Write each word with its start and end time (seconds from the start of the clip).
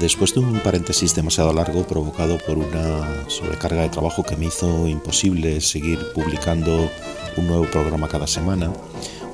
Después 0.00 0.34
de 0.34 0.40
un 0.40 0.60
paréntesis 0.60 1.14
demasiado 1.14 1.52
largo 1.52 1.86
provocado 1.86 2.38
por 2.38 2.58
una 2.58 3.28
sobrecarga 3.28 3.82
de 3.82 3.88
trabajo 3.88 4.22
que 4.22 4.36
me 4.36 4.46
hizo 4.46 4.86
imposible 4.86 5.60
seguir 5.60 5.98
publicando 6.12 6.90
un 7.36 7.46
nuevo 7.46 7.64
programa 7.64 8.06
cada 8.06 8.26
semana, 8.26 8.70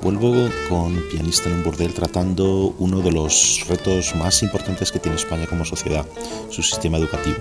vuelvo 0.02 0.48
con 0.68 1.02
Pianista 1.10 1.48
en 1.48 1.56
un 1.56 1.64
burdel 1.64 1.92
tratando 1.94 2.74
uno 2.78 3.00
de 3.00 3.10
los 3.10 3.64
retos 3.68 4.14
más 4.14 4.42
importantes 4.42 4.92
que 4.92 5.00
tiene 5.00 5.16
España 5.16 5.46
como 5.46 5.64
sociedad, 5.64 6.06
su 6.48 6.62
sistema 6.62 6.98
educativo. 6.98 7.38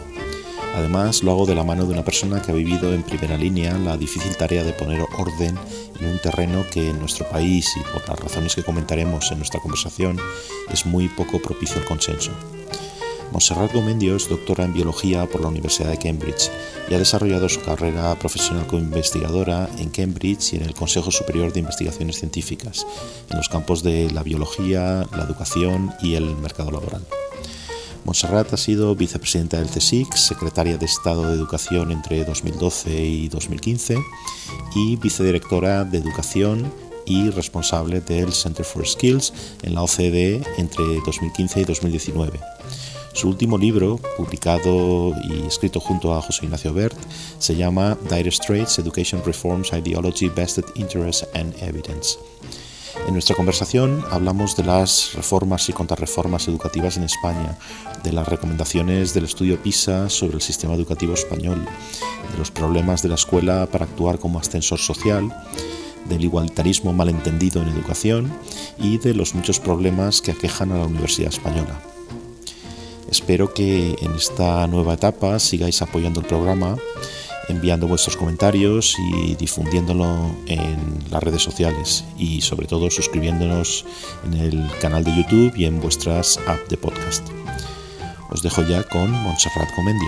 Además, 0.76 1.22
lo 1.22 1.32
hago 1.32 1.46
de 1.46 1.54
la 1.54 1.64
mano 1.64 1.86
de 1.86 1.94
una 1.94 2.06
persona 2.06 2.42
que 2.42 2.52
ha 2.52 2.56
vivido 2.56 2.94
en 2.94 3.04
primera 3.04 3.38
línea 3.38 3.78
la 3.78 3.98
difícil 3.98 4.36
tarea 4.36 4.64
de 4.64 4.74
poner 4.74 5.06
orden 5.18 5.60
en 6.00 6.08
un 6.08 6.18
terreno 6.20 6.66
que 6.72 6.90
en 6.90 7.00
nuestro 7.00 7.30
país 7.30 7.76
y 7.76 7.82
por 7.92 8.08
las 8.08 8.20
razones 8.20 8.56
que 8.56 8.64
comentaremos 8.64 9.32
en 9.32 9.38
nuestra 9.38 9.60
conversación 9.60 10.18
es 10.72 10.86
muy 10.86 11.08
poco 11.10 11.40
propicio 11.40 11.78
al 11.78 11.86
consenso. 11.86 12.32
Montserrat 13.32 13.72
Gomendio 13.72 14.18
es 14.18 14.28
doctora 14.28 14.66
en 14.66 14.74
biología 14.74 15.26
por 15.26 15.40
la 15.42 15.48
Universidad 15.48 15.90
de 15.90 15.98
Cambridge 15.98 16.52
y 16.90 16.94
ha 16.94 17.00
desarrollado 17.00 17.48
su 17.48 17.62
carrera 17.62 18.14
profesional 18.20 18.68
como 18.68 18.82
investigadora 18.82 19.70
en 19.78 19.90
Cambridge 19.90 20.54
y 20.54 20.58
en 20.58 20.64
el 20.64 20.74
Consejo 20.74 21.12
Superior 21.12 21.54
de 21.54 21.62
Investigaciones 21.62 22.18
Científicas, 22.18 22.86
en 23.30 23.38
los 23.38 23.48
campos 23.48 23.84
de 23.84 24.12
la 24.12 24.24
biología, 24.24 25.08
la 25.16 25.24
educación 25.24 25.94
y 26.02 26.16
el 26.16 26.36
mercado 26.36 26.72
laboral. 26.72 27.06
Montserrat 28.04 28.52
ha 28.52 28.58
sido 28.58 28.96
vicepresidenta 28.96 29.58
del 29.60 29.70
CSIC, 29.70 30.14
secretaria 30.16 30.78
de 30.78 30.86
Estado 30.86 31.30
de 31.30 31.36
Educación 31.36 31.92
entre 31.94 32.26
2012 32.26 33.02
y 33.02 33.30
2015 33.30 33.98
y 34.76 34.96
vicedirectora 34.98 35.86
de 35.86 36.00
Educación 36.00 36.70
y 37.06 37.30
responsable 37.30 38.02
del 38.02 38.34
Center 38.34 38.66
for 38.66 38.86
Skills 38.86 39.32
en 39.64 39.76
la 39.76 39.84
OCDE 39.84 40.44
entre 40.58 40.84
2015 41.06 41.62
y 41.62 41.64
2019. 41.64 42.40
Su 43.14 43.28
último 43.28 43.58
libro, 43.58 44.00
publicado 44.18 45.14
y 45.24 45.46
escrito 45.46 45.80
junto 45.80 46.16
a 46.16 46.22
José 46.22 46.46
Ignacio 46.46 46.74
Bert, 46.74 46.98
se 47.40 47.56
llama 47.56 47.98
Dire 48.10 48.32
Straits 48.32 48.80
Education 48.80 49.22
Reforms 49.26 49.72
Ideology, 49.74 50.30
Vested 50.30 50.64
Interest 50.76 51.24
and 51.36 51.54
Evidence. 51.62 52.18
En 53.08 53.14
nuestra 53.14 53.36
conversación 53.36 54.04
hablamos 54.12 54.56
de 54.56 54.64
las 54.64 55.14
reformas 55.14 55.68
y 55.70 55.74
contrarreformas 55.74 56.48
educativas 56.48 56.98
en 56.98 57.04
España, 57.04 57.58
de 58.04 58.14
las 58.14 58.28
recomendaciones 58.28 59.14
del 59.14 59.26
estudio 59.26 59.62
PISA 59.62 60.10
sobre 60.10 60.36
el 60.36 60.42
sistema 60.42 60.74
educativo 60.76 61.14
español, 61.14 61.66
de 62.32 62.38
los 62.38 62.50
problemas 62.50 63.02
de 63.02 63.10
la 63.10 63.16
escuela 63.16 63.68
para 63.72 63.86
actuar 63.86 64.20
como 64.20 64.40
ascensor 64.40 64.80
social, 64.80 65.36
del 66.08 66.24
igualitarismo 66.24 66.94
malentendido 66.94 67.62
en 67.62 67.70
educación 67.70 68.32
y 68.80 68.98
de 68.98 69.14
los 69.14 69.36
muchos 69.36 69.60
problemas 69.60 70.22
que 70.22 70.32
aquejan 70.32 70.72
a 70.72 70.78
la 70.78 70.86
Universidad 70.86 71.30
Española. 71.30 71.80
Espero 73.12 73.54
que 73.54 73.96
en 74.02 74.16
esta 74.16 74.66
nueva 74.68 74.96
etapa 74.96 75.38
sigáis 75.38 75.82
apoyando 75.82 76.22
el 76.22 76.26
programa 76.26 76.78
enviando 77.52 77.88
vuestros 77.88 78.18
comentarios 78.18 78.96
y 78.98 79.36
difundiéndolo 79.36 80.36
en 80.48 81.00
las 81.12 81.22
redes 81.22 81.42
sociales 81.42 82.06
y 82.18 82.42
sobre 82.42 82.68
todo 82.68 82.90
suscribiéndonos 82.90 83.86
en 84.26 84.34
el 84.34 84.72
canal 84.80 85.04
de 85.04 85.16
YouTube 85.16 85.54
y 85.56 85.66
en 85.66 85.80
vuestras 85.80 86.40
apps 86.48 86.70
de 86.70 86.78
podcast. 86.78 87.28
Os 88.30 88.42
dejo 88.42 88.64
ya 88.64 88.84
con 88.84 89.12
Montserrat 89.12 89.74
Comendio. 89.76 90.08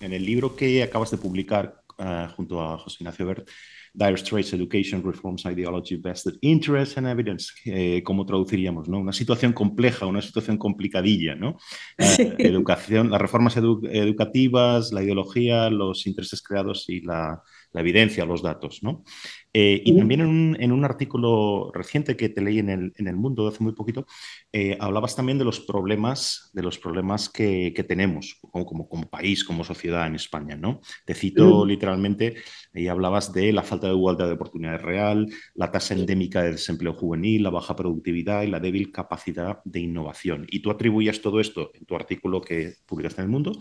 En 0.00 0.12
el 0.12 0.24
libro 0.24 0.54
que 0.54 0.82
acabas 0.82 1.10
de 1.10 1.16
publicar 1.16 1.82
uh, 1.98 2.28
junto 2.36 2.62
a 2.62 2.78
José 2.78 2.98
Ignacio 3.00 3.26
Bert, 3.26 3.48
Dire 3.94 4.16
Straits 4.16 4.52
Education 4.52 5.04
Reforms 5.04 5.44
Ideology 5.44 5.96
Vested 5.96 6.34
Interest 6.40 6.98
and 6.98 7.06
Evidence, 7.06 7.52
eh, 7.64 8.02
¿cómo 8.02 8.26
traduciríamos? 8.26 8.88
¿no? 8.88 8.98
Una 8.98 9.12
situación 9.12 9.52
compleja, 9.52 10.04
una 10.06 10.20
situación 10.20 10.58
complicadilla, 10.58 11.36
¿no? 11.36 11.56
Eh, 12.18 12.34
educación, 12.38 13.10
las 13.10 13.20
reformas 13.20 13.56
educativas, 13.56 14.92
la 14.92 15.02
ideología, 15.02 15.70
los 15.70 16.06
intereses 16.06 16.42
creados 16.42 16.88
y 16.88 17.00
la, 17.00 17.42
la 17.74 17.80
evidencia, 17.80 18.24
los 18.24 18.42
datos. 18.42 18.82
¿no? 18.82 19.04
Eh, 19.52 19.82
y 19.84 19.96
también 19.96 20.56
en 20.58 20.72
un, 20.72 20.84
artículo 20.84 21.70
reciente 21.72 22.16
que 22.16 22.28
te 22.28 22.40
leí 22.40 22.58
en 22.58 22.70
el, 22.70 22.92
en 22.96 23.08
el 23.08 23.16
Mundo 23.16 23.48
hace 23.48 23.62
muy 23.62 23.72
poquito, 23.72 24.06
eh, 24.52 24.76
hablabas 24.80 25.14
también 25.16 25.38
de 25.38 25.44
los 25.44 25.60
problemas, 25.60 26.50
de 26.54 26.62
los 26.62 26.78
problemas 26.78 27.28
que, 27.28 27.72
que 27.74 27.84
tenemos 27.84 28.38
como, 28.40 28.64
como, 28.64 28.88
como, 28.88 29.10
país, 29.10 29.44
como 29.44 29.64
sociedad 29.64 30.06
en 30.06 30.14
España. 30.14 30.56
¿no? 30.56 30.80
Te 31.04 31.14
cito 31.14 31.66
literalmente, 31.66 32.36
y 32.74 32.88
hablabas 32.88 33.32
de 33.32 33.52
la 33.52 33.62
falta 33.62 33.86
de 33.86 33.94
igualdad 33.94 34.26
de 34.26 34.32
oportunidades 34.32 34.82
real, 34.82 35.28
la 35.54 35.70
tasa 35.70 35.94
endémica 35.94 36.42
de 36.42 36.52
desempleo 36.52 36.94
juvenil, 36.94 37.42
la 37.42 37.50
baja 37.50 37.76
productividad 37.76 38.42
y 38.42 38.48
la 38.48 38.60
débil 38.60 38.90
capacidad 38.90 39.58
de 39.64 39.80
innovación. 39.80 40.46
Y 40.50 40.60
tú 40.60 40.70
atribuías 40.70 41.20
todo 41.20 41.40
esto 41.40 41.70
en 41.74 41.84
tu 41.86 41.94
artículo 41.94 42.40
que 42.40 42.74
publicaste 42.86 43.20
en 43.20 43.26
el 43.26 43.30
Mundo 43.30 43.52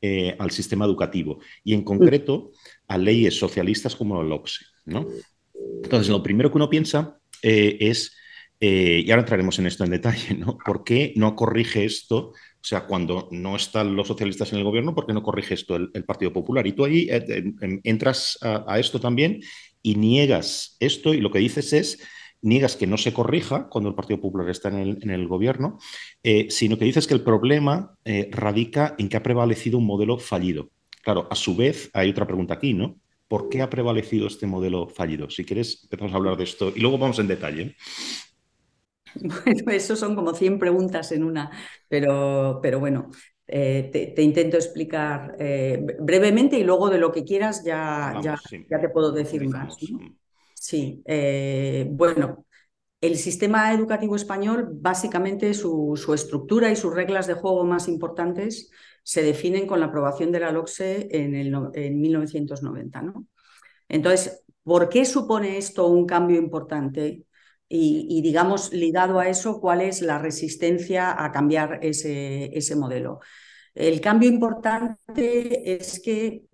eh, 0.00 0.36
al 0.38 0.50
sistema 0.50 0.84
educativo 0.84 1.40
y 1.64 1.74
en 1.74 1.82
concreto 1.82 2.52
a 2.86 2.98
leyes 2.98 3.38
socialistas 3.38 3.96
como 3.96 4.22
el 4.22 4.30
OCSE. 4.30 4.64
¿no? 4.84 5.06
Entonces, 5.82 6.08
lo 6.08 6.22
primero 6.22 6.50
que 6.50 6.58
uno 6.58 6.70
piensa 6.70 7.18
eh, 7.42 7.76
es, 7.80 8.16
eh, 8.60 9.02
y 9.04 9.10
ahora 9.10 9.22
entraremos 9.22 9.58
en 9.58 9.66
esto 9.66 9.84
en 9.84 9.90
detalle, 9.90 10.34
¿no? 10.34 10.56
¿Por 10.64 10.84
qué 10.84 11.12
no 11.16 11.34
corrige 11.34 11.84
esto? 11.84 12.32
O 12.62 12.64
sea, 12.64 12.86
cuando 12.86 13.28
no 13.32 13.56
están 13.56 13.96
los 13.96 14.06
socialistas 14.06 14.52
en 14.52 14.58
el 14.58 14.64
gobierno, 14.64 14.94
¿por 14.94 15.04
qué 15.04 15.12
no 15.12 15.24
corrige 15.24 15.54
esto 15.54 15.74
el, 15.74 16.04
Partido 16.04 16.32
Popular? 16.32 16.64
Y 16.64 16.72
tú 16.72 16.84
ahí 16.84 17.08
entras 17.82 18.38
a, 18.40 18.78
esto 18.78 19.00
también 19.00 19.40
y 19.82 19.96
niegas 19.96 20.76
esto 20.78 21.12
y 21.12 21.20
lo 21.20 21.32
que 21.32 21.40
dices 21.40 21.72
es 21.72 21.98
niegas 22.40 22.76
que 22.76 22.86
no 22.86 22.98
se 22.98 23.12
corrija 23.12 23.68
cuando 23.68 23.90
el 23.90 23.96
Partido 23.96 24.20
Popular 24.20 24.48
está 24.48 24.68
en 24.68 25.10
el, 25.10 25.26
gobierno, 25.26 25.78
eh, 26.22 26.46
sino 26.50 26.78
que 26.78 26.84
dices 26.84 27.08
que 27.08 27.14
el 27.14 27.22
problema 27.22 27.96
eh, 28.04 28.28
radica 28.30 28.94
en 28.96 29.08
que 29.08 29.16
ha 29.16 29.24
prevalecido 29.24 29.78
un 29.78 29.86
modelo 29.86 30.18
fallido. 30.18 30.70
Claro, 31.02 31.26
a 31.32 31.34
su 31.34 31.56
vez 31.56 31.90
hay 31.94 32.10
otra 32.10 32.28
pregunta 32.28 32.54
aquí, 32.54 32.74
¿no? 32.74 33.00
¿Por 33.26 33.48
qué 33.48 33.60
ha 33.60 33.70
prevalecido 33.70 34.28
este 34.28 34.46
modelo 34.46 34.88
fallido? 34.88 35.30
Si 35.30 35.44
quieres, 35.44 35.80
empezamos 35.82 36.12
a 36.12 36.16
hablar 36.16 36.36
de 36.36 36.44
esto 36.44 36.72
y 36.74 36.78
luego 36.78 36.96
vamos 36.96 37.18
en 37.18 37.26
detalle. 37.26 37.74
Bueno, 39.14 39.72
eso 39.72 39.96
son 39.96 40.14
como 40.14 40.34
100 40.34 40.58
preguntas 40.58 41.12
en 41.12 41.24
una, 41.24 41.50
pero, 41.88 42.60
pero 42.62 42.80
bueno, 42.80 43.10
eh, 43.46 43.90
te, 44.14 44.22
intento 44.22 44.56
explicar 44.56 45.36
brevemente 46.00 46.58
y 46.58 46.64
luego 46.64 46.88
de 46.88 46.98
lo 46.98 47.12
que 47.12 47.24
quieras 47.24 47.62
ya, 47.64 48.14
ya, 48.22 48.38
ya, 48.70 48.80
te 48.80 48.88
puedo 48.88 49.12
decir 49.12 49.46
más. 49.48 49.76
Sí, 50.62 51.02
eh, 51.06 51.88
bueno, 51.90 52.46
el 53.00 53.16
sistema 53.16 53.72
educativo 53.72 54.14
español, 54.14 54.68
básicamente 54.72 55.54
su, 55.54 55.98
estructura 56.14 56.70
y 56.70 56.76
sus 56.76 56.94
reglas 56.94 57.26
de 57.26 57.34
juego 57.34 57.64
más 57.64 57.88
importantes 57.88 58.70
se 59.02 59.24
definen 59.24 59.66
con 59.66 59.80
la 59.80 59.86
aprobación 59.86 60.30
de 60.30 60.38
la 60.38 60.52
LOCSE 60.52 61.08
en, 61.10 61.34
el, 61.34 61.52
en 61.74 62.00
1990. 62.00 63.02
¿no? 63.02 63.26
Entonces, 63.88 64.44
¿por 64.62 64.88
qué 64.88 65.04
supone 65.04 65.58
esto 65.58 65.88
un 65.88 66.06
cambio 66.06 66.38
importante? 66.38 67.24
Y, 67.74 68.20
digamos, 68.20 68.70
ligado 68.72 69.18
a 69.18 69.28
eso, 69.28 69.58
¿cuál 69.58 69.80
es 69.80 70.02
la 70.02 70.18
resistencia 70.18 71.24
a 71.24 71.32
cambiar 71.32 71.78
ese, 71.82 72.50
ese 72.56 72.76
modelo? 72.76 73.20
El 73.74 74.00
cambio 74.02 74.28
importante 74.28 75.72
es 75.74 75.98
que 76.00 76.44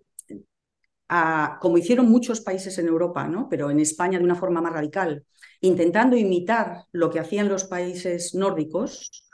como 1.61 1.79
hicieron 1.79 2.09
muchos 2.09 2.41
países 2.41 2.79
en 2.79 2.87
Europa, 2.87 3.27
¿no? 3.27 3.49
pero 3.49 3.71
en 3.71 3.81
España 3.81 4.19
de 4.19 4.25
una 4.25 4.35
forma 4.35 4.61
más 4.61 4.73
radical, 4.73 5.25
intentando 5.61 6.17
imitar 6.17 6.85
lo 6.93 7.11
que 7.11 7.19
hacían 7.19 7.49
los 7.49 7.65
países 7.65 8.35
nórdicos, 8.35 9.27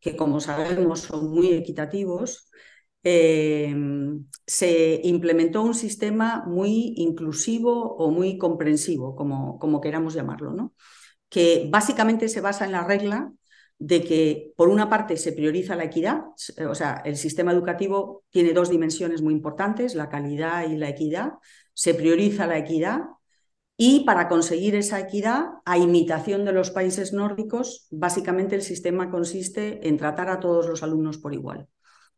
que 0.00 0.16
como 0.16 0.40
sabemos 0.40 1.00
son 1.00 1.30
muy 1.30 1.52
equitativos, 1.52 2.48
eh, 3.02 3.74
se 4.46 5.00
implementó 5.04 5.62
un 5.62 5.74
sistema 5.74 6.44
muy 6.46 6.94
inclusivo 6.96 7.94
o 7.96 8.10
muy 8.10 8.38
comprensivo, 8.38 9.14
como, 9.14 9.58
como 9.58 9.80
queramos 9.80 10.14
llamarlo, 10.14 10.52
¿no? 10.52 10.74
Que 11.36 11.68
básicamente 11.68 12.30
se 12.30 12.40
basa 12.40 12.64
en 12.64 12.72
la 12.72 12.82
regla 12.82 13.30
de 13.78 14.02
que, 14.02 14.54
por 14.56 14.70
una 14.70 14.88
parte, 14.88 15.18
se 15.18 15.32
prioriza 15.32 15.76
la 15.76 15.84
equidad, 15.84 16.22
o 16.66 16.74
sea, 16.74 17.02
el 17.04 17.18
sistema 17.18 17.52
educativo 17.52 18.24
tiene 18.30 18.54
dos 18.54 18.70
dimensiones 18.70 19.20
muy 19.20 19.34
importantes, 19.34 19.94
la 19.94 20.08
calidad 20.08 20.66
y 20.66 20.78
la 20.78 20.88
equidad, 20.88 21.32
se 21.74 21.92
prioriza 21.92 22.46
la 22.46 22.56
equidad 22.56 23.00
y 23.76 24.04
para 24.06 24.28
conseguir 24.28 24.76
esa 24.76 24.98
equidad, 24.98 25.48
a 25.66 25.76
imitación 25.76 26.46
de 26.46 26.52
los 26.52 26.70
países 26.70 27.12
nórdicos, 27.12 27.86
básicamente 27.90 28.54
el 28.54 28.62
sistema 28.62 29.10
consiste 29.10 29.86
en 29.86 29.98
tratar 29.98 30.30
a 30.30 30.40
todos 30.40 30.66
los 30.66 30.82
alumnos 30.82 31.18
por 31.18 31.34
igual. 31.34 31.68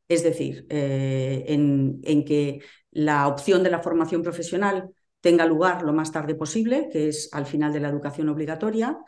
Es 0.06 0.22
decir, 0.22 0.64
eh, 0.70 1.44
en 1.48 2.24
que 2.24 2.60
la 2.92 3.26
opción 3.26 3.64
de 3.64 3.70
la 3.70 3.82
formación 3.82 4.22
profesional 4.22 4.90
tenga 5.20 5.46
lugar 5.46 5.82
lo 5.82 5.92
más 5.92 6.12
tarde 6.12 6.34
posible, 6.34 6.88
que 6.92 7.08
es 7.08 7.28
al 7.32 7.46
final 7.46 7.72
de 7.72 7.80
la 7.80 7.88
educación 7.88 8.28
obligatoria, 8.28 8.98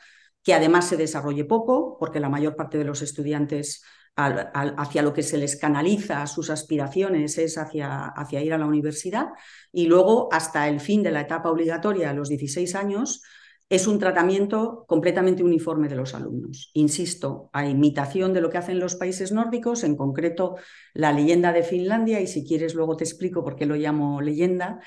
que 0.42 0.54
además 0.54 0.88
se 0.88 0.96
desarrolle 0.96 1.44
poco, 1.44 1.96
porque 1.98 2.20
la 2.20 2.28
mayor 2.28 2.56
parte 2.56 2.78
de 2.78 2.84
los 2.84 3.02
estudiantes 3.02 3.82
hacia 4.16 5.02
lo 5.02 5.12
que 5.12 5.22
se 5.22 5.38
les 5.38 5.56
canaliza 5.56 6.26
sus 6.26 6.50
aspiraciones 6.50 7.38
es 7.38 7.56
hacia, 7.56 8.06
hacia 8.06 8.42
ir 8.42 8.52
a 8.52 8.58
la 8.58 8.66
universidad 8.66 9.28
y 9.72 9.86
luego 9.86 10.28
hasta 10.32 10.68
el 10.68 10.80
fin 10.80 11.02
de 11.02 11.10
la 11.10 11.22
etapa 11.22 11.50
obligatoria 11.50 12.10
a 12.10 12.14
los 12.14 12.28
16 12.28 12.74
años 12.74 13.22
es 13.70 13.86
un 13.86 14.00
tratamiento 14.00 14.84
completamente 14.88 15.44
uniforme 15.44 15.88
de 15.88 15.94
los 15.94 16.12
alumnos. 16.12 16.72
Insisto, 16.74 17.50
a 17.52 17.68
imitación 17.68 18.32
de 18.32 18.40
lo 18.40 18.50
que 18.50 18.58
hacen 18.58 18.80
los 18.80 18.96
países 18.96 19.30
nórdicos, 19.30 19.84
en 19.84 19.96
concreto 19.96 20.56
la 20.92 21.12
leyenda 21.12 21.52
de 21.52 21.62
Finlandia, 21.62 22.20
y 22.20 22.26
si 22.26 22.44
quieres 22.44 22.74
luego 22.74 22.96
te 22.96 23.04
explico 23.04 23.44
por 23.44 23.54
qué 23.54 23.66
lo 23.66 23.76
llamo 23.76 24.20
leyenda, 24.20 24.80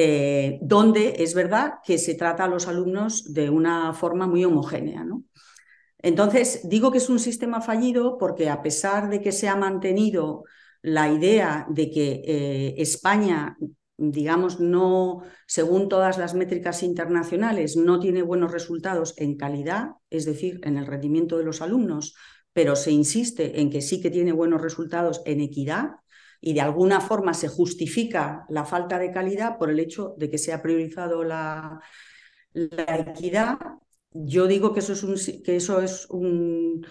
eh, 0.00 0.60
donde 0.62 1.16
es 1.18 1.34
verdad 1.34 1.80
que 1.84 1.98
se 1.98 2.14
trata 2.14 2.44
a 2.44 2.48
los 2.48 2.68
alumnos 2.68 3.34
de 3.34 3.50
una 3.50 3.92
forma 3.92 4.28
muy 4.28 4.44
homogénea. 4.44 5.02
¿no? 5.02 5.24
Entonces, 5.98 6.60
digo 6.68 6.92
que 6.92 6.98
es 6.98 7.08
un 7.08 7.18
sistema 7.18 7.60
fallido 7.60 8.16
porque 8.16 8.48
a 8.48 8.62
pesar 8.62 9.10
de 9.10 9.20
que 9.20 9.32
se 9.32 9.48
ha 9.48 9.56
mantenido 9.56 10.44
la 10.82 11.10
idea 11.10 11.66
de 11.68 11.90
que 11.90 12.22
eh, 12.24 12.74
España 12.78 13.56
digamos, 14.00 14.60
no, 14.60 15.24
según 15.48 15.88
todas 15.88 16.18
las 16.18 16.32
métricas 16.32 16.84
internacionales, 16.84 17.76
no 17.76 17.98
tiene 17.98 18.22
buenos 18.22 18.52
resultados 18.52 19.12
en 19.16 19.36
calidad, 19.36 19.94
es 20.08 20.24
decir, 20.24 20.60
en 20.62 20.76
el 20.76 20.86
rendimiento 20.86 21.36
de 21.36 21.42
los 21.42 21.60
alumnos, 21.62 22.14
pero 22.52 22.76
se 22.76 22.92
insiste 22.92 23.60
en 23.60 23.70
que 23.70 23.82
sí 23.82 24.00
que 24.00 24.12
tiene 24.12 24.30
buenos 24.30 24.62
resultados 24.62 25.20
en 25.24 25.40
equidad 25.40 25.96
y 26.40 26.54
de 26.54 26.60
alguna 26.60 27.00
forma 27.00 27.34
se 27.34 27.48
justifica 27.48 28.46
la 28.48 28.64
falta 28.64 28.98
de 28.98 29.10
calidad 29.10 29.58
por 29.58 29.70
el 29.70 29.80
hecho 29.80 30.14
de 30.18 30.30
que 30.30 30.38
se 30.38 30.52
ha 30.52 30.62
priorizado 30.62 31.24
la, 31.24 31.80
equidad. 32.54 33.58
Yo 34.12 34.46
digo 34.46 34.72
que 34.72 34.80
eso 34.80 34.92
es 34.92 35.40
que 35.44 35.56
eso 35.56 35.80
es 35.80 36.06
un 36.10 36.84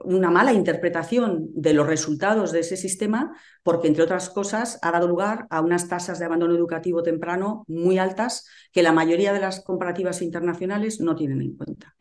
una 0.00 0.30
mala 0.30 0.52
interpretación 0.52 1.48
de 1.54 1.72
los 1.72 1.86
resultados 1.86 2.52
de 2.52 2.60
ese 2.60 2.76
sistema, 2.76 3.36
porque, 3.62 3.88
entre 3.88 4.02
otras 4.02 4.30
cosas, 4.30 4.78
ha 4.82 4.90
dado 4.90 5.08
lugar 5.08 5.46
a 5.50 5.60
unas 5.60 5.88
tasas 5.88 6.18
de 6.18 6.24
abandono 6.24 6.54
educativo 6.54 7.02
temprano 7.02 7.64
muy 7.66 7.98
altas 7.98 8.46
que 8.72 8.82
la 8.82 8.92
mayoría 8.92 9.32
de 9.32 9.40
las 9.40 9.62
comparativas 9.62 10.22
internacionales 10.22 11.00
no 11.00 11.14
tienen 11.16 11.40
en 11.40 11.56
cuenta. 11.56 11.96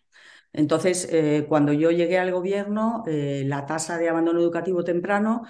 Entonces, 0.51 1.07
eh, 1.11 1.45
cuando 1.49 1.73
yo 1.73 1.91
llegué 1.91 2.17
al 2.17 2.31
gobierno, 2.31 3.03
eh, 3.07 3.43
la 3.45 3.65
tasa 3.65 3.97
de 3.97 4.09
abandono 4.09 4.39
educativo 4.39 4.83
temprano, 4.83 5.43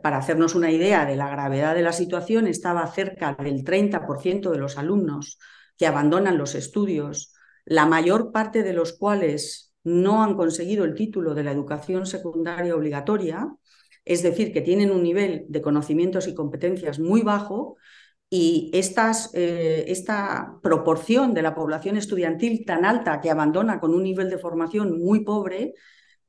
para 0.00 0.18
hacernos 0.18 0.54
una 0.54 0.70
idea 0.70 1.04
de 1.04 1.16
la 1.16 1.28
gravedad 1.28 1.74
de 1.74 1.82
la 1.82 1.92
situación, 1.92 2.46
estaba 2.46 2.86
cerca 2.86 3.36
del 3.38 3.64
30% 3.64 4.50
de 4.50 4.58
los 4.58 4.78
alumnos 4.78 5.38
que 5.76 5.86
abandonan 5.86 6.38
los 6.38 6.54
estudios, 6.54 7.34
la 7.64 7.86
mayor 7.86 8.32
parte 8.32 8.62
de 8.62 8.72
los 8.72 8.92
cuales 8.94 9.74
no 9.84 10.22
han 10.22 10.36
conseguido 10.36 10.84
el 10.84 10.94
título 10.94 11.34
de 11.34 11.44
la 11.44 11.52
educación 11.52 12.06
secundaria 12.06 12.74
obligatoria, 12.74 13.48
es 14.04 14.22
decir, 14.22 14.52
que 14.52 14.62
tienen 14.62 14.90
un 14.90 15.02
nivel 15.02 15.44
de 15.48 15.62
conocimientos 15.62 16.26
y 16.26 16.34
competencias 16.34 16.98
muy 16.98 17.22
bajo 17.22 17.76
y 18.34 18.70
eh, 18.72 19.84
esta 19.88 20.58
proporción 20.62 21.34
de 21.34 21.42
la 21.42 21.54
población 21.54 21.98
estudiantil 21.98 22.64
tan 22.64 22.84
alta 22.84 23.20
que 23.20 23.30
abandona 23.30 23.78
con 23.78 23.94
un 23.94 24.02
nivel 24.02 24.30
de 24.30 24.38
formación 24.38 24.98
muy 24.98 25.20
pobre 25.20 25.74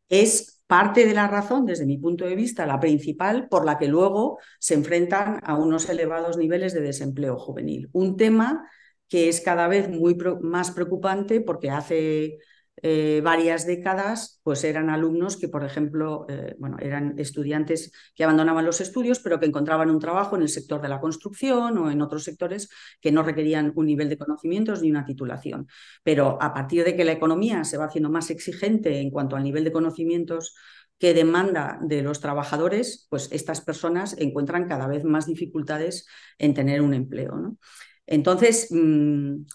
es 0.09 0.62
parte 0.73 1.05
de 1.05 1.13
la 1.13 1.27
razón, 1.27 1.67
desde 1.67 1.85
mi 1.85 1.99
punto 1.99 2.25
de 2.25 2.33
vista, 2.33 2.65
la 2.65 2.79
principal 2.79 3.47
por 3.47 3.63
la 3.63 3.77
que 3.77 3.87
luego 3.87 4.39
se 4.57 4.73
enfrentan 4.73 5.39
a 5.43 5.53
unos 5.53 5.87
elevados 5.87 6.35
niveles 6.35 6.73
de 6.73 6.81
desempleo 6.81 7.37
juvenil. 7.37 7.91
Un 7.91 8.17
tema 8.17 8.67
que 9.07 9.29
es 9.29 9.39
cada 9.39 9.67
vez 9.67 9.87
muy 9.87 10.17
más 10.41 10.71
preocupante 10.71 11.41
porque 11.41 11.69
hace 11.69 12.39
eh, 12.81 13.21
varias 13.23 13.65
décadas, 13.67 14.41
pues 14.43 14.63
eran 14.63 14.89
alumnos 14.89 15.37
que, 15.37 15.47
por 15.47 15.63
ejemplo, 15.63 16.25
eh, 16.27 16.55
bueno, 16.57 16.77
eran 16.79 17.17
estudiantes 17.19 17.91
que 18.15 18.23
abandonaban 18.23 18.65
los 18.65 18.81
estudios, 18.81 19.19
pero 19.19 19.39
que 19.39 19.45
encontraban 19.45 19.89
un 19.89 19.99
trabajo 19.99 20.35
en 20.35 20.41
el 20.41 20.49
sector 20.49 20.81
de 20.81 20.89
la 20.89 20.99
construcción 20.99 21.77
o 21.77 21.91
en 21.91 22.01
otros 22.01 22.23
sectores 22.23 22.69
que 22.99 23.11
no 23.11 23.23
requerían 23.23 23.71
un 23.75 23.85
nivel 23.85 24.09
de 24.09 24.17
conocimientos 24.17 24.81
ni 24.81 24.89
una 24.89 25.05
titulación. 25.05 25.67
Pero 26.03 26.37
a 26.41 26.53
partir 26.53 26.83
de 26.83 26.95
que 26.95 27.05
la 27.05 27.11
economía 27.11 27.63
se 27.63 27.77
va 27.77 27.85
haciendo 27.85 28.09
más 28.09 28.29
exigente 28.31 28.99
en 28.99 29.11
cuanto 29.11 29.35
al 29.35 29.43
nivel 29.43 29.63
de 29.63 29.71
conocimientos 29.71 30.55
que 30.97 31.13
demanda 31.13 31.79
de 31.81 32.01
los 32.01 32.19
trabajadores, 32.21 33.07
pues 33.09 33.29
estas 33.31 33.61
personas 33.61 34.15
encuentran 34.17 34.67
cada 34.67 34.87
vez 34.87 35.03
más 35.03 35.27
dificultades 35.27 36.07
en 36.37 36.53
tener 36.53 36.81
un 36.81 36.93
empleo. 36.93 37.57
Entonces, 38.05 38.67
mm, 38.71 39.45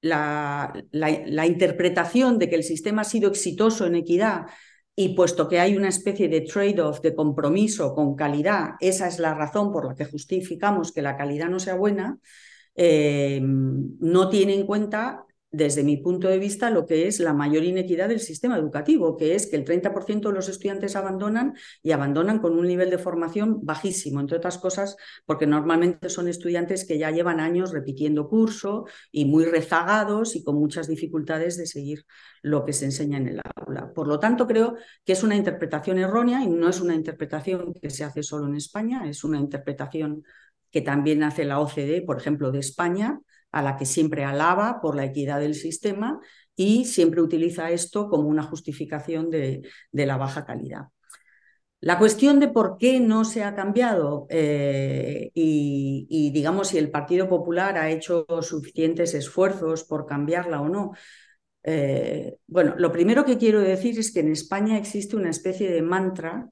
la, 0.00 0.72
la, 0.92 1.46
interpretación 1.46 2.38
de 2.38 2.48
que 2.48 2.56
el 2.56 2.62
sistema 2.62 3.02
ha 3.02 3.04
sido 3.04 3.28
exitoso 3.28 3.86
en 3.86 3.96
equidad 3.96 4.46
y 4.96 5.14
puesto 5.14 5.48
que 5.48 5.60
hay 5.60 5.76
una 5.76 5.88
especie 5.88 6.28
de 6.28 6.42
trade-off 6.42 7.00
de 7.00 7.14
compromiso 7.14 7.94
con 7.94 8.16
calidad, 8.16 8.72
esa 8.80 9.08
es 9.08 9.18
la 9.18 9.34
razón 9.34 9.72
por 9.72 9.86
la 9.86 9.94
que 9.94 10.04
justificamos 10.04 10.92
que 10.92 11.02
la 11.02 11.16
calidad 11.16 11.48
no 11.48 11.58
sea 11.58 11.74
buena, 11.74 12.18
eh, 12.74 13.40
no 13.42 14.28
tiene 14.28 14.54
en 14.54 14.66
cuenta 14.66 15.24
desde 15.52 15.82
mi 15.82 15.96
punto 15.96 16.28
de 16.28 16.38
vista, 16.38 16.70
lo 16.70 16.86
que 16.86 17.08
es 17.08 17.18
la 17.18 17.32
mayor 17.32 17.64
inequidad 17.64 18.08
del 18.08 18.20
sistema 18.20 18.56
educativo, 18.56 19.16
que 19.16 19.34
es 19.34 19.48
que 19.48 19.56
el 19.56 19.64
30% 19.64 20.28
de 20.28 20.34
los 20.34 20.48
estudiantes 20.48 20.94
abandonan 20.94 21.54
y 21.82 21.90
abandonan 21.90 22.38
con 22.38 22.56
un 22.56 22.66
nivel 22.66 22.88
de 22.90 22.98
formación 22.98 23.64
bajísimo, 23.64 24.20
entre 24.20 24.36
otras 24.36 24.58
cosas, 24.58 24.96
porque 25.26 25.46
normalmente 25.46 26.08
son 26.08 26.28
estudiantes 26.28 26.84
que 26.84 26.98
ya 26.98 27.10
llevan 27.10 27.40
años 27.40 27.72
repitiendo 27.72 28.28
curso 28.28 28.86
y 29.10 29.24
muy 29.24 29.44
rezagados 29.44 30.36
y 30.36 30.44
con 30.44 30.56
muchas 30.56 30.86
dificultades 30.86 31.56
de 31.56 31.66
seguir 31.66 32.06
lo 32.42 32.64
que 32.64 32.72
se 32.72 32.84
enseña 32.84 33.18
en 33.18 33.28
el 33.28 33.40
aula. 33.56 33.92
Por 33.92 34.06
lo 34.06 34.20
tanto, 34.20 34.46
creo 34.46 34.76
que 35.04 35.12
es 35.12 35.22
una 35.24 35.34
interpretación 35.34 35.98
errónea 35.98 36.44
y 36.44 36.48
no 36.48 36.68
es 36.68 36.80
una 36.80 36.94
interpretación 36.94 37.74
que 37.74 37.90
se 37.90 38.04
hace 38.04 38.22
solo 38.22 38.46
en 38.46 38.54
España, 38.54 39.08
es 39.08 39.24
una 39.24 39.38
interpretación 39.38 40.22
que 40.70 40.80
también 40.80 41.24
hace 41.24 41.44
la 41.44 41.58
OCDE, 41.58 42.02
por 42.02 42.18
ejemplo, 42.18 42.52
de 42.52 42.60
España, 42.60 43.20
a 43.52 43.62
la 43.62 43.76
que 43.76 43.86
siempre 43.86 44.24
alaba 44.24 44.80
por 44.80 44.96
la 44.96 45.04
equidad 45.04 45.40
del 45.40 45.54
sistema 45.54 46.20
y 46.54 46.84
siempre 46.84 47.22
utiliza 47.22 47.70
esto 47.70 48.08
como 48.08 48.28
una 48.28 48.42
justificación 48.42 49.30
de, 49.30 49.62
la 49.92 50.16
baja 50.16 50.44
calidad. 50.44 50.86
La 51.80 51.98
cuestión 51.98 52.40
de 52.40 52.48
por 52.48 52.76
qué 52.76 53.00
no 53.00 53.24
se 53.24 53.42
ha 53.42 53.54
cambiado 53.54 54.26
eh, 54.28 55.30
y, 55.32 56.30
digamos, 56.32 56.68
si 56.68 56.78
el 56.78 56.90
Partido 56.90 57.28
Popular 57.28 57.78
ha 57.78 57.90
hecho 57.90 58.26
suficientes 58.42 59.14
esfuerzos 59.14 59.84
por 59.84 60.04
cambiarla 60.04 60.60
o 60.60 60.68
no. 60.68 60.92
Eh, 61.62 62.36
bueno, 62.46 62.74
lo 62.76 62.92
primero 62.92 63.24
que 63.24 63.38
quiero 63.38 63.60
decir 63.60 63.98
es 63.98 64.12
que 64.12 64.20
en 64.20 64.32
España 64.32 64.76
existe 64.76 65.16
una 65.16 65.30
especie 65.30 65.70
de 65.70 65.82
mantra 65.82 66.50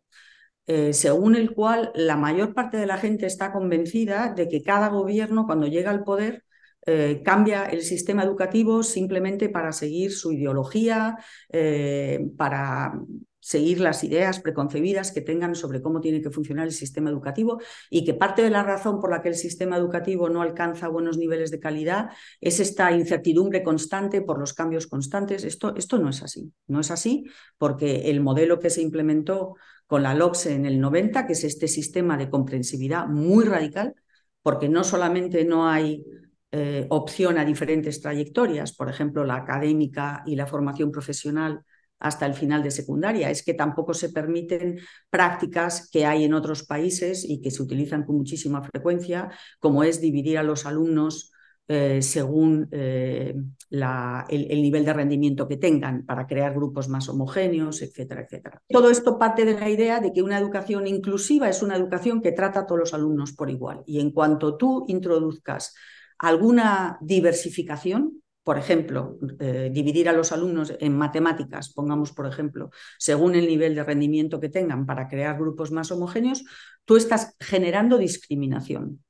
eh, 0.68 0.92
según 0.92 1.34
el 1.34 1.54
cual 1.54 1.90
la 1.94 2.16
mayor 2.18 2.52
parte 2.52 2.76
de 2.76 2.84
la 2.86 2.98
gente 2.98 3.24
está 3.24 3.52
convencida 3.52 4.34
de 4.34 4.48
que 4.48 4.62
cada 4.62 4.88
gobierno, 4.88 5.46
cuando 5.46 5.66
llega 5.66 5.90
al 5.90 6.04
poder, 6.04 6.44
eh, 6.90 7.20
cambia 7.22 7.66
el 7.66 7.82
sistema 7.82 8.22
educativo 8.22 8.82
simplemente 8.82 9.50
para 9.50 9.72
seguir 9.72 10.10
su 10.10 10.32
ideología, 10.32 11.18
eh, 11.50 12.18
para 12.38 12.98
seguir 13.38 13.80
las 13.80 14.04
ideas 14.04 14.40
preconcebidas 14.40 15.12
que 15.12 15.20
tengan 15.20 15.54
sobre 15.54 15.82
cómo 15.82 16.00
tiene 16.00 16.22
que 16.22 16.30
funcionar 16.30 16.66
el 16.66 16.72
sistema 16.72 17.10
educativo 17.10 17.60
y 17.90 18.06
que 18.06 18.14
parte 18.14 18.40
de 18.40 18.48
la 18.48 18.62
razón 18.62 19.02
por 19.02 19.10
la 19.10 19.20
que 19.20 19.28
el 19.28 19.34
sistema 19.34 19.76
educativo 19.76 20.30
no 20.30 20.40
alcanza 20.40 20.88
buenos 20.88 21.18
niveles 21.18 21.50
de 21.50 21.60
calidad 21.60 22.08
es 22.40 22.58
esta 22.58 22.90
incertidumbre 22.90 23.62
constante 23.62 24.22
por 24.22 24.38
los 24.38 24.54
cambios 24.54 24.86
constantes. 24.86 25.44
Esto, 25.44 25.76
esto 25.76 25.98
no 25.98 26.08
es 26.08 26.22
así. 26.22 26.54
No 26.68 26.80
es 26.80 26.90
así 26.90 27.26
porque 27.58 28.08
el 28.08 28.22
modelo 28.22 28.60
que 28.60 28.70
se 28.70 28.80
implementó 28.80 29.56
con 29.86 30.02
la 30.02 30.14
LOCSE 30.14 30.54
en 30.54 30.64
el 30.64 30.80
90, 30.80 31.26
que 31.26 31.34
es 31.34 31.44
este 31.44 31.68
sistema 31.68 32.16
de 32.16 32.30
comprensividad 32.30 33.06
muy 33.08 33.44
radical, 33.44 33.94
porque 34.42 34.70
no 34.70 34.84
solamente 34.84 35.44
no 35.44 35.68
hay 35.68 36.02
eh, 36.50 36.86
opción 36.90 37.38
a 37.38 37.44
diferentes 37.44 38.00
trayectorias, 38.00 38.74
por 38.74 38.88
ejemplo, 38.88 39.24
la 39.24 39.36
académica 39.36 40.22
y 40.26 40.36
la 40.36 40.46
formación 40.46 40.90
profesional 40.90 41.62
hasta 41.98 42.26
el 42.26 42.34
final 42.34 42.62
de 42.62 42.70
secundaria. 42.70 43.30
Es 43.30 43.42
que 43.42 43.54
tampoco 43.54 43.92
se 43.92 44.10
permiten 44.10 44.78
prácticas 45.10 45.90
que 45.90 46.06
hay 46.06 46.24
en 46.24 46.34
otros 46.34 46.64
países 46.64 47.24
y 47.28 47.40
que 47.40 47.50
se 47.50 47.62
utilizan 47.62 48.04
con 48.04 48.16
muchísima 48.16 48.62
frecuencia, 48.62 49.30
como 49.58 49.84
es 49.84 50.00
dividir 50.00 50.38
a 50.38 50.42
los 50.42 50.64
alumnos 50.64 51.32
eh, 51.70 52.00
según 52.00 52.66
eh, 52.72 53.34
el, 53.70 54.62
nivel 54.62 54.86
de 54.86 54.92
rendimiento 54.94 55.46
que 55.46 55.58
tengan 55.58 56.06
para 56.06 56.26
crear 56.26 56.54
grupos 56.54 56.88
más 56.88 57.10
homogéneos, 57.10 57.82
etcétera, 57.82 58.22
etcétera. 58.22 58.62
Todo 58.66 58.88
esto 58.88 59.18
parte 59.18 59.44
de 59.44 59.52
la 59.52 59.68
idea 59.68 60.00
de 60.00 60.10
que 60.14 60.22
una 60.22 60.38
educación 60.38 60.86
inclusiva 60.86 61.46
es 61.46 61.62
una 61.62 61.76
educación 61.76 62.22
que 62.22 62.32
trata 62.32 62.60
a 62.60 62.66
todos 62.66 62.78
los 62.78 62.94
alumnos 62.94 63.34
por 63.34 63.50
igual. 63.50 63.82
Y 63.84 64.00
en 64.00 64.12
cuanto 64.12 64.56
tú 64.56 64.86
introduzcas 64.88 65.74
alguna 66.18 66.98
diversificación, 67.00 68.22
por 68.42 68.58
ejemplo, 68.58 69.18
eh, 69.40 69.70
dividir 69.72 70.08
a 70.08 70.12
los 70.12 70.32
alumnos 70.32 70.72
en 70.80 70.96
matemáticas, 70.96 71.72
pongamos 71.72 72.12
por 72.12 72.26
ejemplo, 72.26 72.70
según 72.98 73.34
el 73.34 73.46
nivel 73.46 73.74
de 73.74 73.84
rendimiento 73.84 74.40
que 74.40 74.48
tengan 74.48 74.86
para 74.86 75.08
crear 75.08 75.38
grupos 75.38 75.70
más 75.70 75.90
homogéneos, 75.90 76.44
tú 76.84 76.96
estás 76.96 77.36
generando 77.40 77.98
discriminación. 77.98 79.04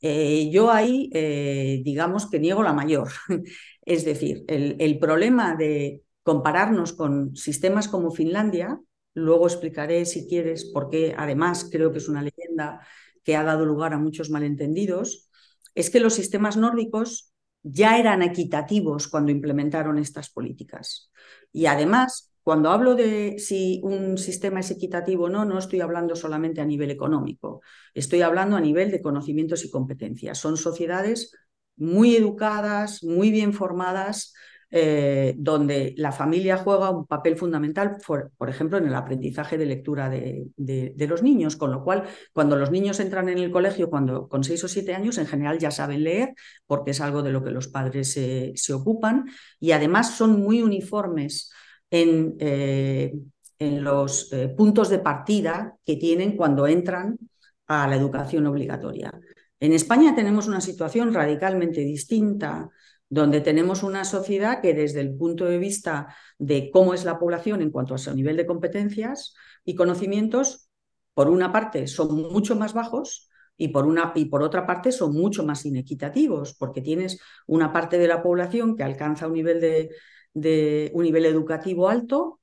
Eh, 0.00 0.50
yo 0.50 0.70
ahí, 0.70 1.10
eh, 1.12 1.80
digamos 1.84 2.28
que 2.28 2.40
niego 2.40 2.62
la 2.62 2.72
mayor. 2.72 3.08
es 3.84 4.04
decir, 4.04 4.44
el, 4.48 4.76
el 4.78 4.98
problema 4.98 5.56
de 5.56 6.02
compararnos 6.22 6.92
con 6.92 7.34
sistemas 7.36 7.88
como 7.88 8.10
Finlandia, 8.10 8.80
luego 9.14 9.46
explicaré 9.46 10.04
si 10.06 10.28
quieres, 10.28 10.70
porque 10.72 11.14
además 11.16 11.68
creo 11.70 11.92
que 11.92 11.98
es 11.98 12.08
una 12.08 12.22
leyenda 12.22 12.80
que 13.24 13.36
ha 13.36 13.44
dado 13.44 13.64
lugar 13.66 13.92
a 13.92 13.98
muchos 13.98 14.30
malentendidos, 14.30 15.30
es 15.74 15.90
que 15.90 16.00
los 16.00 16.14
sistemas 16.14 16.56
nórdicos 16.56 17.32
ya 17.62 17.98
eran 17.98 18.22
equitativos 18.22 19.08
cuando 19.08 19.32
implementaron 19.32 19.98
estas 19.98 20.30
políticas. 20.30 21.10
Y 21.52 21.66
además, 21.66 22.32
cuando 22.42 22.70
hablo 22.70 22.94
de 22.94 23.38
si 23.38 23.80
un 23.84 24.18
sistema 24.18 24.60
es 24.60 24.70
equitativo 24.70 25.24
o 25.24 25.28
no, 25.28 25.44
no 25.44 25.58
estoy 25.58 25.80
hablando 25.80 26.16
solamente 26.16 26.60
a 26.60 26.64
nivel 26.64 26.90
económico, 26.90 27.62
estoy 27.94 28.22
hablando 28.22 28.56
a 28.56 28.60
nivel 28.60 28.90
de 28.90 29.00
conocimientos 29.00 29.64
y 29.64 29.70
competencias. 29.70 30.38
Son 30.38 30.56
sociedades 30.56 31.32
muy 31.76 32.16
educadas, 32.16 33.04
muy 33.04 33.30
bien 33.30 33.52
formadas, 33.52 34.34
eh, 34.74 35.34
donde 35.36 35.94
la 35.98 36.12
familia 36.12 36.56
juega 36.56 36.88
un 36.88 37.06
papel 37.06 37.36
fundamental, 37.36 37.98
por, 38.06 38.48
ejemplo, 38.48 38.78
en 38.78 38.86
el 38.86 38.94
aprendizaje 38.94 39.58
de 39.58 39.66
lectura 39.66 40.08
de, 40.08 40.94
los 40.96 41.22
niños, 41.22 41.56
con 41.56 41.70
lo 41.70 41.84
cual, 41.84 42.04
cuando 42.32 42.56
los 42.56 42.70
niños 42.70 42.98
entran 42.98 43.28
en 43.28 43.36
el 43.36 43.50
colegio 43.50 43.90
cuando, 43.90 44.28
con 44.28 44.44
seis 44.44 44.64
o 44.64 44.68
siete 44.68 44.94
años, 44.94 45.18
en 45.18 45.26
general 45.26 45.58
ya 45.58 45.70
saben 45.70 46.02
leer, 46.02 46.34
porque 46.66 46.92
es 46.92 47.02
algo 47.02 47.22
de 47.22 47.32
lo 47.32 47.44
que 47.44 47.50
los 47.50 47.68
padres 47.68 48.12
se 48.12 48.72
ocupan, 48.72 49.26
y 49.60 49.72
además 49.72 50.16
son 50.16 50.40
muy 50.40 50.62
uniformes 50.62 51.52
en, 51.90 52.36
eh, 52.40 53.12
los 53.58 54.32
eh, 54.32 54.48
puntos 54.48 54.88
de 54.88 54.98
partida 54.98 55.76
que 55.84 55.96
tienen 55.96 56.34
cuando 56.34 56.66
entran 56.66 57.16
a 57.68 57.86
la 57.86 57.94
educación 57.94 58.46
obligatoria. 58.46 59.12
En 59.60 59.72
España 59.72 60.14
tenemos 60.14 60.48
una 60.48 60.60
situación 60.60 61.12
radicalmente 61.12 61.82
distinta 61.82 62.68
donde 63.12 63.42
tenemos 63.42 63.82
una 63.82 64.06
sociedad 64.06 64.62
que 64.62 64.72
desde 64.72 65.02
el 65.02 65.14
punto 65.14 65.44
de 65.44 65.58
vista 65.58 66.16
de 66.38 66.70
cómo 66.70 66.94
es 66.94 67.04
la 67.04 67.18
población 67.18 67.60
en 67.60 67.70
cuanto 67.70 67.94
a 67.94 67.98
su 67.98 68.14
nivel 68.14 68.38
de 68.38 68.46
competencias 68.46 69.34
y 69.66 69.74
conocimientos, 69.74 70.70
por 71.12 71.28
una 71.28 71.52
parte 71.52 71.86
son 71.88 72.14
mucho 72.32 72.56
más 72.56 72.72
bajos 72.72 73.28
y 73.58 73.68
por, 73.68 73.84
una, 73.84 74.12
y 74.14 74.24
por 74.24 74.42
otra 74.42 74.64
parte 74.66 74.92
son 74.92 75.12
mucho 75.12 75.44
más 75.44 75.66
inequitativos, 75.66 76.54
porque 76.54 76.80
tienes 76.80 77.20
una 77.46 77.70
parte 77.70 77.98
de 77.98 78.08
la 78.08 78.22
población 78.22 78.78
que 78.78 78.82
alcanza 78.82 79.26
un 79.26 79.34
nivel 79.34 79.60
de, 80.32 80.90
un 80.94 81.02
nivel 81.04 81.26
educativo 81.26 81.90
alto. 81.90 82.40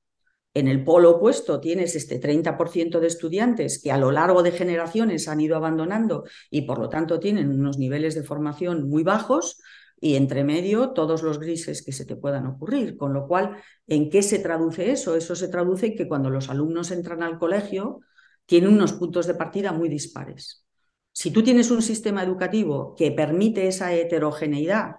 En 0.54 0.68
el 0.68 0.84
polo 0.84 1.16
opuesto 1.16 1.58
tienes 1.58 1.96
este 1.96 2.20
30% 2.20 3.00
de 3.00 3.08
estudiantes 3.08 3.82
que 3.82 3.90
a 3.90 3.98
lo 3.98 4.12
largo 4.12 4.44
de 4.44 4.52
generaciones 4.52 5.26
han 5.26 5.40
ido 5.40 5.56
abandonando 5.56 6.22
y 6.48 6.62
por 6.62 6.78
lo 6.78 6.88
tanto 6.88 7.18
tienen 7.18 7.50
unos 7.50 7.76
niveles 7.76 8.14
de 8.14 8.22
formación 8.22 8.88
muy 8.88 9.02
bajos 9.02 9.60
y 10.00 10.16
entre 10.16 10.44
medio 10.44 10.90
todos 10.90 11.22
los 11.22 11.38
grises 11.38 11.82
que 11.82 11.92
se 11.92 12.06
te 12.06 12.16
puedan 12.16 12.46
ocurrir. 12.46 12.96
Con 12.96 13.12
lo 13.12 13.28
cual, 13.28 13.56
¿en 13.86 14.10
qué 14.10 14.22
se 14.22 14.38
traduce 14.38 14.90
eso? 14.90 15.14
Eso 15.14 15.36
se 15.36 15.48
traduce 15.48 15.86
en 15.86 15.96
que 15.96 16.08
cuando 16.08 16.30
los 16.30 16.48
alumnos 16.48 16.90
entran 16.90 17.22
al 17.22 17.38
colegio, 17.38 18.00
tienen 18.46 18.72
unos 18.72 18.94
puntos 18.94 19.26
de 19.26 19.34
partida 19.34 19.72
muy 19.72 19.88
dispares. 19.88 20.64
Si 21.12 21.30
tú 21.30 21.42
tienes 21.42 21.70
un 21.70 21.82
sistema 21.82 22.22
educativo 22.22 22.94
que 22.96 23.12
permite 23.12 23.68
esa 23.68 23.92
heterogeneidad 23.92 24.96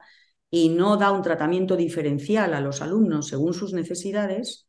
y 0.49 0.69
no 0.69 0.97
da 0.97 1.11
un 1.11 1.21
tratamiento 1.21 1.75
diferencial 1.75 2.53
a 2.53 2.61
los 2.61 2.81
alumnos 2.81 3.27
según 3.27 3.53
sus 3.53 3.73
necesidades, 3.73 4.67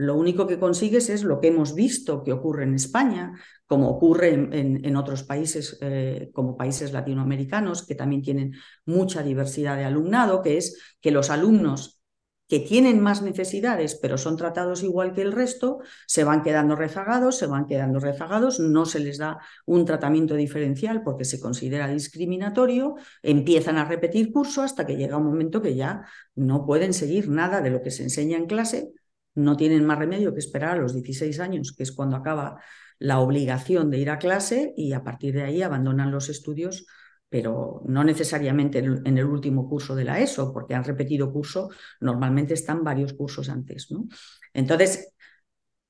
lo 0.00 0.16
único 0.16 0.46
que 0.46 0.58
consigues 0.58 1.10
es 1.10 1.24
lo 1.24 1.40
que 1.40 1.48
hemos 1.48 1.74
visto 1.74 2.24
que 2.24 2.32
ocurre 2.32 2.64
en 2.64 2.74
España, 2.74 3.34
como 3.66 3.90
ocurre 3.90 4.32
en, 4.32 4.96
otros 4.96 5.24
países, 5.24 5.76
eh, 5.82 6.30
como 6.32 6.56
países 6.56 6.92
latinoamericanos, 6.92 7.86
que 7.86 7.94
también 7.94 8.22
tienen 8.22 8.54
mucha 8.86 9.22
diversidad 9.22 9.76
de 9.76 9.84
alumnado, 9.84 10.40
que 10.42 10.56
es 10.56 10.96
que 11.02 11.10
los 11.10 11.28
alumnos 11.28 12.00
que 12.48 12.60
tienen 12.60 12.98
más 12.98 13.20
necesidades, 13.22 13.94
pero 13.94 14.16
son 14.16 14.36
tratados 14.36 14.82
igual 14.82 15.12
que 15.12 15.22
el 15.22 15.32
resto, 15.32 15.80
se 16.06 16.24
van 16.24 16.42
quedando 16.42 16.74
rezagados, 16.76 17.36
se 17.36 17.46
van 17.46 17.66
quedando 17.66 18.00
rezagados, 18.00 18.58
no 18.58 18.86
se 18.86 19.00
les 19.00 19.18
da 19.18 19.38
un 19.66 19.84
tratamiento 19.84 20.34
diferencial 20.34 21.02
porque 21.04 21.24
se 21.24 21.38
considera 21.38 21.86
discriminatorio, 21.88 22.96
empiezan 23.22 23.76
a 23.76 23.84
repetir 23.84 24.32
curso 24.32 24.62
hasta 24.62 24.86
que 24.86 24.96
llega 24.96 25.18
un 25.18 25.26
momento 25.26 25.62
que 25.62 25.76
ya 25.76 26.06
no 26.34 26.64
pueden 26.66 26.92
seguir 26.94 27.28
nada 27.28 27.60
de 27.60 27.70
lo 27.70 27.82
que 27.82 27.92
se 27.92 28.02
enseña 28.02 28.38
en 28.38 28.46
clase, 28.46 28.94
no 29.34 29.56
tienen 29.56 29.86
más 29.86 29.98
remedio 29.98 30.32
que 30.32 30.40
esperar 30.40 30.78
a 30.78 30.80
los 30.80 30.94
16 30.94 31.40
años, 31.40 31.72
que 31.76 31.82
es 31.82 31.92
cuando 31.92 32.16
acaba 32.16 32.60
la 32.98 33.20
obligación 33.20 33.90
de 33.90 33.98
ir 33.98 34.10
a 34.10 34.18
clase 34.18 34.74
y 34.76 34.92
a 34.92 35.02
partir 35.02 35.34
de 35.34 35.42
ahí 35.42 35.62
abandonan 35.62 36.10
los 36.10 36.28
estudios, 36.28 36.86
pero 37.28 37.82
no 37.86 38.04
necesariamente 38.04 38.80
en 38.80 39.18
el 39.18 39.24
último 39.24 39.68
curso 39.68 39.94
de 39.94 40.04
la 40.04 40.20
ESO, 40.20 40.52
porque 40.52 40.74
han 40.74 40.84
repetido 40.84 41.32
curso, 41.32 41.70
normalmente 42.00 42.54
están 42.54 42.84
varios 42.84 43.14
cursos 43.14 43.48
antes. 43.48 43.90
¿no? 43.90 44.06
Entonces, 44.52 45.14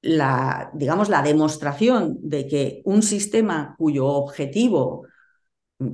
la, 0.03 0.71
digamos, 0.75 1.09
la 1.09 1.23
demostración 1.23 2.19
de 2.23 2.47
que 2.47 2.83
un 2.85 3.03
sistema 3.03 3.75
cuyo 3.77 4.07
objetivo, 4.07 5.07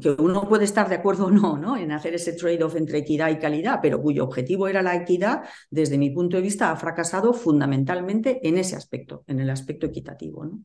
que 0.01 0.11
uno 0.11 0.49
puede 0.49 0.65
estar 0.65 0.89
de 0.89 0.97
acuerdo 0.97 1.27
o 1.27 1.31
no, 1.31 1.57
¿no? 1.59 1.77
en 1.77 1.93
hacer 1.93 2.15
ese 2.15 2.33
trade-off 2.33 2.75
entre 2.77 2.99
equidad 2.99 3.31
y 3.31 3.39
calidad, 3.39 3.79
pero 3.81 4.03
cuyo 4.03 4.25
objetivo 4.25 4.67
era 4.67 4.83
la 4.83 4.97
equidad, 4.97 5.43
desde 5.71 5.97
mi 5.97 6.11
punto 6.11 6.37
de 6.37 6.43
vista, 6.43 6.73
ha 6.73 6.77
fracasado 6.77 7.33
fundamentalmente 7.33 8.47
en 8.47 8.59
ese 8.59 8.75
aspecto, 8.75 9.23
en 9.29 9.41
el 9.41 9.51
aspecto 9.51 9.87
equitativo. 9.87 10.45
¿no? 10.45 10.63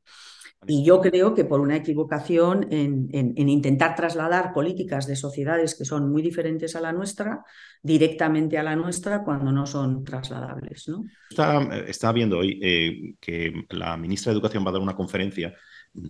Y 0.68 0.84
yo 0.84 1.02
creo 1.02 1.34
que 1.34 1.46
por 1.46 1.60
una 1.60 1.76
equivocación 1.76 2.68
en, 2.72 3.10
intentar 3.38 3.96
trasladar 3.96 4.54
políticas 4.54 5.08
de 5.08 5.16
sociedades 5.16 5.76
que 5.76 5.86
son 5.86 6.12
muy 6.12 6.22
diferentes 6.22 6.76
a 6.76 6.82
la 6.82 6.92
nuestra 6.92 7.44
directamente 7.82 8.60
a 8.60 8.64
la 8.64 8.76
nuestra 8.76 9.24
cuando 9.24 9.52
no 9.52 9.66
son 9.66 10.04
trasladables. 10.04 10.88
¿no? 10.88 11.04
Estaba, 11.30 12.14
viendo 12.14 12.40
hoy 12.40 12.60
eh, 12.62 13.16
que 13.20 13.66
la 13.70 13.98
ministra 13.98 14.32
de 14.32 14.36
Educación 14.36 14.64
va 14.64 14.70
a 14.70 14.74
dar 14.74 14.82
una 14.82 14.96
conferencia 14.96 15.54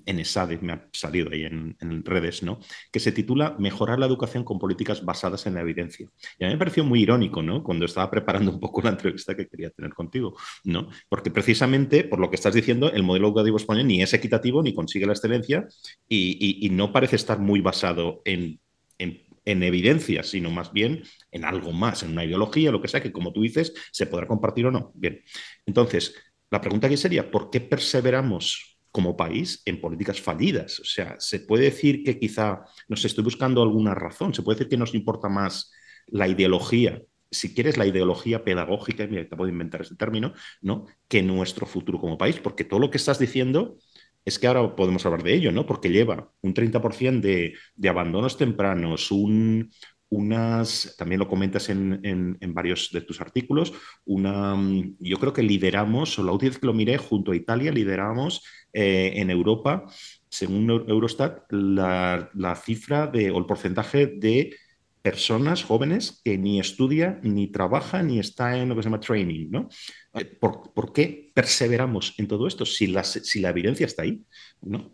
en 0.05 0.19
ESADE, 0.19 0.59
me 0.61 0.73
ha 0.73 0.88
salido 0.93 1.29
ahí 1.31 1.43
en, 1.43 1.75
redes, 2.05 2.43
¿no? 2.43 2.59
que 2.91 3.00
se 3.00 3.11
titula 3.11 3.55
Mejorar 3.59 4.00
la 4.00 4.05
educación 4.05 4.43
con 4.43 4.59
políticas 4.59 5.03
basadas 5.03 5.45
en 5.47 5.55
la 5.55 5.61
evidencia. 5.61 6.07
Y 6.38 6.43
a 6.43 6.47
mí 6.47 6.53
me 6.53 6.59
pareció 6.59 6.83
muy 6.83 7.01
irónico 7.01 7.41
¿no? 7.41 7.63
cuando 7.63 7.85
estaba 7.85 8.09
preparando 8.09 8.51
un 8.51 8.59
poco 8.59 8.81
la 8.81 8.91
entrevista 8.91 9.35
que 9.35 9.47
quería 9.47 9.69
tener 9.71 9.93
contigo, 9.93 10.35
¿no? 10.63 10.89
porque 11.09 11.31
precisamente 11.31 12.03
por 12.03 12.19
lo 12.19 12.29
que 12.29 12.35
estás 12.35 12.53
diciendo, 12.53 12.91
el 12.91 13.03
modelo 13.03 13.27
educativo 13.27 13.57
español 13.57 13.88
ni 13.88 14.01
es 14.01 14.13
equitativo 14.13 14.61
ni 14.61 14.73
consigue 14.73 15.05
la 15.05 15.13
excelencia 15.13 15.67
y, 16.07 16.69
no 16.71 16.93
parece 16.93 17.17
estar 17.17 17.38
muy 17.38 17.59
basado 17.59 18.21
en, 18.23 18.59
en 18.97 19.21
en 19.43 19.63
evidencia, 19.63 20.23
sino 20.23 20.51
más 20.51 20.71
bien 20.71 21.03
en 21.31 21.45
algo 21.45 21.71
más, 21.71 22.03
en 22.03 22.11
una 22.11 22.23
ideología, 22.23 22.71
lo 22.71 22.81
que 22.81 22.88
sea, 22.88 23.01
que 23.01 23.11
como 23.11 23.33
tú 23.33 23.41
dices, 23.41 23.73
se 23.91 24.05
podrá 24.05 24.27
compartir 24.27 24.67
o 24.67 24.71
no. 24.71 24.91
Bien, 24.93 25.21
entonces, 25.65 26.15
la 26.51 26.61
pregunta 26.61 26.88
aquí 26.88 26.95
sería, 26.95 27.31
¿por 27.31 27.50
qué 27.50 27.59
perseveramos 27.59 28.71
como 28.91 29.15
país 29.15 29.62
en 29.65 29.79
políticas 29.79 30.21
fallidas. 30.21 30.79
O 30.79 30.86
sea, 30.86 31.15
se 31.19 31.39
puede 31.39 31.65
decir 31.65 32.03
que 32.03 32.19
quizá 32.19 32.63
nos 32.88 33.03
estoy 33.05 33.24
buscando 33.24 33.62
alguna 33.62 33.95
razón, 33.95 34.33
se 34.33 34.43
puede 34.43 34.57
decir 34.57 34.69
que 34.69 34.77
nos 34.77 34.93
importa 34.93 35.29
más 35.29 35.71
la 36.07 36.27
ideología, 36.27 37.01
si 37.31 37.53
quieres 37.53 37.77
la 37.77 37.86
ideología 37.86 38.43
pedagógica, 38.43 39.07
mira, 39.07 39.27
te 39.27 39.36
puedo 39.38 39.50
inventar 39.50 39.81
ese 39.81 39.95
término, 39.95 40.33
¿no? 40.62 40.86
que 41.07 41.24
nuestro 41.24 41.65
futuro 41.65 42.00
como 42.00 42.17
país, 42.17 42.38
porque 42.39 42.65
todo 42.65 42.79
lo 42.79 42.91
que 42.91 42.98
estás 42.98 43.19
diciendo 43.19 43.77
es 44.25 44.38
que 44.38 44.48
ahora 44.48 44.75
podemos 44.75 45.05
hablar 45.05 45.24
de 45.24 45.33
ello, 45.33 45.51
¿no? 45.51 45.65
Porque 45.65 45.89
lleva 45.89 46.31
un 46.41 46.53
30% 46.53 47.21
de, 47.21 47.55
de 47.75 47.89
abandonos 47.89 48.38
tempranos, 48.38 49.10
un, 49.10 49.71
unas, 50.12 50.94
también 50.98 51.20
lo 51.20 51.27
comentas 51.27 51.70
en, 51.70 52.38
varios 52.50 52.89
de 52.91 53.01
tus 53.01 53.22
artículos, 53.22 53.74
una, 54.06 54.56
yo 55.00 55.18
creo 55.18 55.32
que 55.34 55.41
lideramos, 55.41 56.20
o 56.20 56.24
la 56.24 56.34
última 56.34 56.50
vez 56.50 56.60
que 56.60 56.68
lo 56.68 56.74
miré, 56.74 56.98
junto 56.98 57.32
a 57.32 57.36
Italia, 57.36 57.72
lideramos 57.72 58.44
eh, 58.74 59.13
en 59.15 59.30
Europa, 59.30 59.86
según 60.30 60.70
Eurostat, 60.70 61.50
la, 61.51 62.30
cifra 62.62 63.08
de, 63.08 63.32
o 63.32 63.38
el 63.38 63.46
porcentaje 63.46 64.08
de 64.08 64.53
personas 65.01 65.63
jóvenes 65.63 66.22
que 66.24 66.38
ni 66.38 66.60
estudia, 66.60 67.20
ni 67.24 67.48
trabaja, 67.48 68.03
ni 68.03 68.20
está 68.20 68.58
en 68.58 68.68
lo 68.70 68.75
que 68.75 68.84
se 68.84 68.88
llama 68.89 69.00
training, 69.00 69.50
¿no? 69.50 69.70
Eh, 70.13 70.25
¿Por, 70.25 70.91
qué 70.94 71.32
perseveramos 71.34 72.15
en 72.18 72.27
todo 72.27 72.48
esto 72.48 72.65
si 72.65 72.88
la, 72.88 73.06
si 73.06 73.39
la 73.39 73.50
evidencia 73.50 73.86
está 73.86 74.03
ahí? 74.03 74.22
¿no? 74.62 74.91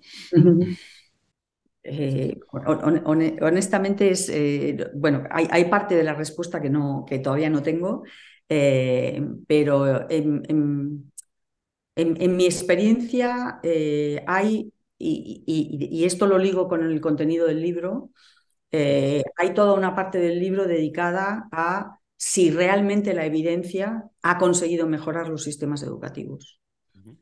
Eh, 1.83 2.39
honestamente 2.53 4.09
es, 4.09 4.29
eh, 4.29 4.89
bueno, 4.93 5.23
hay, 5.29 5.65
parte 5.65 5.95
de 5.95 6.03
la 6.03 6.13
respuesta 6.13 6.61
que, 6.61 6.69
no, 6.69 7.05
que 7.07 7.19
todavía 7.19 7.49
no 7.49 7.63
tengo, 7.63 8.03
eh, 8.49 9.21
pero 9.47 10.09
en, 10.09 11.11
mi 11.95 12.45
experiencia 12.45 13.61
hay, 14.27 14.73
y, 14.97 16.03
esto 16.05 16.27
lo 16.27 16.37
ligo 16.37 16.67
con 16.67 16.83
el 16.83 16.99
contenido 16.99 17.47
del 17.47 17.61
libro, 17.61 18.11
hay 18.71 19.53
toda 19.55 19.73
una 19.73 19.95
parte 19.95 20.19
del 20.19 20.39
libro 20.39 20.67
dedicada 20.67 21.47
a 21.51 21.99
si 22.17 22.49
realmente 22.49 23.13
la 23.13 23.25
evidencia 23.25 24.09
ha 24.23 24.37
conseguido 24.37 24.87
mejorar 24.87 25.29
los 25.29 25.43
sistemas 25.43 25.83
educativos. 25.83 26.59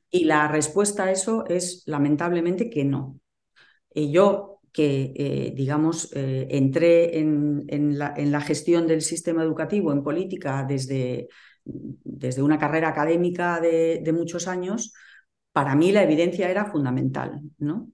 Y 0.10 0.24
la 0.24 0.48
respuesta 0.48 1.04
a 1.04 1.12
eso 1.12 1.46
es 1.48 1.84
lamentablemente 1.86 2.70
que 2.70 2.86
no. 2.86 3.20
Yo 3.96 4.56
que, 4.76 5.14
eh, 5.16 5.54
digamos, 5.56 6.12
eh, 6.14 6.48
entré 6.52 7.18
en, 7.18 7.98
la, 7.98 8.42
gestión 8.42 8.88
del 8.88 9.02
sistema 9.02 9.42
educativo, 9.42 9.94
en 9.94 10.04
política, 10.04 10.66
desde, 10.68 11.30
desde 11.64 12.44
una 12.44 12.60
carrera 12.60 12.90
académica 12.90 13.62
de, 13.62 14.14
muchos 14.14 14.50
años, 14.50 14.94
para 15.54 15.76
mí 15.76 15.94
la 15.94 16.04
evidencia 16.04 16.50
era 16.50 16.66
fundamental. 16.66 17.40
¿no? 17.58 17.88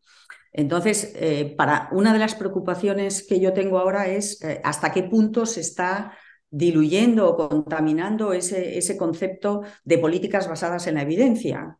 Entonces, 0.51 1.13
eh, 1.15 1.53
para 1.55 1.88
una 1.91 2.13
de 2.13 2.20
las 2.20 2.34
preocupaciones 2.34 3.27
que 3.27 3.39
yo 3.39 3.53
tengo 3.53 3.77
ahora 3.77 4.08
es 4.08 4.39
hasta 4.63 4.91
qué 4.91 5.03
punto 5.03 5.46
se 5.46 5.62
está 5.62 6.17
diluyendo 6.50 7.29
o 7.29 7.48
contaminando 7.48 8.34
ese, 8.34 8.79
ese 8.79 8.98
concepto 8.98 9.62
de 9.84 10.00
políticas 10.00 10.50
basadas 10.50 10.88
en 10.88 10.96
la 10.96 11.03
evidencia. 11.03 11.77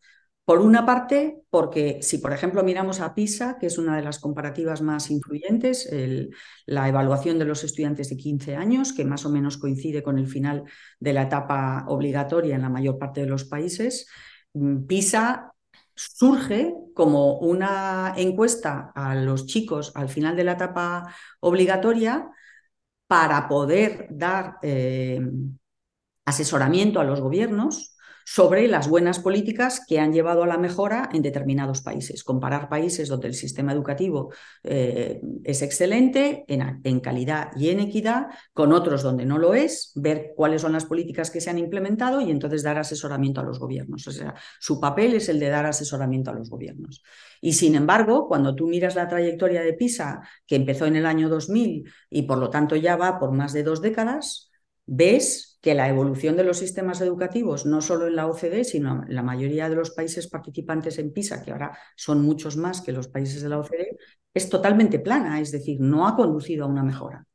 Por 0.51 0.60
una 0.60 0.86
parte, 0.86 1.43
porque 1.50 2.00
si 2.01 2.17
por 2.17 2.34
ejemplo 2.34 2.62
miramos 2.62 3.00
a 3.00 3.15
PISA, 3.15 3.58
que 3.58 3.67
es 3.67 3.77
una 3.77 3.96
de 3.96 4.01
las 4.01 4.20
comparativas 4.20 4.81
más 4.81 5.10
influyentes, 5.10 5.89
la 6.65 6.89
evaluación 6.89 7.39
de 7.39 7.46
los 7.46 7.63
estudiantes 7.63 8.10
de 8.10 8.17
15 8.17 8.58
años, 8.58 8.91
que 8.91 9.05
más 9.05 9.25
o 9.25 9.29
menos 9.29 9.58
coincide 9.58 10.03
con 10.03 10.17
el 10.17 10.27
final 10.27 10.65
de 11.00 11.13
la 11.13 11.22
etapa 11.22 11.86
obligatoria 11.88 12.55
en 12.55 12.63
la 12.63 12.70
mayor 12.70 12.98
parte 12.98 13.22
de 13.22 13.27
los 13.27 13.46
países, 13.46 14.10
mm, 14.51 14.88
PISA 14.88 15.53
surge 15.96 16.75
como 16.93 17.39
una 17.39 18.13
encuesta 18.17 18.91
a 18.93 19.15
los 19.15 19.46
chicos 19.46 19.93
al 19.96 20.10
final 20.10 20.36
de 20.36 20.43
la 20.43 20.51
etapa 20.51 21.15
obligatoria 21.39 22.29
para 23.08 23.48
poder 23.48 24.08
dar 24.10 24.58
eh, 24.63 25.22
asesoramiento 26.25 27.00
a 27.00 27.05
los 27.05 27.22
gobiernos 27.22 27.90
sobre 28.25 28.68
las 28.68 28.88
buenas 28.88 29.20
políticas 29.20 29.82
que 29.88 30.00
han 30.00 30.13
llevado 30.13 30.44
a 30.44 30.48
la 30.48 30.58
mejora 30.58 31.10
en 31.12 31.22
determinados 31.22 31.82
países. 31.82 32.24
Comparar 32.24 32.70
países 32.70 33.10
donde 33.10 33.28
el 33.28 33.34
sistema 33.34 33.74
educativo 33.74 34.32
eh, 34.63 35.22
es 35.44 35.62
excelente 35.62 36.46
en, 36.48 37.00
calidad 37.00 37.51
y 37.56 37.70
en 37.70 37.80
equidad 37.80 38.28
con 38.54 38.74
otros 38.74 39.04
donde 39.04 39.25
no 39.25 39.38
lo 39.38 39.54
es, 39.54 39.92
ver 39.96 40.34
cuáles 40.36 40.62
son 40.62 40.74
las 40.74 40.86
políticas 40.86 41.32
que 41.32 41.42
se 41.42 41.50
han 41.50 41.58
implementado 41.58 42.22
y 42.22 42.32
entonces 42.32 42.63
dar 42.63 42.78
asesoramiento 42.78 43.42
a 43.42 43.44
los 43.44 43.60
gobiernos. 43.60 44.08
O 44.08 44.12
sea, 44.12 44.34
su 44.60 44.80
papel 44.80 45.16
es 45.16 45.30
el 45.30 45.40
de 45.40 45.50
dar 45.50 45.66
asesoramiento 45.66 46.32
a 46.32 46.34
los 46.34 46.50
gobiernos. 46.50 47.04
Y 47.42 47.54
sin 47.54 47.75
embargo, 47.75 48.28
cuando 48.28 48.56
tú 48.56 48.68
miras 48.68 48.96
la 48.96 49.08
trayectoria 49.08 49.62
de 49.62 49.74
PISA, 49.74 50.22
que 50.46 50.56
empezó 50.56 50.86
en 50.86 50.96
el 50.96 51.06
año 51.06 51.28
2000 51.28 51.92
y 52.10 52.22
por 52.24 52.38
lo 52.38 52.50
tanto 52.50 52.75
ya 52.75 52.96
va 52.96 53.20
por 53.20 53.32
más 53.32 53.54
de 53.54 53.63
dos 53.63 53.82
décadas, 53.82 54.51
ves 54.86 55.50
que 55.62 55.75
la 55.75 55.88
evolución 55.88 56.36
de 56.36 56.44
los 56.44 56.58
sistemas 56.58 57.01
educativos, 57.01 57.65
no 57.68 57.82
solo 57.82 58.08
en 58.08 58.15
la 58.15 58.27
OCDE, 58.27 58.63
sino 58.63 59.03
en 59.08 59.15
la 59.15 59.22
mayoría 59.22 59.70
de 59.70 59.75
los 59.75 59.91
países 59.91 60.27
participantes 60.27 60.98
en 60.98 61.13
PISA, 61.13 61.44
que 61.44 61.51
ahora 61.51 61.77
son 61.96 62.24
muchos 62.24 62.58
más 62.58 62.82
que 62.82 62.91
los 62.91 63.08
países 63.08 63.44
de 63.44 63.50
la 63.50 63.60
OCDE, 63.60 63.98
es 64.34 64.50
totalmente 64.50 65.00
plana, 65.00 65.39
es 65.39 65.51
decir, 65.51 65.80
no 65.80 66.08
ha 66.08 66.15
conducido 66.15 66.65
a 66.65 66.68
una 66.68 66.84
mejora. 66.84 67.27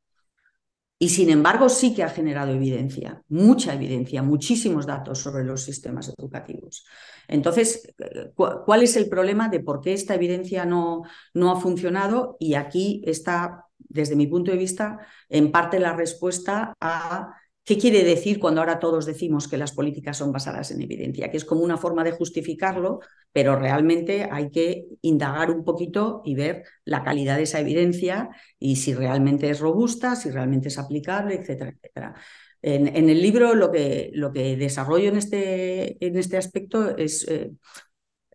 Y 0.99 1.09
sin 1.09 1.29
embargo 1.29 1.69
sí 1.69 1.93
que 1.93 2.03
ha 2.03 2.09
generado 2.09 2.51
evidencia, 2.51 3.21
mucha 3.29 3.73
evidencia, 3.75 4.23
muchísimos 4.23 4.87
datos 4.87 5.19
sobre 5.19 5.43
los 5.43 5.61
sistemas 5.61 6.11
educativos. 6.17 6.85
Entonces, 7.27 7.93
¿cuál 8.35 8.81
es 8.81 8.95
el 8.97 9.07
problema 9.07 9.47
de 9.47 9.59
por 9.59 9.79
qué 9.79 9.93
esta 9.93 10.15
evidencia 10.15 10.65
no, 10.65 11.03
no 11.35 11.51
ha 11.51 11.61
funcionado? 11.61 12.35
Y 12.39 12.55
aquí 12.55 13.03
está, 13.05 13.65
desde 13.77 14.15
mi 14.15 14.25
punto 14.25 14.49
de 14.49 14.57
vista, 14.57 14.97
en 15.29 15.51
parte 15.51 15.79
la 15.79 15.93
respuesta 15.93 16.73
a 16.81 17.35
¿Qué 17.67 17.77
quiere 17.77 18.05
decir 18.05 18.39
cuando 18.39 18.61
ahora 18.61 18.79
todos 18.79 19.05
decimos 19.05 19.49
que 19.49 19.57
las 19.57 19.73
políticas 19.73 20.15
son 20.15 20.31
basadas 20.31 20.71
en 20.71 20.81
evidencia? 20.81 21.29
Que 21.29 21.35
es 21.35 21.43
como 21.43 21.65
una 21.65 21.75
forma 21.75 22.05
de 22.05 22.13
justificarlo, 22.13 23.01
pero 23.33 23.57
realmente 23.59 24.29
hay 24.31 24.51
que 24.51 24.85
indagar 25.01 25.51
un 25.51 25.65
poquito 25.65 26.21
y 26.23 26.33
ver 26.33 26.63
la 26.85 27.03
calidad 27.03 27.35
de 27.35 27.43
esa 27.43 27.59
evidencia 27.59 28.29
y 28.57 28.77
si 28.77 28.93
realmente 28.93 29.49
es 29.49 29.59
robusta, 29.59 30.15
si 30.15 30.31
realmente 30.31 30.69
es 30.69 30.77
aplicable, 30.79 31.35
etcétera, 31.35 31.71
etcétera. 31.71 32.15
En, 32.61 33.09
el 33.09 33.21
libro 33.21 33.53
lo 33.53 33.69
que, 33.69 34.11
lo 34.13 34.31
que 34.31 34.55
desarrollo 34.55 35.09
en 35.09 35.17
este, 35.17 35.97
en 35.99 36.17
este 36.17 36.37
aspecto 36.37 36.95
es 36.95 37.27
eh, 37.27 37.51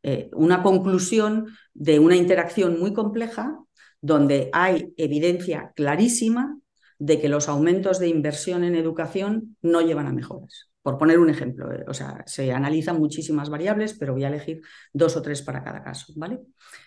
eh, 0.02 0.28
una 0.35 0.62
conclusión 0.62 1.46
de 1.72 2.00
una 2.00 2.16
interacción 2.16 2.78
muy 2.78 2.92
compleja 2.92 3.59
donde 4.02 4.50
hay 4.52 4.92
evidencia 4.98 5.72
clarísima 5.74 6.59
de 7.02 7.20
que 7.20 7.28
los 7.28 7.48
aumentos 7.48 7.98
de 7.98 8.06
inversión 8.06 8.62
en 8.62 8.76
educación 8.76 9.56
no 9.60 9.80
llevan 9.80 10.06
a 10.06 10.12
mejoras. 10.12 10.70
Por 10.82 10.98
poner 10.98 11.18
un 11.18 11.30
ejemplo, 11.30 11.72
eh, 11.72 11.84
o 11.88 11.94
sea, 11.94 12.22
se 12.26 12.52
analizan 12.52 13.00
muchísimas 13.00 13.50
variables, 13.50 13.94
pero 13.94 14.12
voy 14.12 14.22
a 14.22 14.28
elegir 14.28 14.60
dos 14.92 15.16
o 15.16 15.22
tres 15.22 15.42
para 15.42 15.64
cada 15.64 15.82
caso, 15.82 16.12
¿vale? 16.14 16.38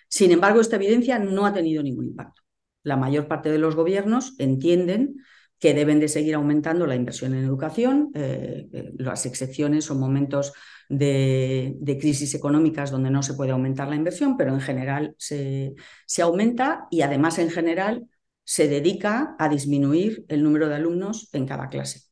Sin 0.07 0.31
embargo, 0.31 0.61
esta 0.61 0.77
evidencia 0.77 1.19
no 1.19 1.45
ha 1.45 1.51
tenido 1.51 1.83
ningún 1.83 2.05
impacto. 2.05 2.43
La 2.83 2.95
mayor 2.95 3.27
parte 3.27 3.51
de 3.51 3.57
los 3.57 3.75
gobiernos 3.75 4.35
entienden 4.39 5.17
que 5.59 5.73
deben 5.73 5.99
de 5.99 6.07
seguir 6.07 6.35
aumentando 6.35 6.87
la 6.87 6.95
inversión 6.95 7.33
en 7.33 7.43
educación. 7.43 8.11
Eh, 8.13 8.69
eh, 8.71 8.93
las 8.97 9.25
excepciones 9.25 9.83
son 9.83 9.99
momentos 9.99 10.53
de, 10.87 11.75
crisis 11.99 12.33
económicas 12.35 12.89
donde 12.89 13.11
no 13.11 13.21
se 13.21 13.33
puede 13.33 13.51
aumentar 13.51 13.89
la 13.89 13.95
inversión, 13.97 14.37
pero 14.37 14.53
en 14.53 14.61
general 14.61 15.13
se, 15.17 15.75
se 16.05 16.21
aumenta 16.21 16.87
y 16.89 17.01
además 17.01 17.37
en 17.37 17.49
general 17.49 18.07
se 18.45 18.69
dedica 18.69 19.35
a 19.37 19.49
disminuir 19.49 20.25
el 20.29 20.43
número 20.43 20.69
de 20.69 20.75
alumnos 20.75 21.27
en 21.33 21.45
cada 21.45 21.67
clase. 21.67 22.03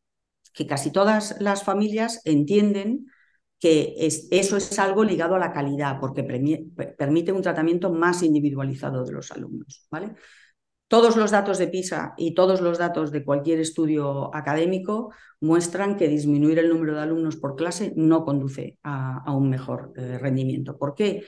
Que 0.54 0.68
casi 0.68 0.92
todas 0.92 1.38
las 1.40 1.64
familias 1.64 2.22
entienden 2.26 3.06
que 3.60 3.96
eso 3.98 4.58
es 4.58 4.78
algo 4.78 5.06
ligado 5.06 5.36
a 5.36 5.40
la 5.40 5.54
calidad, 5.54 5.98
porque 6.02 6.24
permite 6.24 7.32
un 7.32 7.42
tratamiento 7.42 7.94
más 7.94 8.22
individualizado 8.22 9.06
de 9.06 9.14
los 9.14 9.32
alumnos. 9.32 9.88
¿vale? 9.90 10.16
Todos 10.90 11.16
los 11.16 11.32
datos 11.32 11.60
de 11.60 11.68
PISA 11.68 12.14
y 12.18 12.34
todos 12.34 12.62
los 12.62 12.78
datos 12.78 13.12
de 13.12 13.24
cualquier 13.24 13.60
estudio 13.60 14.36
académico 14.36 15.14
muestran 15.40 15.96
que 15.96 16.08
disminuir 16.08 16.60
el 16.60 16.70
número 16.70 16.94
de 16.94 17.02
alumnos 17.02 17.38
por 17.38 17.56
clase 17.56 17.94
no 17.96 18.26
conduce 18.26 18.78
a, 18.84 19.32
un 19.34 19.50
mejor 19.50 19.94
eh, 19.96 20.18
rendimiento. 20.20 20.78
¿Por 20.78 20.94
qué? 20.94 21.24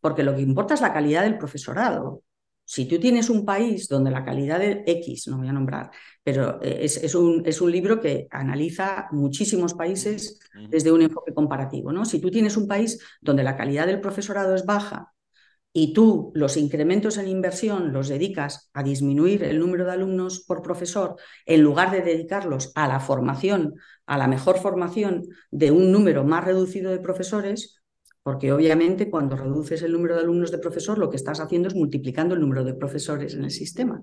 Porque 0.00 0.22
lo 0.22 0.34
que 0.34 0.42
importa 0.42 0.74
es 0.74 0.80
la 0.80 0.92
calidad 0.92 1.24
del 1.24 1.38
profesorado. 1.38 2.22
Si 2.70 2.84
tú 2.86 3.00
tienes 3.00 3.28
un 3.30 3.44
país 3.44 3.88
donde 3.88 4.12
la 4.12 4.24
calidad 4.24 4.60
de 4.60 4.84
X, 4.86 5.26
no 5.26 5.38
voy 5.38 5.48
a 5.48 5.52
nombrar, 5.52 5.90
pero 6.22 6.62
eh, 6.62 6.78
es, 6.82 7.14
un, 7.16 7.42
es, 7.44 7.60
un, 7.60 7.72
libro 7.72 8.00
que 8.00 8.28
analiza 8.30 9.08
muchísimos 9.10 9.74
países 9.74 10.38
desde 10.68 10.92
un 10.92 11.02
enfoque 11.02 11.34
comparativo. 11.34 11.90
¿no? 11.90 12.04
Si 12.04 12.20
tú 12.20 12.30
tienes 12.30 12.56
un 12.56 12.68
país 12.68 13.00
donde 13.20 13.42
la 13.42 13.56
calidad 13.56 13.88
del 13.88 14.00
profesorado 14.00 14.54
es 14.54 14.66
baja 14.66 15.12
y 15.72 15.92
tú 15.92 16.30
los 16.36 16.56
incrementos 16.56 17.18
en 17.18 17.26
inversión 17.26 17.92
los 17.92 18.06
dedicas 18.06 18.70
a 18.72 18.84
disminuir 18.84 19.42
el 19.42 19.58
número 19.58 19.84
de 19.84 19.90
alumnos 19.90 20.38
por 20.38 20.62
profesor 20.62 21.16
en 21.46 21.62
lugar 21.62 21.90
de 21.90 22.02
dedicarlos 22.02 22.70
a 22.76 22.86
la 22.86 23.00
formación, 23.00 23.74
a 24.06 24.16
la 24.16 24.28
mejor 24.28 24.58
formación 24.58 25.26
de 25.50 25.72
un 25.72 25.90
número 25.90 26.22
más 26.22 26.44
reducido 26.44 26.92
de 26.92 27.00
profesores, 27.00 27.79
porque 28.22 28.52
obviamente 28.52 29.10
cuando 29.10 29.36
reduces 29.36 29.82
el 29.82 29.92
número 29.92 30.14
de 30.14 30.22
alumnos 30.22 30.50
de 30.50 30.58
profesor, 30.58 30.98
lo 30.98 31.10
que 31.10 31.16
estás 31.16 31.40
haciendo 31.40 31.68
es 31.68 31.74
multiplicando 31.74 32.34
el 32.34 32.40
número 32.40 32.64
de 32.64 32.74
profesores 32.74 33.34
en 33.34 33.44
el 33.44 33.50
sistema. 33.50 34.02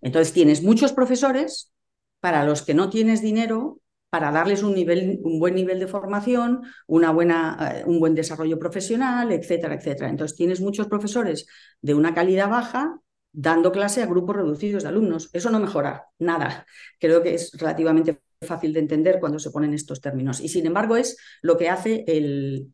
Entonces 0.00 0.32
tienes 0.32 0.62
muchos 0.62 0.92
profesores 0.92 1.72
para 2.20 2.44
los 2.44 2.62
que 2.62 2.74
no 2.74 2.90
tienes 2.90 3.22
dinero 3.22 3.80
para 4.10 4.30
darles 4.30 4.62
un, 4.62 4.74
nivel, 4.74 5.20
un 5.24 5.38
buen 5.38 5.54
nivel 5.54 5.78
de 5.78 5.86
formación, 5.88 6.62
una 6.86 7.10
buena, 7.10 7.58
eh, 7.60 7.84
un 7.86 8.00
buen 8.00 8.14
desarrollo 8.14 8.58
profesional, 8.58 9.30
etcétera, 9.32 9.74
etcétera. 9.74 10.08
Entonces 10.08 10.36
tienes 10.36 10.60
muchos 10.60 10.86
profesores 10.86 11.46
de 11.82 11.94
una 11.94 12.14
calidad 12.14 12.48
baja 12.48 13.00
dando 13.32 13.72
clase 13.72 14.02
a 14.02 14.06
grupos 14.06 14.36
reducidos 14.36 14.84
de 14.84 14.88
alumnos. 14.88 15.28
Eso 15.32 15.50
no 15.50 15.60
mejora 15.60 16.06
nada. 16.18 16.66
Creo 16.98 17.22
que 17.22 17.34
es 17.34 17.52
relativamente 17.58 18.22
fácil 18.40 18.72
de 18.72 18.80
entender 18.80 19.18
cuando 19.20 19.38
se 19.38 19.50
ponen 19.50 19.74
estos 19.74 20.00
términos. 20.00 20.40
Y 20.40 20.48
sin 20.48 20.66
embargo 20.66 20.96
es 20.96 21.16
lo 21.42 21.56
que 21.56 21.68
hace 21.68 22.04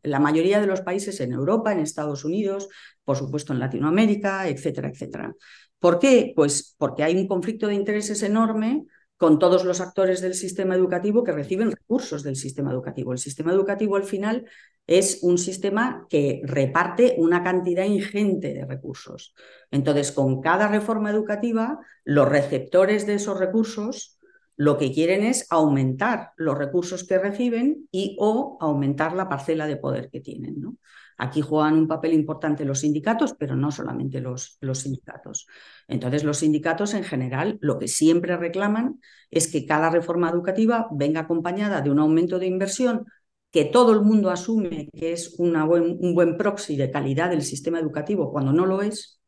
la 0.03 0.19
mayoría 0.19 0.59
de 0.59 0.67
los 0.67 0.81
países 0.81 1.19
en 1.21 1.31
Europa, 1.31 1.71
en 1.71 1.79
Estados 1.79 2.25
Unidos, 2.25 2.69
por 3.03 3.17
supuesto 3.17 3.53
en 3.53 3.59
Latinoamérica, 3.59 4.47
etcétera, 4.47 4.89
etcétera. 4.89 5.33
¿Por 5.79 5.99
qué? 5.99 6.33
Pues 6.35 6.75
porque 6.77 7.03
hay 7.03 7.15
un 7.15 7.27
conflicto 7.27 7.67
de 7.67 7.75
intereses 7.75 8.23
enorme 8.23 8.85
con 9.17 9.39
todos 9.39 9.63
los 9.63 9.79
actores 9.79 10.21
del 10.21 10.33
sistema 10.33 10.75
educativo 10.75 11.23
que 11.23 11.31
reciben 11.31 11.71
recursos 11.71 12.23
del 12.23 12.35
sistema 12.35 12.71
educativo. 12.71 13.13
El 13.13 13.19
sistema 13.19 13.51
educativo 13.51 13.95
al 13.95 14.03
final 14.03 14.45
es 14.85 15.19
un 15.21 15.37
sistema 15.37 16.05
que 16.09 16.41
reparte 16.43 17.15
una 17.17 17.41
cantidad 17.43 17.85
ingente 17.85 18.53
de 18.53 18.65
recursos. 18.65 19.33
Entonces, 19.71 20.11
con 20.11 20.41
cada 20.41 20.67
reforma 20.67 21.09
educativa, 21.09 21.79
los 22.03 22.27
receptores 22.27 23.05
de 23.05 23.15
esos 23.15 23.39
recursos 23.39 24.12
lo 24.55 24.77
que 24.77 24.91
quieren 24.91 25.23
es 25.23 25.47
aumentar 25.49 26.31
los 26.37 26.57
recursos 26.57 27.03
que 27.05 27.17
reciben 27.17 27.87
y 27.91 28.15
o 28.19 28.57
aumentar 28.61 29.13
la 29.13 29.27
parcela 29.27 29.67
de 29.67 29.77
poder 29.77 30.09
que 30.09 30.21
tienen. 30.21 30.77
Aquí 31.17 31.41
juegan 31.41 31.75
un 31.75 31.87
papel 31.87 32.13
importante 32.13 32.65
los 32.65 32.79
sindicatos, 32.79 33.35
pero 33.37 33.55
no 33.55 33.71
solamente 33.71 34.19
los, 34.19 34.57
sindicatos. 34.73 35.47
Entonces, 35.87 36.23
los 36.23 36.37
sindicatos 36.39 36.93
en 36.93 37.03
general 37.03 37.57
lo 37.61 37.77
que 37.79 37.87
siempre 37.87 38.35
reclaman 38.37 38.99
es 39.29 39.51
que 39.51 39.65
cada 39.65 39.89
reforma 39.89 40.29
educativa 40.29 40.87
venga 40.91 41.21
acompañada 41.21 41.81
de 41.81 41.91
un 41.91 41.99
aumento 41.99 42.39
de 42.39 42.47
inversión 42.47 43.05
que 43.51 43.65
todo 43.65 43.93
el 43.93 44.01
mundo 44.01 44.31
asume 44.31 44.89
que 44.91 45.13
es 45.13 45.35
un 45.37 46.13
buen 46.15 46.37
proxy 46.37 46.75
de 46.75 46.89
calidad 46.89 47.29
del 47.29 47.43
sistema 47.43 47.79
educativo 47.79 48.31
cuando 48.31 48.51
no 48.51 48.65
lo 48.65 48.81
es, 48.81 49.19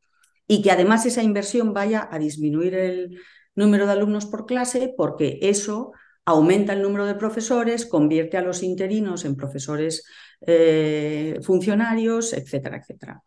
y 0.47 0.61
que 0.61 0.71
además 0.71 1.05
esa 1.05 1.23
inversión 1.23 1.73
vaya 1.73 2.07
a 2.11 2.19
disminuir 2.19 2.73
el, 2.75 3.19
número 3.55 3.85
de 3.85 3.93
alumnos 3.93 4.25
por 4.25 4.45
clase 4.45 4.93
porque 4.95 5.39
eso 5.41 5.91
aumenta 6.25 6.73
el 6.73 6.81
número 6.81 7.05
de 7.05 7.15
profesores, 7.15 7.85
convierte 7.85 8.37
a 8.37 8.41
los 8.41 8.63
interinos 8.63 9.25
en 9.25 9.35
profesores 9.35 10.03
eh, 10.41 11.39
funcionarios, 11.43 12.33
etcétera, 12.33 12.77
etcétera. 12.77 13.23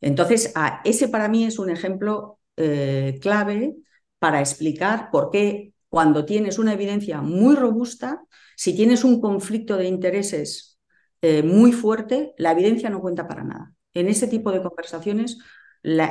Entonces, 0.00 0.54
ese 0.84 1.08
para 1.08 1.28
mí 1.28 1.44
es 1.44 1.58
un 1.58 1.70
ejemplo 1.70 2.38
eh, 2.56 3.18
clave 3.20 3.74
para 4.18 4.40
explicar 4.40 5.10
por 5.10 5.30
qué 5.30 5.72
cuando 5.88 6.24
tienes 6.24 6.58
una 6.58 6.72
evidencia 6.72 7.20
muy 7.20 7.56
robusta, 7.56 8.22
si 8.56 8.74
tienes 8.74 9.02
un 9.04 9.20
conflicto 9.20 9.76
de 9.76 9.86
intereses 9.86 10.78
eh, 11.20 11.42
muy 11.42 11.72
fuerte, 11.72 12.32
la 12.38 12.52
evidencia 12.52 12.90
no 12.90 13.00
cuenta 13.00 13.26
para 13.26 13.42
nada. 13.42 13.74
En 13.92 14.08
ese 14.08 14.28
tipo 14.28 14.52
de 14.52 14.62
conversaciones, 14.62 15.38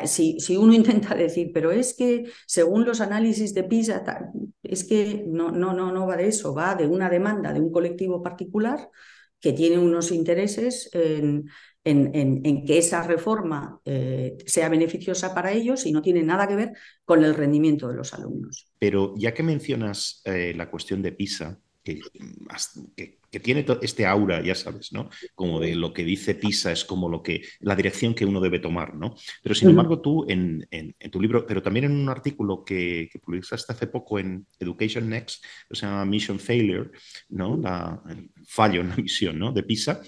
si, 0.06 0.58
uno 0.58 0.74
intenta 0.74 1.16
decir, 1.16 1.52
pero 1.54 1.72
es 1.72 1.94
que 1.94 2.32
según 2.46 2.86
los 2.86 3.02
análisis 3.02 3.54
de 3.54 3.64
PISA, 3.64 4.04
es 4.64 4.84
que 4.84 5.24
no, 5.28 5.52
no, 5.52 5.74
no, 5.74 5.92
no 5.92 6.08
va 6.08 6.18
de 6.18 6.28
eso, 6.28 6.54
va 6.54 6.76
de 6.76 6.88
una 6.88 7.10
demanda 7.10 7.54
de 7.54 7.62
un 7.62 7.72
colectivo 7.72 8.22
particular 8.22 8.90
que 9.40 9.54
tiene 9.54 9.78
unos 9.78 10.12
intereses 10.12 10.90
en, 10.94 11.46
en, 11.84 12.66
que 12.66 12.78
esa 12.78 13.04
reforma 13.04 13.80
eh, 13.86 14.38
sea 14.46 14.70
beneficiosa 14.70 15.34
para 15.34 15.52
ellos 15.52 15.86
y 15.86 15.92
no 15.92 16.02
tiene 16.02 16.24
nada 16.24 16.48
que 16.48 16.56
ver 16.56 16.74
con 17.06 17.24
el 17.24 17.34
rendimiento 17.34 17.88
de 17.88 17.96
los 17.96 18.14
alumnos. 18.14 18.68
Pero 18.78 19.14
ya 19.18 19.34
que 19.34 19.44
mencionas 19.44 20.22
eh, 20.26 20.54
la 20.56 20.70
cuestión 20.70 21.02
de 21.02 21.14
PISA, 21.14 21.60
que, 21.84 22.00
que, 23.32 23.40
tiene 23.40 23.66
este 23.82 24.06
aura, 24.06 24.42
ya 24.44 24.56
sabes, 24.56 24.92
¿no? 24.92 25.10
Como 25.36 25.60
de 25.60 25.76
lo 25.76 25.94
que 25.94 26.04
dice 26.04 26.36
PISA 26.36 26.72
es 26.72 26.84
como 26.84 27.10
lo 27.10 27.24
que, 27.24 27.44
la 27.60 27.76
dirección 27.76 28.14
que 28.14 28.26
uno 28.26 28.42
debe 28.42 28.60
tomar, 28.60 28.96
¿no? 28.96 29.16
Pero 29.42 29.56
sin 29.56 29.70
embargo, 29.70 30.02
tú 30.02 30.26
en, 30.28 30.68
tu 31.12 31.22
libro, 31.22 31.46
pero 31.46 31.62
también 31.62 31.86
en 31.86 31.92
un 31.92 32.10
artículo 32.10 32.64
que, 32.64 33.10
publicaste 33.24 33.74
hace 33.74 33.88
poco 33.88 34.20
en 34.20 34.46
Education 34.60 35.10
Next, 35.10 35.44
que 35.70 35.76
se 35.76 35.86
llama 35.86 36.06
Mission 36.06 36.40
Failure, 36.40 36.92
¿no? 37.30 37.58
La, 37.58 38.02
el 38.10 38.30
fallo 38.48 38.82
en 38.82 38.90
la 38.90 38.96
misión, 38.98 39.40
¿no? 39.40 39.52
De 39.52 39.64
PISA, 39.64 40.02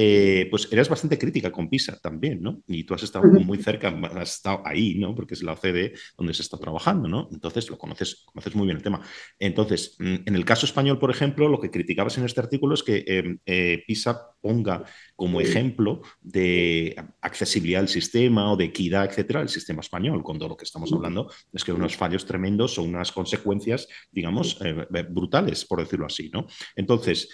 eh, 0.00 0.46
pues 0.48 0.68
eras 0.70 0.88
bastante 0.88 1.18
crítica 1.18 1.50
con 1.50 1.68
PISA 1.68 1.98
también, 1.98 2.40
¿no? 2.40 2.62
Y 2.68 2.84
tú 2.84 2.94
has 2.94 3.02
estado 3.02 3.26
muy 3.26 3.58
cerca, 3.58 3.88
has 4.14 4.36
estado 4.36 4.62
ahí, 4.64 4.94
¿no? 4.94 5.12
Porque 5.12 5.34
es 5.34 5.42
la 5.42 5.54
OCDE 5.54 5.92
donde 6.16 6.34
se 6.34 6.42
está 6.42 6.56
trabajando, 6.56 7.08
¿no? 7.08 7.28
Entonces 7.32 7.68
lo 7.68 7.76
conoces, 7.76 8.22
conoces 8.26 8.54
muy 8.54 8.66
bien 8.66 8.76
el 8.76 8.82
tema. 8.84 9.00
Entonces, 9.40 9.96
mm, 9.98 10.14
en 10.24 10.34
el 10.36 10.44
caso 10.44 10.66
español, 10.66 11.00
por 11.00 11.10
ejemplo, 11.10 11.48
lo 11.48 11.58
que 11.58 11.72
criticabas 11.72 12.16
en 12.16 12.26
este 12.26 12.38
artículo 12.38 12.74
es 12.74 12.84
que 12.84 13.02
em, 13.08 13.38
eh, 13.44 13.82
PISA 13.88 14.36
ponga 14.40 14.84
como 15.16 15.40
ejemplo 15.40 16.02
de 16.20 16.94
accesibilidad 17.20 17.80
al 17.80 17.88
sistema 17.88 18.52
o 18.52 18.56
de 18.56 18.66
equidad, 18.66 19.04
etcétera, 19.04 19.40
el 19.40 19.48
sistema 19.48 19.80
español, 19.80 20.22
cuando 20.22 20.46
lo 20.46 20.56
que 20.56 20.64
estamos 20.64 20.92
hablando 20.92 21.28
es 21.52 21.64
que 21.64 21.72
unos 21.72 21.96
fallos 21.96 22.24
tremendos 22.24 22.78
o 22.78 22.84
unas 22.84 23.10
consecuencias, 23.10 23.88
digamos, 24.12 24.60
eh, 24.64 24.86
brutales, 25.10 25.64
por 25.64 25.80
decirlo 25.80 26.06
así, 26.06 26.30
¿no? 26.32 26.46
Entonces, 26.76 27.28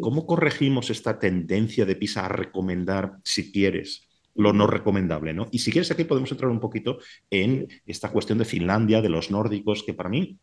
¿cómo 0.00 0.26
corregimos 0.26 0.90
esta 0.90 1.18
tendencia 1.18 1.84
de 1.84 1.96
PISA 1.96 2.26
a 2.26 2.28
recomendar 2.28 3.18
si 3.24 3.50
quieres 3.50 4.08
lo 4.34 4.52
no 4.52 4.66
recomendable, 4.66 5.32
¿no? 5.32 5.48
Y 5.52 5.60
si 5.60 5.70
quieres 5.70 5.90
aquí 5.90 6.04
podemos 6.04 6.30
entrar 6.30 6.50
un 6.50 6.60
poquito 6.60 6.98
en 7.30 7.68
esta 7.86 8.10
cuestión 8.10 8.38
de 8.38 8.44
Finlandia, 8.44 9.00
de 9.00 9.08
los 9.08 9.30
nórdicos, 9.30 9.82
que 9.84 9.94
para 9.94 10.08
mí 10.08 10.38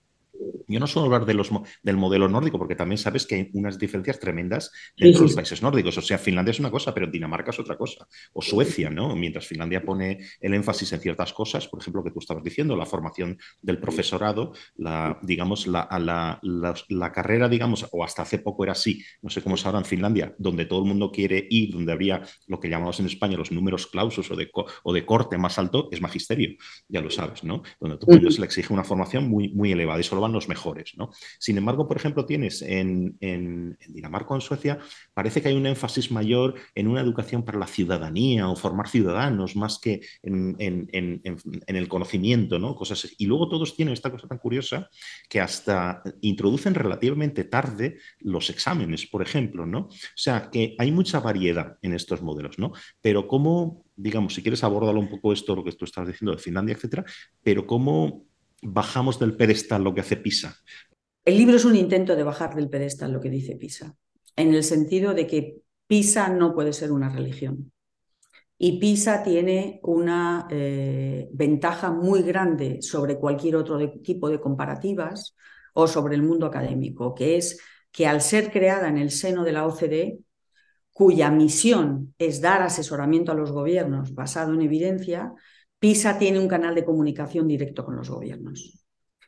yo 0.68 0.80
no 0.80 0.88
suelo 0.88 1.06
hablar 1.06 1.26
de 1.26 1.34
los, 1.34 1.50
del 1.84 1.98
modelo 1.98 2.28
nórdico, 2.28 2.58
porque 2.58 2.76
también 2.76 2.98
sabes 2.98 3.26
que 3.26 3.36
hay 3.36 3.50
unas 3.54 3.78
diferencias 3.78 4.20
tremendas 4.20 4.72
entre 4.96 5.22
los 5.22 5.36
países 5.36 5.62
nórdicos. 5.62 5.98
O 5.98 6.02
sea, 6.02 6.18
Finlandia 6.18 6.52
es 6.52 6.60
una 6.60 6.72
cosa, 6.72 6.94
pero 6.94 7.08
Dinamarca 7.08 7.52
es 7.52 7.60
otra 7.60 7.78
cosa. 7.78 8.08
O 8.34 8.42
Suecia, 8.42 8.90
¿no? 8.90 9.16
Mientras 9.16 9.48
Finlandia 9.48 9.84
pone 9.84 10.20
el 10.40 10.54
énfasis 10.54 10.94
en 10.94 11.00
ciertas 11.00 11.34
cosas, 11.34 11.68
por 11.68 11.82
ejemplo, 11.82 12.04
que 12.04 12.12
tú 12.12 12.20
estabas 12.20 12.44
diciendo, 12.44 12.76
la 12.76 12.86
formación 12.86 13.38
del 13.62 13.80
profesorado, 13.80 14.54
la, 14.76 15.20
digamos, 15.22 15.68
la, 15.68 15.88
la, 16.00 16.40
la, 16.90 17.12
carrera, 17.12 17.50
digamos, 17.50 17.88
o 17.92 18.04
hasta 18.04 18.22
hace 18.22 18.40
poco 18.40 18.64
era 18.64 18.74
así, 18.74 19.04
no 19.22 19.30
sé 19.30 19.42
cómo 19.42 19.56
es 19.56 19.66
ahora 19.66 19.80
en 19.80 19.86
Finlandia, 19.86 20.34
donde 20.38 20.66
todo 20.66 20.80
el 20.80 20.86
mundo 20.86 21.12
quiere 21.12 21.48
ir, 21.50 21.74
donde 21.74 21.92
habría 21.92 22.22
lo 22.48 22.60
que 22.60 22.70
llamamos 22.70 23.00
en 23.00 23.08
España 23.08 23.38
los 23.38 23.52
números 23.52 23.88
clausos 23.88 24.30
o 24.32 24.36
de, 24.36 24.50
o 24.84 24.94
de 24.94 25.06
corte 25.06 25.38
más 25.38 25.58
alto, 25.58 25.90
es 25.92 26.02
magisterio, 26.02 26.56
ya 26.88 27.02
lo 27.02 27.10
sabes, 27.10 27.44
¿no? 27.44 27.64
Donde 27.80 27.98
el 28.02 28.08
mundo 28.08 28.32
se 28.32 28.40
le 28.40 28.46
exige 28.46 28.74
una 28.74 28.84
formación 28.84 29.30
muy, 29.30 29.50
muy 29.50 29.72
elevada 29.72 30.00
y 30.00 30.04
solo 30.04 30.22
van 30.22 30.31
los 30.34 30.48
mejores. 30.48 30.94
¿no? 30.98 31.12
Sin 31.40 31.58
embargo, 31.58 31.88
por 31.88 31.98
ejemplo, 31.98 32.26
tienes 32.26 32.62
en, 32.62 33.18
Dinamarca 33.88 34.34
o 34.34 34.36
en 34.36 34.42
Suecia, 34.42 34.80
parece 35.14 35.42
que 35.42 35.50
hay 35.50 35.56
un 35.56 35.66
énfasis 35.66 36.12
mayor 36.12 36.56
en 36.76 36.88
una 36.88 37.02
educación 37.02 37.44
para 37.44 37.60
la 37.60 37.68
ciudadanía 37.68 38.50
o 38.50 38.56
formar 38.56 38.88
ciudadanos 38.88 39.56
más 39.56 39.80
que 39.80 40.02
en, 40.24 40.56
el 41.68 41.88
conocimiento, 41.88 42.60
¿no? 42.60 42.76
Cosas 42.76 43.16
Y 43.18 43.26
luego 43.26 43.50
todos 43.50 43.76
tienen 43.76 43.94
esta 43.94 44.12
cosa 44.12 44.28
tan 44.28 44.38
curiosa 44.38 44.90
que 45.30 45.40
hasta 45.40 46.04
introducen 46.22 46.74
relativamente 46.74 47.44
tarde 47.44 47.98
los 48.20 48.50
exámenes, 48.50 49.08
por 49.08 49.22
ejemplo, 49.22 49.66
¿no? 49.66 49.80
O 49.80 49.90
sea, 50.16 50.50
que 50.50 50.76
hay 50.78 50.92
mucha 50.92 51.20
variedad 51.20 51.78
en 51.82 51.94
estos 51.94 52.22
modelos, 52.22 52.60
¿no? 52.60 52.72
Pero 53.02 53.28
cómo 53.28 53.86
digamos, 54.02 54.34
si 54.34 54.42
quieres 54.42 54.64
abordarlo 54.64 55.00
un 55.00 55.10
poco 55.10 55.32
esto, 55.34 55.56
lo 55.56 55.64
que 55.64 55.72
tú 55.74 55.86
estás 55.86 56.08
diciendo 56.08 56.32
de 56.32 56.42
Finlandia, 56.42 56.76
etcétera, 56.76 57.06
pero 57.44 57.66
cómo 57.68 58.26
bajamos 58.62 59.20
del 59.20 59.36
pedestal 59.36 59.84
lo 59.84 59.94
que 59.94 60.02
hace 60.02 60.18
Pisa. 60.18 60.56
El 61.26 61.38
libro 61.38 61.56
es 61.56 61.66
un 61.66 61.76
intento 61.76 62.16
de 62.16 62.24
bajar 62.24 62.56
del 62.56 62.70
pedestal 62.70 63.12
lo 63.12 63.20
que 63.20 63.30
dice 63.30 63.56
Pisa, 63.56 63.96
en 64.36 64.54
el 64.54 64.64
sentido 64.64 65.14
de 65.14 65.28
que 65.28 65.58
Pisa 65.88 66.30
no 66.30 66.54
puede 66.54 66.74
ser 66.74 66.92
una 66.92 67.10
religión. 67.10 67.72
Y 68.58 68.80
Pisa 68.80 69.24
tiene 69.24 69.80
una 69.84 70.48
eh, 70.52 71.28
ventaja 71.34 71.92
muy 71.92 72.22
grande 72.22 72.82
sobre 72.82 73.18
cualquier 73.18 73.56
otro 73.56 73.78
tipo 74.02 74.30
de 74.30 74.40
comparativas 74.40 75.36
o 75.74 75.88
sobre 75.88 76.16
el 76.16 76.22
mundo 76.22 76.46
académico, 76.46 77.16
que 77.16 77.38
es 77.38 77.60
que 77.92 78.08
al 78.08 78.22
ser 78.22 78.52
creada 78.52 78.88
en 78.88 78.98
el 78.98 79.12
seno 79.12 79.44
de 79.44 79.52
la 79.52 79.66
OCDE, 79.66 80.20
cuya 80.92 81.32
misión 81.32 82.14
es 82.18 82.42
dar 82.42 82.62
asesoramiento 82.62 83.32
a 83.32 83.36
los 83.36 83.52
gobiernos 83.52 84.14
basado 84.14 84.54
en 84.54 84.62
evidencia, 84.62 85.34
PISA 85.82 86.20
tiene 86.20 86.38
un 86.38 86.48
canal 86.48 86.76
de 86.76 86.86
comunicación 86.86 87.48
directo 87.48 87.84
con 87.84 87.96
los 87.96 88.08
gobiernos. 88.08 88.86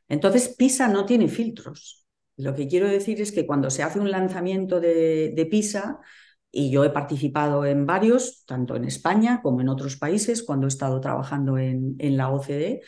Entonces, 0.07 0.49
PISA 0.49 0.87
no 0.87 1.03
tiene 1.03 1.27
filtros. 1.27 2.05
Lo 2.37 2.53
que 2.53 2.67
quiero 2.67 2.87
decir 2.87 3.19
es 3.21 3.31
que 3.31 3.47
cuando 3.47 3.71
se 3.71 3.81
hace 3.81 3.99
un 3.99 4.11
lanzamiento 4.11 4.79
de, 4.79 5.47
PISA, 5.49 5.99
y 6.51 6.69
yo 6.69 6.83
he 6.83 6.91
participado 6.91 7.65
en 7.65 7.87
varios, 7.87 8.45
tanto 8.45 8.75
en 8.75 8.85
España 8.85 9.41
como 9.41 9.61
en 9.61 9.69
otros 9.69 9.97
países, 9.97 10.43
cuando 10.43 10.67
he 10.67 10.69
estado 10.69 11.01
trabajando 11.01 11.57
en, 11.57 11.97
la 12.17 12.29
OCDE, 12.29 12.81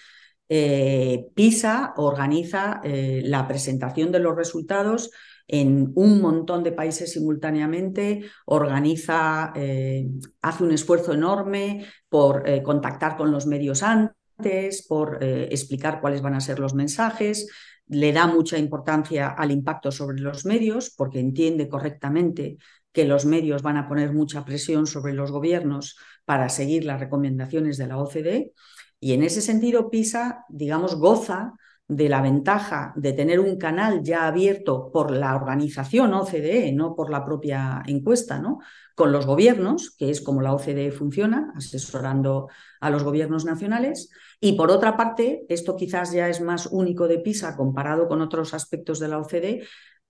eh, 0.48 1.26
PISA 1.34 1.96
organiza 1.98 2.82
eh, 2.84 3.24
la 3.26 3.48
presentación 3.48 4.12
de 4.12 4.20
los 4.20 4.36
resultados 4.36 5.10
en 5.48 5.92
un 5.96 6.22
montón 6.22 6.64
de 6.64 6.72
países 6.72 7.14
simultáneamente, 7.14 8.24
organiza, 8.46 9.54
eh, 9.56 10.08
hace 10.42 10.64
un 10.64 10.72
esfuerzo 10.72 11.14
enorme 11.14 11.86
por 12.10 12.48
eh, 12.50 12.64
contactar 12.64 13.16
con 13.18 13.32
los 13.32 13.46
medios 13.46 13.84
antes, 13.84 14.86
por 14.88 15.24
eh, 15.24 15.48
explicar 15.52 16.02
cuáles 16.02 16.22
van 16.22 16.34
a 16.34 16.42
ser 16.42 16.60
los 16.60 16.74
mensajes, 16.74 17.48
le 17.88 18.12
da 18.12 18.26
mucha 18.26 18.58
importancia 18.58 19.30
al 19.30 19.52
impacto 19.52 19.92
sobre 19.92 20.20
los 20.20 20.46
medios 20.46 20.90
porque 20.90 21.20
entiende 21.20 21.70
correctamente 21.70 22.58
que 22.92 23.06
los 23.06 23.26
medios 23.26 23.62
van 23.62 23.78
a 23.78 23.88
poner 23.88 24.14
mucha 24.14 24.46
presión 24.46 24.88
sobre 24.88 25.14
los 25.14 25.32
gobiernos 25.32 25.98
para 26.24 26.50
seguir 26.50 26.86
las 26.86 27.00
recomendaciones 27.00 27.78
de 27.78 27.88
la 27.88 27.98
OCDE. 27.98 28.54
Y 29.00 29.14
en 29.14 29.22
ese 29.22 29.42
sentido, 29.42 29.92
PISA, 29.92 30.46
digamos, 30.50 30.96
goza 30.96 31.54
de 31.88 32.10
la 32.10 32.22
ventaja 32.22 32.94
de 32.96 33.14
tener 33.14 33.40
un 33.40 33.58
canal 33.58 34.02
ya 34.02 34.26
abierto 34.26 34.90
por 34.92 35.12
la 35.12 35.36
organización 35.36 36.14
OCDE, 36.14 36.72
no 36.72 36.96
por 36.96 37.12
la 37.12 37.24
propia 37.24 37.84
encuesta, 37.86 38.40
¿no? 38.40 38.60
con 38.96 39.12
los 39.12 39.26
gobiernos, 39.26 39.92
que 39.92 40.10
es 40.10 40.22
como 40.22 40.42
la 40.42 40.54
OCDE 40.54 40.92
funciona, 40.92 41.54
asesorando 41.56 42.48
a 42.80 42.90
los 42.90 43.04
gobiernos 43.04 43.46
nacionales. 43.46 44.10
Y 44.40 44.54
por 44.54 44.72
otra 44.72 44.96
parte, 44.98 45.46
esto 45.50 45.76
quizás 45.76 46.12
ya 46.12 46.30
es 46.30 46.42
más 46.42 46.68
único 46.68 47.08
de 47.08 47.20
PISA 47.20 47.56
comparado 47.56 48.08
con 48.08 48.22
otros 48.22 48.54
aspectos 48.54 49.00
de 49.00 49.10
la 49.10 49.20
OCDE, 49.20 49.64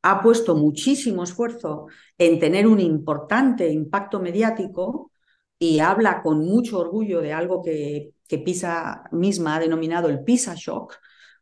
ha 0.03 0.21
puesto 0.21 0.55
muchísimo 0.55 1.23
esfuerzo 1.23 1.87
en 2.17 2.39
tener 2.39 2.67
un 2.67 2.79
importante 2.79 3.67
impacto 3.69 4.19
mediático 4.19 5.11
y 5.57 5.79
habla 5.79 6.21
con 6.21 6.39
mucho 6.39 6.79
orgullo 6.79 7.21
de 7.21 7.33
algo 7.33 7.63
que, 7.63 8.11
que 8.27 8.37
PISA 8.37 9.05
misma 9.11 9.55
ha 9.55 9.59
denominado 9.59 10.09
el 10.09 10.23
PISA 10.23 10.53
Shock, 10.55 10.99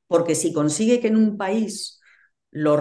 porque 0.08 0.36
si 0.36 0.54
consigue 0.54 1.00
que 1.00 1.08
en 1.08 1.18
un 1.18 1.38
país 1.38 2.00
lo 2.52 2.80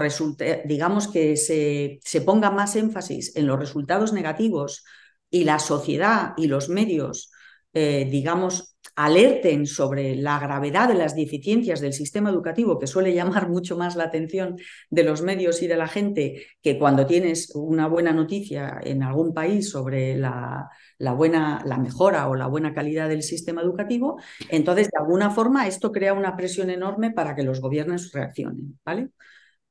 digamos 0.66 1.08
que 1.08 1.37
se, 1.37 2.00
se 2.04 2.20
ponga 2.20 2.50
más 2.50 2.76
énfasis 2.76 3.35
en 3.37 3.46
los 3.46 3.58
resultados 3.58 4.12
negativos 4.12 4.85
y 5.30 5.44
la 5.44 5.58
sociedad 5.58 6.35
y 6.37 6.46
los 6.46 6.68
medios, 6.68 7.30
eh, 7.72 8.06
digamos, 8.11 8.71
alerten 8.94 9.66
sobre 9.66 10.16
la 10.16 10.38
gravedad 10.38 10.88
de 10.88 10.94
las 10.94 11.14
deficiencias 11.14 11.81
del 11.81 11.92
sistema 11.92 12.31
educativo, 12.31 12.78
que 12.78 12.87
suele 12.87 13.14
llamar 13.14 13.48
mucho 13.48 13.76
más 13.76 13.96
la 13.96 14.05
atención 14.05 14.57
de 14.90 15.05
los 15.05 15.22
medios 15.22 15.62
y 15.62 15.66
de 15.66 15.76
la 15.76 15.88
gente 15.88 16.46
que 16.62 16.78
cuando 16.78 17.07
tienes 17.07 17.52
una 17.55 17.88
buena 17.88 18.12
noticia 18.12 18.81
en 18.83 19.02
algún 19.02 19.33
país 19.33 19.70
sobre 19.70 20.16
la, 20.16 20.68
buena, 20.98 21.62
la 21.64 21.78
mejora 21.78 22.28
o 22.28 22.35
la 22.35 22.46
buena 22.46 22.74
calidad 22.74 23.09
del 23.09 23.22
sistema 23.22 23.62
educativo, 23.62 24.20
entonces 24.48 24.88
de 24.90 24.98
alguna 24.98 25.31
forma 25.31 25.66
esto 25.66 25.92
crea 25.92 26.12
una 26.12 26.37
presión 26.37 26.70
enorme 26.70 27.11
para 27.11 27.35
que 27.35 27.42
los 27.42 27.61
gobiernos 27.61 28.12
reaccionen, 28.12 28.78
¿vale? 28.85 29.11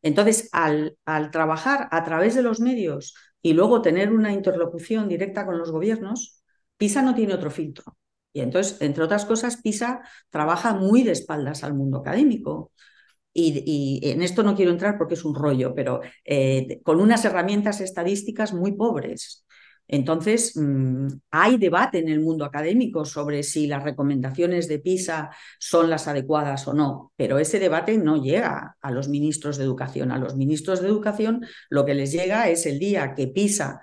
Entonces, 0.02 0.50
al 0.52 0.98
trabajar 1.32 1.88
a 1.92 2.04
través 2.04 2.34
de 2.36 2.42
los 2.42 2.60
medios 2.60 3.14
y 3.42 3.54
luego 3.54 3.82
tener 3.82 4.12
una 4.12 4.34
interlocución 4.34 5.08
directa 5.08 5.46
con 5.46 5.58
los 5.58 5.72
gobiernos, 5.72 6.42
PISA 6.78 7.02
no 7.04 7.14
tiene 7.14 7.36
otro 7.36 7.52
filtro. 7.52 7.96
Y 8.34 8.42
entonces, 8.42 8.82
entre 8.82 9.04
otras 9.04 9.26
cosas, 9.26 9.58
PISA 9.58 10.02
trabaja 10.30 10.74
muy 10.74 11.04
de 11.04 11.12
espaldas 11.12 11.64
al 11.64 11.74
mundo 11.74 11.98
académico. 12.00 12.72
Y, 13.34 14.00
en 14.04 14.22
esto 14.22 14.44
no 14.44 14.56
quiero 14.56 14.72
entrar 14.72 14.98
porque 14.98 15.14
es 15.14 15.24
un 15.24 15.36
rollo, 15.36 15.74
pero 15.74 16.02
eh, 16.26 16.82
con 16.84 17.00
unas 17.00 17.24
herramientas 17.24 17.80
estadísticas 17.82 18.54
muy 18.54 18.74
pobres. 18.74 19.46
Entonces, 19.92 20.54
mm, 20.56 21.08
hay 21.32 21.58
debate 21.58 22.00
en 22.00 22.08
el 22.08 22.22
mundo 22.22 22.46
académico 22.46 23.04
sobre 23.04 23.44
si 23.44 23.68
las 23.68 23.84
recomendaciones 23.84 24.70
de 24.70 24.80
PISA 24.80 25.32
son 25.60 25.90
las 25.90 26.08
adecuadas 26.08 26.66
o 26.68 26.74
no, 26.74 27.12
pero 27.18 27.40
ese 27.40 27.60
debate 27.60 27.98
no 27.98 28.24
llega 28.24 28.78
a 28.82 28.92
los 28.92 29.10
ministros 29.10 29.58
de 29.58 29.66
educación. 29.66 30.12
A 30.12 30.18
los 30.18 30.36
ministros 30.38 30.82
de 30.82 30.88
educación 30.88 31.46
lo 31.70 31.86
que 31.86 31.94
les 31.94 32.14
llega 32.14 32.50
es 32.50 32.66
el 32.66 32.80
día 32.80 33.14
que 33.16 33.28
PISA 33.28 33.82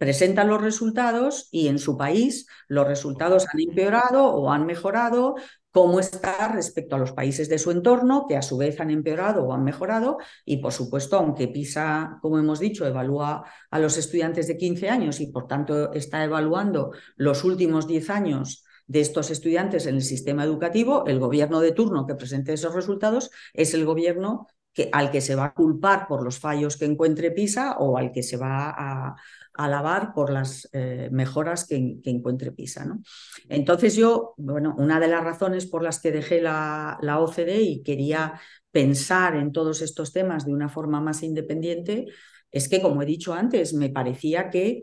presenta 0.00 0.44
los 0.44 0.62
resultados 0.62 1.50
y 1.52 1.68
en 1.68 1.78
su 1.78 1.98
país 1.98 2.46
los 2.68 2.86
resultados 2.86 3.44
han 3.52 3.60
empeorado 3.60 4.28
o 4.28 4.50
han 4.50 4.64
mejorado 4.64 5.34
cómo 5.70 6.00
está 6.00 6.48
respecto 6.48 6.96
a 6.96 6.98
los 6.98 7.12
países 7.12 7.50
de 7.50 7.58
su 7.58 7.70
entorno, 7.70 8.24
que 8.26 8.38
a 8.38 8.40
su 8.40 8.56
vez 8.56 8.80
han 8.80 8.90
empeorado 8.90 9.44
o 9.44 9.52
han 9.52 9.62
mejorado. 9.62 10.16
Y, 10.46 10.56
por 10.56 10.72
supuesto, 10.72 11.18
aunque 11.18 11.48
PISA, 11.48 12.18
como 12.22 12.38
hemos 12.38 12.60
dicho, 12.60 12.86
evalúa 12.86 13.44
a 13.70 13.78
los 13.78 13.98
estudiantes 13.98 14.46
de 14.48 14.56
15 14.56 14.88
años 14.88 15.20
y, 15.20 15.26
por 15.26 15.46
tanto, 15.46 15.92
está 15.92 16.24
evaluando 16.24 16.92
los 17.16 17.44
últimos 17.44 17.86
10 17.86 18.08
años 18.08 18.64
de 18.86 19.00
estos 19.02 19.30
estudiantes 19.30 19.84
en 19.84 19.96
el 19.96 20.02
sistema 20.02 20.44
educativo, 20.44 21.04
el 21.06 21.20
gobierno 21.20 21.60
de 21.60 21.72
turno 21.72 22.06
que 22.06 22.14
presente 22.14 22.54
esos 22.54 22.74
resultados 22.74 23.30
es 23.52 23.74
el 23.74 23.84
gobierno 23.84 24.46
que, 24.72 24.88
al 24.92 25.10
que 25.10 25.20
se 25.20 25.34
va 25.34 25.44
a 25.44 25.54
culpar 25.54 26.06
por 26.08 26.22
los 26.22 26.38
fallos 26.38 26.76
que 26.76 26.86
encuentre 26.86 27.30
PISA 27.30 27.76
o 27.78 27.98
al 27.98 28.12
que 28.12 28.22
se 28.22 28.36
va 28.36 28.70
a, 28.70 29.16
alabar 29.64 30.12
por 30.14 30.30
las 30.30 30.68
eh, 30.72 31.08
mejoras 31.12 31.66
que, 31.66 31.98
encuentre 32.04 32.52
PISA. 32.52 32.84
¿no? 32.84 33.02
Entonces 33.48 33.96
yo, 33.96 34.34
bueno, 34.36 34.74
una 34.78 35.00
de 35.00 35.08
las 35.08 35.24
razones 35.24 35.66
por 35.66 35.82
las 35.82 36.00
que 36.00 36.12
dejé 36.12 36.40
la, 36.40 36.98
la 37.02 37.20
OCDE 37.20 37.60
y 37.62 37.82
quería 37.82 38.40
pensar 38.70 39.36
en 39.36 39.52
todos 39.52 39.82
estos 39.82 40.12
temas 40.12 40.46
de 40.46 40.52
una 40.52 40.68
forma 40.68 41.00
más 41.00 41.22
independiente 41.22 42.06
es 42.50 42.68
que, 42.68 42.82
como 42.82 43.02
he 43.02 43.06
dicho 43.06 43.32
antes, 43.32 43.74
me 43.74 43.90
parecía 43.90 44.50
que, 44.50 44.82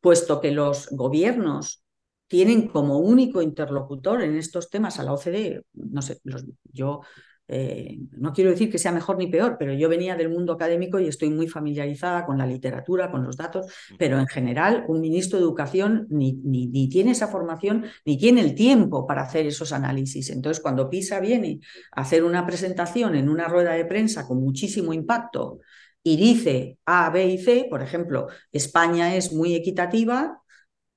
puesto 0.00 0.40
que 0.40 0.52
los 0.52 0.88
gobiernos 0.90 1.82
tienen 2.28 2.68
como 2.68 2.98
único 2.98 3.42
interlocutor 3.42 4.22
en 4.22 4.36
estos 4.36 4.70
temas 4.70 4.98
a 4.98 5.02
la 5.02 5.14
OCDE, 5.14 5.62
no 5.72 6.02
sé, 6.02 6.20
yo 6.64 7.00
eh, 7.50 7.98
no 8.12 8.34
quiero 8.34 8.50
decir 8.50 8.70
que 8.70 8.78
sea 8.78 8.92
mejor 8.92 9.16
ni 9.16 9.26
peor, 9.26 9.56
pero 9.58 9.72
yo 9.72 9.88
venía 9.88 10.14
del 10.16 10.28
mundo 10.28 10.52
académico 10.52 11.00
y 11.00 11.08
estoy 11.08 11.30
muy 11.30 11.48
familiarizada 11.48 12.26
con 12.26 12.36
la 12.36 12.46
literatura, 12.46 13.10
con 13.10 13.24
los 13.24 13.38
datos, 13.38 13.72
pero 13.98 14.18
en 14.18 14.26
general 14.26 14.84
un 14.86 15.00
ministro 15.00 15.38
de 15.38 15.44
Educación 15.44 16.06
ni, 16.10 16.34
ni, 16.44 16.88
tiene 16.90 17.12
esa 17.12 17.28
formación 17.28 17.86
ni 18.04 18.18
tiene 18.18 18.42
el 18.42 18.54
tiempo 18.54 19.06
para 19.06 19.22
hacer 19.22 19.46
esos 19.46 19.72
análisis. 19.72 20.28
Entonces, 20.28 20.62
cuando 20.62 20.90
PISA 20.90 21.20
viene 21.20 21.60
a 21.92 22.02
hacer 22.02 22.22
una 22.22 22.46
presentación 22.46 23.14
en 23.14 23.30
una 23.30 23.48
rueda 23.48 23.72
de 23.72 23.86
prensa 23.86 24.26
con 24.26 24.42
muchísimo 24.42 24.92
impacto 24.92 25.60
y 26.02 26.16
dice 26.16 26.78
A, 26.84 27.08
B 27.10 27.26
y 27.28 27.38
C, 27.38 27.66
por 27.70 27.82
ejemplo, 27.82 28.28
España 28.52 29.16
es 29.16 29.32
muy 29.32 29.54
equitativa, 29.54 30.42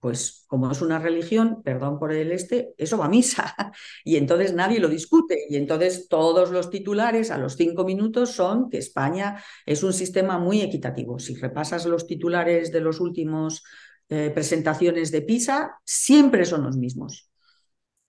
pues 0.01 0.45
como 0.47 0.71
es 0.71 0.81
una 0.81 0.97
religión, 0.97 1.61
perdón 1.63 1.99
por 1.99 2.11
el 2.11 2.31
este, 2.31 2.73
eso 2.77 2.97
va 2.97 3.05
a 3.05 3.09
misa. 3.09 3.55
Y 4.03 4.17
entonces 4.17 4.53
nadie 4.53 4.79
lo 4.79 4.89
discute. 4.89 5.45
Y 5.47 5.55
entonces 5.57 6.07
todos 6.09 6.49
los 6.51 6.71
titulares 6.71 7.29
a 7.29 7.37
los 7.37 7.55
cinco 7.55 7.85
minutos 7.85 8.31
son 8.31 8.69
que 8.69 8.79
España 8.79 9.41
es 9.65 9.83
un 9.83 9.93
sistema 9.93 10.39
muy 10.39 10.61
equitativo. 10.61 11.19
Si 11.19 11.35
repasas 11.35 11.85
los 11.85 12.07
titulares 12.07 12.71
de 12.71 12.81
los 12.81 12.99
últimos 12.99 13.63
eh, 14.09 14.31
presentaciones 14.33 15.11
de 15.11 15.21
PISA, 15.21 15.79
siempre 15.85 16.45
son 16.45 16.63
los 16.63 16.77
mismos. 16.77 17.29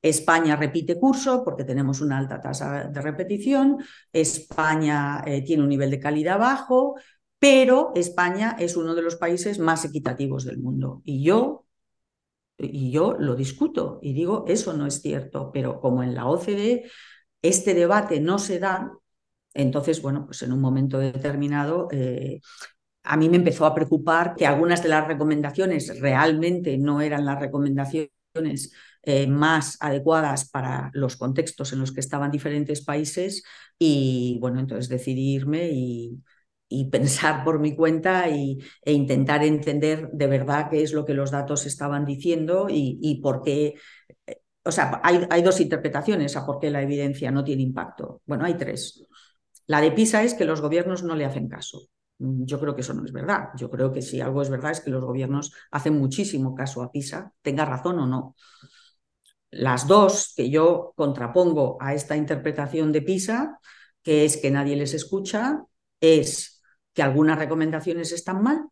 España 0.01 0.57
repite 0.57 0.99
curso 0.99 1.45
porque 1.45 1.65
tenemos 1.65 2.01
una 2.01 2.19
alta 2.19 2.41
tasa 2.41 2.89
de 2.89 3.01
repetición, 3.03 3.79
España 4.13 5.23
eh, 5.27 5.43
tiene 5.45 5.63
un 5.63 5.69
nivel 5.69 5.91
de 5.91 6.01
calidad 6.01 6.39
bajo, 6.39 6.97
pero 7.39 7.93
España 7.95 8.57
es 8.59 8.77
uno 8.77 8.95
de 8.95 9.03
los 9.03 9.17
países 9.17 9.59
más 9.59 9.85
equitativos 9.85 10.45
del 10.45 10.59
mundo. 10.59 11.03
Y 11.05 11.23
yo 11.23 11.62
y 12.59 12.91
yo 12.91 13.17
lo 13.19 13.35
discuto 13.35 13.99
y 14.03 14.13
digo, 14.13 14.45
eso 14.47 14.73
no 14.73 14.87
es 14.87 15.01
cierto, 15.01 15.51
pero 15.53 15.81
como 15.81 16.03
en 16.03 16.15
la 16.15 16.27
OCDE 16.27 16.85
este 17.43 17.75
debate 17.75 18.21
no 18.21 18.39
se 18.39 18.59
da, 18.59 18.93
entonces, 19.55 20.01
bueno, 20.01 20.27
pues 20.27 20.43
en 20.43 20.53
un 20.53 20.61
momento 20.61 20.99
determinado 20.99 21.89
eh, 21.91 22.41
a 23.03 23.17
mí 23.17 23.29
me 23.29 23.37
empezó 23.37 23.67
a 23.67 23.75
preocupar 23.75 24.35
que 24.37 24.47
algunas 24.47 24.83
de 24.83 24.89
las 24.89 25.07
recomendaciones 25.07 26.01
realmente 26.01 26.79
no 26.79 27.01
eran 27.01 27.25
las 27.27 27.41
recomendaciones 27.41 28.73
eh, 29.03 29.27
más 29.27 29.77
adecuadas 29.81 30.49
para 30.49 30.91
los 30.95 31.17
contextos 31.17 31.73
en 31.73 31.81
los 31.81 31.93
que 31.93 32.01
estaban 32.01 32.31
diferentes 32.31 32.85
países 32.85 33.43
y 33.79 34.39
bueno, 34.41 34.61
entonces 34.61 34.89
decidí 34.89 35.35
irme 35.35 35.71
y, 35.73 36.23
y 36.73 36.87
pensar 36.87 37.45
por 37.45 37.59
mi 37.59 37.77
cuenta 37.77 38.29
y, 38.29 38.59
e 38.83 38.93
intentar 38.93 39.45
entender 39.45 40.09
de 40.13 40.27
verdad 40.27 40.69
qué 40.71 40.83
es 40.83 40.93
lo 40.93 41.05
que 41.05 41.15
los 41.15 41.31
datos 41.31 41.67
estaban 41.67 42.05
diciendo 42.05 42.67
y, 42.71 43.21
por 43.23 43.43
qué. 43.43 43.75
Eh, 44.27 44.41
o 44.65 44.73
sea, 44.73 45.01
hay, 45.05 45.27
hay, 45.31 45.43
dos 45.43 45.61
interpretaciones 45.61 46.37
a 46.37 46.47
por 46.47 46.59
qué 46.59 46.71
la 46.71 46.83
evidencia 46.83 47.31
no 47.31 47.45
tiene 47.45 47.63
impacto. 47.63 48.23
Bueno, 48.27 48.45
hay 48.45 48.55
tres. 48.55 49.07
La 49.67 49.81
de 49.81 49.93
PISA 49.93 50.23
es 50.23 50.35
que 50.35 50.45
los 50.45 50.61
gobiernos 50.61 51.03
no 51.03 51.15
le 51.15 51.25
hacen 51.25 51.49
caso. 51.49 51.89
Mm, 52.19 52.45
yo 52.45 52.59
creo 52.61 52.75
que 52.75 52.81
eso 52.83 52.95
no 52.95 53.05
es 53.05 53.13
verdad. 53.13 53.49
Yo 53.57 53.71
creo 53.71 53.93
que 53.93 54.03
si 54.03 54.21
algo 54.21 54.43
es 54.43 54.51
verdad 54.51 54.73
es 54.73 54.81
que 54.81 54.91
los 54.91 55.05
gobiernos 55.05 55.53
hacen 55.71 55.99
muchísimo 55.99 56.55
caso 56.55 56.83
a 56.83 56.91
PISA, 56.91 57.33
tenga 57.43 57.65
razón 57.65 57.99
o 57.99 58.07
no. 58.07 58.37
Las 59.51 59.87
dos 59.87 60.33
que 60.35 60.49
yo 60.49 60.95
contrapongo 60.97 61.77
a 61.81 61.95
esta 61.95 62.17
interpretación 62.17 62.91
de 62.93 63.03
PISA, 63.03 63.59
que 64.03 64.25
es 64.25 64.39
que 64.39 64.51
nadie 64.51 64.77
les 64.77 64.95
escucha, 64.95 65.65
es 66.01 66.52
que 66.95 67.03
algunas 67.03 67.39
recomendaciones 67.39 68.13
están 68.13 68.43
mal, 68.43 68.69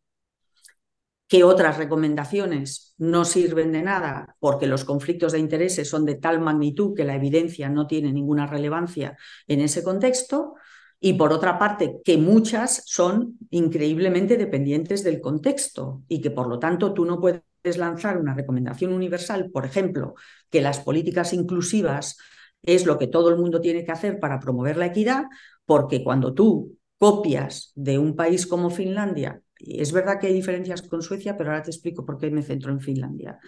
que 1.28 1.44
otras 1.44 1.78
recomendaciones 1.78 2.94
no 2.98 3.24
sirven 3.24 3.70
de 3.70 3.82
nada 3.82 4.36
porque 4.40 4.66
los 4.66 4.84
conflictos 4.84 5.32
de 5.32 5.38
intereses 5.38 5.88
son 5.88 6.04
de 6.04 6.16
tal 6.16 6.40
magnitud 6.40 6.94
que 6.94 7.04
la 7.04 7.14
evidencia 7.14 7.68
no 7.68 7.86
tiene 7.86 8.12
ninguna 8.12 8.46
relevancia 8.46 9.16
en 9.46 9.60
ese 9.60 9.84
contexto, 9.84 10.54
y 11.00 11.14
por 11.14 11.32
otra 11.32 11.58
parte, 11.58 12.00
que 12.04 12.18
muchas 12.18 12.82
son 12.84 13.38
increíblemente 13.48 14.36
dependientes 14.36 15.02
del 15.02 15.20
contexto 15.20 16.02
y 16.08 16.20
que 16.20 16.30
por 16.30 16.46
lo 16.46 16.58
tanto 16.58 16.92
tú 16.92 17.06
no 17.06 17.18
puedes 17.18 17.42
lanzar 17.78 18.18
una 18.18 18.34
recomendación 18.34 18.92
universal, 18.92 19.50
por 19.50 19.64
ejemplo, 19.64 20.14
que 20.50 20.60
las 20.60 20.80
políticas 20.80 21.32
inclusivas 21.32 22.18
es 22.62 22.84
lo 22.84 22.98
que 22.98 23.06
todo 23.06 23.30
el 23.30 23.38
mundo 23.38 23.62
tiene 23.62 23.82
que 23.82 23.92
hacer 23.92 24.20
para 24.20 24.38
promover 24.40 24.76
la 24.76 24.86
equidad, 24.86 25.24
porque 25.64 26.04
cuando 26.04 26.34
tú 26.34 26.76
copias 27.00 27.72
de 27.74 27.98
un 27.98 28.14
país 28.14 28.46
como 28.46 28.68
Finlandia, 28.68 29.40
es 29.58 29.90
verdad 29.90 30.20
que 30.20 30.26
hay 30.26 30.34
diferencias 30.34 30.82
con 30.82 31.00
Suecia, 31.00 31.34
pero 31.34 31.50
ahora 31.50 31.62
te 31.62 31.70
explico 31.70 32.04
por 32.04 32.18
qué 32.18 32.30
me 32.30 32.42
centro 32.42 32.72
en 32.72 32.80
Finlandia. 32.80 33.38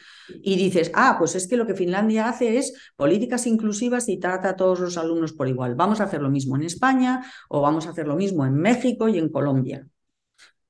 Y 0.42 0.56
dices, 0.56 0.90
ah, 0.94 1.16
pues 1.18 1.34
es 1.34 1.46
que 1.46 1.58
lo 1.58 1.66
que 1.66 1.74
Finlandia 1.74 2.30
hace 2.30 2.56
es 2.56 2.72
políticas 2.96 3.46
inclusivas 3.46 4.08
y 4.08 4.18
trata 4.18 4.50
a 4.50 4.56
todos 4.56 4.80
los 4.80 4.96
alumnos 4.96 5.34
por 5.34 5.48
igual. 5.48 5.74
Vamos 5.74 6.00
a 6.00 6.04
hacer 6.04 6.22
lo 6.22 6.30
mismo 6.30 6.56
en 6.56 6.62
España 6.62 7.22
o 7.50 7.60
vamos 7.60 7.86
a 7.86 7.90
hacer 7.90 8.06
lo 8.06 8.16
mismo 8.16 8.46
en 8.46 8.54
México 8.54 9.06
y 9.08 9.18
en 9.18 9.28
Colombia. 9.28 9.86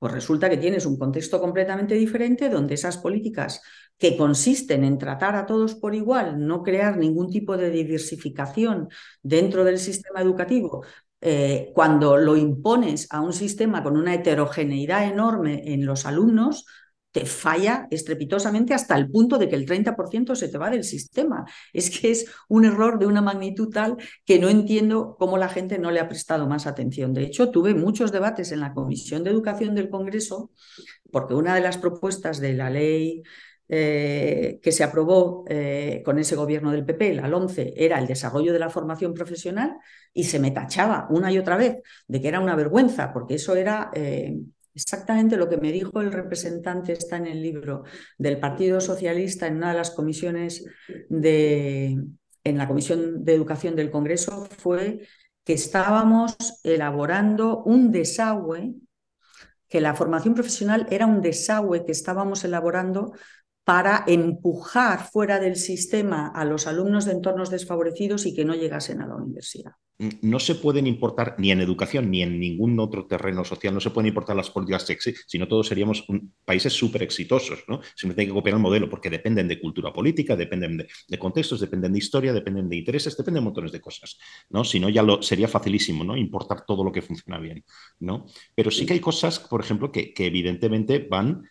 Pues 0.01 0.12
resulta 0.12 0.51
que 0.51 0.57
tienes 0.57 0.85
un 0.85 0.99
contexto 0.99 1.40
completamente 1.40 1.95
diferente 1.95 2.49
donde 2.49 2.75
esas 2.75 2.99
políticas 2.99 3.62
que 3.97 4.16
consisten 4.16 4.83
en 4.83 4.99
tratar 4.99 5.37
a 5.37 5.47
todos 5.47 5.77
por 5.77 5.95
igual, 5.95 6.45
no 6.45 6.64
crear 6.64 6.97
ningún 6.97 7.31
tipo 7.31 7.57
de 7.57 7.71
diversificación 7.71 8.88
dentro 9.23 9.62
del 9.62 9.79
sistema 9.79 10.21
educativo, 10.21 10.83
eh, 11.24 11.70
cuando 11.72 12.16
lo 12.16 12.37
impones 12.37 13.06
a 13.11 13.20
un 13.20 13.32
sistema 13.32 13.82
con 13.85 13.96
una 13.96 14.12
heterogeneidad 14.14 15.04
enorme 15.04 15.62
en 15.72 15.87
los 15.87 16.04
alumnos, 16.04 16.66
te 17.12 17.26
falla 17.26 17.87
estrepitosamente 17.90 18.74
hasta 18.74 18.96
el 18.96 19.08
punto 19.08 19.38
de 19.38 19.48
que 19.48 19.54
el 19.54 19.66
30% 19.66 20.35
se 20.35 20.48
te 20.48 20.58
va 20.58 20.70
del 20.70 20.82
sistema. 20.82 21.44
Es 21.72 21.90
que 21.90 22.11
es 22.11 22.26
un 22.48 22.64
error 22.64 22.98
de 22.98 23.06
una 23.06 23.22
magnitud 23.22 23.68
tal 23.70 23.96
que 24.24 24.38
no 24.40 24.48
entiendo 24.48 25.16
cómo 25.18 25.38
la 25.38 25.48
gente 25.48 25.78
no 25.78 25.90
le 25.92 26.00
ha 26.00 26.08
prestado 26.08 26.48
más 26.48 26.66
atención. 26.66 27.12
De 27.14 27.22
hecho, 27.22 27.50
tuve 27.50 27.74
muchos 27.74 28.11
debates 28.11 28.50
en 28.50 28.61
la 28.61 28.72
Comisión 28.74 29.22
de 29.22 29.30
Educación 29.30 29.74
del 29.74 29.90
Congreso, 29.90 30.50
porque 31.12 31.35
una 31.35 31.54
de 31.54 31.61
las 31.61 31.78
propuestas 31.78 32.40
de 32.40 32.54
la 32.54 32.70
ley 32.70 33.22
eh, 33.68 34.59
que 34.62 34.72
se 34.72 34.85
aprobó 34.85 35.44
eh, 35.48 36.03
con 36.05 36.18
ese 36.18 36.37
gobierno 36.37 36.72
del 36.72 36.85
PP, 36.85 37.14
la 37.14 37.35
11, 37.35 37.75
era 37.77 37.98
el 37.98 38.07
desarrollo 38.07 38.53
de 38.53 38.59
la 38.59 38.68
formación 38.68 39.14
profesional 39.14 39.79
y 40.12 40.25
se 40.25 40.38
me 40.38 40.51
tachaba 40.51 41.07
una 41.11 41.33
y 41.33 41.38
otra 41.38 41.57
vez 41.57 41.77
de 42.07 42.20
que 42.20 42.29
era 42.29 42.40
una 42.40 42.57
vergüenza, 42.57 43.12
porque 43.12 43.37
eso 43.37 43.55
era 43.55 43.90
eh, 43.94 44.37
exactamente 44.75 45.37
lo 45.37 45.48
que 45.48 45.57
me 45.57 45.72
dijo 45.72 46.01
el 46.01 46.12
representante, 46.12 46.92
está 46.92 47.16
en 47.16 47.27
el 47.27 47.40
libro, 47.40 47.85
del 48.18 48.38
Partido 48.38 48.81
Socialista 48.81 49.46
en 49.46 49.57
una 49.57 49.70
de 49.70 49.79
las 49.79 49.90
comisiones 49.90 50.66
de, 51.09 51.98
en 52.44 52.59
la 52.59 52.68
Comisión 52.68 53.25
de 53.25 53.35
Educación 53.35 53.77
del 53.77 53.90
Congreso, 53.90 54.48
fue 54.59 55.01
que 55.44 55.55
estábamos 55.55 56.37
elaborando 56.62 57.62
un 57.64 57.90
desagüe 57.90 58.75
que 59.68 59.81
la 59.81 59.94
formación 59.94 60.35
profesional 60.35 60.87
era 60.90 61.07
un 61.07 61.22
desagüe 61.22 61.87
que 61.87 61.92
estábamos 61.92 62.44
elaborando 62.44 63.14
para 63.64 64.05
empujar 64.07 65.09
fuera 65.11 65.38
del 65.38 65.57
sistema 65.57 66.29
a 66.29 66.44
los 66.44 66.66
alumnos 66.66 67.05
de 67.05 67.12
entornos 67.12 67.51
desfavorecidos 67.51 68.27
y 68.27 68.35
que 68.35 68.44
no 68.44 68.55
llegasen 68.55 69.01
a 69.01 69.07
la 69.07 69.14
universidad. 69.14 69.72
No 70.20 70.40
se 70.40 70.57
pueden 70.57 70.88
importar 70.88 71.37
ni 71.38 71.53
en 71.53 71.61
educación 71.61 72.11
ni 72.11 72.22
en 72.22 72.40
ningún 72.40 72.81
otro 72.81 73.07
terreno 73.07 73.44
social, 73.44 73.72
no 73.72 73.79
se 73.79 73.90
pueden 73.90 74.09
importar 74.09 74.35
las 74.35 74.51
políticas 74.51 74.85
sexy, 74.85 75.14
sino 75.29 75.46
todos 75.46 75.68
seríamos 75.68 76.05
países 76.44 76.72
súper 76.72 77.05
exitosos, 77.05 77.62
¿no? 77.68 77.81
Simplemente 77.94 78.22
hay 78.22 78.27
que 78.27 78.33
copiar 78.33 78.57
el 78.57 78.62
modelo 78.62 78.90
porque 78.90 79.11
dependen 79.11 79.46
de 79.46 79.61
cultura 79.61 79.92
política, 79.92 80.35
dependen 80.35 80.79
de, 80.79 81.18
contextos, 81.18 81.61
dependen 81.61 81.92
de 81.92 81.98
historia, 81.98 82.33
dependen 82.33 82.68
de 82.68 82.77
intereses, 82.77 83.16
dependen 83.16 83.42
de 83.42 83.44
montones 83.44 83.70
de 83.70 83.81
cosas, 83.81 84.18
¿no? 84.51 84.64
Si 84.64 84.81
no, 84.81 84.88
ya 84.88 85.05
sería 85.20 85.46
facilísimo, 85.46 86.03
¿no? 86.03 86.16
Importar 86.16 86.64
todo 86.66 86.83
lo 86.83 86.90
que 86.90 87.03
funciona 87.03 87.38
bien, 87.38 87.64
¿no? 88.01 88.27
Pero 88.57 88.72
sí 88.72 88.85
que 88.87 88.94
hay 88.94 89.01
cosas, 89.01 89.38
por 89.38 89.61
ejemplo, 89.61 89.92
que 89.92 90.12
evidentemente 90.16 91.07
van 91.09 91.44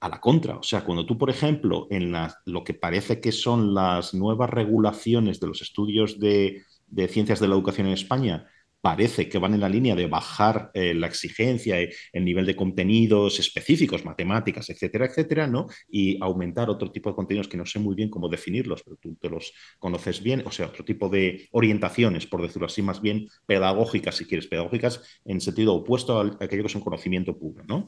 a 0.00 0.08
la 0.08 0.20
contra. 0.20 0.56
O 0.56 0.62
sea, 0.62 0.84
cuando 0.84 1.06
tú, 1.06 1.18
por 1.18 1.30
ejemplo, 1.30 1.86
en 1.90 2.14
lo 2.46 2.64
que 2.64 2.74
parece 2.74 3.20
que 3.20 3.32
son 3.32 3.74
las 3.74 4.14
nuevas 4.14 4.50
regulaciones 4.50 5.40
de 5.40 5.46
los 5.46 5.62
estudios 5.62 6.18
de, 6.18 6.62
ciencias 7.08 7.40
de 7.40 7.48
la 7.48 7.54
educación 7.54 7.88
en 7.88 7.94
España, 7.94 8.46
parece 8.80 9.28
que 9.28 9.38
van 9.38 9.54
en 9.54 9.60
la 9.60 9.68
línea 9.68 9.96
de 9.96 10.06
bajar 10.06 10.70
eh, 10.72 10.94
la 10.94 11.08
exigencia, 11.08 11.80
eh, 11.80 11.92
el 12.12 12.24
nivel 12.24 12.46
de 12.46 12.54
contenidos 12.54 13.40
específicos, 13.40 14.04
matemáticas, 14.04 14.70
etcétera, 14.70 15.06
etcétera, 15.06 15.48
¿no? 15.48 15.66
Y 15.90 16.16
aumentar 16.22 16.70
otro 16.70 16.92
tipo 16.92 17.10
de 17.10 17.16
contenidos 17.16 17.48
que 17.48 17.56
no 17.56 17.66
sé 17.66 17.80
muy 17.80 17.96
bien 17.96 18.08
cómo 18.08 18.28
definirlos, 18.28 18.84
pero 18.84 18.96
tú 18.96 19.16
te 19.20 19.28
los 19.28 19.52
conoces 19.80 20.22
bien, 20.22 20.44
o 20.46 20.52
sea, 20.52 20.66
otro 20.66 20.84
tipo 20.84 21.08
de 21.08 21.48
orientaciones, 21.50 22.26
por 22.26 22.40
decirlo 22.40 22.66
así, 22.66 22.80
más 22.80 23.02
bien 23.02 23.28
pedagógicas, 23.46 24.16
si 24.16 24.26
quieres, 24.26 24.46
pedagógicas 24.46 25.02
en 25.24 25.40
sentido 25.40 25.74
opuesto 25.74 26.20
a 26.20 26.36
aquello 26.40 26.62
que 26.62 26.68
es 26.68 26.74
un 26.76 26.82
conocimiento 26.82 27.36
puro, 27.36 27.64
¿no? 27.66 27.84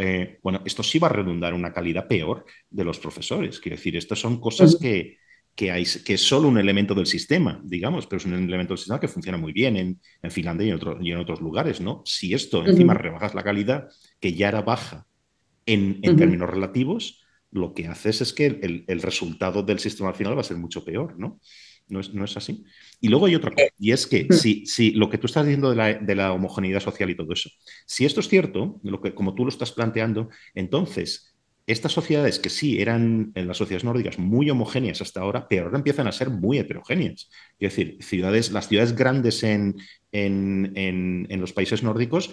Eh, 0.00 0.38
bueno, 0.44 0.62
esto 0.64 0.84
sí 0.84 1.00
va 1.00 1.08
a 1.08 1.12
redundar 1.12 1.52
en 1.52 1.58
una 1.58 1.72
calidad 1.72 2.06
peor 2.06 2.44
de 2.70 2.84
los 2.84 3.00
profesores. 3.00 3.58
Quiero 3.58 3.76
decir, 3.76 3.96
estas 3.96 4.20
son 4.20 4.40
cosas 4.40 4.78
que, 4.80 5.16
que, 5.56 5.72
hay, 5.72 5.84
que 6.04 6.14
es 6.14 6.20
solo 6.20 6.46
un 6.46 6.56
elemento 6.56 6.94
del 6.94 7.06
sistema, 7.06 7.60
digamos, 7.64 8.06
pero 8.06 8.18
es 8.18 8.24
un 8.24 8.34
elemento 8.34 8.74
del 8.74 8.78
sistema 8.78 9.00
que 9.00 9.08
funciona 9.08 9.38
muy 9.38 9.52
bien 9.52 9.76
en, 9.76 10.30
Finlandia 10.30 10.68
y 10.68 10.70
en, 10.70 11.04
y 11.04 11.10
en, 11.10 11.18
otros 11.18 11.40
lugares, 11.40 11.80
¿no? 11.80 12.02
Si 12.04 12.32
esto 12.32 12.64
encima 12.64 12.94
rebajas 12.94 13.34
la 13.34 13.42
calidad, 13.42 13.88
que 14.20 14.34
ya 14.34 14.50
era 14.50 14.62
baja 14.62 15.04
en, 15.66 16.00
términos 16.00 16.48
relativos, 16.48 17.24
lo 17.50 17.74
que 17.74 17.88
haces 17.88 18.20
es 18.20 18.32
que 18.32 18.46
el, 18.46 18.84
el, 18.86 19.02
resultado 19.02 19.64
del 19.64 19.80
sistema 19.80 20.10
al 20.10 20.14
final 20.14 20.36
va 20.36 20.42
a 20.42 20.44
ser 20.44 20.58
mucho 20.58 20.84
peor, 20.84 21.18
¿no? 21.18 21.40
¿No 21.88 22.00
es, 22.00 22.36
así? 22.36 22.64
Y 23.00 23.08
luego 23.08 23.26
hay 23.26 23.34
otra 23.34 23.50
cosa, 23.50 23.66
y 23.78 23.92
es 23.92 24.06
que 24.06 24.26
si, 24.30 24.66
si 24.66 24.90
lo 24.90 25.08
que 25.08 25.16
tú 25.16 25.26
estás 25.26 25.46
diciendo 25.46 25.70
de 25.70 25.76
la, 25.76 25.94
de 25.94 26.14
la, 26.14 26.32
homogeneidad 26.32 26.80
social 26.80 27.08
y 27.08 27.16
todo 27.16 27.32
eso, 27.32 27.50
si 27.86 28.04
esto 28.04 28.20
es 28.20 28.28
cierto, 28.28 28.78
lo 28.82 29.00
que, 29.00 29.14
como 29.14 29.34
tú 29.34 29.44
lo 29.44 29.48
estás 29.48 29.72
planteando, 29.72 30.28
entonces 30.54 31.34
estas 31.68 31.92
sociedades 31.92 32.38
que 32.38 32.48
sí 32.48 32.80
eran 32.80 33.30
en 33.34 33.46
las 33.46 33.58
sociedades 33.58 33.84
nórdicas 33.84 34.18
muy 34.18 34.48
homogéneas 34.48 35.02
hasta 35.02 35.20
ahora, 35.20 35.46
pero 35.48 35.64
ahora 35.64 35.76
empiezan 35.76 36.08
a 36.08 36.12
ser 36.12 36.30
muy 36.30 36.58
heterogéneas. 36.58 37.28
Es 37.58 37.76
decir, 37.76 37.98
ciudades, 38.00 38.50
las 38.52 38.68
ciudades 38.68 38.96
grandes 38.96 39.42
en, 39.42 39.76
en, 40.10 40.72
en, 41.28 41.40
los 41.40 41.52
países 41.52 41.82
nórdicos 41.82 42.30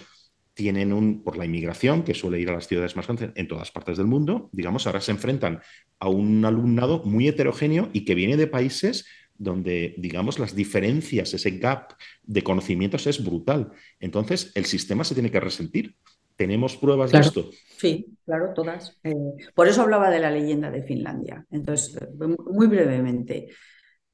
tienen 0.54 0.94
un, 0.94 1.22
por 1.22 1.36
la 1.36 1.44
inmigración, 1.44 2.02
que 2.02 2.14
suele 2.14 2.40
ir 2.40 2.48
a 2.48 2.54
las 2.54 2.66
ciudades 2.66 2.96
más 2.96 3.06
grandes 3.06 3.32
en 3.34 3.46
todas 3.46 3.70
partes 3.70 3.98
del 3.98 4.06
mundo, 4.06 4.48
digamos, 4.52 4.86
ahora 4.86 5.02
se 5.02 5.10
enfrentan 5.10 5.60
a 5.98 6.08
un 6.08 6.42
alumnado 6.46 7.02
muy 7.04 7.28
heterogéneo 7.28 7.90
y 7.92 8.06
que 8.06 8.14
viene 8.14 8.38
de 8.38 8.46
países 8.46 9.04
donde, 9.38 9.94
digamos, 9.98 10.38
las 10.38 10.54
diferencias, 10.54 11.34
ese 11.34 11.50
gap 11.52 11.92
de 12.22 12.42
conocimientos 12.42 13.06
es 13.06 13.24
brutal. 13.24 13.72
Entonces, 14.00 14.52
el 14.54 14.64
sistema 14.64 15.04
se 15.04 15.14
tiene 15.14 15.30
que 15.30 15.40
resentir. 15.40 15.96
¿Tenemos 16.36 16.76
pruebas 16.76 17.12
de 17.12 17.20
esto? 17.20 17.50
Sí, 17.78 18.06
claro, 18.24 18.52
todas. 18.54 18.98
Eh, 19.02 19.14
por 19.54 19.68
eso 19.68 19.82
hablaba 19.82 20.10
de 20.10 20.20
la 20.20 20.30
leyenda 20.30 20.70
de 20.70 20.82
Finlandia. 20.82 21.46
Entonces, 21.50 21.96
eh, 21.96 22.36
muy 22.50 22.66
brevemente, 22.66 23.48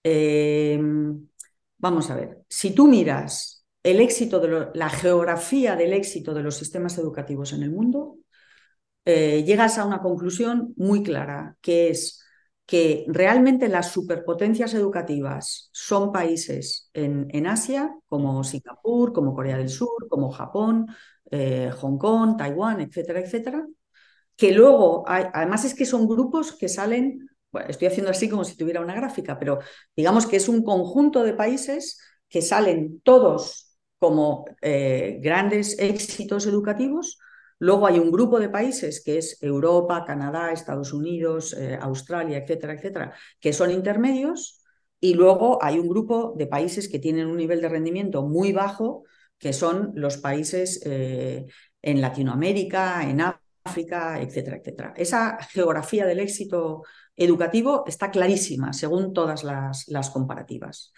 eh, 0.05 0.81
vamos 1.79 2.11
a 2.11 2.17
ver, 2.17 2.39
si 2.49 2.75
tú 2.75 2.87
miras 2.87 3.67
el 3.83 4.01
éxito 4.01 4.39
de 4.39 4.69
la 4.75 4.89
geografía 4.89 5.75
del 5.75 5.93
éxito 5.93 6.33
de 6.33 6.43
los 6.43 6.57
sistemas 6.57 6.97
educativos 6.99 7.53
en 7.53 7.65
el 7.65 7.71
mundo, 7.73 8.19
llegas 9.05 9.79
a 9.79 9.85
una 9.85 10.01
conclusión 10.01 10.75
muy 10.77 11.03
clara, 11.03 11.57
que 11.61 11.91
es 11.91 12.22
que 12.73 13.05
realmente 13.07 13.69
las 13.69 13.93
superpotencias 13.93 14.73
educativas 14.73 15.69
son 15.75 16.11
países 16.11 16.89
en, 16.95 17.47
Asia, 17.47 17.95
como 18.09 18.43
Singapur, 18.45 19.13
como 19.13 19.35
Corea 19.35 19.59
del 19.59 19.69
Sur, 19.69 20.09
como 20.09 20.31
Japón, 20.31 20.87
eh, 21.31 21.71
Hong 21.79 21.99
Kong, 21.99 22.39
Taiwán, 22.39 22.81
etcétera, 22.81 23.21
etcétera, 23.21 23.67
que 24.39 24.53
luego, 24.53 25.05
además 25.07 25.67
es 25.67 25.75
que 25.75 25.85
son 25.85 26.09
grupos 26.09 26.53
que 26.53 26.71
salen, 26.71 27.29
estoy 27.69 27.89
haciendo 27.89 28.11
así 28.11 28.31
como 28.31 28.43
si 28.43 28.57
tuviera 28.57 28.81
una 28.81 28.95
gráfica, 28.95 29.39
pero 29.39 29.59
digamos 29.95 30.25
que 30.25 30.37
es 30.37 30.49
un 30.49 30.65
conjunto 30.65 31.25
de 31.25 31.35
países 31.35 32.01
que 32.27 32.41
salen 32.41 33.03
todos 33.03 33.77
como 33.99 34.47
eh, 34.63 35.19
grandes 35.23 35.79
éxitos 35.79 36.47
educativos, 36.47 37.19
Luego 37.63 37.87
hay 37.87 38.01
un 38.01 38.11
grupo 38.11 38.41
de 38.41 38.49
países 38.49 39.01
que 39.05 39.19
es 39.19 39.41
Europa, 39.41 40.05
Canadá, 40.05 40.51
Estados 40.51 40.93
Unidos, 40.93 41.55
eh, 41.55 41.79
Australia, 41.81 42.39
etcétera, 42.39 42.73
etcétera, 42.73 43.15
que 43.39 43.53
son 43.53 43.71
intermedios. 43.71 44.61
Y 44.99 45.15
luego 45.15 45.63
hay 45.63 45.79
un 45.79 45.89
grupo 45.89 46.35
de 46.37 46.49
países 46.49 46.89
que 46.89 46.99
tienen 46.99 47.29
un 47.29 47.37
nivel 47.37 47.61
de 47.61 47.69
rendimiento 47.69 48.27
muy 48.27 48.53
bajo, 48.53 49.05
que 49.39 49.53
son 49.53 49.93
los 49.95 50.17
países 50.17 50.81
eh, 50.85 51.47
en 51.81 52.01
Latinoamérica, 52.01 53.09
en 53.09 53.21
África, 53.21 54.21
etcétera, 54.21 54.57
etcétera. 54.57 54.95
Esa 54.97 55.39
geografía 55.45 56.05
del 56.05 56.19
éxito 56.19 56.83
educativo 57.15 57.85
está 57.87 58.11
clarísima 58.11 58.73
según 58.73 59.13
todas 59.13 59.45
las, 59.45 59.87
las 59.87 60.11
comparativas. 60.11 60.93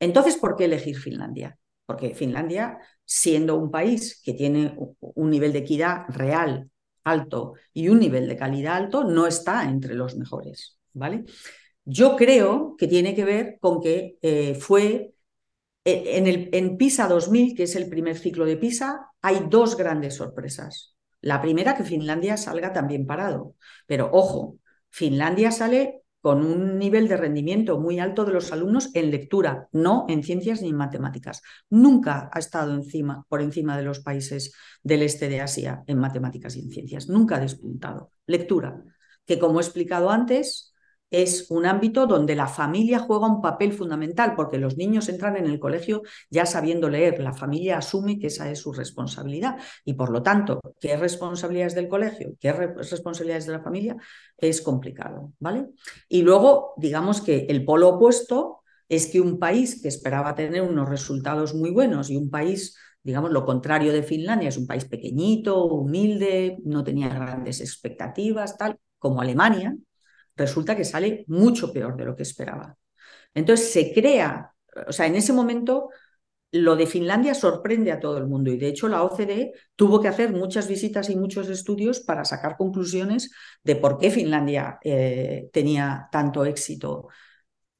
Entonces, 0.00 0.36
¿por 0.36 0.56
qué 0.56 0.64
elegir 0.64 0.98
Finlandia? 0.98 1.56
Porque 1.88 2.14
Finlandia 2.14 2.78
siendo 3.02 3.56
un 3.56 3.70
país 3.70 4.20
que 4.22 4.34
tiene 4.34 4.76
un 5.00 5.30
nivel 5.30 5.54
de 5.54 5.60
equidad 5.60 6.04
real 6.08 6.68
alto 7.02 7.54
y 7.72 7.88
un 7.88 7.98
nivel 7.98 8.28
de 8.28 8.36
calidad 8.36 8.76
alto, 8.76 9.04
no 9.04 9.26
está 9.26 9.64
entre 9.64 9.94
los 9.94 10.14
mejores, 10.14 10.78
¿vale? 10.92 11.24
Yo 11.86 12.14
creo 12.14 12.76
que 12.76 12.88
tiene 12.88 13.14
que 13.14 13.24
ver 13.24 13.56
con 13.58 13.80
que 13.80 14.18
eh, 14.20 14.54
fue 14.54 15.14
e, 15.82 16.18
en, 16.18 16.26
el, 16.26 16.50
en 16.52 16.76
PISA 16.76 17.08
2000, 17.08 17.56
que 17.56 17.62
es 17.62 17.74
el 17.74 17.88
primer 17.88 18.18
ciclo 18.18 18.44
de 18.44 18.58
PISA, 18.58 19.08
hay 19.22 19.46
dos 19.48 19.74
grandes 19.74 20.16
sorpresas. 20.16 20.94
La 21.22 21.40
primera, 21.40 21.74
que 21.74 21.84
Finlandia 21.84 22.36
salga 22.36 22.74
también 22.74 23.06
parado. 23.06 23.54
Pero 23.86 24.10
ojo, 24.12 24.58
Finlandia 24.90 25.50
sale 25.50 26.02
con 26.20 26.44
un 26.44 26.78
nivel 26.78 27.08
de 27.08 27.16
rendimiento 27.16 27.78
muy 27.78 28.00
alto 28.00 28.24
de 28.24 28.32
los 28.32 28.52
alumnos 28.52 28.90
en 28.94 29.10
lectura, 29.10 29.68
no 29.72 30.06
en 30.08 30.22
ciencias 30.22 30.62
ni 30.62 30.70
en 30.70 30.76
matemáticas. 30.76 31.42
Nunca 31.70 32.28
ha 32.32 32.38
estado 32.38 32.74
encima, 32.74 33.24
por 33.28 33.40
encima 33.40 33.76
de 33.76 33.84
los 33.84 34.00
países 34.00 34.52
del 34.82 35.02
este 35.02 35.28
de 35.28 35.40
Asia 35.40 35.84
en 35.86 35.98
matemáticas 35.98 36.56
y 36.56 36.60
en 36.60 36.70
ciencias. 36.70 37.08
Nunca 37.08 37.36
ha 37.36 37.40
despuntado. 37.40 38.12
Lectura, 38.26 38.82
que 39.24 39.38
como 39.38 39.60
he 39.60 39.62
explicado 39.62 40.10
antes, 40.10 40.74
es 41.10 41.50
un 41.50 41.66
ámbito 41.66 42.06
donde 42.06 42.34
la 42.34 42.46
familia 42.46 42.98
juega 42.98 43.26
un 43.26 43.40
papel 43.40 43.72
fundamental, 43.72 44.34
porque 44.34 44.58
los 44.58 44.76
niños 44.76 45.08
entran 45.08 45.36
en 45.36 45.46
el 45.46 45.58
colegio 45.58 46.02
ya 46.30 46.46
sabiendo 46.46 46.88
leer, 46.88 47.20
la 47.20 47.32
familia 47.32 47.78
asume 47.78 48.18
que 48.18 48.26
esa 48.28 48.50
es 48.50 48.60
su 48.60 48.72
responsabilidad 48.72 49.56
y 49.84 49.94
por 49.94 50.10
lo 50.10 50.22
tanto, 50.22 50.60
qué 50.80 50.96
responsabilidades 50.96 51.74
del 51.74 51.88
colegio, 51.88 52.34
qué 52.38 52.52
responsabilidades 52.52 53.46
de 53.46 53.52
la 53.52 53.60
familia, 53.60 53.96
es 54.36 54.60
complicado, 54.60 55.32
¿vale? 55.38 55.66
Y 56.08 56.22
luego, 56.22 56.74
digamos 56.76 57.20
que 57.20 57.46
el 57.48 57.64
polo 57.64 57.88
opuesto 57.88 58.60
es 58.88 59.06
que 59.06 59.20
un 59.20 59.38
país 59.38 59.82
que 59.82 59.88
esperaba 59.88 60.34
tener 60.34 60.62
unos 60.62 60.88
resultados 60.88 61.54
muy 61.54 61.70
buenos 61.70 62.10
y 62.10 62.16
un 62.16 62.30
país 62.30 62.76
digamos, 63.00 63.30
lo 63.30 63.46
contrario 63.46 63.92
de 63.92 64.02
Finlandia, 64.02 64.50
es 64.50 64.58
un 64.58 64.66
país 64.66 64.84
pequeñito, 64.84 65.64
humilde, 65.64 66.58
no 66.64 66.84
tenía 66.84 67.08
grandes 67.08 67.62
expectativas, 67.62 68.58
tal, 68.58 68.78
como 68.98 69.22
Alemania, 69.22 69.74
resulta 70.38 70.76
que 70.76 70.84
sale 70.84 71.24
mucho 71.28 71.72
peor 71.72 71.96
de 71.96 72.04
lo 72.06 72.16
que 72.16 72.22
esperaba. 72.22 72.76
Entonces 73.34 73.72
se 73.72 73.92
crea, 73.92 74.54
o 74.86 74.92
sea, 74.92 75.06
en 75.06 75.16
ese 75.16 75.32
momento 75.32 75.90
lo 76.52 76.76
de 76.76 76.86
Finlandia 76.86 77.34
sorprende 77.34 77.92
a 77.92 78.00
todo 78.00 78.16
el 78.18 78.26
mundo 78.26 78.50
y 78.50 78.56
de 78.56 78.68
hecho 78.68 78.88
la 78.88 79.02
OCDE 79.02 79.52
tuvo 79.76 80.00
que 80.00 80.08
hacer 80.08 80.32
muchas 80.32 80.66
visitas 80.68 81.10
y 81.10 81.16
muchos 81.16 81.48
estudios 81.50 82.00
para 82.00 82.24
sacar 82.24 82.56
conclusiones 82.56 83.30
de 83.62 83.76
por 83.76 83.98
qué 83.98 84.10
Finlandia 84.10 84.78
eh, 84.82 85.50
tenía 85.52 86.08
tanto 86.10 86.44
éxito 86.46 87.08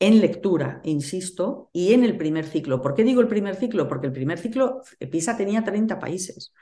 en 0.01 0.21
lectura, 0.21 0.81
insisto, 0.85 1.71
y 1.73 1.93
en 1.93 2.05
el 2.05 2.17
primer 2.17 2.47
ciclo. 2.47 2.81
¿Por 2.81 2.95
qué 2.95 3.03
digo 3.03 3.21
el 3.21 3.27
primer 3.29 3.57
ciclo? 3.57 3.89
Porque 3.89 4.07
el 4.07 4.13
primer 4.13 4.39
ciclo, 4.39 4.83
PISA 5.11 5.37
tenía 5.37 5.65
30 5.65 5.99
países. 5.99 6.53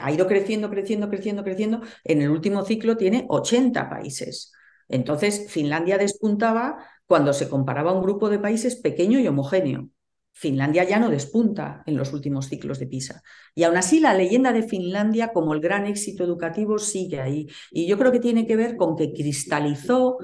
Ha 0.00 0.12
ido 0.12 0.26
creciendo, 0.26 0.68
creciendo, 0.68 1.08
creciendo, 1.08 1.44
creciendo. 1.44 1.80
En 2.02 2.22
el 2.22 2.30
último 2.30 2.64
ciclo 2.64 2.96
tiene 2.96 3.26
80 3.28 3.88
países. 3.88 4.52
Entonces, 4.92 5.46
Finlandia 5.48 5.98
despuntaba 5.98 6.86
cuando 7.06 7.32
se 7.32 7.48
comparaba 7.48 7.90
a 7.90 7.94
un 7.94 8.02
grupo 8.02 8.28
de 8.28 8.38
países 8.38 8.76
pequeño 8.76 9.18
y 9.18 9.26
homogéneo. 9.26 9.88
Finlandia 10.34 10.84
ya 10.84 10.98
no 10.98 11.08
despunta 11.08 11.82
en 11.86 11.96
los 11.96 12.12
últimos 12.12 12.46
ciclos 12.46 12.78
de 12.78 12.86
PISA. 12.86 13.22
Y 13.54 13.64
aún 13.64 13.76
así 13.76 14.00
la 14.00 14.14
leyenda 14.14 14.52
de 14.52 14.62
Finlandia 14.62 15.32
como 15.32 15.54
el 15.54 15.60
gran 15.60 15.86
éxito 15.86 16.24
educativo 16.24 16.78
sigue 16.78 17.20
ahí. 17.20 17.48
Y 17.70 17.86
yo 17.86 17.98
creo 17.98 18.12
que 18.12 18.20
tiene 18.20 18.46
que 18.46 18.56
ver 18.56 18.76
con 18.76 18.96
que 18.96 19.12
cristalizó 19.12 20.18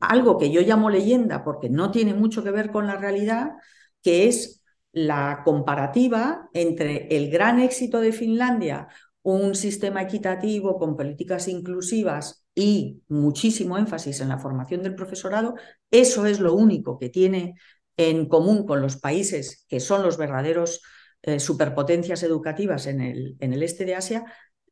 algo 0.00 0.38
que 0.38 0.50
yo 0.50 0.60
llamo 0.60 0.90
leyenda 0.90 1.42
porque 1.44 1.68
no 1.68 1.90
tiene 1.90 2.14
mucho 2.14 2.44
que 2.44 2.52
ver 2.52 2.70
con 2.70 2.86
la 2.86 2.96
realidad, 2.96 3.52
que 4.00 4.28
es 4.28 4.62
la 4.92 5.42
comparativa 5.44 6.48
entre 6.52 7.08
el 7.16 7.30
gran 7.30 7.58
éxito 7.58 8.00
de 8.00 8.12
Finlandia, 8.12 8.88
un 9.22 9.56
sistema 9.56 10.02
equitativo 10.02 10.78
con 10.78 10.96
políticas 10.96 11.48
inclusivas 11.48 12.43
y 12.54 13.02
muchísimo 13.08 13.78
énfasis 13.78 14.20
en 14.20 14.28
la 14.28 14.38
formación 14.38 14.82
del 14.82 14.94
profesorado, 14.94 15.54
eso 15.90 16.26
es 16.26 16.40
lo 16.40 16.54
único 16.54 16.98
que 16.98 17.08
tiene 17.08 17.54
en 17.96 18.26
común 18.28 18.66
con 18.66 18.80
los 18.80 18.96
países 18.96 19.64
que 19.68 19.80
son 19.80 20.02
los 20.02 20.16
verdaderos 20.16 20.82
eh, 21.22 21.40
superpotencias 21.40 22.22
educativas 22.22 22.86
en 22.86 23.00
el, 23.00 23.36
en 23.40 23.52
el 23.52 23.62
este 23.62 23.84
de 23.84 23.94
Asia, 23.94 24.24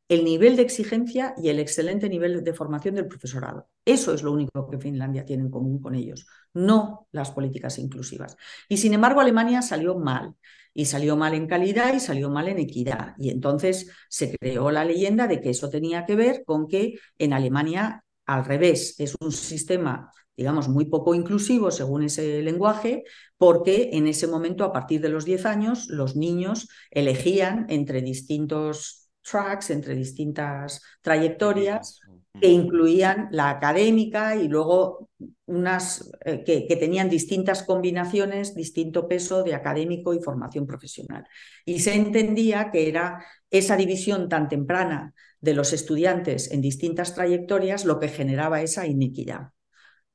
el 0.09 0.24
nivel 0.24 0.57
de 0.57 0.62
exigencia 0.62 1.35
y 1.39 1.49
el 1.49 1.59
excelente 1.59 2.09
nivel 2.09 2.45
de 2.45 2.53
formación 2.53 2.95
del 2.95 3.09
profesorado. 3.09 3.68
Eso 3.85 4.12
es 4.12 4.22
lo 4.22 4.33
único 4.33 4.68
que 4.68 4.78
Finlandia 4.78 5.24
tiene 5.24 5.45
en 5.45 5.51
común 5.51 5.80
con 5.80 5.95
ellos, 5.95 6.26
no 6.53 7.09
las 7.12 7.30
políticas 7.30 7.78
inclusivas. 7.78 8.37
Y 8.68 8.76
sin 8.76 8.93
embargo, 8.93 9.20
Alemania 9.20 9.62
salió 9.62 9.99
mal, 9.99 10.35
y 10.75 10.87
salió 10.87 11.16
mal 11.16 11.35
en 11.35 11.47
calidad 11.47 11.95
y 11.95 12.01
salió 12.01 12.31
mal 12.31 12.49
en 12.49 12.59
equidad. 12.59 13.14
Y 13.18 13.31
entonces 13.31 13.91
se 14.09 14.37
creó 14.37 14.70
la 14.70 14.85
leyenda 14.85 15.27
de 15.27 15.41
que 15.41 15.51
eso 15.51 15.68
tenía 15.68 16.07
que 16.07 16.16
ver 16.16 16.45
con 16.45 16.68
que 16.68 16.99
en 17.18 17.33
Alemania, 17.33 18.05
al 18.27 18.45
revés, 18.45 18.95
es 18.99 19.14
un 19.20 19.33
sistema 19.33 20.11
digamos, 20.37 20.68
muy 20.68 20.87
poco 20.87 21.14
inclusivo 21.14 21.70
según 21.70 22.05
ese 22.05 22.43
lenguaje, 22.43 23.05
porque 23.37 23.91
en 23.93 24.07
ese 24.07 24.27
momento, 24.27 24.64
a 24.64 24.73
partir 24.73 25.01
de 25.01 25.09
los 25.09 25.25
10 25.25 25.47
años, 25.47 25.87
los 25.89 26.16
niños 26.16 26.68
elegían 26.91 27.66
entre 27.68 28.03
distintos 28.03 29.11
tracks, 29.23 29.70
entre 29.70 29.95
distintas 29.95 30.83
trayectorias 31.01 32.01
que 32.41 32.49
incluían 32.49 33.28
la 33.30 33.51
académica 33.51 34.37
y 34.37 34.49
luego 34.49 35.11
unas 35.47 36.11
eh, 36.24 36.43
que, 36.45 36.66
que, 36.66 36.76
tenían 36.76 37.11
distintas 37.11 37.62
combinaciones, 37.62 38.55
distinto 38.55 39.07
peso 39.07 39.43
de 39.43 39.55
académico 39.55 40.14
y 40.14 40.22
formación 40.22 40.66
profesional. 40.66 41.24
Y 41.64 41.80
se 41.80 41.95
entendía 41.95 42.70
que 42.70 42.89
era 42.89 43.24
esa 43.51 43.76
división 43.76 44.28
tan 44.28 44.49
temprana 44.49 45.14
de 45.41 45.55
los 45.55 45.72
estudiantes 45.72 46.51
en 46.51 46.62
distintas 46.62 47.14
trayectorias 47.14 47.85
lo 47.85 47.99
que 48.01 48.09
generaba 48.09 48.62
esa 48.62 48.87
inequidad. 48.87 49.51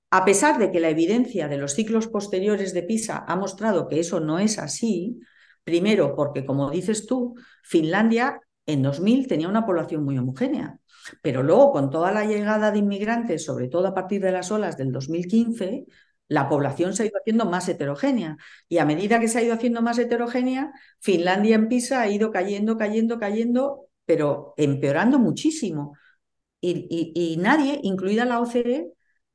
A 0.10 0.24
pesar 0.24 0.58
de 0.58 0.72
que 0.72 0.80
la 0.80 0.90
evidencia 0.90 1.50
de 1.50 1.58
los 1.58 1.74
ciclos 1.74 2.08
posteriores 2.08 2.74
de 2.74 2.84
PISA 2.84 3.26
ha 3.28 3.36
mostrado 3.36 3.88
que 3.88 4.00
eso 4.00 4.22
no 4.22 4.40
es 4.40 4.58
así, 4.58 5.20
primero 5.66 6.16
porque, 6.16 6.46
como 6.46 6.72
dices 6.72 7.06
tú, 7.06 7.36
Finlandia 7.62 8.40
en 8.68 8.84
2000 8.84 9.28
tenía 9.28 9.48
una 9.50 9.66
población 9.66 10.04
muy 10.04 10.18
homogénea, 10.18 10.80
pero 11.24 11.42
luego 11.42 11.72
con 11.72 11.90
toda 11.90 12.12
la 12.12 12.26
llegada 12.26 12.72
de 12.72 12.80
inmigrantes, 12.80 13.44
sobre 13.44 13.70
todo 13.70 13.88
a 13.88 13.94
partir 13.96 14.22
de 14.22 14.32
las 14.32 14.52
olas 14.52 14.78
del 14.78 14.92
2015, 14.92 15.86
la 16.28 16.50
población 16.50 16.94
se 16.94 17.04
ha 17.04 17.06
ido 17.06 17.18
haciendo 17.20 17.46
más 17.46 17.70
heterogénea. 17.70 18.38
Y 18.68 18.80
a 18.80 18.86
medida 18.86 19.20
que 19.20 19.28
se 19.28 19.40
ha 19.40 19.44
ido 19.44 19.54
haciendo 19.54 19.82
más 19.82 19.98
heterogénea, 19.98 20.72
Finlandia 21.00 21.56
en 21.56 21.70
PISA 21.70 22.02
ha 22.02 22.10
ido 22.10 22.32
cayendo, 22.32 22.78
cayendo, 22.78 23.18
cayendo, 23.20 23.90
pero 24.06 24.54
empeorando 24.58 25.20
muchísimo. 25.20 25.98
Y, 26.60 27.38
nadie, 27.40 27.80
incluida 27.84 28.26
la 28.26 28.42
OCDE, 28.42 28.92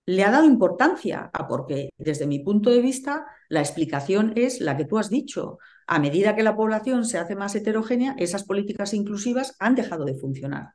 le 0.07 0.25
ha 0.25 0.31
dado 0.31 0.45
importancia 0.45 1.31
a 1.33 1.47
porque 1.47 1.91
desde 1.97 2.27
mi 2.27 2.41
punto 2.41 2.71
de 2.71 2.81
vista 2.81 3.25
la 3.49 3.61
explicación 3.61 4.33
es 4.37 4.61
la 4.61 4.77
que 4.77 4.85
tú 4.85 4.99
has 4.99 5.09
dicho. 5.09 5.59
A 5.93 5.99
medida 5.99 6.35
que 6.35 6.43
la 6.43 6.57
población 6.57 7.05
se 7.05 7.19
hace 7.19 7.37
más 7.37 7.55
heterogénea, 7.55 8.15
esas 8.17 8.45
políticas 8.45 8.95
inclusivas 8.95 9.57
han 9.59 9.75
dejado 9.75 10.07
de 10.07 10.15
funcionar. 10.15 10.71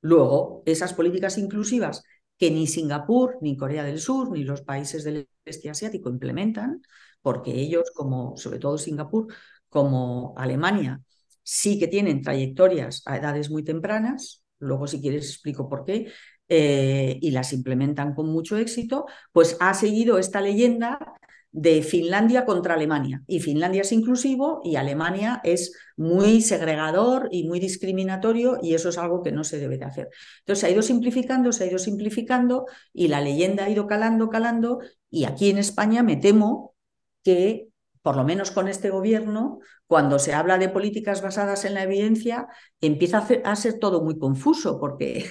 Luego, 0.00 0.64
esas 0.66 0.92
políticas 0.92 1.38
inclusivas 1.38 2.02
que 2.36 2.50
ni 2.50 2.66
Singapur, 2.66 3.38
ni 3.42 3.56
Corea 3.56 3.84
del 3.84 4.00
Sur, 4.00 4.32
ni 4.32 4.42
los 4.42 4.62
países 4.62 5.04
del 5.04 5.28
este 5.44 5.70
asiático 5.70 6.10
implementan, 6.10 6.82
porque 7.22 7.52
ellos, 7.52 7.92
como 7.94 8.36
sobre 8.36 8.58
todo 8.58 8.76
Singapur, 8.76 9.32
como 9.68 10.34
Alemania, 10.36 11.00
sí 11.44 11.78
que 11.78 11.86
tienen 11.86 12.22
trayectorias 12.22 13.02
a 13.06 13.18
edades 13.18 13.50
muy 13.50 13.62
tempranas, 13.62 14.42
luego 14.58 14.88
si 14.88 15.00
quieres 15.00 15.28
explico 15.30 15.68
por 15.68 15.84
qué, 15.84 16.10
eh, 16.48 17.16
y 17.22 17.30
las 17.30 17.52
implementan 17.52 18.14
con 18.14 18.32
mucho 18.32 18.56
éxito, 18.56 19.06
pues 19.30 19.56
ha 19.60 19.74
seguido 19.74 20.18
esta 20.18 20.40
leyenda 20.40 20.98
de 21.56 21.82
Finlandia 21.82 22.44
contra 22.44 22.74
Alemania. 22.74 23.22
Y 23.26 23.40
Finlandia 23.40 23.80
es 23.80 23.90
inclusivo 23.90 24.60
y 24.62 24.76
Alemania 24.76 25.40
es 25.42 25.72
muy 25.96 26.42
segregador 26.42 27.28
y 27.32 27.48
muy 27.48 27.60
discriminatorio 27.60 28.58
y 28.62 28.74
eso 28.74 28.90
es 28.90 28.98
algo 28.98 29.22
que 29.22 29.32
no 29.32 29.42
se 29.42 29.58
debe 29.58 29.78
de 29.78 29.86
hacer. 29.86 30.10
Entonces 30.40 30.60
se 30.60 30.66
ha 30.66 30.70
ido 30.70 30.82
simplificando, 30.82 31.52
se 31.52 31.64
ha 31.64 31.66
ido 31.68 31.78
simplificando 31.78 32.66
y 32.92 33.08
la 33.08 33.22
leyenda 33.22 33.64
ha 33.64 33.70
ido 33.70 33.86
calando, 33.86 34.28
calando 34.28 34.80
y 35.08 35.24
aquí 35.24 35.48
en 35.48 35.56
España 35.56 36.02
me 36.02 36.16
temo 36.16 36.74
que 37.24 37.68
por 38.02 38.16
lo 38.16 38.24
menos 38.24 38.50
con 38.50 38.68
este 38.68 38.90
gobierno, 38.90 39.58
cuando 39.86 40.18
se 40.18 40.34
habla 40.34 40.58
de 40.58 40.68
políticas 40.68 41.22
basadas 41.22 41.64
en 41.64 41.74
la 41.74 41.84
evidencia, 41.84 42.48
empieza 42.82 43.18
a, 43.18 43.50
a 43.50 43.56
ser 43.56 43.78
todo 43.80 44.04
muy 44.04 44.18
confuso 44.18 44.78
porque 44.78 45.24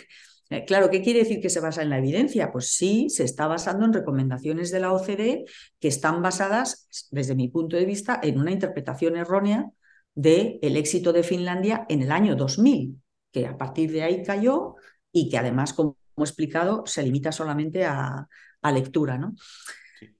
eh, 0.50 0.64
claro, 0.66 0.90
¿qué 0.90 1.02
quiere 1.02 1.20
decir 1.20 1.42
que 1.42 1.50
se 1.50 1.60
basa 1.60 1.82
en 1.82 1.90
la 1.90 1.98
evidencia? 1.98 2.52
Pues 2.52 2.74
sí, 2.74 3.10
se 3.10 3.24
está 3.24 3.48
basando 3.48 3.86
en 3.86 3.94
recomendaciones 3.94 4.72
de 4.72 4.80
la 4.80 4.94
OCDE 4.94 5.46
que 5.80 5.88
están 5.88 6.22
basadas, 6.22 6.88
desde 7.12 7.36
mi 7.36 7.50
punto 7.50 7.78
de 7.78 7.86
vista, 7.86 8.20
en 8.22 8.40
una 8.40 8.52
interpretación 8.52 9.18
errónea 9.18 9.72
del 10.14 10.60
el 10.62 10.78
éxito 10.78 11.14
de 11.14 11.24
Finlandia 11.24 11.86
en 11.90 12.02
el 12.04 12.12
año 12.12 12.36
2000, 12.36 13.02
que 13.32 13.48
a 13.48 13.58
partir 13.58 13.92
de 13.92 14.04
ahí 14.04 14.24
cayó 14.24 14.76
y 15.12 15.30
que 15.30 15.38
además, 15.38 15.74
como 15.74 15.98
he 16.18 16.22
explicado, 16.22 16.84
se 16.86 17.04
limita 17.04 17.32
solamente 17.32 17.86
a, 17.86 18.28
lectura. 18.74 19.18
¿no? 19.18 19.36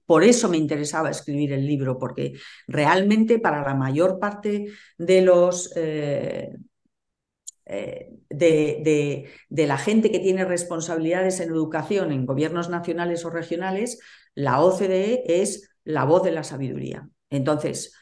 Por 0.06 0.24
eso 0.24 0.50
me 0.50 0.58
interesaba 0.58 1.10
escribir 1.10 1.54
el 1.54 1.66
libro, 1.66 1.98
porque 1.98 2.34
realmente 2.68 3.40
para 3.40 3.64
la 3.64 3.74
mayor 3.74 4.20
parte 4.20 4.68
de 4.98 5.22
los, 5.22 5.72
eh, 5.76 6.50
eh, 7.66 8.10
de, 8.30 9.30
la 9.50 9.78
gente 9.78 10.12
que 10.12 10.20
tiene 10.20 10.46
responsabilidades 10.46 11.40
en 11.40 11.50
educación 11.50 12.12
en 12.12 12.26
gobiernos 12.26 12.70
nacionales 12.70 13.26
o 13.26 13.30
regionales, 13.30 14.00
la 14.36 14.62
OCDE 14.62 15.42
es 15.42 15.70
la 15.84 16.04
voz 16.06 16.24
de 16.24 16.32
la 16.32 16.44
sabiduría. 16.44 17.10
Entonces, 17.30 17.94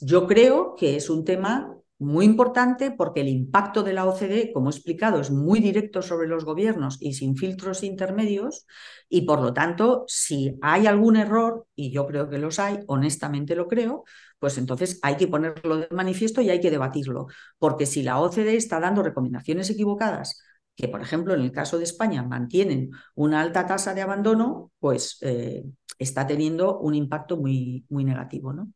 yo 0.00 0.26
creo 0.26 0.74
que 0.76 0.96
es 0.96 1.10
un 1.10 1.24
tema 1.24 1.76
muy 1.98 2.26
importante 2.26 2.90
porque 2.90 3.22
el 3.22 3.28
impacto 3.28 3.82
de 3.82 3.94
la 3.94 4.06
OCDE, 4.06 4.52
como 4.52 4.68
he 4.68 4.72
explicado, 4.72 5.20
es 5.20 5.30
muy 5.30 5.60
directo 5.60 6.02
sobre 6.02 6.28
los 6.28 6.44
gobiernos 6.44 6.98
y 7.00 7.14
sin 7.14 7.36
filtros 7.36 7.82
intermedios 7.82 8.66
y 9.08 9.22
por 9.22 9.40
lo 9.40 9.54
tanto, 9.54 10.04
si 10.06 10.58
hay 10.60 10.86
algún 10.86 11.16
error, 11.16 11.66
y 11.74 11.90
yo 11.90 12.06
creo 12.06 12.28
que 12.28 12.38
los 12.38 12.58
hay, 12.58 12.80
honestamente 12.86 13.54
lo 13.54 13.66
creo, 13.66 14.04
pues 14.38 14.58
entonces 14.58 14.98
hay 15.02 15.16
que 15.16 15.28
ponerlo 15.28 15.78
de 15.78 15.88
manifiesto 15.90 16.40
y 16.40 16.50
hay 16.50 16.60
que 16.60 16.70
debatirlo, 16.70 17.26
porque 17.58 17.86
si 17.86 18.02
la 18.02 18.20
OCDE 18.20 18.56
está 18.56 18.80
dando 18.80 19.02
recomendaciones 19.02 19.70
equivocadas 19.70 20.40
que, 20.76 20.88
por 20.88 21.00
ejemplo, 21.00 21.34
en 21.34 21.40
el 21.40 21.52
caso 21.52 21.78
de 21.78 21.84
España 21.84 22.22
mantienen 22.22 22.90
una 23.14 23.40
alta 23.40 23.66
tasa 23.66 23.94
de 23.94 24.02
abandono, 24.02 24.70
pues 24.78 25.16
eh, 25.22 25.64
está 25.98 26.26
teniendo 26.26 26.78
un 26.78 26.94
impacto 26.94 27.38
muy, 27.38 27.84
muy 27.88 28.04
negativo. 28.04 28.52
¿no? 28.52 28.72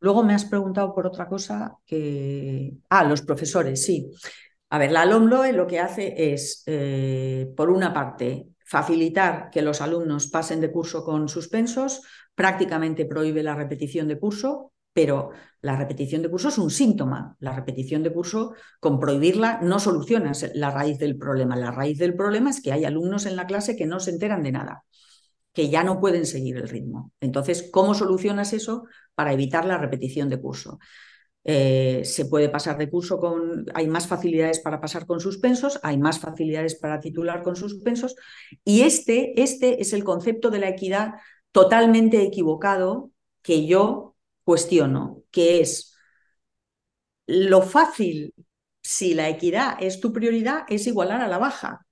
Luego 0.00 0.22
me 0.22 0.34
has 0.34 0.44
preguntado 0.44 0.94
por 0.94 1.06
otra 1.06 1.26
cosa 1.26 1.78
que... 1.86 2.74
Ah, 2.90 3.02
los 3.04 3.22
profesores, 3.22 3.82
sí. 3.82 4.10
A 4.68 4.78
ver, 4.78 4.92
la 4.92 5.06
LOMLOE 5.06 5.52
lo 5.54 5.66
que 5.66 5.80
hace 5.80 6.32
es, 6.32 6.62
eh, 6.66 7.50
por 7.56 7.70
una 7.70 7.94
parte, 7.94 8.48
facilitar 8.64 9.48
que 9.50 9.62
los 9.62 9.80
alumnos 9.80 10.26
pasen 10.26 10.60
de 10.60 10.70
curso 10.70 11.02
con 11.02 11.28
suspensos, 11.28 12.02
prácticamente 12.36 13.04
prohíbe 13.06 13.42
la 13.42 13.56
repetición 13.56 14.06
de 14.06 14.20
curso, 14.20 14.72
pero 14.92 15.30
la 15.60 15.76
repetición 15.76 16.22
de 16.22 16.30
curso 16.30 16.48
es 16.50 16.58
un 16.58 16.70
síntoma. 16.70 17.36
La 17.40 17.52
repetición 17.52 18.04
de 18.04 18.12
curso, 18.12 18.54
con 18.78 19.00
prohibirla, 19.00 19.58
no 19.60 19.80
solucionas 19.80 20.48
la 20.54 20.70
raíz 20.70 20.98
del 20.98 21.18
problema. 21.18 21.56
La 21.56 21.72
raíz 21.72 21.98
del 21.98 22.14
problema 22.14 22.50
es 22.50 22.62
que 22.62 22.72
hay 22.72 22.84
alumnos 22.84 23.26
en 23.26 23.34
la 23.34 23.46
clase 23.46 23.74
que 23.74 23.86
no 23.86 23.98
se 23.98 24.12
enteran 24.12 24.44
de 24.44 24.52
nada 24.52 24.84
que 25.56 25.70
ya 25.70 25.82
no 25.82 26.00
pueden 26.00 26.26
seguir 26.26 26.58
el 26.58 26.68
ritmo. 26.68 27.12
Entonces, 27.18 27.70
¿cómo 27.72 27.94
solucionas 27.94 28.52
eso 28.52 28.84
para 29.14 29.32
evitar 29.32 29.64
la 29.64 29.78
repetición 29.78 30.28
de 30.28 30.38
curso? 30.38 30.78
Eh, 31.44 32.02
se 32.04 32.26
puede 32.26 32.50
pasar 32.50 32.76
de 32.76 32.90
curso 32.90 33.18
con, 33.18 33.64
hay 33.72 33.88
más 33.88 34.06
facilidades 34.06 34.60
para 34.60 34.82
pasar 34.82 35.06
con 35.06 35.18
suspensos, 35.18 35.80
hay 35.82 35.96
más 35.96 36.18
facilidades 36.18 36.74
para 36.74 37.00
titular 37.00 37.42
con 37.42 37.56
suspensos, 37.56 38.16
y 38.64 38.82
este, 38.82 39.40
este 39.40 39.80
es 39.80 39.94
el 39.94 40.04
concepto 40.04 40.50
de 40.50 40.58
la 40.58 40.68
equidad 40.68 41.14
totalmente 41.56 42.22
equivocado 42.22 43.12
que 43.40 43.66
yo 43.66 44.14
cuestiono, 44.44 45.22
que 45.30 45.62
es 45.62 45.96
lo 47.26 47.62
fácil, 47.62 48.34
si 48.82 49.14
la 49.14 49.30
equidad 49.30 49.78
es 49.80 49.98
tu 50.00 50.12
prioridad, 50.12 50.66
es 50.68 50.86
igualar 50.86 51.22
a 51.22 51.28
la 51.28 51.38
baja. 51.38 51.86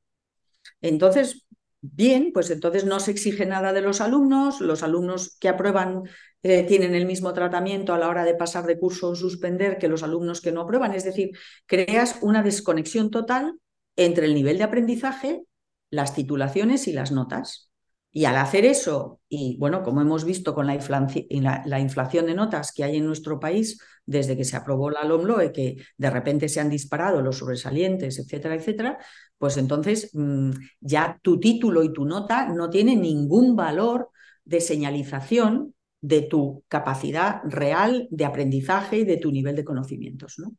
Entonces, 0.83 1.47
bien, 1.81 2.31
pues 2.35 2.51
entonces 2.51 2.85
no 2.85 3.01
se 3.01 3.13
exige 3.13 3.47
nada 3.47 3.73
de 3.73 3.81
los 3.81 4.03
alumnos, 4.03 4.61
los 4.61 4.83
alumnos 4.83 5.39
que 5.41 5.49
aprueban 5.49 6.03
eh, 6.43 6.65
tienen 6.65 6.95
el 6.95 7.07
mismo 7.07 7.33
tratamiento 7.33 7.95
a 7.95 7.99
la 7.99 8.11
hora 8.11 8.25
de 8.25 8.35
pasar 8.35 8.67
de 8.67 8.79
curso 8.79 9.09
o 9.09 9.17
suspender 9.17 9.79
que 9.79 9.89
los 9.89 10.03
alumnos 10.03 10.43
que 10.43 10.53
no 10.53 10.61
aprueban, 10.61 10.93
es 10.93 11.05
decir, 11.05 11.31
creas 11.65 12.19
una 12.21 12.43
desconexión 12.43 13.11
total 13.11 13.59
entre 13.97 14.27
el 14.27 14.35
nivel 14.35 14.59
de 14.59 14.65
aprendizaje, 14.65 15.47
las 15.89 16.15
titulaciones 16.15 16.87
y 16.87 16.93
las 16.93 17.13
notas. 17.13 17.71
Y 18.17 18.27
al 18.27 18.37
hacer 18.37 18.65
eso, 18.65 19.21
y 19.29 19.57
bueno, 19.59 19.83
como 19.83 20.01
hemos 20.01 20.25
visto 20.25 20.55
con 20.55 20.69
la, 20.69 20.75
inflación 20.75 22.27
de 22.27 22.35
notas 22.35 22.71
que 22.71 22.85
hay 22.85 22.99
en 22.99 23.07
nuestro 23.07 23.41
país 23.41 23.81
desde 24.07 24.37
que 24.37 24.45
se 24.45 24.57
aprobó 24.57 24.89
la 24.89 25.03
LOMLOE, 25.03 25.51
que 25.51 25.79
de 25.99 26.11
repente 26.11 26.49
se 26.49 26.61
han 26.61 26.71
disparado 26.71 27.23
los 27.23 27.39
sobresalientes, 27.39 28.21
etcétera, 28.21 28.55
etcétera, 28.55 28.99
pues 29.37 29.57
entonces 29.57 30.11
mm, 30.13 30.51
ya 30.79 31.19
tu 31.23 31.41
título 31.41 31.83
y 31.83 31.93
tu 31.93 32.05
nota 32.05 32.47
no 32.47 32.71
tienen 32.71 33.03
ningún 33.03 33.57
valor 33.57 34.11
de 34.45 34.61
señalización 34.61 35.75
de 36.01 36.23
tu 36.23 36.63
capacidad 36.69 37.41
real 37.47 38.07
de 38.13 38.27
aprendizaje 38.27 38.99
y 38.99 39.05
de 39.05 39.17
tu 39.17 39.33
nivel 39.33 39.57
de 39.57 39.65
conocimientos. 39.65 40.35
¿no? 40.39 40.53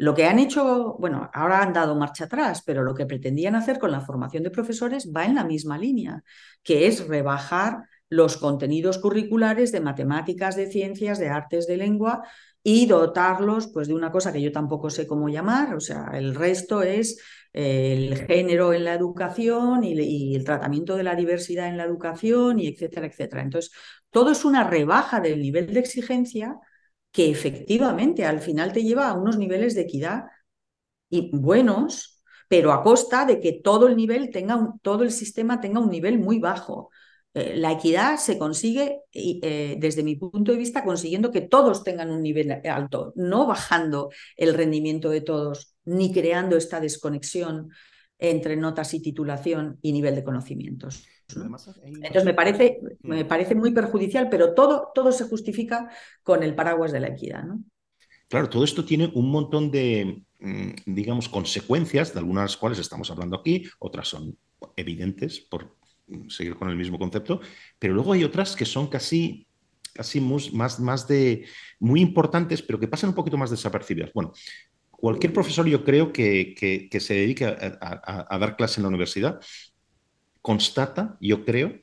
Lo 0.00 0.14
que 0.14 0.24
han 0.24 0.38
hecho, 0.38 0.96
bueno, 0.98 1.30
ahora 1.34 1.60
han 1.60 1.74
dado 1.74 1.94
marcha 1.94 2.24
atrás, 2.24 2.62
pero 2.64 2.82
lo 2.82 2.94
que 2.94 3.04
pretendían 3.04 3.54
hacer 3.54 3.78
con 3.78 3.92
la 3.92 4.00
formación 4.00 4.42
de 4.42 4.50
profesores 4.50 5.12
va 5.14 5.26
en 5.26 5.34
la 5.34 5.44
misma 5.44 5.76
línea, 5.76 6.24
que 6.62 6.86
es 6.86 7.06
rebajar 7.06 7.84
los 8.08 8.38
contenidos 8.38 8.96
curriculares 8.96 9.72
de 9.72 9.82
matemáticas, 9.82 10.56
de 10.56 10.68
ciencias, 10.68 11.18
de 11.18 11.28
artes, 11.28 11.66
de 11.66 11.76
lengua 11.76 12.22
y 12.62 12.86
dotarlos 12.86 13.68
pues 13.74 13.88
de 13.88 13.94
una 13.94 14.10
cosa 14.10 14.32
que 14.32 14.40
yo 14.40 14.52
tampoco 14.52 14.88
sé 14.88 15.06
cómo 15.06 15.28
llamar, 15.28 15.74
o 15.74 15.80
sea, 15.80 16.12
el 16.14 16.34
resto 16.34 16.82
es 16.82 17.22
el 17.52 18.16
género 18.26 18.72
en 18.72 18.84
la 18.84 18.94
educación 18.94 19.84
y, 19.84 19.92
y, 20.00 20.34
el 20.34 20.44
tratamiento 20.44 20.96
de 20.96 21.02
la 21.02 21.14
diversidad 21.14 21.68
en 21.68 21.76
la 21.76 21.84
educación 21.84 22.58
y 22.58 22.68
etcétera, 22.68 23.06
etcétera. 23.06 23.42
Entonces, 23.42 23.70
todo 24.08 24.30
es 24.32 24.46
una 24.46 24.64
rebaja 24.64 25.20
del 25.20 25.42
nivel 25.42 25.74
de 25.74 25.80
exigencia 25.80 26.58
que 27.12 27.30
efectivamente 27.30 28.24
al 28.24 28.40
final 28.40 28.72
te 28.72 28.82
lleva 28.82 29.08
a 29.08 29.14
unos 29.14 29.36
niveles 29.38 29.74
de 29.74 29.82
equidad 29.82 30.24
y 31.08 31.30
buenos, 31.36 32.22
pero 32.48 32.72
a 32.72 32.82
costa 32.82 33.26
de 33.26 33.40
que 33.40 33.52
todo 33.52 33.88
el 33.88 33.96
nivel 33.96 34.30
tenga 34.30 34.74
todo 34.82 35.04
el 35.04 35.10
sistema 35.12 35.60
tenga 35.60 35.80
un 35.80 35.90
nivel 35.90 36.18
muy 36.18 36.38
bajo. 36.38 36.90
Eh, 37.34 37.56
la 37.56 37.72
equidad 37.72 38.16
se 38.16 38.38
consigue, 38.38 39.02
eh, 39.12 39.76
desde 39.78 40.02
mi 40.02 40.16
punto 40.16 40.52
de 40.52 40.58
vista, 40.58 40.84
consiguiendo 40.84 41.30
que 41.30 41.42
todos 41.42 41.84
tengan 41.84 42.10
un 42.10 42.22
nivel 42.22 42.60
alto, 42.64 43.12
no 43.16 43.46
bajando 43.46 44.10
el 44.36 44.54
rendimiento 44.54 45.10
de 45.10 45.20
todos, 45.20 45.74
ni 45.84 46.12
creando 46.12 46.56
esta 46.56 46.80
desconexión 46.80 47.70
entre 48.18 48.56
notas 48.56 48.94
y 48.94 49.00
titulación 49.00 49.78
y 49.82 49.92
nivel 49.92 50.14
de 50.14 50.24
conocimientos. 50.24 51.06
Entonces 51.36 52.24
me 52.24 52.34
parece, 52.34 52.80
me 53.02 53.24
parece 53.24 53.54
muy 53.54 53.72
perjudicial, 53.72 54.28
pero 54.30 54.54
todo, 54.54 54.90
todo 54.94 55.12
se 55.12 55.24
justifica 55.24 55.90
con 56.22 56.42
el 56.42 56.54
paraguas 56.54 56.92
de 56.92 57.00
la 57.00 57.08
equidad. 57.08 57.44
¿no? 57.44 57.62
Claro, 58.28 58.48
todo 58.48 58.62
esto 58.62 58.84
tiene 58.84 59.10
un 59.14 59.30
montón 59.30 59.70
de, 59.70 60.22
mm, 60.38 60.70
digamos, 60.86 61.28
consecuencias, 61.28 62.12
de 62.12 62.20
algunas 62.20 62.56
cuales 62.56 62.78
estamos 62.78 63.10
hablando 63.10 63.36
aquí, 63.36 63.64
otras 63.80 64.08
son 64.08 64.38
evidentes 64.76 65.40
por 65.40 65.76
seguir 66.28 66.54
con 66.56 66.70
el 66.70 66.76
mismo 66.76 66.98
concepto, 66.98 67.40
pero 67.78 67.94
luego 67.94 68.12
hay 68.12 68.24
otras 68.24 68.54
que 68.54 68.64
son 68.64 68.88
casi, 68.88 69.46
casi 69.92 70.20
más, 70.20 70.78
más 70.80 71.08
de, 71.08 71.44
muy 71.78 72.00
importantes, 72.00 72.62
pero 72.62 72.78
que 72.78 72.88
pasan 72.88 73.10
un 73.10 73.16
poquito 73.16 73.36
más 73.36 73.50
desapercibidas. 73.50 74.12
Bueno, 74.12 74.32
cualquier 74.90 75.32
profesor 75.32 75.66
yo 75.66 75.82
creo 75.84 76.12
que, 76.12 76.54
que, 76.54 77.00
se 77.00 77.14
dedique 77.14 77.44
a, 77.44 78.26
a, 78.28 78.38
dar 78.38 78.56
clase 78.56 78.80
en 78.80 78.82
la 78.82 78.88
universidad 78.88 79.40
constata, 80.40 81.16
yo 81.20 81.44
creo, 81.44 81.80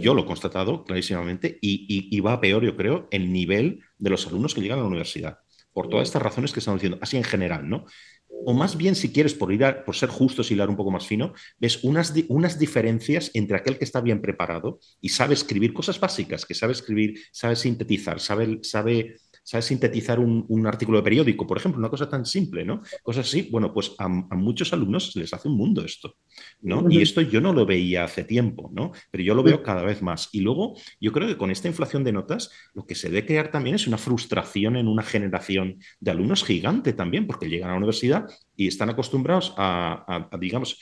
yo 0.00 0.14
lo 0.14 0.22
he 0.22 0.26
constatado 0.26 0.84
clarísimamente, 0.84 1.58
y, 1.60 2.20
va 2.20 2.34
a 2.34 2.40
peor, 2.40 2.64
yo 2.64 2.76
creo, 2.76 3.08
el 3.10 3.32
nivel 3.32 3.80
de 3.98 4.10
los 4.10 4.26
alumnos 4.26 4.54
que 4.54 4.60
llegan 4.60 4.78
a 4.78 4.82
la 4.82 4.88
universidad, 4.88 5.38
por 5.72 5.88
todas 5.88 6.08
estas 6.08 6.22
razones 6.22 6.52
que 6.52 6.60
estamos 6.60 6.80
diciendo, 6.80 6.98
así 7.02 7.16
en 7.16 7.24
general, 7.24 7.68
¿no? 7.68 7.84
O 8.28 8.52
más 8.52 8.76
bien, 8.76 8.94
si 8.94 9.12
quieres, 9.12 9.34
por, 9.34 9.52
ir 9.52 9.64
por 9.84 9.96
ser 9.96 10.08
justos 10.08 10.50
y 10.50 10.54
hilar 10.54 10.68
un 10.68 10.76
poco 10.76 10.90
más 10.90 11.06
fino, 11.06 11.32
ves 11.58 11.82
unas, 11.84 12.12
unas 12.28 12.58
diferencias 12.58 13.30
entre 13.34 13.56
aquel 13.56 13.78
que 13.78 13.84
está 13.84 14.00
bien 14.00 14.20
preparado 14.20 14.78
y 15.00 15.08
sabe 15.10 15.34
escribir 15.34 15.72
cosas 15.72 15.98
básicas, 15.98 16.44
que 16.44 16.54
sabe 16.54 16.72
escribir, 16.72 17.18
sabe 17.32 17.56
sintetizar, 17.56 18.20
sabe, 18.20 18.58
sabe 18.62 19.16
¿sabes? 19.46 19.66
Sintetizar 19.66 20.18
un, 20.18 20.66
artículo 20.66 20.98
de 20.98 21.04
periódico, 21.04 21.46
por 21.46 21.56
ejemplo, 21.56 21.78
una 21.78 21.88
cosa 21.88 22.08
tan 22.08 22.26
simple, 22.26 22.64
¿no? 22.64 22.82
Cosas 23.04 23.28
así, 23.28 23.48
bueno, 23.52 23.72
pues 23.72 23.94
a, 23.96 24.08
muchos 24.08 24.72
alumnos 24.72 25.14
les 25.14 25.32
hace 25.32 25.46
un 25.46 25.56
mundo 25.56 25.84
esto, 25.84 26.16
¿no? 26.62 26.84
Y 26.90 27.00
esto 27.00 27.20
yo 27.20 27.40
no 27.40 27.52
lo 27.52 27.64
veía 27.64 28.02
hace 28.02 28.24
tiempo, 28.24 28.70
¿no? 28.74 28.90
Pero 29.10 29.22
yo 29.22 29.34
lo 29.36 29.44
veo 29.44 29.62
cada 29.62 29.84
vez 29.84 30.02
más. 30.02 30.30
Y 30.32 30.40
luego, 30.40 30.74
yo 31.00 31.12
creo 31.12 31.28
que 31.28 31.36
con 31.36 31.52
esta 31.52 31.68
inflación 31.68 32.02
de 32.02 32.12
notas, 32.12 32.50
lo 32.74 32.84
que 32.86 32.96
se 32.96 33.08
debe 33.08 33.24
crear 33.24 33.52
también 33.52 33.76
es 33.76 33.86
una 33.86 33.98
frustración 33.98 34.76
en 34.76 34.88
una 34.88 35.04
generación 35.04 35.78
de 36.00 36.10
alumnos 36.10 36.42
gigante 36.42 36.92
también, 36.92 37.28
porque 37.28 37.48
llegan 37.48 37.68
a 37.68 37.72
la 37.72 37.78
universidad 37.78 38.26
y 38.56 38.66
están 38.66 38.90
acostumbrados 38.90 39.54
a, 39.56 40.28
digamos, 40.40 40.80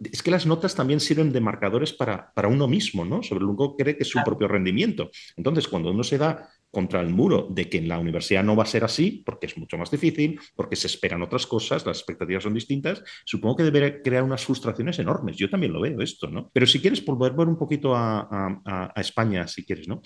es 0.00 0.22
que 0.22 0.30
las 0.30 0.46
notas 0.46 0.76
también 0.76 1.00
sirven 1.00 1.32
de 1.32 1.40
marcadores 1.40 1.92
para, 1.92 2.32
para 2.32 2.46
uno 2.46 2.68
mismo, 2.68 3.04
¿no? 3.04 3.22
Sobre 3.24 3.44
lo 3.44 3.56
que 3.56 3.82
cree 3.82 3.96
que 3.96 4.04
es 4.04 4.08
su 4.08 4.20
propio 4.24 4.46
rendimiento. 4.46 5.10
Entonces, 5.36 5.66
cuando 5.66 5.90
uno 5.90 6.04
se 6.04 6.18
da 6.18 6.48
contra 6.70 7.00
el 7.00 7.08
muro 7.08 7.46
de 7.50 7.68
que 7.68 7.78
en 7.78 7.88
la 7.88 7.98
universidad 7.98 8.44
no 8.44 8.54
va 8.54 8.64
a 8.64 8.66
ser 8.66 8.84
así, 8.84 9.22
porque 9.24 9.46
es 9.46 9.56
mucho 9.56 9.78
más 9.78 9.90
difícil, 9.90 10.38
porque 10.54 10.76
se 10.76 10.86
esperan 10.86 11.22
otras 11.22 11.46
cosas, 11.46 11.86
las 11.86 11.98
expectativas 11.98 12.42
son 12.42 12.54
distintas, 12.54 13.02
supongo 13.24 13.56
que 13.56 13.62
debería 13.64 14.02
crear 14.02 14.22
unas 14.22 14.44
frustraciones 14.44 14.98
enormes. 14.98 15.36
Yo 15.36 15.48
también 15.48 15.72
lo 15.72 15.80
veo 15.80 16.00
esto, 16.00 16.28
¿no? 16.28 16.50
Pero 16.52 16.66
si 16.66 16.80
quieres 16.80 17.04
volver 17.04 17.48
un 17.48 17.58
poquito 17.58 17.94
a, 17.94 18.28
a, 18.64 19.00
España, 19.00 19.46
si 19.46 19.64
quieres, 19.64 19.88
¿no? 19.88 20.02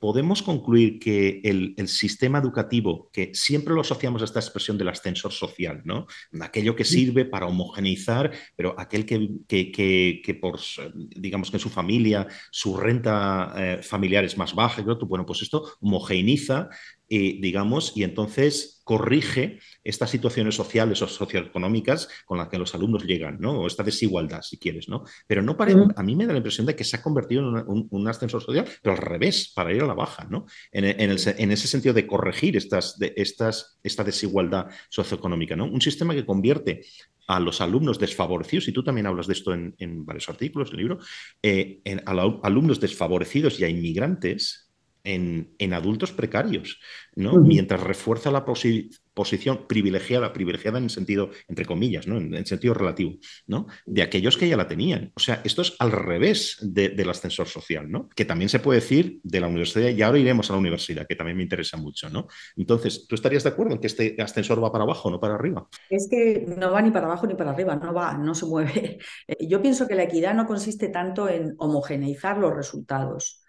Podemos 0.00 0.42
concluir 0.42 0.98
que 0.98 1.40
el, 1.44 1.74
el, 1.76 1.88
sistema 1.88 2.38
educativo, 2.38 3.10
que 3.12 3.30
siempre 3.34 3.74
lo 3.74 3.80
asociamos 3.80 4.22
a 4.22 4.24
esta 4.24 4.40
expresión 4.40 4.78
del 4.78 4.88
ascensor 4.88 5.32
social, 5.32 5.82
¿no? 5.84 6.06
Aquello 6.40 6.76
que 6.76 6.84
sirve 6.84 7.24
para 7.24 7.46
homogeneizar, 7.46 8.32
pero 8.56 8.74
aquel 8.78 9.06
que, 9.06 9.28
que, 9.48 10.22
que, 10.22 10.34
por, 10.34 10.60
digamos 10.94 11.50
que 11.50 11.56
en 11.56 11.60
su 11.60 11.70
familia, 11.70 12.26
su 12.50 12.76
renta 12.76 13.54
eh, 13.56 13.82
familiar 13.82 14.24
es 14.24 14.36
más 14.36 14.54
baja, 14.54 14.82
bueno, 15.06 15.26
pues 15.26 15.42
esto 15.42 15.64
homogeneiza, 15.80 16.68
eh, 17.16 17.38
digamos, 17.40 17.92
y 17.94 18.02
entonces 18.02 18.82
corrige 18.82 19.60
estas 19.84 20.10
situaciones 20.10 20.56
sociales 20.56 21.00
o 21.00 21.06
socioeconómicas 21.06 22.08
con 22.26 22.38
las 22.38 22.48
que 22.48 22.58
los 22.58 22.74
alumnos 22.74 23.04
llegan, 23.04 23.38
¿no? 23.38 23.60
O 23.60 23.68
esta 23.68 23.84
desigualdad, 23.84 24.42
si 24.42 24.58
quieres, 24.58 24.88
¿no? 24.88 25.04
Pero 25.28 25.40
no 25.40 25.56
parece, 25.56 25.78
a 25.94 26.02
mí 26.02 26.16
me 26.16 26.26
da 26.26 26.32
la 26.32 26.38
impresión 26.38 26.66
de 26.66 26.74
que 26.74 26.82
se 26.82 26.96
ha 26.96 27.02
convertido 27.02 27.56
en 27.56 27.86
un, 27.88 28.08
ascensor 28.08 28.42
social, 28.42 28.66
pero 28.82 28.96
al 28.96 29.00
revés, 29.00 29.52
para 29.54 29.72
ir 29.72 29.82
a 29.82 29.86
la 29.86 29.94
baja, 29.94 30.26
¿no? 30.28 30.46
En, 30.72 31.12
ese 31.12 31.68
sentido 31.68 31.94
de 31.94 32.04
corregir 32.04 32.56
estas, 32.56 32.98
de, 32.98 33.14
estas, 33.16 33.78
esta 33.84 34.02
desigualdad 34.02 34.66
socioeconómica, 34.88 35.54
¿no? 35.54 35.66
Un 35.66 35.80
sistema 35.80 36.14
que 36.14 36.26
convierte 36.26 36.84
a 37.28 37.38
los 37.38 37.60
alumnos 37.60 38.00
desfavorecidos, 38.00 38.66
y 38.66 38.72
tú 38.72 38.82
también 38.82 39.06
hablas 39.06 39.28
de 39.28 39.34
esto 39.34 39.54
en, 39.54 40.04
varios 40.04 40.28
artículos 40.28 40.70
del 40.70 40.80
libro, 40.80 40.98
eh, 41.44 41.80
a 42.04 42.10
alumnos 42.42 42.80
desfavorecidos 42.80 43.60
y 43.60 43.64
a 43.64 43.68
inmigrantes, 43.68 44.63
en, 45.04 45.74
adultos 45.74 46.12
precarios, 46.12 46.80
¿no? 47.14 47.34
Mientras 47.34 47.82
refuerza 47.82 48.30
la 48.30 48.44
posición 48.44 49.66
privilegiada, 49.68 50.32
privilegiada 50.32 50.78
en 50.78 50.88
sentido, 50.88 51.30
entre 51.48 51.66
comillas, 51.66 52.06
¿no? 52.06 52.16
En, 52.16 52.46
sentido 52.46 52.74
relativo, 52.74 53.16
¿no? 53.46 53.66
De 53.84 54.02
aquellos 54.02 54.36
que 54.36 54.48
ya 54.48 54.56
la 54.56 54.66
tenían. 54.66 55.12
O 55.14 55.20
sea, 55.20 55.42
esto 55.44 55.62
es 55.62 55.74
al 55.78 55.92
revés 55.92 56.58
del 56.62 57.08
ascensor 57.10 57.46
social, 57.46 57.90
¿no? 57.90 58.08
Que 58.08 58.24
también 58.24 58.48
se 58.48 58.60
puede 58.60 58.80
decir 58.80 59.20
de 59.22 59.40
la 59.40 59.48
universidad, 59.48 59.90
y 59.90 60.00
ahora 60.02 60.18
iremos 60.18 60.50
a 60.50 60.54
la 60.54 60.58
universidad, 60.58 61.06
que 61.06 61.16
también 61.16 61.36
me 61.36 61.42
interesa 61.42 61.76
mucho, 61.76 62.08
¿no? 62.08 62.26
Entonces, 62.56 63.06
¿tú 63.06 63.14
estarías 63.14 63.44
de 63.44 63.50
acuerdo 63.50 63.74
en 63.74 63.80
que 63.80 63.88
este 63.88 64.16
ascensor 64.20 64.62
va 64.62 64.72
para 64.72 64.84
abajo, 64.84 65.10
no 65.10 65.20
para 65.20 65.34
arriba? 65.34 65.68
Es 65.90 66.08
que 66.10 66.46
no 66.56 66.72
va 66.72 66.80
ni 66.80 66.90
para 66.90 67.06
abajo 67.06 67.26
ni 67.26 67.34
para 67.34 67.50
arriba, 67.50 67.76
no 67.76 67.92
va, 67.92 68.16
no 68.16 68.34
se 68.34 68.46
mueve. 68.46 68.98
Yo 69.40 69.60
pienso 69.60 69.86
que 69.86 69.94
la 69.94 70.04
equidad 70.04 70.34
no 70.34 70.46
consiste 70.46 70.88
tanto 70.88 71.28
en 71.28 71.54
homogeneizar 71.58 72.38
los 72.38 72.54
resultados 72.54 73.43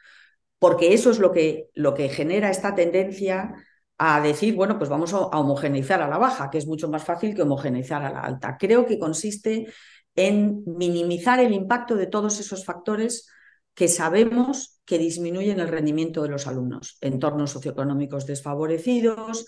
porque 0.59 0.93
eso 0.93 1.11
es 1.11 1.19
lo 1.19 1.31
que, 1.31 1.69
lo 1.73 1.93
que 1.93 2.09
genera 2.09 2.49
esta 2.49 2.75
tendencia 2.75 3.55
a 3.97 4.21
decir, 4.21 4.55
bueno, 4.55 4.77
pues 4.77 4.89
vamos 4.89 5.13
a 5.13 5.19
homogeneizar 5.19 6.01
a 6.01 6.09
la 6.09 6.17
baja, 6.17 6.49
que 6.49 6.57
es 6.57 6.67
mucho 6.67 6.89
más 6.89 7.03
fácil 7.03 7.33
que 7.33 7.43
homogeneizar 7.43 8.03
a 8.03 8.11
la 8.11 8.21
alta. 8.21 8.57
Creo 8.57 8.85
que 8.85 8.99
consiste 8.99 9.67
en 10.15 10.63
minimizar 10.65 11.39
el 11.39 11.53
impacto 11.53 11.95
de 11.95 12.07
todos 12.07 12.39
esos 12.39 12.65
factores 12.65 13.29
que 13.73 13.87
sabemos 13.87 14.81
que 14.85 14.97
disminuyen 14.97 15.59
el 15.59 15.67
rendimiento 15.67 16.23
de 16.23 16.29
los 16.29 16.47
alumnos, 16.47 16.97
entornos 17.01 17.51
socioeconómicos 17.51 18.25
desfavorecidos, 18.25 19.45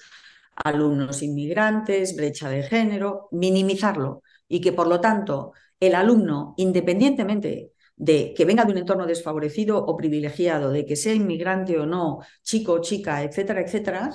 alumnos 0.55 1.21
inmigrantes, 1.23 2.15
brecha 2.15 2.49
de 2.49 2.63
género, 2.63 3.29
minimizarlo 3.31 4.23
y 4.47 4.59
que 4.61 4.73
por 4.73 4.87
lo 4.87 4.99
tanto 4.99 5.53
el 5.79 5.95
alumno, 5.95 6.55
independientemente 6.57 7.71
de 7.97 8.33
que 8.35 8.45
venga 8.45 8.63
de 8.63 8.71
un 8.71 8.77
entorno 8.77 9.05
desfavorecido 9.07 9.83
o 9.83 9.97
privilegiado, 9.97 10.71
de 10.71 10.85
que 10.85 10.95
sea 10.95 11.13
inmigrante 11.13 11.77
o 11.79 11.85
no, 11.85 12.19
chico 12.43 12.73
o 12.73 12.81
chica, 12.81 13.23
etcétera, 13.23 13.61
etcétera, 13.61 14.11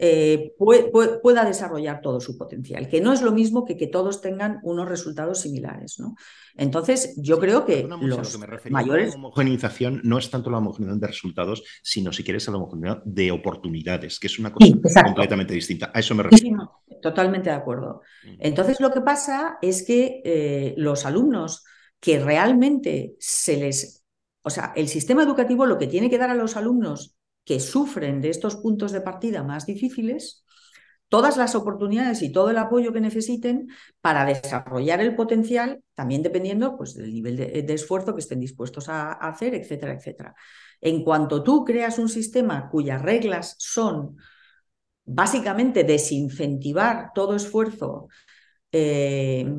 eh, 0.00 0.54
pueda 0.56 1.44
desarrollar 1.44 2.00
todo 2.00 2.20
su 2.20 2.38
potencial, 2.38 2.88
que 2.88 3.00
no 3.00 3.12
es 3.12 3.20
lo 3.20 3.32
mismo 3.32 3.64
que 3.64 3.76
que 3.76 3.88
todos 3.88 4.22
tengan 4.22 4.60
unos 4.62 4.88
resultados 4.88 5.40
similares. 5.40 5.98
¿no? 5.98 6.14
Entonces, 6.56 7.14
yo 7.18 7.38
creo 7.38 7.66
que 7.66 7.86
los 8.00 8.38
mayores... 8.70 9.10
La 9.10 9.16
homogenización 9.16 10.00
no 10.04 10.18
es 10.18 10.30
tanto 10.30 10.50
la 10.50 10.58
homogenización 10.58 11.00
de 11.00 11.06
resultados, 11.06 11.64
sino 11.82 12.12
si 12.12 12.24
quieres 12.24 12.46
la 12.48 12.56
homogenización 12.56 13.02
de 13.04 13.30
oportunidades, 13.30 14.18
que 14.18 14.28
es 14.28 14.38
una 14.38 14.52
cosa 14.52 15.02
completamente 15.04 15.52
distinta. 15.52 15.90
A 15.92 15.98
eso 15.98 16.14
me 16.14 16.22
refiero. 16.22 16.80
totalmente 17.02 17.50
de 17.50 17.56
acuerdo. 17.56 18.00
Mm. 18.24 18.36
Entonces, 18.38 18.80
lo 18.80 18.90
que 18.90 19.00
pasa 19.02 19.58
es 19.60 19.82
que 19.82 20.22
eh, 20.24 20.74
los 20.78 21.04
alumnos 21.04 21.64
que 22.00 22.18
realmente 22.18 23.16
se 23.18 23.56
les... 23.56 24.04
O 24.42 24.50
sea, 24.50 24.72
el 24.76 24.88
sistema 24.88 25.22
educativo 25.22 25.66
lo 25.66 25.78
que 25.78 25.86
tiene 25.86 26.08
que 26.08 26.18
dar 26.18 26.30
a 26.30 26.34
los 26.34 26.56
alumnos 26.56 27.16
que 27.44 27.60
sufren 27.60 28.20
de 28.20 28.30
estos 28.30 28.56
puntos 28.56 28.92
de 28.92 29.00
partida 29.00 29.42
más 29.42 29.66
difíciles 29.66 30.44
todas 31.08 31.36
las 31.36 31.54
oportunidades 31.54 32.22
y 32.22 32.30
todo 32.30 32.50
el 32.50 32.58
apoyo 32.58 32.92
que 32.92 33.00
necesiten 33.00 33.68
para 34.00 34.24
desarrollar 34.24 35.00
el 35.00 35.14
potencial, 35.16 35.82
también 35.94 36.22
dependiendo 36.22 36.76
pues, 36.76 36.94
del 36.94 37.12
nivel 37.12 37.36
de, 37.36 37.74
esfuerzo 37.74 38.14
que 38.14 38.20
estén 38.20 38.40
dispuestos 38.40 38.88
a, 38.88 39.12
hacer, 39.12 39.54
etcétera, 39.54 39.94
etcétera. 39.94 40.34
En 40.80 41.02
cuanto 41.02 41.42
tú 41.42 41.64
creas 41.64 41.98
un 41.98 42.08
sistema 42.08 42.68
cuyas 42.70 43.02
reglas 43.02 43.56
son 43.58 44.16
básicamente 45.04 45.84
desincentivar 45.84 47.12
todo 47.14 47.34
esfuerzo, 47.34 48.08
eh, 48.70 49.50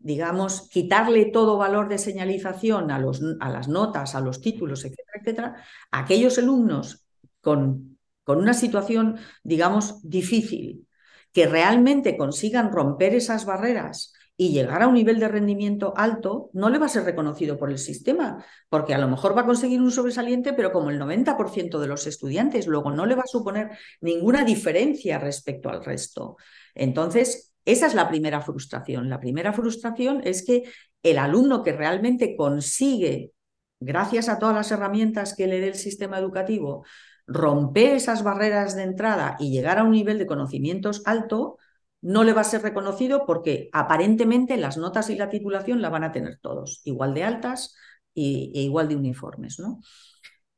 digamos, 0.00 0.68
quitarle 0.68 1.26
todo 1.26 1.58
valor 1.58 1.88
de 1.88 1.98
señalización 1.98 2.90
a, 2.90 2.98
los, 2.98 3.20
a 3.40 3.50
las 3.50 3.68
notas, 3.68 4.14
a 4.14 4.20
los 4.20 4.40
títulos, 4.40 4.84
etcétera, 4.84 5.20
etcétera, 5.20 5.56
aquellos 5.90 6.38
alumnos 6.38 7.04
con, 7.40 7.98
con 8.24 8.38
una 8.38 8.54
situación, 8.54 9.18
digamos, 9.42 10.08
difícil, 10.08 10.86
que 11.32 11.46
realmente 11.46 12.16
consigan 12.16 12.70
romper 12.72 13.14
esas 13.14 13.44
barreras 13.44 14.12
y 14.36 14.50
llegar 14.50 14.82
a 14.82 14.88
un 14.88 14.94
nivel 14.94 15.18
de 15.20 15.28
rendimiento 15.28 15.92
alto, 15.96 16.50
no 16.52 16.70
le 16.70 16.78
va 16.78 16.86
a 16.86 16.88
ser 16.88 17.04
reconocido 17.04 17.58
por 17.58 17.70
el 17.70 17.78
sistema, 17.78 18.44
porque 18.68 18.94
a 18.94 18.98
lo 18.98 19.08
mejor 19.08 19.36
va 19.36 19.42
a 19.42 19.46
conseguir 19.46 19.80
un 19.80 19.90
sobresaliente, 19.90 20.52
pero 20.52 20.72
como 20.72 20.90
el 20.90 20.98
90% 20.98 21.78
de 21.78 21.86
los 21.86 22.06
estudiantes, 22.06 22.66
luego 22.66 22.90
no 22.90 23.06
le 23.06 23.14
va 23.14 23.22
a 23.22 23.26
suponer 23.26 23.70
ninguna 24.00 24.44
diferencia 24.44 25.18
respecto 25.18 25.68
al 25.68 25.84
resto. 25.84 26.36
Entonces, 26.74 27.51
esa 27.64 27.86
es 27.86 27.94
la 27.94 28.08
primera 28.08 28.40
frustración. 28.40 29.08
La 29.08 29.20
primera 29.20 29.52
frustración 29.52 30.20
es 30.24 30.44
que 30.44 30.64
el 31.02 31.18
alumno 31.18 31.62
que 31.62 31.72
realmente 31.72 32.36
consigue, 32.36 33.32
gracias 33.80 34.28
a 34.28 34.38
todas 34.38 34.54
las 34.54 34.70
herramientas 34.70 35.34
que 35.34 35.46
le 35.46 35.60
dé 35.60 35.68
el 35.68 35.74
sistema 35.74 36.18
educativo, 36.18 36.84
romper 37.26 37.96
esas 37.96 38.22
barreras 38.22 38.76
de 38.76 38.82
entrada 38.82 39.36
y 39.38 39.50
llegar 39.50 39.78
a 39.78 39.84
un 39.84 39.92
nivel 39.92 40.18
de 40.18 40.26
conocimientos 40.26 41.02
alto, 41.06 41.58
no 42.00 42.24
le 42.24 42.32
va 42.32 42.40
a 42.40 42.44
ser 42.44 42.62
reconocido 42.62 43.24
porque 43.26 43.70
aparentemente 43.72 44.56
las 44.56 44.76
notas 44.76 45.08
y 45.08 45.16
la 45.16 45.30
titulación 45.30 45.80
la 45.80 45.88
van 45.88 46.04
a 46.04 46.12
tener 46.12 46.38
todos, 46.40 46.80
igual 46.84 47.14
de 47.14 47.24
altas 47.24 47.76
y, 48.12 48.52
e 48.54 48.62
igual 48.62 48.88
de 48.88 48.96
uniformes. 48.96 49.60
¿no? 49.60 49.80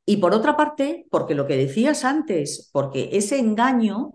Y 0.07 0.18
por 0.18 0.34
otra 0.34 0.57
parte, 0.57 1.07
porque 1.11 1.34
lo 1.34 1.46
que 1.46 1.57
decías 1.57 2.05
antes, 2.05 2.70
porque 2.72 3.11
ese 3.12 3.38
engaño 3.38 4.14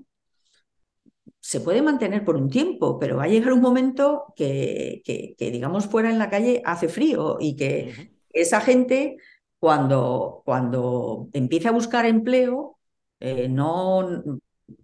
se 1.40 1.62
puede 1.62 1.82
mantener 1.82 2.26
por 2.26 2.36
un 2.36 2.50
tiempo, 2.50 3.00
pero 3.00 3.18
va 3.18 3.24
a 3.24 3.28
llegar 3.28 3.54
un 3.54 3.62
momento 3.62 4.34
que, 4.36 5.02
que, 5.06 5.52
digamos, 5.52 5.88
fuera 5.88 6.10
en 6.10 6.20
la 6.20 6.30
calle 6.30 6.62
hace 6.66 6.90
frío 6.90 7.38
y 7.40 7.56
que 7.56 8.12
esa 8.32 8.62
gente 8.62 9.18
cuando, 9.60 10.42
cuando 10.46 11.30
empiece 11.34 11.68
a 11.68 11.72
buscar 11.72 12.06
empleo, 12.06 12.78
eh, 13.20 13.48
no, 13.50 14.08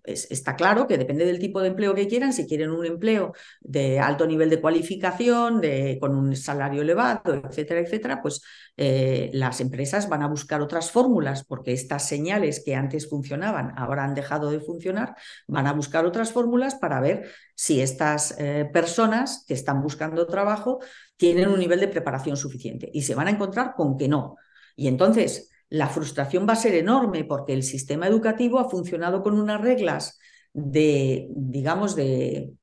está 0.04 0.56
claro 0.56 0.88
que 0.88 0.98
depende 0.98 1.26
del 1.26 1.40
tipo 1.40 1.62
de 1.62 1.70
empleo 1.70 1.96
que 1.96 2.08
quieran, 2.08 2.34
si 2.34 2.48
quieren 2.48 2.72
un 2.72 2.86
empleo 2.86 3.34
de 3.62 4.00
alto 4.00 4.26
nivel 4.28 4.50
de 4.50 4.62
cualificación, 4.62 5.62
de, 5.62 5.98
con 6.00 6.16
un 6.16 6.36
salario 6.36 6.82
elevado, 6.82 7.34
etcétera, 7.34 7.80
etcétera, 7.82 8.22
pues 8.22 8.42
eh, 8.78 9.30
las 9.34 9.62
empresas 9.62 10.10
van 10.10 10.22
a 10.22 10.28
buscar 10.28 10.62
otras 10.62 10.92
fórmulas 10.92 11.44
porque 11.44 11.74
estas 11.74 12.08
señales 12.08 12.62
que 12.64 12.76
antes 12.76 13.10
funcionaban 13.10 13.74
ahora 13.78 14.04
han 14.04 14.16
dejado 14.16 14.52
de 14.52 14.60
funcionar, 14.60 15.16
van 15.48 15.68
a 15.68 15.74
buscar 15.74 16.06
otras 16.06 16.32
fórmulas 16.32 16.76
para 16.76 17.00
ver 17.00 17.30
si 17.56 17.82
estas 17.82 18.36
eh, 18.40 18.70
personas 18.72 19.46
que 19.48 19.54
están 19.54 19.82
buscando 19.82 20.28
trabajo 20.28 20.80
tienen 21.18 21.50
un 21.50 21.60
nivel 21.60 21.80
de 21.80 21.88
preparación 21.88 22.38
suficiente 22.38 22.90
y 22.94 23.04
se 23.04 23.16
van 23.16 23.28
a 23.28 23.32
encontrar 23.32 23.74
con 23.76 23.98
que 23.98 24.08
no. 24.08 24.36
Y 24.76 24.88
entonces 24.88 25.50
la 25.70 25.88
frustración 25.90 26.48
va 26.48 26.54
a 26.54 26.58
ser 26.58 26.76
enorme 26.76 27.24
porque 27.24 27.54
el 27.54 27.64
sistema 27.64 28.08
educativo 28.08 28.60
ha 28.60 28.70
funcionado 28.70 29.24
con 29.24 29.40
unas 29.40 29.62
reglas 29.62 30.20
de, 30.54 31.28
digamos, 31.32 31.96
de, 31.96 32.54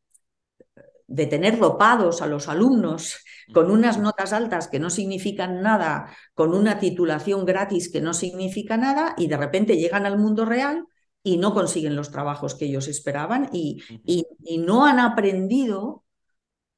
de 1.07 1.27
tener 1.27 1.59
ropados 1.59 2.23
a 2.23 2.27
los 2.27 2.49
alumnos 2.49 3.19
con 3.53 3.71
unas 3.71 3.99
notas 3.99 4.33
altas 4.33 4.69
que 4.69 4.79
no 4.79 4.89
significan 4.89 5.61
nada, 5.63 6.11
con 6.35 6.55
una 6.55 6.79
titulación 6.79 7.45
gratis 7.45 7.91
que 7.93 8.01
no 8.01 8.15
significa 8.15 8.77
nada, 8.77 9.15
y 9.19 9.27
de 9.27 9.37
repente 9.37 9.77
llegan 9.77 10.07
al 10.07 10.19
mundo 10.19 10.45
real 10.45 10.87
y 11.23 11.37
no 11.37 11.53
consiguen 11.53 11.97
los 11.97 12.11
trabajos 12.11 12.55
que 12.55 12.65
ellos 12.65 12.89
esperaban 12.89 13.51
y, 13.53 13.83
y 14.05 14.59
no 14.59 14.87
han 14.87 15.01
aprendido 15.01 16.05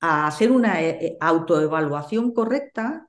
a 0.01 0.27
hacer 0.27 0.51
una 0.51 0.83
eh, 0.83 0.99
eh, 1.01 1.17
autoevaluación 1.21 2.35
correcta 2.35 3.09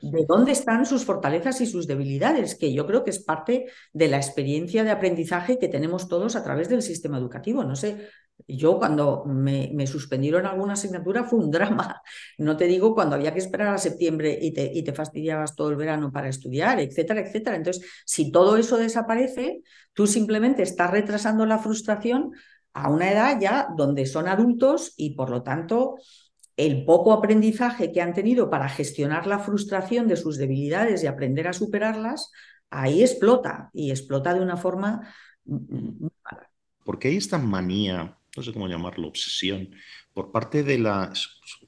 de 0.00 0.24
dónde 0.26 0.52
están 0.52 0.86
sus 0.86 1.04
fortalezas 1.04 1.60
y 1.60 1.66
sus 1.66 1.86
debilidades, 1.86 2.54
que 2.54 2.72
yo 2.72 2.86
creo 2.86 3.04
que 3.04 3.10
es 3.10 3.18
parte 3.18 3.66
de 3.92 4.08
la 4.08 4.16
experiencia 4.16 4.84
de 4.84 4.90
aprendizaje 4.90 5.58
que 5.58 5.68
tenemos 5.68 6.08
todos 6.08 6.36
a 6.36 6.44
través 6.44 6.68
del 6.68 6.82
sistema 6.82 7.18
educativo. 7.18 7.64
No 7.64 7.76
sé, 7.76 8.08
yo 8.48 8.78
cuando 8.78 9.24
me, 9.24 9.86
suspendieron 9.86 10.46
alguna 10.46 10.74
asignatura 10.74 11.24
fue 11.24 11.38
un 11.38 11.50
drama. 11.50 12.02
No 12.38 12.56
te 12.56 12.66
digo 12.66 12.94
cuando 12.94 13.16
había 13.16 13.32
que 13.32 13.38
esperar 13.38 13.68
a 13.68 13.78
septiembre 13.78 14.38
y 14.40 14.52
te, 14.52 14.70
y 14.72 14.82
te 14.82 14.92
fastidiabas 14.92 15.54
todo 15.54 15.70
el 15.70 15.76
verano 15.76 16.10
para 16.12 16.28
estudiar, 16.28 16.80
etcétera, 16.80 17.20
etcétera. 17.20 17.56
Entonces, 17.56 17.84
si 18.04 18.30
todo 18.32 18.56
eso 18.56 18.76
desaparece, 18.76 19.62
tú 19.92 20.06
simplemente 20.06 20.62
estás 20.62 20.90
retrasando 20.90 21.46
la 21.46 21.58
frustración 21.58 22.32
a 22.74 22.90
una 22.90 23.10
edad 23.10 23.38
ya 23.40 23.68
donde 23.76 24.04
son 24.04 24.28
adultos 24.28 24.94
y 24.96 25.14
por 25.14 25.30
lo 25.30 25.42
tanto 25.42 25.96
el 26.56 26.84
poco 26.84 27.12
aprendizaje 27.12 27.92
que 27.92 28.00
han 28.00 28.14
tenido 28.14 28.50
para 28.50 28.68
gestionar 28.68 29.26
la 29.26 29.38
frustración 29.38 30.08
de 30.08 30.16
sus 30.16 30.38
debilidades 30.38 31.02
y 31.02 31.06
aprender 31.06 31.48
a 31.48 31.52
superarlas, 31.52 32.30
ahí 32.70 33.02
explota 33.02 33.70
y 33.72 33.90
explota 33.90 34.34
de 34.34 34.40
una 34.40 34.56
forma 34.56 35.14
mala. 35.44 36.50
Porque 36.84 37.08
hay 37.08 37.16
esta 37.16 37.38
manía, 37.38 38.18
no 38.36 38.42
sé 38.42 38.52
cómo 38.52 38.68
llamarlo, 38.68 39.08
obsesión, 39.08 39.70
por 40.12 40.30
parte 40.30 40.62
de 40.62 40.78
la, 40.78 41.12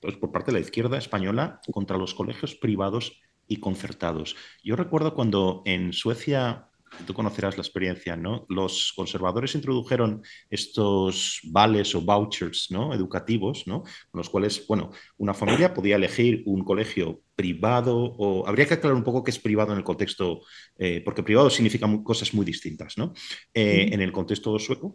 pues, 0.00 0.16
por 0.16 0.30
parte 0.30 0.52
de 0.52 0.58
la 0.58 0.64
izquierda 0.64 0.98
española 0.98 1.60
contra 1.72 1.98
los 1.98 2.14
colegios 2.14 2.54
privados 2.54 3.20
y 3.48 3.58
concertados. 3.58 4.36
Yo 4.62 4.76
recuerdo 4.76 5.14
cuando 5.14 5.62
en 5.64 5.92
Suecia 5.92 6.65
tú 7.06 7.14
conocerás 7.14 7.56
la 7.56 7.62
experiencia, 7.62 8.16
¿no? 8.16 8.46
Los 8.48 8.92
conservadores 8.94 9.54
introdujeron 9.54 10.22
estos 10.50 11.40
vales 11.44 11.94
o 11.94 12.00
vouchers, 12.00 12.68
¿no? 12.70 12.94
Educativos, 12.94 13.66
¿no? 13.66 13.82
Con 13.82 14.18
los 14.18 14.30
cuales, 14.30 14.66
bueno, 14.66 14.90
una 15.18 15.34
familia 15.34 15.74
podía 15.74 15.96
elegir 15.96 16.42
un 16.46 16.64
colegio 16.64 17.22
privado 17.34 17.96
o 17.96 18.46
habría 18.46 18.66
que 18.66 18.74
aclarar 18.74 18.96
un 18.96 19.04
poco 19.04 19.22
qué 19.22 19.30
es 19.30 19.38
privado 19.38 19.72
en 19.72 19.78
el 19.78 19.84
contexto, 19.84 20.40
eh, 20.78 21.02
porque 21.04 21.22
privado 21.22 21.50
significa 21.50 21.86
cosas 22.02 22.32
muy 22.34 22.46
distintas, 22.46 22.96
¿no? 22.96 23.12
Eh, 23.52 23.90
en 23.92 24.00
el 24.00 24.12
contexto 24.12 24.58
sueco, 24.58 24.94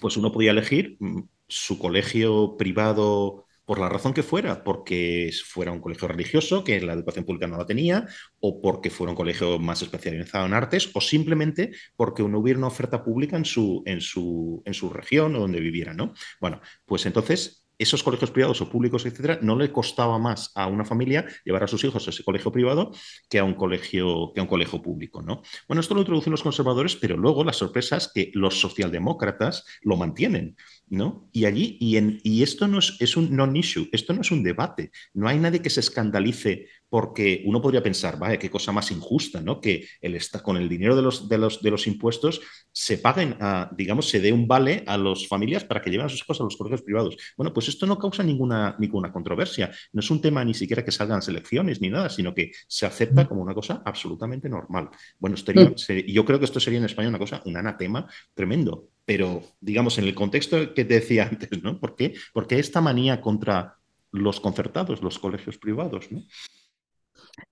pues 0.00 0.16
uno 0.16 0.30
podía 0.30 0.52
elegir 0.52 0.96
mm, 1.00 1.22
su 1.48 1.78
colegio 1.78 2.56
privado 2.56 3.46
por 3.70 3.78
la 3.78 3.88
razón 3.88 4.12
que 4.12 4.24
fuera, 4.24 4.64
porque 4.64 5.30
fuera 5.46 5.70
un 5.70 5.80
colegio 5.80 6.08
religioso, 6.08 6.64
que 6.64 6.80
la 6.80 6.92
educación 6.92 7.24
pública 7.24 7.46
no 7.46 7.56
la 7.56 7.66
tenía, 7.66 8.04
o 8.40 8.60
porque 8.60 8.90
fuera 8.90 9.12
un 9.12 9.16
colegio 9.16 9.60
más 9.60 9.80
especializado 9.80 10.44
en 10.44 10.54
artes, 10.54 10.90
o 10.92 11.00
simplemente 11.00 11.70
porque 11.94 12.24
no 12.24 12.40
hubiera 12.40 12.58
una 12.58 12.66
oferta 12.66 13.04
pública 13.04 13.36
en 13.36 13.44
su, 13.44 13.84
en 13.86 14.00
su, 14.00 14.60
en 14.66 14.74
su 14.74 14.90
región 14.90 15.36
o 15.36 15.38
donde 15.38 15.60
viviera, 15.60 15.94
¿no? 15.94 16.14
Bueno, 16.40 16.60
pues 16.84 17.06
entonces 17.06 17.64
esos 17.80 18.02
colegios 18.02 18.30
privados 18.30 18.60
o 18.60 18.68
públicos, 18.68 19.06
etcétera, 19.06 19.38
no 19.40 19.56
le 19.56 19.72
costaba 19.72 20.18
más 20.18 20.52
a 20.54 20.66
una 20.66 20.84
familia 20.84 21.24
llevar 21.44 21.64
a 21.64 21.66
sus 21.66 21.82
hijos 21.82 22.06
a 22.06 22.10
ese 22.10 22.22
colegio 22.22 22.52
privado 22.52 22.90
que 23.28 23.38
a 23.38 23.44
un 23.44 23.54
colegio, 23.54 24.32
que 24.34 24.40
a 24.40 24.42
un 24.42 24.48
colegio 24.48 24.82
público, 24.82 25.22
¿no? 25.22 25.40
Bueno, 25.66 25.80
esto 25.80 25.94
lo 25.94 26.00
introducen 26.00 26.32
los 26.32 26.42
conservadores, 26.42 26.94
pero 26.96 27.16
luego 27.16 27.42
la 27.42 27.54
sorpresa 27.54 27.96
es 27.96 28.10
que 28.12 28.30
los 28.34 28.60
socialdemócratas 28.60 29.64
lo 29.80 29.96
mantienen. 29.96 30.56
¿No? 30.90 31.28
Y 31.32 31.44
allí, 31.46 31.78
y, 31.80 31.96
en, 31.96 32.20
y 32.22 32.42
esto 32.42 32.68
no 32.68 32.80
es, 32.80 32.96
es 33.00 33.16
un 33.16 33.34
non-issue, 33.34 33.88
esto 33.92 34.12
no 34.12 34.20
es 34.20 34.30
un 34.30 34.42
debate, 34.42 34.90
no 35.14 35.28
hay 35.28 35.38
nadie 35.38 35.62
que 35.62 35.70
se 35.70 35.80
escandalice 35.80 36.66
porque 36.88 37.44
uno 37.46 37.62
podría 37.62 37.82
pensar, 37.82 38.18
vaya, 38.18 38.38
qué 38.38 38.50
cosa 38.50 38.72
más 38.72 38.90
injusta, 38.90 39.40
¿no? 39.40 39.60
Que 39.60 39.86
el, 40.00 40.18
con 40.42 40.56
el 40.56 40.68
dinero 40.68 40.96
de 40.96 41.02
los, 41.02 41.28
de, 41.28 41.38
los, 41.38 41.62
de 41.62 41.70
los 41.70 41.86
impuestos 41.86 42.40
se 42.72 42.98
paguen, 42.98 43.36
a, 43.40 43.70
digamos, 43.76 44.08
se 44.08 44.20
dé 44.20 44.32
un 44.32 44.48
vale 44.48 44.82
a 44.88 44.98
las 44.98 45.28
familias 45.28 45.64
para 45.64 45.80
que 45.80 45.90
lleven 45.90 46.06
a 46.06 46.08
sus 46.08 46.22
hijos 46.22 46.40
a 46.40 46.44
los 46.44 46.56
colegios 46.56 46.82
privados. 46.82 47.16
Bueno, 47.36 47.52
pues 47.54 47.68
esto 47.68 47.86
no 47.86 47.96
causa 47.96 48.24
ninguna, 48.24 48.74
ninguna 48.80 49.12
controversia, 49.12 49.70
no 49.92 50.00
es 50.00 50.10
un 50.10 50.20
tema 50.20 50.44
ni 50.44 50.54
siquiera 50.54 50.84
que 50.84 50.90
salgan 50.90 51.20
elecciones 51.28 51.80
ni 51.80 51.90
nada, 51.90 52.08
sino 52.08 52.34
que 52.34 52.50
se 52.66 52.86
acepta 52.86 53.28
como 53.28 53.42
una 53.42 53.54
cosa 53.54 53.82
absolutamente 53.84 54.48
normal. 54.48 54.90
Bueno, 55.18 55.36
yo 55.36 56.24
creo 56.24 56.38
que 56.38 56.44
esto 56.44 56.58
sería 56.58 56.78
en 56.78 56.86
España 56.86 57.08
una 57.08 57.18
cosa, 57.18 57.42
un 57.44 57.56
anatema 57.56 58.08
tremendo, 58.34 58.88
pero 59.10 59.42
digamos 59.60 59.98
en 59.98 60.04
el 60.04 60.14
contexto 60.14 60.72
que 60.72 60.84
te 60.84 60.94
decía 60.94 61.24
antes, 61.32 61.60
¿no? 61.64 61.80
¿Por 61.80 61.96
qué? 61.96 62.14
Porque 62.32 62.60
esta 62.60 62.80
manía 62.80 63.20
contra 63.20 63.76
los 64.12 64.38
concertados, 64.38 65.02
los 65.02 65.18
colegios 65.18 65.58
privados, 65.58 66.12
¿no? 66.12 66.22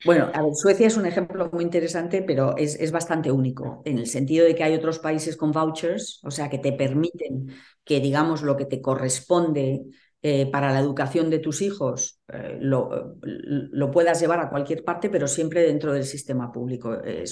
Bueno, 0.05 0.31
a 0.33 0.43
ver, 0.43 0.55
Suecia 0.55 0.87
es 0.87 0.97
un 0.97 1.07
ejemplo 1.07 1.51
muy 1.53 1.65
interesante, 1.65 2.23
pero 2.23 2.57
es, 2.57 2.93
bastante 2.93 3.33
único, 3.33 3.83
en 3.85 3.99
el 3.99 4.07
sentido 4.07 4.47
de 4.47 4.55
que 4.55 4.63
hay 4.63 4.75
otros 4.75 5.01
países 5.01 5.37
con 5.37 5.51
vouchers, 5.51 6.21
o 6.23 6.31
sea, 6.31 6.49
que 6.49 6.59
te 6.59 6.73
permiten 6.73 7.49
que, 7.83 7.99
digamos, 7.99 8.43
lo 8.43 8.57
que 8.57 8.67
te 8.67 8.81
corresponde 8.81 9.83
eh, 10.21 10.47
para 10.51 10.73
la 10.73 10.81
educación 10.81 11.31
de 11.31 11.39
tus 11.39 11.63
hijos 11.63 12.19
eh, 12.27 12.59
lo, 12.61 13.17
lo, 13.23 13.91
puedas 13.93 14.21
llevar 14.21 14.41
a 14.41 14.51
cualquier 14.51 14.83
parte, 14.83 15.09
pero 15.09 15.29
siempre 15.29 15.63
dentro 15.63 15.93
del 15.93 16.03
sistema 16.03 16.51
público. 16.51 16.93
Eh, 17.05 17.25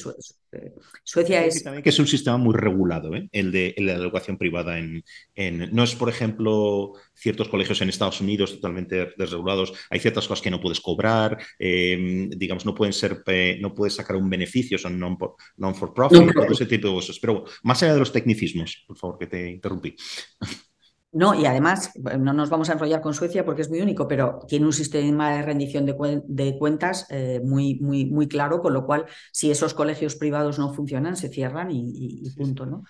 Suecia 1.02 1.44
es... 1.44 1.64
También 1.64 1.82
que 1.82 1.88
es 1.88 1.98
un 1.98 2.06
sistema 2.06 2.36
muy 2.36 2.54
regulado, 2.54 3.10
el 3.32 3.50
de, 3.50 3.74
la 3.78 3.94
educación 3.94 4.38
privada. 4.38 4.78
En, 4.78 5.02
en, 5.34 5.68
no 5.74 5.82
es, 5.82 5.96
por 5.96 6.08
ejemplo, 6.08 6.92
ciertos 7.12 7.48
colegios 7.48 7.80
en 7.80 7.88
Estados 7.88 8.20
Unidos 8.20 8.54
totalmente 8.54 9.14
desregulados. 9.18 9.72
Hay 9.90 9.98
ciertas 9.98 10.28
cosas 10.28 10.42
que 10.42 10.52
no 10.52 10.60
puedes 10.60 10.80
cobrar, 10.80 11.38
em, 11.58 12.30
digamos, 12.30 12.64
no 12.64 12.74
pueden 12.74 12.92
ser, 12.92 13.24
no 13.60 13.74
puedes 13.74 13.96
sacar 13.96 14.14
un 14.14 14.30
beneficio, 14.30 14.78
son 14.78 15.00
non-for-profit, 15.00 16.22
no, 16.22 16.44
ese 16.44 16.66
tipo 16.66 16.86
de 16.86 16.94
cosas. 16.94 17.18
Pero 17.18 17.44
más 17.64 17.82
allá 17.82 17.94
de 17.94 17.98
los 17.98 18.12
tecnicismos, 18.12 18.84
por 18.86 18.96
favor, 18.96 19.18
que 19.18 19.26
te 19.26 19.50
interrumpí. 19.50 19.96
No, 21.16 21.32
y 21.32 21.46
además, 21.46 21.92
no 22.18 22.34
nos 22.34 22.50
vamos 22.50 22.68
a 22.68 22.74
enrollar 22.74 23.00
con 23.00 23.14
Suecia 23.14 23.42
porque 23.42 23.62
es 23.62 23.70
muy 23.70 23.80
único, 23.80 24.06
pero 24.06 24.40
tiene 24.46 24.66
un 24.66 24.74
sistema 24.74 25.34
de 25.34 25.40
rendición 25.40 25.86
de, 25.86 26.58
cuentas 26.58 27.06
eh, 27.08 27.40
muy, 27.42 27.78
muy, 27.80 28.04
muy 28.04 28.28
claro, 28.28 28.60
con 28.60 28.74
lo 28.74 28.84
cual, 28.84 29.06
si 29.32 29.50
esos 29.50 29.72
colegios 29.72 30.14
privados 30.16 30.58
no 30.58 30.74
funcionan, 30.74 31.16
se 31.16 31.30
cierran 31.30 31.70
y, 31.70 32.30
punto, 32.36 32.66
¿no? 32.66 32.84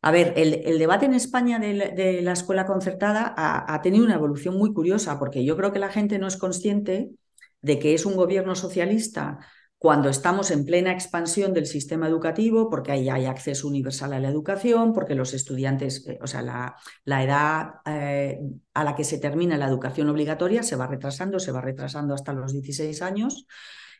A 0.00 0.10
ver, 0.10 0.34
el, 0.36 0.76
debate 0.76 1.06
en 1.06 1.14
España 1.14 1.60
de 1.60 2.20
la, 2.20 2.32
escuela 2.32 2.66
concertada 2.66 3.32
ha, 3.36 3.80
tenido 3.80 4.04
una 4.04 4.16
evolución 4.16 4.56
muy 4.56 4.72
curiosa, 4.72 5.20
porque 5.20 5.44
yo 5.44 5.56
creo 5.56 5.72
que 5.72 5.78
la 5.78 5.88
gente 5.88 6.18
no 6.18 6.26
es 6.26 6.36
consciente 6.36 7.12
de 7.60 7.78
que 7.78 7.94
es 7.94 8.04
un 8.04 8.16
gobierno 8.16 8.56
socialista 8.56 9.38
cuando 9.82 10.10
estamos 10.10 10.52
en 10.52 10.64
plena 10.64 10.92
expansión 10.92 11.52
del 11.52 11.66
sistema 11.66 12.06
educativo, 12.06 12.70
porque 12.70 12.92
ahí 12.92 13.08
hay 13.08 13.26
acceso 13.26 13.66
universal 13.66 14.12
a 14.12 14.20
la 14.20 14.28
educación, 14.28 14.92
porque 14.92 15.16
los 15.16 15.34
estudiantes, 15.34 16.06
eh, 16.06 16.20
o 16.22 16.28
sea, 16.28 16.40
la, 16.40 16.76
edad 17.20 17.80
eh, 17.84 18.38
a 18.74 18.84
la 18.84 18.94
que 18.94 19.02
se 19.02 19.18
termina 19.18 19.58
la 19.58 19.66
educación 19.66 20.08
obligatoria 20.08 20.62
se 20.62 20.76
va 20.76 20.86
retrasando, 20.86 21.40
se 21.40 21.50
va 21.50 21.60
retrasando 21.60 22.14
hasta 22.14 22.32
los 22.32 22.52
16 22.52 23.02
años 23.02 23.48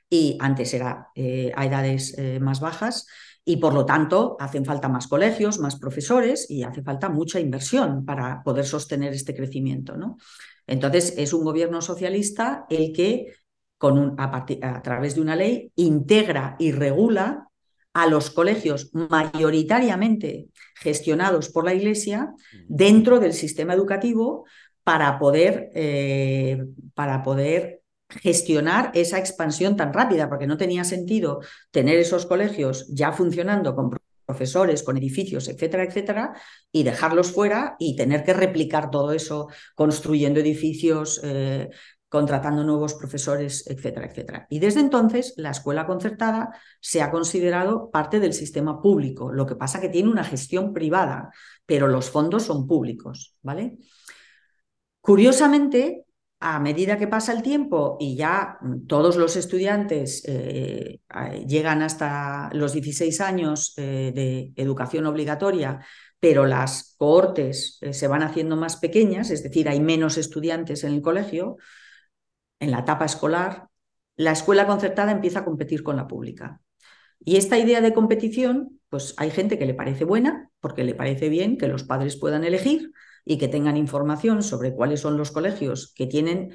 y 0.08 0.38
antes 0.38 0.72
era 0.72 1.08
eh, 1.16 1.50
a 1.56 1.66
edades 1.66 2.16
más 2.40 2.60
bajas 2.60 3.08
y 3.44 3.56
por 3.56 3.74
lo 3.74 3.84
tanto 3.84 4.36
hacen 4.38 4.64
falta 4.64 4.88
más 4.88 5.08
colegios, 5.08 5.58
más 5.58 5.80
profesores 5.80 6.48
y 6.48 6.62
hace 6.62 6.84
falta 6.84 7.08
mucha 7.08 7.40
inversión 7.40 8.04
para 8.04 8.44
poder 8.44 8.66
sostener 8.66 9.14
este 9.14 9.34
crecimiento. 9.34 9.96
¿no? 9.96 10.18
Entonces 10.68 11.14
es 11.16 11.32
un 11.32 11.42
gobierno 11.42 11.82
socialista 11.82 12.66
el 12.70 12.92
que 12.92 13.34
a, 13.88 14.82
través 14.82 15.14
de 15.14 15.20
una 15.20 15.36
ley, 15.36 15.72
integra 15.76 16.56
y 16.58 16.72
regula 16.72 17.48
a 17.92 18.06
los 18.06 18.30
colegios 18.30 18.90
mayoritariamente 18.92 20.48
gestionados 20.76 21.50
por 21.50 21.64
la 21.64 21.74
Iglesia 21.74 22.32
dentro 22.68 23.20
del 23.20 23.32
sistema 23.32 23.74
educativo 23.74 24.44
para 24.82 25.18
poder, 25.18 25.70
eh, 25.74 26.64
para 26.94 27.22
poder 27.22 27.82
gestionar 28.08 28.90
esa 28.94 29.18
expansión 29.18 29.76
tan 29.76 29.92
rápida, 29.92 30.28
porque 30.28 30.46
no 30.46 30.56
tenía 30.56 30.84
sentido 30.84 31.40
tener 31.70 31.98
esos 31.98 32.26
colegios 32.26 32.86
ya 32.88 33.12
funcionando 33.12 33.74
con 33.74 33.90
profesores, 34.26 34.82
con 34.82 34.96
edificios, 34.96 35.48
etcétera, 35.48 35.84
etcétera, 35.84 36.32
y 36.70 36.82
dejarlos 36.84 37.32
fuera 37.32 37.76
y 37.78 37.96
tener 37.96 38.24
que 38.24 38.32
replicar 38.32 38.90
todo 38.90 39.12
eso 39.12 39.48
construyendo 39.74 40.40
edificios, 40.40 41.20
eh, 41.24 41.68
contratando 42.12 42.62
nuevos 42.62 42.92
profesores, 42.92 43.66
etcétera, 43.66 44.06
etcétera. 44.06 44.46
Y 44.50 44.58
desde 44.58 44.80
entonces 44.80 45.32
la 45.38 45.50
escuela 45.50 45.86
concertada 45.86 46.50
se 46.78 47.00
ha 47.00 47.10
considerado 47.10 47.90
parte 47.90 48.20
del 48.20 48.34
sistema 48.34 48.82
público, 48.82 49.32
lo 49.32 49.46
que 49.46 49.56
pasa 49.56 49.80
que 49.80 49.88
tiene 49.88 50.10
una 50.10 50.22
gestión 50.22 50.74
privada, 50.74 51.30
pero 51.64 51.88
los 51.88 52.10
fondos 52.10 52.42
son 52.42 52.66
públicos, 52.66 53.34
¿vale? 53.40 53.78
Curiosamente, 55.00 56.04
a 56.38 56.60
medida 56.60 56.98
que 56.98 57.08
pasa 57.08 57.32
el 57.32 57.40
tiempo 57.40 57.96
y 57.98 58.14
ya 58.14 58.58
todos 58.86 59.16
los 59.16 59.36
estudiantes 59.36 60.22
eh, 60.26 61.00
llegan 61.48 61.80
hasta 61.80 62.50
los 62.52 62.74
16 62.74 63.22
años 63.22 63.72
eh, 63.78 64.12
de 64.14 64.52
educación 64.56 65.06
obligatoria, 65.06 65.80
pero 66.20 66.44
las 66.44 66.94
cohortes 66.98 67.78
eh, 67.80 67.94
se 67.94 68.06
van 68.06 68.22
haciendo 68.22 68.56
más 68.56 68.76
pequeñas, 68.76 69.30
es 69.30 69.42
decir, 69.42 69.66
hay 69.70 69.80
menos 69.80 70.18
estudiantes 70.18 70.84
en 70.84 70.92
el 70.92 71.00
colegio, 71.00 71.56
en 72.62 72.70
la 72.70 72.78
etapa 72.78 73.04
escolar, 73.04 73.66
la 74.16 74.30
escuela 74.30 74.68
concertada 74.68 75.10
empieza 75.10 75.40
a 75.40 75.44
competir 75.44 75.82
con 75.82 75.96
la 75.96 76.06
pública. 76.06 76.60
Y 77.18 77.36
esta 77.36 77.58
idea 77.58 77.80
de 77.80 77.92
competición, 77.92 78.80
pues 78.88 79.14
hay 79.16 79.30
gente 79.30 79.58
que 79.58 79.66
le 79.66 79.74
parece 79.74 80.04
buena, 80.04 80.48
porque 80.60 80.84
le 80.84 80.94
parece 80.94 81.28
bien 81.28 81.58
que 81.58 81.66
los 81.66 81.82
padres 81.82 82.16
puedan 82.16 82.44
elegir 82.44 82.92
y 83.24 83.38
que 83.38 83.48
tengan 83.48 83.76
información 83.76 84.44
sobre 84.44 84.74
cuáles 84.74 85.00
son 85.00 85.16
los 85.16 85.32
colegios 85.32 85.92
que 85.92 86.06
tienen 86.06 86.52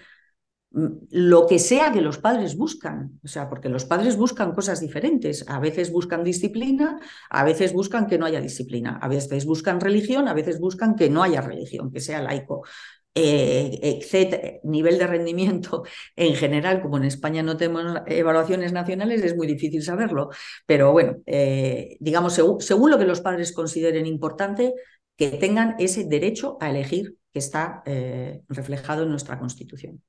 mm, 0.71 0.87
lo 1.11 1.45
que 1.45 1.59
sea 1.59 1.91
que 1.91 2.01
los 2.01 2.19
padres 2.19 2.55
buscan, 2.55 3.19
o 3.23 3.27
sea, 3.27 3.49
porque 3.49 3.67
los 3.67 3.83
padres 3.83 4.15
buscan 4.15 4.53
cosas 4.53 4.79
diferentes, 4.79 5.43
a 5.49 5.59
veces 5.59 5.91
buscan 5.91 6.23
disciplina, 6.23 6.99
a 7.29 7.43
veces 7.43 7.73
buscan 7.73 8.07
que 8.07 8.17
no 8.17 8.25
haya 8.25 8.39
disciplina, 8.39 8.97
a 9.01 9.09
veces 9.09 9.45
buscan 9.45 9.81
religión, 9.81 10.29
a 10.29 10.33
veces 10.33 10.59
buscan 10.59 10.95
que 10.95 11.09
no 11.09 11.21
haya 11.21 11.41
religión, 11.41 11.91
que 11.91 11.99
sea 11.99 12.21
laico 12.21 12.63
eh, 13.19 14.59
nivel 14.63 14.97
de 14.97 15.07
rendimiento 15.07 15.83
en 16.15 16.35
general, 16.35 16.81
como 16.81 16.97
en 16.97 17.05
España 17.05 17.41
no 17.43 17.57
tenemos 17.57 18.01
evaluaciones 18.05 18.73
nacionales, 18.73 19.23
es 19.23 19.35
muy 19.35 19.47
difícil 19.47 19.81
saberlo. 19.83 20.29
Pero 20.65 20.91
bueno, 20.91 21.17
eh, 21.25 21.97
digamos, 21.99 22.33
según, 22.33 22.91
lo 22.91 22.97
que 22.97 23.05
los 23.05 23.21
padres 23.21 23.53
consideren 23.53 24.05
importante, 24.05 24.73
que 25.15 25.31
tengan 25.31 25.75
ese 25.79 26.05
derecho 26.05 26.57
a 26.61 26.69
elegir 26.69 27.17
que 27.33 27.39
está 27.39 27.81
eh, 27.85 28.41
reflejado 28.49 29.03
en 29.03 29.09
nuestra 29.09 29.39
Constitución. 29.39 30.03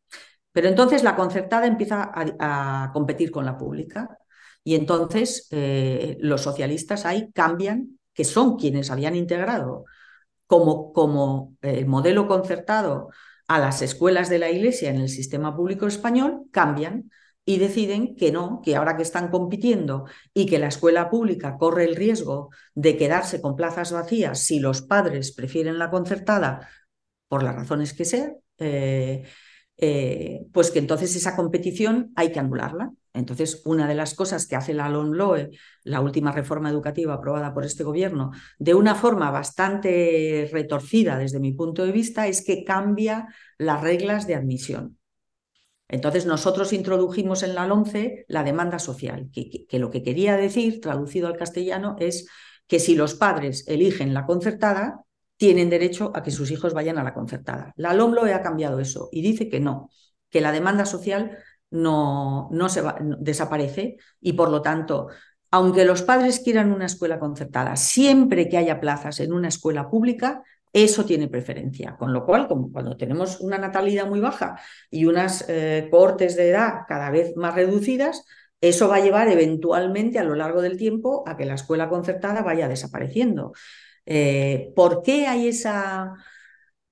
Pero 0.53 0.69
entonces 0.69 1.03
la 1.03 1.17
concertada 1.17 1.67
empieza 1.67 2.11
a, 2.15 2.91
competir 2.93 3.31
con 3.31 3.45
la 3.47 3.57
pública 3.57 4.19
y 4.65 4.75
entonces 4.75 5.49
los 6.21 6.43
socialistas 6.43 7.07
ahí 7.07 7.31
cambian, 7.33 7.99
que 8.13 8.25
son 8.25 8.57
quienes 8.57 8.91
habían 8.91 9.15
integrado 9.15 9.85
como, 10.49 10.93
como 10.93 11.57
el 11.63 11.87
modelo 11.87 12.27
concertado 12.27 13.11
a 13.47 13.61
las 13.61 13.83
escuelas 13.83 14.29
de 14.29 14.41
la 14.41 14.51
Iglesia 14.51 14.91
en 14.91 14.97
el 14.97 15.09
sistema 15.09 15.55
público 15.55 15.87
español, 15.87 16.43
cambian 16.51 17.11
y 17.45 17.59
deciden 17.59 18.17
que 18.17 18.33
no, 18.33 18.61
que 18.65 18.75
ahora 18.75 18.97
que 18.97 19.05
están 19.05 19.31
compitiendo 19.31 20.07
y 20.35 20.47
que 20.47 20.59
la 20.59 20.67
escuela 20.67 21.09
pública 21.09 21.57
corre 21.57 21.85
el 21.85 21.95
riesgo 21.95 22.51
de 22.75 22.97
quedarse 22.97 23.41
con 23.41 23.57
plazas 23.57 23.93
vacías 23.93 24.41
si 24.41 24.59
los 24.59 24.83
padres 24.83 25.33
prefieren 25.33 25.79
la 25.79 25.91
concertada, 25.91 26.69
por 27.29 27.43
las 27.43 27.55
razones 27.55 27.93
que 27.93 28.05
sean, 28.05 28.37
eh, 28.59 29.23
eh, 29.77 30.41
pues 30.53 30.71
que 30.71 30.79
entonces 30.79 31.15
esa 31.15 31.37
competición 31.37 32.13
hay 32.17 32.33
que 32.33 32.41
anularla. 32.41 32.91
Entonces, 33.15 33.63
una 33.65 33.89
de 33.89 33.95
las 33.95 34.15
cosas 34.15 34.47
que 34.47 34.57
hace 34.57 34.75
la 34.75 34.89
LONLOE, 34.89 35.51
la 35.85 36.01
última 36.01 36.33
reforma 36.33 36.71
educativa 36.71 37.15
aprobada 37.15 37.55
por 37.55 37.65
este 37.65 37.85
gobierno, 37.85 38.31
de 38.59 38.75
una 38.75 38.95
forma 38.95 39.31
bastante 39.31 40.49
retorcida 40.53 41.19
desde 41.19 41.41
mi 41.41 41.53
punto 41.53 41.85
de 41.85 41.93
vista, 41.93 42.27
es 42.27 42.45
que 42.45 42.65
cambia 42.65 43.29
las 43.57 43.81
reglas 43.83 44.27
de 44.27 44.35
admisión. 44.35 44.99
Entonces, 45.89 46.27
nosotros 46.27 46.73
introdujimos 46.73 47.43
en 47.43 47.55
la 47.55 47.67
LONCE 47.67 48.27
la 48.29 48.45
demanda 48.45 48.79
social, 48.79 49.31
que, 49.33 49.67
lo 49.79 49.91
que 49.91 50.03
quería 50.03 50.37
decir, 50.37 50.81
traducido 50.81 51.29
al 51.29 51.37
castellano, 51.37 51.97
es 51.99 52.29
que 52.67 52.79
si 52.79 52.95
los 52.95 53.15
padres 53.15 53.67
eligen 53.67 54.13
la 54.13 54.27
concertada, 54.27 55.05
tienen 55.39 55.71
derecho 55.71 56.13
a 56.15 56.23
que 56.23 56.31
sus 56.31 56.51
hijos 56.51 56.75
vayan 56.75 56.99
a 56.99 57.05
la 57.05 57.15
concertada. 57.15 57.73
La 57.77 57.95
LOMLOE 57.95 58.35
ha 58.35 58.43
cambiado 58.43 58.81
eso 58.81 59.09
y 59.13 59.23
dice 59.23 59.49
que 59.49 59.61
no, 59.61 59.89
que 60.29 60.43
la 60.43 60.53
demanda 60.53 60.85
social 60.85 61.39
no, 61.71 62.49
no 62.51 62.69
se 62.69 62.83
desaparece 63.19 63.97
y 64.21 64.33
por 64.33 64.51
lo 64.51 64.62
tanto, 64.62 65.09
aunque 65.51 65.85
los 65.85 66.03
padres 66.03 66.41
quieran 66.41 66.73
una 66.73 66.87
escuela 66.87 67.19
concertada, 67.19 67.77
siempre 67.77 68.49
que 68.49 68.59
haya 68.59 68.81
plazas 68.81 69.21
en 69.21 69.33
una 69.33 69.49
escuela 69.49 69.91
pública, 69.91 70.43
eso 70.73 71.05
tiene 71.05 71.29
preferencia. 71.29 71.97
Con 71.97 72.12
lo 72.12 72.27
cual, 72.27 72.49
como 72.49 72.71
cuando 72.71 72.97
tenemos 72.97 73.41
una 73.41 73.59
natalidad 73.59 74.07
muy 74.07 74.21
baja 74.21 74.61
y 74.91 75.07
unas 75.07 75.45
eh, 75.49 75.89
cortes 75.91 76.37
de 76.37 76.51
edad 76.51 76.81
cada 76.87 77.11
vez 77.11 77.35
más 77.37 77.55
reducidas, 77.55 78.25
eso 78.61 78.89
va 78.89 78.97
a 78.97 79.01
llevar 79.01 79.29
eventualmente 79.29 80.19
a 80.19 80.25
lo 80.25 80.35
largo 80.35 80.62
del 80.62 80.77
tiempo 80.77 81.25
a 81.27 81.37
que 81.37 81.47
la 81.47 81.55
escuela 81.55 81.89
concertada 81.89 82.43
vaya 82.43 82.69
desapareciendo. 82.69 83.53
Eh, 84.05 84.73
¿Por 84.75 85.03
qué 85.03 85.27
hay 85.27 85.49
esa... 85.49 86.14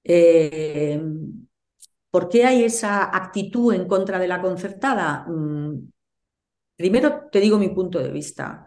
Eh, 0.04 1.00
¿Por 2.10 2.28
qué 2.28 2.44
hay 2.44 2.64
esa 2.64 3.04
actitud 3.16 3.74
en 3.74 3.86
contra 3.86 4.18
de 4.18 4.28
la 4.28 4.40
concertada? 4.40 5.26
Mm, 5.28 5.90
primero 6.76 7.28
te 7.30 7.40
digo 7.40 7.58
mi 7.58 7.68
punto 7.68 7.98
de 7.98 8.10
vista. 8.10 8.66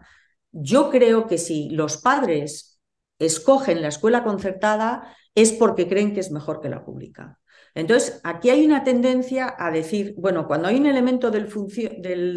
Yo 0.52 0.90
creo 0.90 1.26
que 1.26 1.38
si 1.38 1.70
los 1.70 1.98
padres 1.98 2.80
escogen 3.18 3.82
la 3.82 3.88
escuela 3.88 4.24
concertada 4.24 5.14
es 5.34 5.52
porque 5.52 5.88
creen 5.88 6.14
que 6.14 6.20
es 6.20 6.30
mejor 6.30 6.60
que 6.60 6.68
la 6.68 6.84
pública. 6.84 7.38
Entonces, 7.74 8.20
aquí 8.24 8.50
hay 8.50 8.66
una 8.66 8.82
tendencia 8.82 9.54
a 9.56 9.70
decir, 9.70 10.14
bueno, 10.18 10.48
cuando 10.48 10.66
hay 10.66 10.76
un 10.76 10.86
elemento 10.86 11.30
del, 11.30 11.48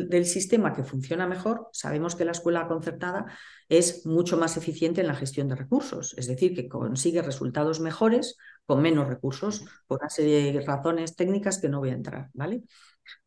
del, 0.08 0.26
sistema 0.26 0.74
que 0.74 0.84
funciona 0.84 1.26
mejor, 1.26 1.70
sabemos 1.72 2.16
que 2.16 2.26
la 2.26 2.34
escuela 2.34 2.68
concertada 2.68 3.26
es 3.68 4.06
mucho 4.06 4.38
más 4.38 4.58
eficiente 4.58 5.02
en 5.02 5.08
la 5.08 5.16
gestión 5.16 5.48
de 5.48 5.56
recursos, 5.56 6.14
es 6.18 6.28
decir, 6.28 6.54
que 6.54 6.70
consigue 6.70 7.24
resultados 7.24 7.80
mejores 7.80 8.38
con 8.66 8.82
menos 8.82 9.08
recursos 9.08 9.66
por 9.88 10.00
una 10.00 10.10
serie 10.10 10.52
de 10.52 10.62
razones 10.62 11.16
técnicas 11.16 11.60
que 11.60 11.70
no 11.70 11.80
voy 11.80 11.90
a 11.90 11.94
entrar, 11.94 12.30
¿vale? 12.34 12.64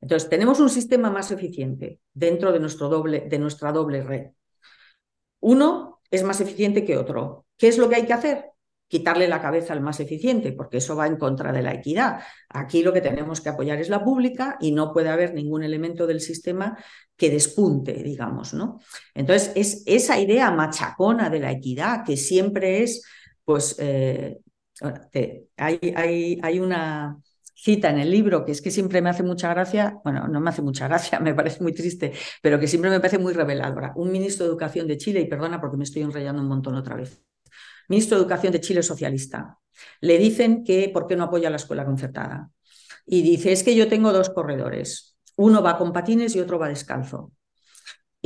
Entonces, 0.00 0.28
tenemos 0.28 0.60
un 0.60 0.70
sistema 0.70 1.10
más 1.10 1.30
eficiente 1.30 2.00
dentro 2.14 2.52
de, 2.52 2.60
nuestro 2.60 2.88
doble, 2.88 3.26
de 3.28 3.38
nuestra 3.38 3.72
doble 3.72 4.02
red. 4.02 4.30
Uno 5.40 6.00
es 6.10 6.22
más 6.22 6.40
eficiente 6.40 6.84
que 6.84 6.96
otro. 6.96 7.46
¿Qué 7.56 7.68
es 7.68 7.78
lo 7.78 7.88
que 7.88 7.96
hay 7.96 8.06
que 8.06 8.12
hacer? 8.12 8.44
quitarle 8.88 9.26
la 9.26 9.42
cabeza 9.42 9.72
al 9.72 9.80
más 9.80 10.00
eficiente, 10.00 10.52
porque 10.52 10.78
eso 10.78 10.94
va 10.94 11.06
en 11.06 11.16
contra 11.16 11.52
de 11.52 11.62
la 11.62 11.74
equidad. 11.74 12.20
Aquí 12.48 12.82
lo 12.82 12.92
que 12.92 13.00
tenemos 13.00 13.40
que 13.40 13.48
apoyar 13.48 13.80
es 13.80 13.88
la 13.88 14.04
pública 14.04 14.56
y 14.60 14.72
no 14.72 14.92
puede 14.92 15.08
haber 15.08 15.34
ningún 15.34 15.64
elemento 15.64 16.06
del 16.06 16.20
sistema 16.20 16.78
que 17.16 17.30
despunte, 17.30 17.94
digamos, 17.94 18.54
¿no? 18.54 18.78
Entonces, 19.14 19.52
es 19.56 19.82
esa 19.86 20.20
idea 20.20 20.50
machacona 20.50 21.30
de 21.30 21.40
la 21.40 21.50
equidad 21.50 22.04
que 22.04 22.16
siempre 22.16 22.82
es, 22.82 23.02
pues, 23.44 23.76
eh, 23.78 24.38
hay, 25.56 26.38
hay, 26.42 26.60
una 26.60 27.18
cita 27.54 27.90
en 27.90 27.98
el 27.98 28.10
libro 28.10 28.44
que 28.44 28.52
es 28.52 28.60
que 28.60 28.70
siempre 28.70 29.00
me 29.00 29.10
hace 29.10 29.22
mucha 29.22 29.48
gracia, 29.48 29.98
bueno, 30.04 30.28
no 30.28 30.40
me 30.40 30.50
hace 30.50 30.62
mucha 30.62 30.88
gracia, 30.88 31.20
me 31.20 31.34
parece 31.34 31.62
muy 31.62 31.72
triste, 31.72 32.12
pero 32.42 32.60
que 32.60 32.66
siempre 32.66 32.90
me 32.90 33.00
parece 33.00 33.18
muy 33.18 33.32
reveladora. 33.32 33.92
Un 33.96 34.12
ministro 34.12 34.44
de 34.44 34.50
Educación 34.50 34.86
de 34.86 34.98
Chile, 34.98 35.20
y 35.20 35.26
perdona 35.26 35.60
porque 35.60 35.76
me 35.76 35.84
estoy 35.84 36.02
enrollando 36.02 36.42
un 36.42 36.48
montón 36.48 36.74
otra 36.74 36.96
vez, 36.96 37.22
ministro 37.88 38.18
de 38.18 38.22
Educación 38.22 38.52
de 38.52 38.60
Chile 38.60 38.82
socialista. 38.82 39.58
Le 40.00 40.18
dicen 40.18 40.64
que 40.64 40.90
por 40.92 41.06
qué 41.06 41.16
no 41.16 41.24
apoya 41.24 41.50
la 41.50 41.56
escuela 41.56 41.84
concertada. 41.84 42.50
Y 43.06 43.22
dice, 43.22 43.52
es 43.52 43.62
que 43.62 43.76
yo 43.76 43.88
tengo 43.88 44.12
dos 44.12 44.30
corredores. 44.30 45.16
Uno 45.36 45.62
va 45.62 45.78
con 45.78 45.92
patines 45.92 46.34
y 46.34 46.40
otro 46.40 46.58
va 46.58 46.68
descalzo. 46.68 47.32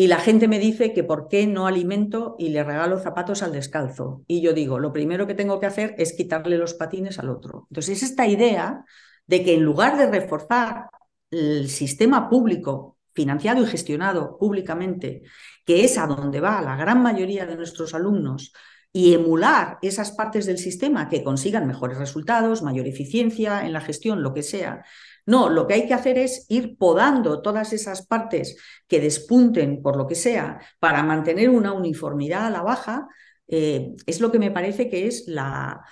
Y 0.01 0.07
la 0.07 0.19
gente 0.19 0.49
me 0.49 0.59
dice 0.59 0.95
que 0.95 1.05
por 1.05 1.29
qué 1.29 1.47
no 1.47 1.67
alimento 1.67 2.35
y 2.39 2.49
le 2.49 2.65
regalo 2.65 2.99
zapatos 2.99 3.43
al 3.43 3.53
descalzo. 3.53 4.25
Y 4.27 4.41
yo 4.41 4.55
digo, 4.55 4.79
lo 4.79 4.95
primero 4.95 5.27
que 5.27 5.35
tengo 5.35 5.61
que 5.61 5.67
hacer 5.67 5.95
es 5.99 6.15
quitarle 6.15 6.57
los 6.57 6.73
patines 6.73 7.19
al 7.19 7.29
otro. 7.29 7.67
Entonces, 7.69 7.99
es 7.99 8.11
esta 8.11 8.27
idea 8.27 8.83
de 9.27 9.45
que 9.45 9.53
en 9.53 9.63
lugar 9.63 9.99
de 9.99 10.11
reforzar 10.11 10.87
el 11.31 11.69
sistema 11.69 12.31
público 12.31 12.97
financiado 13.13 13.63
y 13.63 13.67
gestionado 13.67 14.39
públicamente, 14.39 15.21
que 15.67 15.85
es 15.85 15.99
a 15.99 16.07
donde 16.07 16.41
va 16.41 16.63
la 16.63 16.77
gran 16.77 17.03
mayoría 17.03 17.45
de 17.45 17.57
nuestros 17.57 17.93
alumnos, 17.93 18.55
y 18.93 19.13
emular 19.13 19.79
esas 19.83 20.13
partes 20.13 20.47
del 20.47 20.57
sistema 20.57 21.11
que 21.11 21.23
consigan 21.23 21.67
mejores 21.67 21.99
resultados, 21.99 22.63
mayor 22.63 22.87
eficiencia 22.87 23.67
en 23.67 23.75
la 23.75 23.83
gestión, 23.83 24.23
lo 24.23 24.33
que 24.33 24.43
sea. 24.43 24.83
No, 25.27 25.49
lo 25.49 25.67
que 25.67 25.75
hay 25.75 25.87
que 25.87 25.95
hacer 25.95 26.19
es 26.19 26.47
ir 26.49 26.77
podando 26.79 27.43
todas 27.43 27.73
esas 27.73 28.07
partes 28.07 28.57
que 28.89 29.01
despunten 29.01 29.83
por 29.83 29.97
lo 29.97 30.07
que 30.07 30.15
sea 30.15 30.61
para 30.79 31.03
mantener 31.03 31.51
una 31.51 31.73
uniformidad 31.73 32.47
a 32.47 32.51
la 32.51 32.63
baja. 32.63 33.09
Eh, 33.49 33.95
es 34.07 34.21
lo 34.21 34.31
que 34.31 34.39
me 34.39 34.51
parece 34.51 34.89
que 34.89 35.07
es 35.07 35.25
la, 35.27 35.83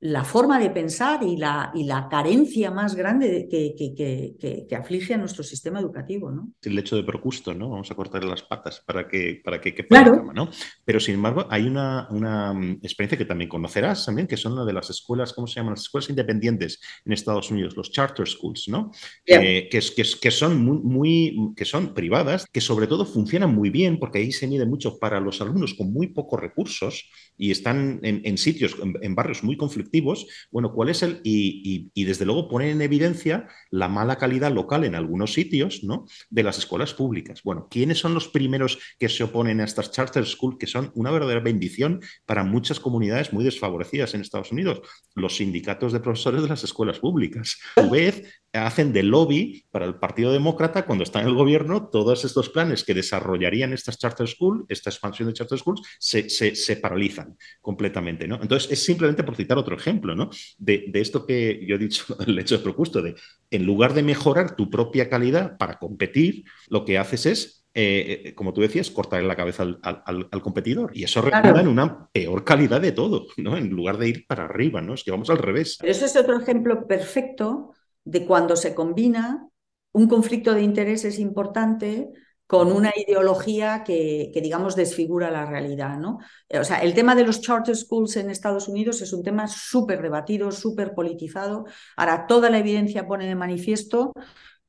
la 0.00 0.24
forma 0.24 0.58
de 0.58 0.68
pensar 0.70 1.22
y 1.22 1.38
la, 1.38 1.72
y 1.74 1.84
la 1.84 2.06
carencia 2.08 2.70
más 2.70 2.94
grande 2.94 3.48
que, 3.50 3.74
que, 3.74 4.66
que, 4.68 4.76
aflige 4.76 5.14
a 5.14 5.18
nuestro 5.18 5.42
sistema 5.42 5.80
educativo. 5.80 6.30
¿no? 6.30 6.52
El 6.62 6.78
hecho 6.78 6.96
de 6.96 7.02
Procusto, 7.02 7.54
¿no? 7.54 7.70
Vamos 7.70 7.90
a 7.90 7.94
cortarle 7.94 8.28
las 8.28 8.42
patas 8.42 8.82
para 8.86 9.08
que, 9.08 9.40
para 9.42 9.58
que 9.58 9.74
quepa 9.74 10.02
la 10.02 10.04
cama, 10.04 10.32
¿no? 10.34 10.50
Pero 10.84 11.00
sin 11.00 11.14
embargo, 11.14 11.46
hay 11.48 11.66
una, 11.66 12.08
una 12.10 12.52
mm, 12.52 12.80
experiencia 12.82 13.16
que 13.16 13.24
también 13.24 13.48
conocerás 13.48 14.04
también, 14.04 14.26
que 14.28 14.36
son 14.36 14.52
una 14.52 14.66
de 14.66 14.74
las 14.74 14.90
escuelas, 14.90 15.32
¿cómo 15.32 15.46
se 15.46 15.60
llaman? 15.60 15.72
Las 15.72 15.82
escuelas 15.82 16.10
independientes 16.10 16.78
en 17.04 17.12
Estados 17.12 17.50
Unidos, 17.50 17.74
los 17.74 17.90
charter 17.90 18.28
schools, 18.28 18.68
¿no? 18.68 18.90
Eh, 19.24 19.68
que, 19.70 19.80
que, 20.20 20.30
son 20.30 20.62
muy, 20.62 20.82
muy, 20.82 21.54
que 21.56 21.64
son 21.64 21.94
privadas, 21.94 22.46
que 22.52 22.60
sobre 22.60 22.86
todo 22.86 23.06
funcionan 23.06 23.54
muy 23.54 23.70
bien, 23.70 23.98
porque 23.98 24.18
ahí 24.18 24.30
se 24.30 24.46
mide 24.46 24.66
mucho 24.66 24.98
para 24.98 25.20
los 25.20 25.40
alumnos 25.40 25.72
con 25.72 25.90
muy 25.90 26.08
pocos 26.08 26.38
recursos 26.38 27.10
y 27.38 27.50
están 27.50 28.00
en, 28.02 28.38
sitios, 28.38 28.76
en, 29.02 29.14
barrios 29.14 29.42
muy 29.42 29.56
conflictivos 29.56 30.26
bueno, 30.50 30.72
¿cuál 30.72 30.88
es 30.88 31.02
el? 31.02 31.20
Y, 31.24 31.90
desde 32.04 32.24
luego 32.24 32.48
poner 32.48 32.70
en 32.70 32.82
evidencia 32.82 33.48
la 33.70 33.88
mala 33.88 34.16
calidad 34.16 34.52
local 34.52 34.84
en 34.84 34.94
algunos 34.94 35.32
sitios, 35.32 35.82
¿no? 35.84 36.06
De 36.30 36.42
las 36.42 36.58
escuelas 36.58 36.94
públicas. 36.94 37.42
Bueno, 37.42 37.68
¿quiénes 37.70 37.98
son 37.98 38.14
los 38.14 38.28
primeros 38.28 38.78
que 38.98 39.08
se 39.08 39.24
oponen 39.24 39.60
a 39.60 39.64
estas 39.64 39.90
charter 39.90 40.24
schools 40.24 40.56
que 40.58 40.66
son 40.66 40.92
una 40.94 41.10
verdadera 41.10 41.40
bendición 41.40 42.00
para 42.24 42.44
muchas 42.44 42.80
comunidades 42.80 43.32
muy 43.32 43.44
desfavorecidas 43.44 44.14
en 44.14 44.20
Estados 44.20 44.52
Unidos? 44.52 44.80
Los 45.14 45.36
sindicatos 45.36 45.92
de 45.92 46.00
profesores 46.00 46.42
de 46.42 46.48
las 46.48 46.64
escuelas 46.64 46.98
públicas. 46.98 47.58
A 47.76 47.82
su 47.82 47.90
vez, 47.90 48.42
hacen 48.56 48.92
de 48.92 49.02
lobby 49.02 49.64
para 49.70 49.84
el 49.84 49.96
Partido 49.96 50.32
Demócrata 50.32 50.86
cuando 50.86 51.04
está 51.04 51.20
en 51.20 51.26
el 51.26 51.34
gobierno, 51.34 51.88
todos 51.88 52.24
estos 52.24 52.48
planes 52.48 52.84
que 52.84 52.94
desarrollarían 52.94 53.72
estas 53.72 53.98
charter 53.98 54.26
schools, 54.28 54.64
esta 54.68 54.90
expansión 54.90 55.28
de 55.28 55.34
charter 55.34 55.58
schools, 55.58 55.82
se, 55.98 56.28
se 56.28 56.76
paralizan 56.76 57.36
completamente, 57.60 58.26
¿no? 58.28 58.38
Entonces, 58.40 58.70
es 58.70 58.84
simplemente 58.84 59.24
por 59.24 59.36
citar 59.36 59.58
otro 59.58 59.76
ejemplo, 59.76 60.14
¿no? 60.14 60.30
De, 60.58 60.90
esto 60.94 61.26
que 61.26 61.64
yo 61.66 61.76
he 61.76 61.78
dicho, 61.78 62.16
el 62.26 62.38
hecho 62.38 62.56
de 62.56 62.62
propuesto, 62.62 63.02
de 63.02 63.14
en 63.50 63.64
lugar 63.64 63.94
de 63.94 64.02
mejorar 64.02 64.56
tu 64.56 64.70
propia 64.70 65.08
calidad 65.08 65.56
para 65.56 65.78
competir, 65.78 66.44
lo 66.68 66.84
que 66.84 66.98
haces 66.98 67.26
es 67.26 67.62
eh, 67.78 68.22
eh, 68.24 68.34
como 68.34 68.54
tú 68.54 68.62
decías, 68.62 68.90
cortarle 68.90 69.28
la 69.28 69.36
cabeza 69.36 69.62
al, 69.82 70.42
competidor. 70.42 70.92
Y 70.94 71.04
eso 71.04 71.20
redunda 71.20 71.60
en 71.60 71.68
una 71.68 72.08
peor 72.10 72.42
calidad 72.42 72.80
de 72.80 72.92
todo, 72.92 73.26
¿no? 73.36 73.58
En 73.58 73.68
lugar 73.68 73.98
de 73.98 74.08
ir 74.08 74.26
para 74.26 74.46
arriba, 74.46 74.80
¿no? 74.80 74.94
Es 74.94 75.04
que 75.04 75.10
vamos 75.10 75.28
al 75.28 75.36
revés. 75.36 75.76
Pero 75.78 75.92
eso 75.92 76.06
es 76.06 76.16
otro 76.16 76.40
ejemplo 76.40 76.86
perfecto 76.86 77.74
de 78.06 78.24
cuando 78.24 78.56
se 78.56 78.74
combina 78.74 79.48
un 79.92 80.08
conflicto 80.08 80.54
de 80.54 80.62
intereses 80.62 81.18
importante 81.18 82.08
con 82.46 82.70
una 82.70 82.92
ideología 82.96 83.82
que, 83.84 84.30
digamos, 84.40 84.76
desfigura 84.76 85.30
la 85.30 85.44
realidad. 85.44 85.98
¿no? 85.98 86.18
O 86.48 86.64
sea, 86.64 86.78
el 86.78 86.94
tema 86.94 87.16
de 87.16 87.24
los 87.24 87.40
charter 87.40 87.76
schools 87.76 88.16
en 88.16 88.30
Estados 88.30 88.68
Unidos 88.68 89.02
es 89.02 89.12
un 89.12 89.24
tema 89.24 89.48
súper 89.48 90.00
debatido, 90.00 90.52
súper 90.52 90.94
politizado. 90.94 91.64
Ahora, 91.96 92.26
toda 92.28 92.48
la 92.48 92.58
evidencia 92.58 93.08
pone 93.08 93.26
de 93.26 93.34
manifiesto 93.34 94.12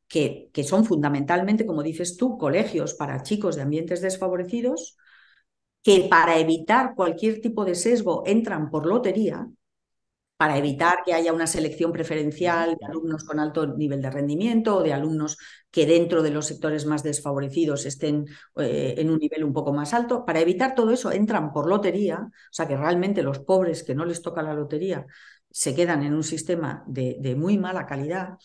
que, 0.07 0.49
que 0.51 0.63
son 0.63 0.85
fundamentalmente, 0.85 1.67
como 1.67 1.83
dices 1.83 2.17
tú, 2.17 2.37
colegios 2.39 2.95
para 2.95 3.21
chicos 3.21 3.55
de 3.55 3.61
ambientes 3.61 4.01
desfavorecidos, 4.01 4.97
que 5.83 6.07
para 6.09 6.39
evitar 6.39 6.95
cualquier 6.95 7.41
tipo 7.41 7.63
de 7.63 7.75
sesgo 7.75 8.23
entran 8.25 8.71
por 8.71 8.87
lotería, 8.87 9.47
para 10.37 10.57
evitar 10.57 10.99
que 11.03 11.13
haya 11.13 11.33
una 11.33 11.47
selección 11.47 11.91
preferencial 11.91 12.77
de 12.79 12.85
alumnos 12.85 13.23
con 13.23 13.39
alto 13.39 13.65
nivel 13.75 14.01
de 14.01 14.11
rendimiento 14.11 14.77
o 14.77 14.83
de 14.83 14.93
alumnos 14.93 15.37
que 15.71 15.87
dentro 15.87 16.21
de 16.21 16.29
los 16.29 16.45
sectores 16.45 16.85
más 16.85 17.01
desfavorecidos 17.03 17.85
estén 17.85 18.25
eh, 18.57 18.95
en 18.97 19.09
un 19.09 19.17
nivel 19.17 19.43
un 19.43 19.53
poco 19.53 19.73
más 19.73 19.93
alto. 19.95 20.25
Para 20.25 20.39
evitar 20.39 20.75
todo 20.75 20.91
eso 20.91 21.11
entran 21.11 21.51
por 21.51 21.67
lotería, 21.67 22.19
o 22.21 22.31
sea 22.51 22.67
que 22.67 22.77
realmente 22.77 23.23
los 23.23 23.39
pobres 23.39 23.83
que 23.83 23.95
no 23.95 24.05
les 24.05 24.21
toca 24.21 24.43
la 24.43 24.53
lotería 24.53 25.05
se 25.49 25.73
quedan 25.73 26.03
en 26.03 26.13
un 26.13 26.23
sistema 26.23 26.83
de, 26.87 27.17
de 27.19 27.35
muy 27.35 27.57
mala 27.57 27.87
calidad. 27.87 28.37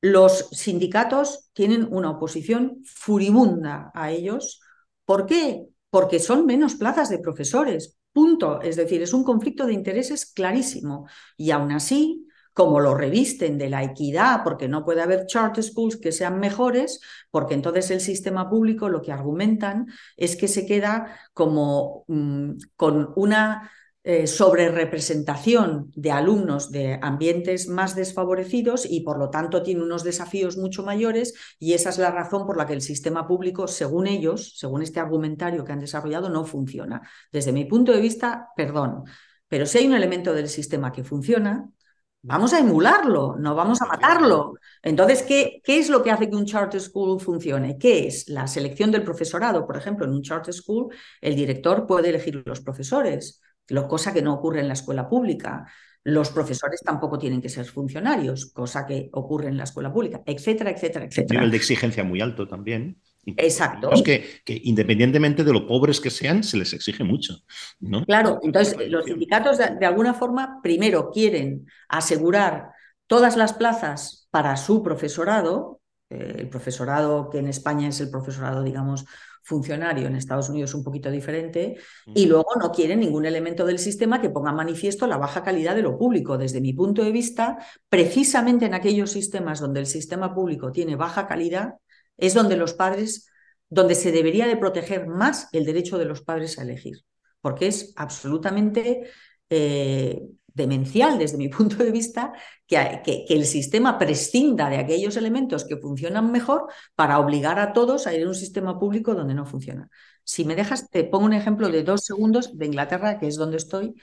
Los 0.00 0.48
sindicatos 0.50 1.50
tienen 1.52 1.86
una 1.90 2.10
oposición 2.10 2.82
furibunda 2.84 3.90
a 3.94 4.10
ellos. 4.10 4.60
¿Por 5.04 5.26
qué? 5.26 5.66
Porque 5.90 6.18
son 6.18 6.46
menos 6.46 6.74
plazas 6.74 7.08
de 7.08 7.18
profesores, 7.18 7.98
Punto. 8.12 8.60
Es 8.60 8.76
decir, 8.76 9.02
es 9.02 9.12
un 9.14 9.24
conflicto 9.24 9.66
de 9.66 9.72
intereses 9.72 10.26
clarísimo. 10.26 11.06
Y 11.36 11.50
aún 11.50 11.72
así, 11.72 12.26
como 12.52 12.80
lo 12.80 12.94
revisten 12.94 13.56
de 13.58 13.70
la 13.70 13.82
equidad, 13.82 14.42
porque 14.44 14.68
no 14.68 14.84
puede 14.84 15.00
haber 15.00 15.26
charter 15.26 15.64
schools 15.64 15.96
que 15.96 16.12
sean 16.12 16.38
mejores, 16.38 17.00
porque 17.30 17.54
entonces 17.54 17.90
el 17.90 18.00
sistema 18.00 18.50
público 18.50 18.88
lo 18.88 19.00
que 19.00 19.12
argumentan 19.12 19.86
es 20.16 20.36
que 20.36 20.48
se 20.48 20.66
queda 20.66 21.16
como 21.32 22.04
mm, 22.08 22.52
con 22.76 23.12
una 23.16 23.70
eh, 24.04 24.26
sobre 24.26 24.68
representación 24.68 25.92
de 25.94 26.10
alumnos 26.10 26.72
de 26.72 26.98
ambientes 27.02 27.68
más 27.68 27.94
desfavorecidos 27.94 28.84
y 28.84 29.02
por 29.02 29.16
lo 29.16 29.30
tanto 29.30 29.62
tiene 29.62 29.80
unos 29.80 30.02
desafíos 30.02 30.56
mucho 30.56 30.82
mayores 30.82 31.34
y 31.60 31.74
esa 31.74 31.90
es 31.90 31.98
la 31.98 32.10
razón 32.10 32.44
por 32.44 32.56
la 32.56 32.66
que 32.66 32.72
el 32.72 32.82
sistema 32.82 33.28
público, 33.28 33.68
según 33.68 34.08
ellos, 34.08 34.58
según 34.58 34.82
este 34.82 34.98
argumentario 34.98 35.64
que 35.64 35.70
han 35.70 35.78
desarrollado, 35.78 36.30
no 36.30 36.44
funciona. 36.44 37.08
Desde 37.30 37.52
mi 37.52 37.64
punto 37.64 37.92
de 37.92 38.00
vista, 38.00 38.48
perdón, 38.56 39.04
pero 39.46 39.66
si 39.66 39.78
hay 39.78 39.86
un 39.86 39.94
elemento 39.94 40.32
del 40.32 40.48
sistema 40.48 40.90
que 40.90 41.04
funciona, 41.04 41.70
vamos 42.22 42.52
a 42.54 42.58
emularlo, 42.58 43.36
no 43.38 43.54
vamos 43.54 43.82
a 43.82 43.86
matarlo. 43.86 44.54
Entonces, 44.82 45.22
¿qué, 45.22 45.60
¿qué, 45.62 45.78
es 45.78 45.88
lo 45.88 46.02
que 46.02 46.10
hace 46.10 46.28
que 46.28 46.34
un 46.36 46.46
charter 46.46 46.80
school 46.80 47.20
funcione? 47.20 47.78
¿Qué 47.78 48.08
es? 48.08 48.28
La 48.28 48.48
selección 48.48 48.90
del 48.90 49.04
profesorado. 49.04 49.64
Por 49.66 49.76
ejemplo, 49.76 50.06
en 50.06 50.12
un 50.12 50.22
charter 50.22 50.54
school, 50.54 50.92
el 51.20 51.36
director 51.36 51.86
puede 51.86 52.08
elegir 52.08 52.42
los 52.44 52.60
profesores 52.60 53.40
cosa 53.88 54.12
que 54.12 54.22
no 54.22 54.34
ocurre 54.34 54.60
en 54.60 54.68
la 54.68 54.74
escuela 54.74 55.08
pública. 55.08 55.66
Los 56.04 56.30
profesores 56.30 56.80
tampoco 56.80 57.18
tienen 57.18 57.40
que 57.40 57.48
ser 57.48 57.64
funcionarios, 57.64 58.46
cosa 58.46 58.84
que 58.84 59.08
ocurre 59.12 59.48
en 59.48 59.56
la 59.56 59.64
escuela 59.64 59.92
pública, 59.92 60.22
etcétera, 60.26 60.70
etcétera, 60.70 61.04
etcétera. 61.04 61.40
Nivel 61.40 61.52
de 61.52 61.56
exigencia 61.56 62.02
muy 62.02 62.20
alto 62.20 62.48
también. 62.48 63.00
Exacto. 63.24 63.92
Es 63.92 64.02
que, 64.02 64.42
que, 64.44 64.60
independientemente 64.64 65.44
de 65.44 65.52
lo 65.52 65.66
pobres 65.66 66.00
que 66.00 66.10
sean, 66.10 66.42
se 66.42 66.56
les 66.56 66.72
exige 66.72 67.04
mucho. 67.04 67.36
¿no? 67.78 68.04
Claro, 68.04 68.40
entonces 68.42 68.76
los 68.90 69.04
sindicatos 69.04 69.58
de, 69.58 69.86
alguna 69.86 70.14
forma 70.14 70.60
primero 70.62 71.10
quieren 71.10 71.66
asegurar 71.88 72.70
todas 73.06 73.36
las 73.36 73.52
plazas 73.52 74.26
para 74.30 74.56
su 74.56 74.82
profesorado, 74.82 75.80
eh, 76.10 76.34
el 76.38 76.48
profesorado 76.48 77.30
que 77.30 77.38
en 77.38 77.46
España 77.46 77.88
es 77.88 78.00
el 78.00 78.10
profesorado, 78.10 78.62
digamos, 78.64 79.04
funcionario, 79.42 80.06
en 80.06 80.16
Estados 80.16 80.48
Unidos 80.48 80.74
un 80.74 80.84
poquito 80.84 81.10
diferente, 81.10 81.76
y 82.14 82.26
luego 82.26 82.48
no 82.60 82.70
quieren 82.70 83.00
ningún 83.00 83.26
elemento 83.26 83.66
del 83.66 83.78
sistema 83.78 84.20
que 84.20 84.30
ponga 84.30 84.52
manifiesto 84.52 85.06
la 85.06 85.18
baja 85.18 85.42
calidad 85.42 85.74
de 85.74 85.82
lo 85.82 85.98
público. 85.98 86.38
Desde 86.38 86.60
mi 86.60 86.72
punto 86.72 87.02
de 87.02 87.12
vista, 87.12 87.58
precisamente 87.88 88.66
en 88.66 88.74
aquellos 88.74 89.10
sistemas 89.10 89.60
donde 89.60 89.80
el 89.80 89.86
sistema 89.86 90.34
público 90.34 90.70
tiene 90.72 90.96
baja 90.96 91.26
calidad, 91.26 91.74
es 92.16 92.34
donde 92.34 92.56
los 92.56 92.74
padres, 92.74 93.28
donde 93.68 93.94
se 93.94 94.12
debería 94.12 94.46
de 94.46 94.56
proteger 94.56 95.06
más 95.06 95.48
el 95.52 95.64
derecho 95.64 95.98
de 95.98 96.04
los 96.04 96.22
padres 96.22 96.58
a 96.58 96.62
elegir, 96.62 96.98
porque 97.40 97.66
es 97.66 97.92
absolutamente 97.96 99.10
eh, 99.50 100.22
demencial 100.54 101.18
desde 101.18 101.38
mi 101.38 101.48
punto 101.48 101.76
de 101.76 101.90
vista 101.90 102.32
que, 102.66 103.00
que, 103.04 103.24
el 103.28 103.44
sistema 103.46 103.98
prescinda 103.98 104.68
de 104.68 104.78
aquellos 104.78 105.16
elementos 105.16 105.64
que 105.64 105.76
funcionan 105.76 106.30
mejor 106.32 106.66
para 106.94 107.18
obligar 107.18 107.58
a 107.58 107.72
todos 107.72 108.06
a 108.06 108.14
ir 108.14 108.24
a 108.24 108.28
un 108.28 108.34
sistema 108.34 108.78
público 108.78 109.14
donde 109.14 109.34
no 109.34 109.46
funciona. 109.46 109.88
Si 110.24 110.44
me 110.44 110.54
dejas, 110.54 110.88
te 110.90 111.04
pongo 111.04 111.26
un 111.26 111.32
ejemplo 111.32 111.68
de 111.68 111.82
dos 111.82 112.04
segundos 112.04 112.56
de 112.56 112.66
Inglaterra, 112.66 113.18
que 113.18 113.26
es 113.26 113.36
donde 113.36 113.56
estoy. 113.56 113.94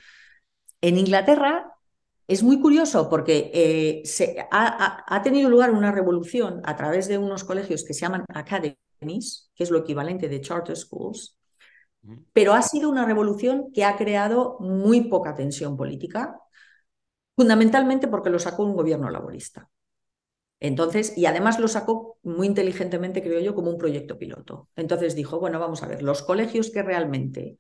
En 0.82 0.98
Inglaterra 0.98 1.74
es 2.28 2.44
muy 2.44 2.60
curioso 2.60 3.10
porque 3.10 3.50
eh, 3.54 4.02
se, 4.06 4.38
ha, 4.52 5.04
ha, 5.08 5.22
tenido 5.24 5.50
lugar 5.50 5.72
una 5.72 5.92
revolución 5.92 6.62
a 6.64 6.76
través 6.76 7.08
de 7.08 7.18
unos 7.18 7.44
colegios 7.44 7.84
que 7.84 7.94
se 7.94 8.02
llaman 8.02 8.26
academies, 8.34 9.50
que 9.56 9.64
es 9.64 9.72
lo 9.72 9.80
equivalente 9.80 10.30
de 10.30 10.42
charter 10.42 10.78
schools, 10.78 11.39
pero 12.34 12.54
ha 12.54 12.62
sido 12.62 12.90
una 12.90 13.06
revolución 13.06 13.72
que 13.74 13.84
ha 13.86 13.98
creado 13.98 14.58
muy 14.60 15.10
poca 15.10 15.36
tensión 15.36 15.78
política, 15.78 16.38
fundamentalmente 17.36 18.08
porque 18.08 18.30
lo 18.30 18.40
sacó 18.40 18.64
un 18.64 18.76
gobierno 18.76 19.10
laborista. 19.10 19.70
Entonces, 20.60 21.18
y 21.18 21.26
además 21.26 21.60
lo 21.60 21.68
sacó 21.68 22.18
muy 22.22 22.48
inteligentemente, 22.48 23.24
creo 23.24 23.40
yo, 23.40 23.56
como 23.56 23.72
un 23.72 23.78
proyecto 23.78 24.18
piloto. 24.18 24.70
Entonces 24.76 25.16
dijo, 25.16 25.40
bueno, 25.40 25.60
vamos 25.60 25.84
a 25.84 25.88
ver, 25.88 26.04
los 26.04 26.22
colegios 26.22 26.70
que 26.70 26.84
realmente 26.84 27.58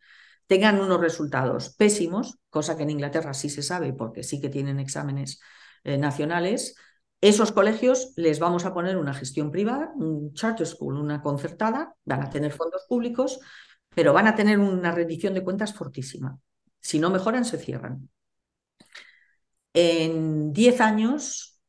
tengan 0.47 0.81
unos 0.81 0.99
resultados 0.99 1.75
pésimos, 1.75 2.39
cosa 2.49 2.75
que 2.75 2.83
en 2.83 2.89
Inglaterra 2.89 3.33
sí 3.33 3.49
se 3.49 3.61
sabe 3.61 3.93
porque 3.93 4.23
sí 4.23 4.41
que 4.41 4.49
tienen 4.49 4.79
exámenes 4.79 5.39
eh, 5.83 5.97
nacionales, 5.97 6.75
esos 7.21 7.51
colegios 7.51 8.13
les 8.15 8.39
vamos 8.39 8.65
a 8.65 8.73
poner 8.73 8.97
una 8.97 9.13
gestión 9.13 9.51
privada, 9.51 9.91
un 9.95 10.33
charter 10.33 10.65
school, 10.65 10.97
una 10.97 11.21
concertada, 11.21 11.95
van 12.05 12.23
a 12.23 12.29
tener 12.29 12.51
fondos 12.51 12.85
públicos, 12.87 13.39
pero 13.99 14.13
van 14.13 14.27
a 14.27 14.35
tener 14.35 14.59
una 14.59 14.93
rendición 14.93 15.33
de 15.33 15.43
cuentas 15.43 15.73
fortísima. 15.73 16.39
Si 16.79 16.99
no 16.99 17.09
mejoran, 17.09 17.43
se 17.43 17.57
cierran. 17.57 18.09
En 19.73 20.53
10 20.53 20.79
años, 20.79 21.59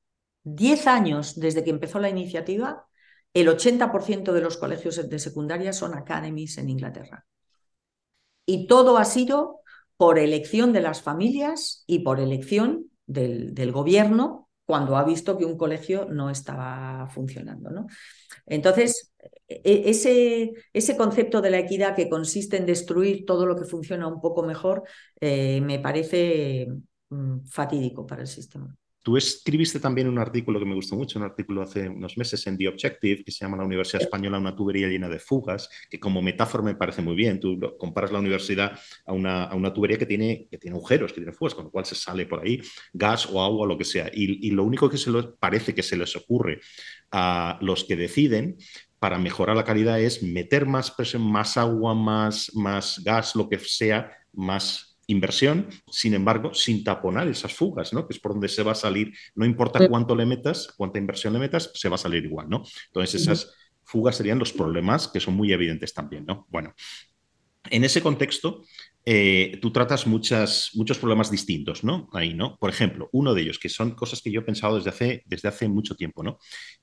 10 0.45 0.87
años 0.87 1.41
desde 1.41 1.65
que 1.65 1.71
empezó 1.71 1.99
la 1.99 2.09
iniciativa, 2.09 2.87
el 3.35 3.49
80% 3.49 4.33
de 4.33 4.43
los 4.43 4.59
colegios 4.59 5.11
de 5.11 5.19
secundaria 5.19 5.73
son 5.73 5.99
academies 5.99 6.57
en 6.59 6.71
Inglaterra. 6.71 7.27
Y 8.47 8.69
todo 8.69 8.97
ha 8.97 9.05
sido 9.05 9.63
por 9.97 10.21
elección 10.21 10.73
de 10.73 10.83
las 10.83 11.03
familias 11.03 11.83
y 11.89 11.99
por 11.99 12.21
elección 12.21 12.93
del, 13.07 13.73
gobierno 13.73 14.49
cuando 14.71 14.97
ha 14.97 15.03
visto 15.03 15.37
que 15.37 15.45
un 15.45 15.57
colegio 15.57 16.07
no 16.09 16.31
estaba 16.31 17.09
funcionando. 17.09 17.71
¿no? 17.71 17.89
Entonces, 18.47 19.13
e, 19.49 19.91
ese, 19.91 20.53
ese, 20.73 20.97
concepto 20.97 21.41
de 21.41 21.51
la 21.51 21.59
equidad 21.59 21.97
que 21.97 22.09
consiste 22.09 22.57
en 22.57 22.67
destruir 22.67 23.27
todo 23.27 23.47
lo 23.47 23.57
que 23.57 23.65
funciona 23.65 24.07
un 24.07 24.21
poco 24.21 24.45
mejor, 24.45 24.85
eh, 25.21 25.61
me 25.61 25.81
parece 25.81 26.69
mm, 27.09 27.47
fatídico 27.47 28.07
para 28.07 28.23
el 28.23 28.29
sistema. 28.29 28.77
Tú 29.03 29.17
escribiste 29.17 29.81
también 29.81 30.09
un 30.09 30.19
artículo 30.19 30.59
que 30.59 30.67
me 30.67 30.75
gustó 30.75 30.95
mucho, 30.95 31.19
un 31.19 31.25
artículo 31.25 31.63
hace 31.63 31.89
unos 31.89 32.19
meses 32.19 32.47
en 32.47 32.59
The 32.59 32.69
Objective, 32.69 33.25
que 33.25 33.33
se 33.33 33.45
llama 33.45 33.57
La 33.57 33.65
Universidad 33.65 34.03
Española, 34.03 34.39
una 34.39 34.55
tubería 34.55 34.89
llena 34.89 35.09
de 35.09 35.19
fugas, 35.19 35.71
que 35.89 35.99
como 35.99 36.21
metáfora 36.21 36.63
me 36.63 36.75
parece 36.75 37.01
muy 37.01 37.15
bien. 37.15 37.41
Tú 37.41 37.59
comparas 37.79 38.13
la 38.13 38.19
universidad 38.19 38.79
a 39.07 39.13
una, 39.13 39.45
a 39.45 39.55
una 39.55 39.73
tubería 39.73 39.97
que 39.97 40.07
tiene, 40.07 40.47
que 40.51 40.59
tiene 40.59 40.77
agujeros, 40.77 41.13
que 41.13 41.21
tiene 41.21 41.33
fugas, 41.33 41.55
con 41.55 41.65
lo 41.65 41.71
cual 41.71 41.87
se 41.87 41.95
sale 41.95 42.27
por 42.27 42.45
ahí 42.45 42.61
gas 42.93 43.27
o 43.27 43.43
agua, 43.43 43.67
lo 43.67 43.79
que 43.79 43.85
sea. 43.85 44.11
Y, 44.13 44.47
y 44.47 44.51
lo 44.51 44.65
único 44.65 44.91
que 44.91 44.99
se 44.99 45.11
les, 45.11 45.27
parece 45.39 45.75
que 45.75 45.83
se 45.83 45.97
les 45.97 46.15
ocurre 46.17 46.61
a 47.11 47.59
los 47.63 47.85
que 47.85 47.97
deciden 47.97 48.59
para 48.99 49.19
mejorar 49.19 49.57
la 49.57 49.65
calidad 49.65 49.99
es 49.99 50.23
meter 50.23 50.67
más 50.67 50.91
presión, 50.91 51.23
más 51.23 51.57
agua, 51.57 51.95
más, 51.95 52.55
más 52.55 53.01
gas, 53.03 53.35
lo 53.35 53.49
que 53.49 53.59
sea, 53.59 54.13
más 54.33 54.90
inversión, 55.11 55.69
sin 55.91 56.15
embargo, 56.15 56.55
sin 56.55 56.85
taponar 56.85 57.29
esas 57.29 57.53
fugas, 57.53 57.93
¿no? 57.93 58.07
Que 58.07 58.15
es 58.15 58.21
por 58.21 58.33
donde 58.33 58.49
se 58.49 58.63
va 58.63 58.73
a 58.73 58.77
salir, 58.77 59.13
no 59.35 59.45
importa 59.45 59.89
cuánto 59.89 60.15
le 60.15 60.27
metas, 60.27 60.73
cuánta 60.77 60.99
inversión 60.99 61.33
le 61.33 61.39
metas, 61.39 61.71
se 61.75 61.89
va 61.89 61.97
a 61.97 61.99
salir 61.99 62.25
igual, 62.25 62.49
¿no? 62.49 62.63
Entonces, 62.87 63.23
esas 63.23 63.55
fugas 63.85 64.17
serían 64.17 64.39
los 64.39 64.53
problemas 64.53 65.09
que 65.09 65.21
son 65.21 65.35
muy 65.35 65.53
evidentes 65.53 65.93
también, 65.93 66.25
¿no? 66.27 66.47
Bueno, 66.49 66.75
en 67.69 67.85
ese 67.85 68.01
contexto, 68.01 68.63
eh, 69.05 69.59
tú 69.61 69.73
tratas 69.73 70.07
muchas, 70.07 70.71
muchos 70.75 70.99
problemas 70.99 71.31
distintos, 71.31 71.85
¿no? 71.85 72.09
Ahí, 72.13 72.35
¿no? 72.35 72.57
Por 72.59 72.71
ejemplo, 72.71 73.09
uno 73.13 73.35
de 73.35 73.43
ellos, 73.43 73.59
que 73.59 73.69
son 73.69 73.93
cosas 73.93 74.23
que 74.23 74.31
yo 74.31 74.41
he 74.41 74.45
pensado 74.45 74.77
desde 74.77 74.91
hace, 74.91 75.23
desde 75.27 75.49
hace 75.49 75.69
mucho 75.69 75.95
tiempo, 75.97 76.23
¿no? 76.23 76.39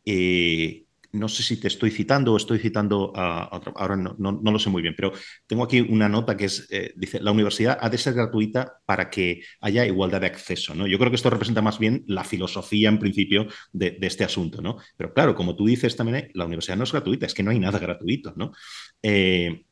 Eh, 0.05 0.86
no 1.17 1.27
sé 1.27 1.43
si 1.43 1.59
te 1.59 1.67
estoy 1.67 1.91
citando 1.91 2.33
o 2.33 2.37
estoy 2.37 2.59
citando 2.59 3.11
a, 3.15 3.55
otro, 3.55 3.73
ahora 3.75 3.95
no, 3.95 4.15
no, 4.17 4.51
lo 4.51 4.59
sé 4.59 4.69
muy 4.69 4.81
bien, 4.81 4.93
pero 4.95 5.11
tengo 5.45 5.63
aquí 5.63 5.81
una 5.81 6.07
nota 6.07 6.37
que 6.37 6.45
es, 6.45 6.67
eh, 6.71 6.93
dice, 6.95 7.19
la 7.19 7.31
universidad 7.31 7.77
ha 7.81 7.89
de 7.89 7.97
ser 7.97 8.13
gratuita 8.13 8.79
para 8.85 9.09
que 9.09 9.41
haya 9.61 9.85
igualdad 9.85 10.21
de 10.21 10.27
acceso, 10.27 10.75
¿no? 10.75 10.87
Yo 10.87 10.97
creo 10.97 11.11
que 11.11 11.15
esto 11.15 11.29
representa 11.29 11.61
más 11.61 11.79
bien 11.79 12.03
la 12.07 12.23
filosofía 12.23 12.89
en 12.89 12.99
principio 12.99 13.47
de, 13.73 13.97
este 14.01 14.23
asunto, 14.23 14.61
¿no? 14.61 14.77
Pero 14.95 15.13
claro, 15.13 15.35
como 15.35 15.55
tú 15.55 15.65
dices 15.65 15.95
también, 15.95 16.17
eh, 16.17 16.31
la 16.33 16.45
universidad 16.45 16.77
no 16.77 16.83
es 16.83 16.91
gratuita, 16.91 17.25
es 17.25 17.33
que 17.33 17.43
no 17.43 17.51
hay 17.51 17.59
nada 17.59 17.79
gratuito, 17.79 18.33
¿no? 18.35 18.51
Eh, 19.01 19.63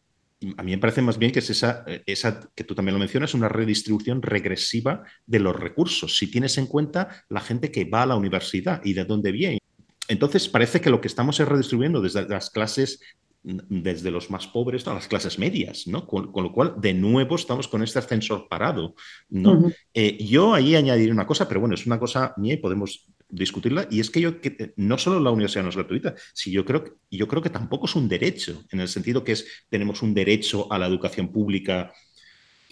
a 0.57 0.63
mí 0.63 0.71
me 0.71 0.77
parece 0.77 1.01
más 1.01 1.17
bien 1.17 1.31
que 1.31 1.39
es 1.39 1.49
esa, 1.49 1.85
esa, 2.05 2.51
que 2.53 2.65
tú 2.65 2.75
también 2.75 2.93
lo 2.93 2.99
mencionas, 2.99 3.33
una 3.33 3.49
redistribución 3.49 4.21
regresiva 4.21 5.03
de 5.25 5.39
los 5.39 5.55
recursos, 5.55 6.17
si 6.17 6.29
tienes 6.29 6.57
en 6.57 6.67
cuenta 6.67 7.25
la 7.29 7.39
gente 7.39 7.71
que 7.71 7.85
va 7.85 8.03
a 8.03 8.05
la 8.05 8.15
universidad 8.15 8.81
y 8.83 8.93
de 8.93 9.05
dónde 9.05 9.31
viene 9.31 9.59
entonces 10.07 10.47
parece 10.49 10.81
que 10.81 10.89
lo 10.89 11.01
que 11.01 11.07
estamos 11.07 11.39
es 11.39 11.47
redistribuyendo 11.47 12.01
desde 12.01 12.27
las 12.27 12.49
clases 12.49 12.99
desde 13.45 14.09
los 14.09 14.31
más 14.31 14.47
pobres 14.47 14.87
a 14.87 14.93
las 14.93 15.07
clases 15.07 15.37
medias, 15.37 15.85
¿no? 15.85 16.07
Con, 16.07 16.31
lo 16.33 16.51
cual, 16.51 16.73
de 16.77 16.93
nuevo, 16.93 17.35
estamos 17.35 17.67
con 17.67 17.83
este 17.83 17.99
ascensor 17.99 18.47
parado, 18.49 18.95
¿no? 19.29 19.71
Eh, 19.93 20.17
yo 20.25 20.55
ahí 20.55 20.75
añadiré 20.75 21.11
una 21.11 21.27
cosa, 21.27 21.47
pero 21.47 21.59
bueno, 21.59 21.75
es 21.75 21.85
una 21.85 21.99
cosa 21.99 22.33
mía 22.37 22.55
y 22.55 22.57
podemos 22.57 23.05
discutirla, 23.29 23.87
y 23.91 23.99
es 23.99 24.09
que 24.09 24.21
yo, 24.21 24.41
que, 24.41 24.73
no 24.77 24.97
solo 24.97 25.19
la 25.19 25.29
universidad 25.29 25.63
no 25.63 25.69
es 25.69 25.75
gratuita, 25.75 26.15
si 26.33 26.51
yo 26.51 26.65
creo, 26.65 26.97
yo 27.11 27.27
creo 27.27 27.41
que 27.43 27.51
tampoco 27.51 27.85
es 27.85 27.95
un 27.95 28.07
derecho, 28.07 28.63
en 28.71 28.79
el 28.79 28.87
sentido 28.87 29.23
que 29.23 29.33
es, 29.33 29.45
tenemos 29.69 30.01
un 30.01 30.15
derecho 30.15 30.71
a 30.71 30.79
la 30.79 30.87
educación 30.87 31.31
pública 31.31 31.93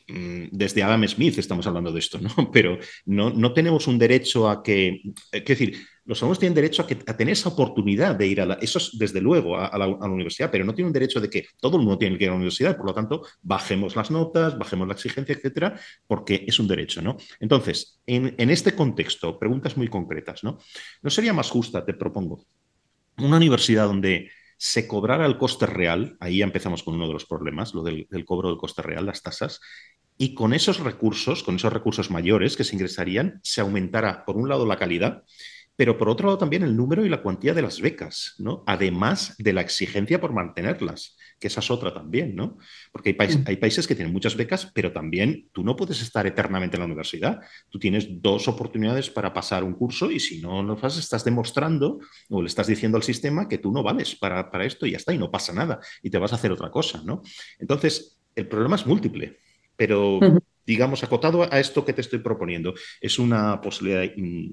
mm, 0.08 0.46
desde 0.52 0.82
Adam 0.82 1.08
Smith 1.08 1.38
estamos 1.38 1.68
hablando 1.68 1.92
de 1.92 2.00
esto, 2.00 2.20
¿no? 2.20 2.30
Pero 2.52 2.80
no, 3.06 3.30
no 3.30 3.54
tenemos 3.54 3.86
un 3.86 4.00
derecho 4.00 4.50
a 4.50 4.64
que, 4.64 5.02
es 5.32 5.46
decir, 5.46 5.78
los 6.06 6.22
alumnos 6.22 6.40
tienen 6.40 6.56
derecho 6.56 6.82
a, 6.84 7.18
tener 7.18 7.32
esa 7.32 7.50
oportunidad 7.50 8.16
de 8.16 8.28
ir 8.28 8.42
a 8.42 8.46
la, 8.46 8.54
eso 8.56 8.78
es 8.78 8.98
desde 8.98 9.22
luego 9.22 9.58
a, 9.58 9.78
la, 9.78 9.88
universidad, 9.88 10.52
pero 10.52 10.66
no 10.66 10.76
tienen 10.76 10.92
derecho 10.92 11.22
de 11.22 11.30
que 11.30 11.46
todo 11.60 11.78
el 11.78 11.84
mundo 11.84 11.98
tiene 11.98 12.18
que 12.18 12.26
ir 12.26 12.30
a 12.30 12.34
la 12.34 12.38
universidad, 12.38 12.76
por 12.76 12.88
lo 12.88 12.94
tanto, 12.94 13.26
bajemos 13.42 13.96
las 13.96 14.12
notas, 14.12 14.58
bajemos 14.58 14.88
la 14.88 14.94
exigencia, 14.94 15.34
etcétera, 15.34 15.80
porque 16.06 16.44
es 16.46 16.60
un 16.60 16.68
derecho, 16.68 17.02
¿no? 17.02 17.16
Entonces, 17.40 18.02
en, 18.06 18.50
este 18.50 18.76
contexto, 18.76 19.40
preguntas 19.40 19.78
muy 19.78 19.88
concretas, 19.88 20.44
¿no? 20.44 20.58
¿No 21.02 21.10
sería 21.10 21.34
más 21.34 21.50
justa, 21.50 21.86
te 21.86 21.94
propongo, 21.94 22.46
una 23.18 23.38
universidad 23.38 23.86
donde 23.86 24.30
se 24.58 24.88
cobrara 24.88 25.26
el 25.26 25.38
coste 25.38 25.66
real, 25.66 26.18
ahí 26.20 26.42
empezamos 26.42 26.84
con 26.84 26.96
uno 26.96 27.08
de 27.08 27.14
los 27.14 27.26
problemas, 27.26 27.74
lo 27.74 27.84
del 27.84 28.26
cobro 28.26 28.50
del 28.50 28.58
coste 28.58 28.82
real, 28.82 29.06
las 29.06 29.22
tasas, 29.22 29.62
y 30.18 30.34
con 30.34 30.54
esos 30.54 30.80
recursos, 30.80 31.44
con 31.44 31.56
esos 31.56 31.74
recursos 31.74 32.12
mayores 32.12 32.56
que 32.56 32.64
se 32.64 32.76
ingresarían, 32.76 33.40
se 33.44 33.62
aumentara, 33.62 34.26
por 34.26 34.38
un 34.38 34.48
lado, 34.48 34.66
la 34.66 34.78
calidad 34.78 35.24
pero 35.76 35.98
por 35.98 36.10
otro 36.10 36.28
lado 36.28 36.38
también 36.38 36.64
el 36.64 36.76
número 36.76 37.06
y 37.06 37.10
la 37.10 37.22
cuantía 37.22 37.54
de 37.54 37.62
las 37.62 37.82
becas, 37.82 38.36
¿no? 38.38 38.64
Además 38.68 39.36
de 39.38 39.54
la 39.54 39.62
exigencia 39.62 40.22
por 40.22 40.34
mantenerlas, 40.34 41.18
que 41.40 41.48
esa 41.48 41.62
es 41.62 41.72
otra 41.72 41.94
también, 41.94 42.36
¿no? 42.36 42.58
Porque 42.92 43.10
hay, 43.10 43.16
países, 43.16 43.40
mm. 43.40 43.44
hay 43.48 43.58
países 43.58 43.88
que 43.88 43.96
tienen 43.96 44.14
muchas 44.14 44.36
becas, 44.36 44.72
pero 44.74 44.92
también 44.92 45.50
tú 45.52 45.64
no 45.64 45.76
puedes 45.76 46.02
estar 46.02 46.28
eternamente 46.28 46.78
en 46.78 46.82
la 46.82 46.86
universidad. 46.86 47.42
Tú 47.70 47.80
tienes 47.80 48.22
dos 48.22 48.48
oportunidades 48.48 49.10
para 49.10 49.34
pasar 49.34 49.64
un 49.64 49.74
curso 49.74 50.12
y 50.12 50.20
si 50.20 50.42
no 50.42 50.62
lo 50.62 50.74
haces, 50.74 51.00
estás 51.00 51.26
demostrando 51.26 52.00
o 52.30 52.42
le 52.42 52.48
estás 52.48 52.68
diciendo 52.68 52.98
al 52.98 53.04
sistema 53.04 53.48
que 53.48 53.58
tú 53.58 53.72
no 53.72 53.82
vales 53.82 54.16
para, 54.16 54.52
para 54.52 54.66
esto 54.66 54.86
y 54.86 54.92
ya 54.92 54.98
está, 54.98 55.14
y 55.14 55.18
no 55.18 55.32
pasa 55.32 55.54
nada, 55.54 55.80
y 56.02 56.10
te 56.10 56.18
vas 56.18 56.34
a 56.34 56.36
hacer 56.36 56.52
otra 56.52 56.70
cosa, 56.70 57.02
¿no? 57.04 57.24
Entonces, 57.58 58.20
el 58.36 58.48
problema 58.48 58.76
es 58.76 58.86
múltiple, 58.86 59.40
pero 59.76 60.20
digamos, 60.66 61.04
acotado 61.04 61.44
a 61.44 61.60
esto 61.60 61.86
que 61.86 61.94
te 61.94 62.02
estoy 62.02 62.20
proponiendo, 62.20 62.74
¿es 63.02 63.20
una 63.20 63.60
posibilidad, 63.62 64.04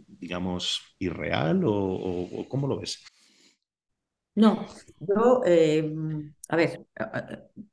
digamos, 0.06 0.80
irreal 0.98 1.62
o, 1.64 2.46
cómo 2.48 2.66
lo 2.66 2.78
ves? 2.78 3.02
No, 4.34 4.64
yo, 5.00 5.42
eh, 5.44 5.92
a 6.48 6.56
ver, 6.56 6.86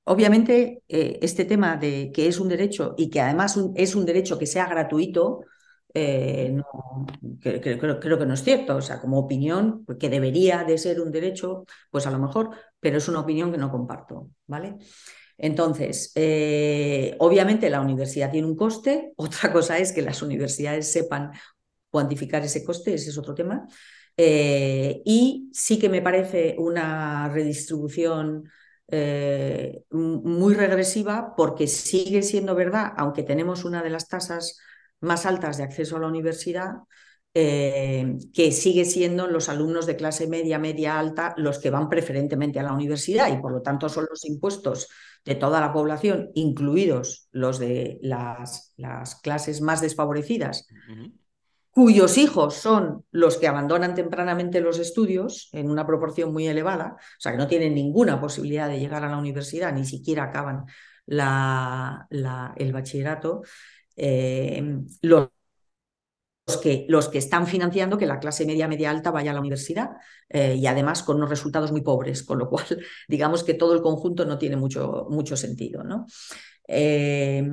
obviamente 0.04 0.82
eh, 0.88 1.20
este 1.22 1.46
tema 1.46 1.78
de 1.78 2.12
que 2.14 2.28
es 2.28 2.40
un 2.40 2.50
derecho 2.50 2.96
y 2.98 3.10
que 3.10 3.22
además 3.22 3.58
es 3.76 3.96
un 3.96 4.06
derecho 4.06 4.38
que 4.38 4.48
sea 4.48 4.68
gratuito, 4.68 5.42
eh, 5.94 6.52
no, 6.52 7.08
creo, 7.42 8.20
que 8.20 8.26
no 8.26 8.34
es 8.34 8.44
cierto. 8.44 8.76
O 8.76 8.82
sea, 8.82 9.00
como 9.02 9.18
opinión, 9.18 9.86
que 10.00 10.10
debería 10.10 10.64
de 10.64 10.78
ser 10.78 11.02
un 11.02 11.12
derecho, 11.12 11.66
pues 11.90 12.06
a 12.06 12.12
lo 12.12 12.20
mejor, 12.20 12.52
pero 12.80 12.98
es 12.98 13.08
una 13.08 13.22
opinión 13.22 13.52
que 13.52 13.58
no 13.58 13.72
comparto, 13.72 14.30
¿vale? 14.46 14.78
Entonces, 15.38 16.12
obviamente 17.20 17.70
la 17.70 17.82
universidad 17.82 18.32
tiene 18.32 18.48
un 18.48 18.56
coste, 18.56 19.14
otra 19.18 19.52
cosa 19.52 19.78
es 19.78 19.94
que 19.94 20.02
las 20.02 20.22
universidades 20.22 20.92
sepan 20.92 21.32
cuantificar 21.90 22.44
ese 22.44 22.64
coste, 22.64 22.94
ese 22.94 23.10
es 23.10 23.18
otro 23.18 23.34
tema. 23.34 23.68
Eh, 24.18 25.02
y 25.06 25.50
sí 25.54 25.78
que 25.78 25.90
me 25.90 26.02
parece 26.02 26.56
una 26.58 27.30
redistribución 27.30 28.50
eh, 28.88 29.84
muy 29.92 30.56
regresiva 30.56 31.36
porque 31.36 31.68
sigue 31.68 32.24
siendo 32.24 32.56
verdad, 32.56 32.94
aunque 32.98 33.24
tenemos 33.24 33.64
una 33.64 33.84
de 33.84 33.92
las 33.92 34.08
tasas 34.08 34.60
más 35.02 35.26
altas 35.26 35.58
de 35.58 35.64
acceso 35.64 35.98
a 35.98 36.00
la 36.00 36.08
universidad, 36.08 36.78
eh, 37.34 38.18
que 38.34 38.52
sigue 38.52 38.86
siendo 38.86 39.28
los 39.28 39.50
alumnos 39.50 39.86
de 39.86 39.96
clase 39.96 40.28
media, 40.28 40.58
media 40.58 40.98
alta 40.98 41.36
los 41.38 41.60
que 41.60 41.70
van 41.70 41.88
preferentemente 41.90 42.60
a 42.60 42.64
la 42.64 42.74
universidad 42.74 43.32
y 43.32 43.40
por 43.40 43.52
lo 43.52 43.62
tanto 43.62 43.90
son 43.90 44.08
los 44.10 44.26
impuestos 44.26 44.88
de 45.28 45.36
toda 45.36 45.60
la 45.60 45.74
población, 45.74 46.32
incluidos 46.36 47.28
los 47.34 47.60
de 47.60 48.00
las, 48.02 48.74
las 48.78 49.16
clases 49.16 49.60
más 49.60 49.82
desfavorecidas, 49.82 50.66
cuyos 51.70 52.18
hijos 52.18 52.54
son 52.54 53.04
los 53.12 53.38
que 53.38 53.48
abandonan 53.50 53.94
tempranamente 53.94 54.62
los 54.62 54.80
estudios 54.80 55.50
en 55.52 55.70
una 55.70 55.86
proporción 55.86 56.32
muy 56.32 56.48
elevada, 56.48 56.96
o 56.96 57.20
sea 57.20 57.34
que 57.34 57.38
no 57.38 57.48
tienen 57.48 57.76
ninguna 57.76 58.22
posibilidad 58.22 58.70
de 58.70 58.80
llegar 58.80 59.04
a 59.04 59.10
la 59.10 59.18
universidad, 59.18 59.74
ni 59.74 59.84
siquiera 59.84 60.24
acaban 60.24 60.64
la, 61.06 62.08
el 62.56 62.72
bachillerato, 62.72 63.42
eh, 63.98 64.80
los, 65.02 65.28
que, 66.56 66.86
los, 66.88 67.10
que, 67.10 67.18
están 67.18 67.46
financiando 67.46 67.98
que 67.98 68.06
la 68.06 68.20
clase 68.20 68.46
media, 68.46 68.70
media 68.70 68.90
alta 68.90 69.12
vaya 69.12 69.32
a 69.32 69.34
la 69.34 69.42
universidad 69.42 69.92
eh, 70.30 70.56
y 70.56 70.66
además 70.66 71.04
con 71.04 71.18
unos 71.18 71.30
resultados 71.30 71.74
muy 71.74 71.82
pobres, 71.82 72.24
con 72.24 72.40
lo 72.40 72.50
cual 72.50 72.66
digamos 73.10 73.44
que 73.44 73.54
todo 73.54 73.74
el 73.74 73.82
conjunto 73.82 74.24
no 74.24 74.38
tiene 74.38 74.56
mucho, 74.56 75.08
mucho 75.10 75.36
sentido. 75.36 75.84
¿no? 75.84 76.06
Eh, 76.68 77.46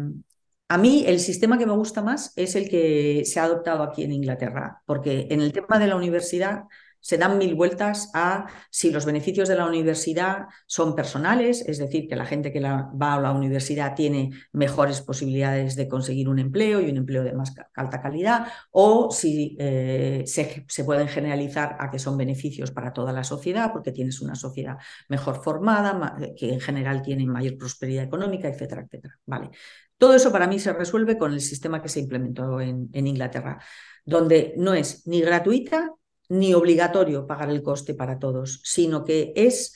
a 0.68 0.78
mí 0.78 1.04
el 1.06 1.18
sistema 1.18 1.58
que 1.58 1.66
me 1.66 1.72
gusta 1.72 2.02
más 2.02 2.32
es 2.36 2.54
el 2.54 2.68
que 2.68 3.24
se 3.24 3.40
ha 3.40 3.44
adoptado 3.44 3.82
aquí 3.82 4.04
en 4.04 4.12
Inglaterra, 4.12 4.82
porque 4.86 5.26
en 5.30 5.40
el 5.40 5.52
tema 5.52 5.78
de 5.78 5.88
la 5.88 5.96
universidad 5.96 6.64
se 7.04 7.18
dan 7.18 7.36
mil 7.36 7.54
vueltas 7.54 8.10
a 8.14 8.46
si 8.70 8.90
los 8.90 9.04
beneficios 9.04 9.46
de 9.46 9.56
la 9.56 9.66
universidad 9.66 10.46
son 10.66 10.94
personales, 10.94 11.62
es 11.68 11.76
decir, 11.76 12.08
que 12.08 12.16
la 12.16 12.24
gente 12.24 12.50
que 12.50 12.60
va 12.62 13.14
a 13.14 13.20
la 13.20 13.30
universidad 13.32 13.94
tiene 13.94 14.30
mejores 14.52 15.02
posibilidades 15.02 15.76
de 15.76 15.86
conseguir 15.86 16.30
un 16.30 16.38
empleo 16.38 16.80
y 16.80 16.88
un 16.88 16.96
empleo 16.96 17.22
de 17.22 17.34
más 17.34 17.54
alta 17.74 18.00
calidad, 18.00 18.46
o 18.70 19.10
si 19.10 19.54
eh, 19.60 20.24
se, 20.24 20.84
pueden 20.84 21.08
generalizar 21.08 21.76
a 21.78 21.90
que 21.90 21.98
son 21.98 22.16
beneficios 22.16 22.70
para 22.70 22.94
toda 22.94 23.12
la 23.12 23.22
sociedad, 23.22 23.70
porque 23.70 23.92
tienes 23.92 24.22
una 24.22 24.34
sociedad 24.34 24.78
mejor 25.10 25.42
formada, 25.42 26.16
que 26.38 26.54
en 26.54 26.60
general 26.60 27.02
tiene 27.02 27.26
mayor 27.26 27.58
prosperidad 27.58 28.04
económica, 28.04 28.48
etcétera, 28.48 28.80
etcétera. 28.80 29.14
Vale. 29.26 29.50
Todo 29.98 30.14
eso 30.14 30.32
para 30.32 30.46
mí 30.46 30.58
se 30.58 30.72
resuelve 30.72 31.18
con 31.18 31.34
el 31.34 31.42
sistema 31.42 31.82
que 31.82 31.90
se 31.90 32.00
implementó 32.00 32.62
en, 32.62 32.88
Inglaterra, 32.94 33.58
donde 34.06 34.54
no 34.56 34.72
es 34.72 35.06
ni 35.06 35.20
gratuita 35.20 35.92
ni 36.28 36.54
obligatorio 36.54 37.26
pagar 37.26 37.50
el 37.50 37.62
coste 37.62 37.94
para 37.94 38.18
todos, 38.18 38.60
sino 38.64 39.04
que 39.04 39.32
es 39.36 39.74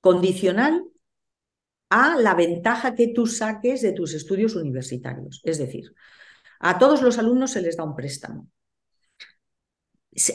condicional 0.00 0.84
a 1.90 2.16
la 2.16 2.34
ventaja 2.34 2.94
que 2.94 3.08
tú 3.08 3.26
saques 3.26 3.82
de 3.82 3.92
tus 3.92 4.14
estudios 4.14 4.54
universitarios. 4.56 5.40
Es 5.44 5.58
decir, 5.58 5.94
a 6.60 6.78
todos 6.78 7.02
los 7.02 7.18
alumnos 7.18 7.52
se 7.52 7.62
les 7.62 7.76
da 7.76 7.84
un 7.84 7.94
préstamo. 7.94 8.48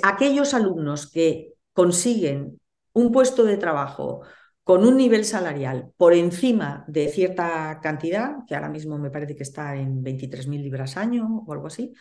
Aquellos 0.01 0.53
alumnos 0.53 1.11
que 1.11 1.53
consiguen 1.73 2.59
un 2.93 3.11
puesto 3.11 3.43
de 3.43 3.57
trabajo 3.57 4.21
con 4.63 4.85
un 4.85 4.95
nivel 4.95 5.25
salarial 5.25 5.91
por 5.97 6.13
encima 6.13 6.85
de 6.87 7.09
cierta 7.09 7.79
cantidad, 7.81 8.37
que 8.47 8.55
ahora 8.55 8.69
mismo 8.69 8.97
me 8.97 9.11
parece 9.11 9.35
que 9.35 9.43
está 9.43 9.75
en 9.75 10.01
23.000 10.03 10.61
libras 10.61 10.95
año 10.95 11.43
o 11.45 11.51
algo 11.51 11.67
así, 11.67 11.93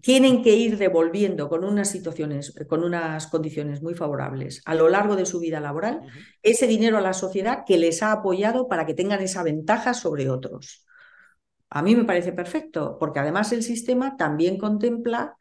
tienen 0.00 0.42
que 0.42 0.54
ir 0.54 0.78
devolviendo 0.78 1.48
con 1.48 1.64
unas 1.64 1.90
situaciones, 1.90 2.54
con 2.68 2.82
unas 2.82 3.26
condiciones 3.26 3.82
muy 3.82 3.94
favorables 3.94 4.62
a 4.64 4.74
lo 4.74 4.88
largo 4.88 5.16
de 5.16 5.26
su 5.26 5.38
vida 5.38 5.60
laboral, 5.60 6.00
ese 6.42 6.66
dinero 6.66 6.98
a 6.98 7.00
la 7.02 7.12
sociedad 7.12 7.64
que 7.66 7.76
les 7.76 8.02
ha 8.02 8.12
apoyado 8.12 8.68
para 8.68 8.86
que 8.86 8.94
tengan 8.94 9.20
esa 9.20 9.42
ventaja 9.42 9.94
sobre 9.94 10.30
otros. 10.30 10.86
A 11.70 11.82
mí 11.82 11.96
me 11.96 12.04
parece 12.04 12.32
perfecto, 12.32 12.96
porque 12.98 13.20
además 13.20 13.52
el 13.52 13.62
sistema 13.62 14.16
también 14.16 14.58
contempla 14.58 15.36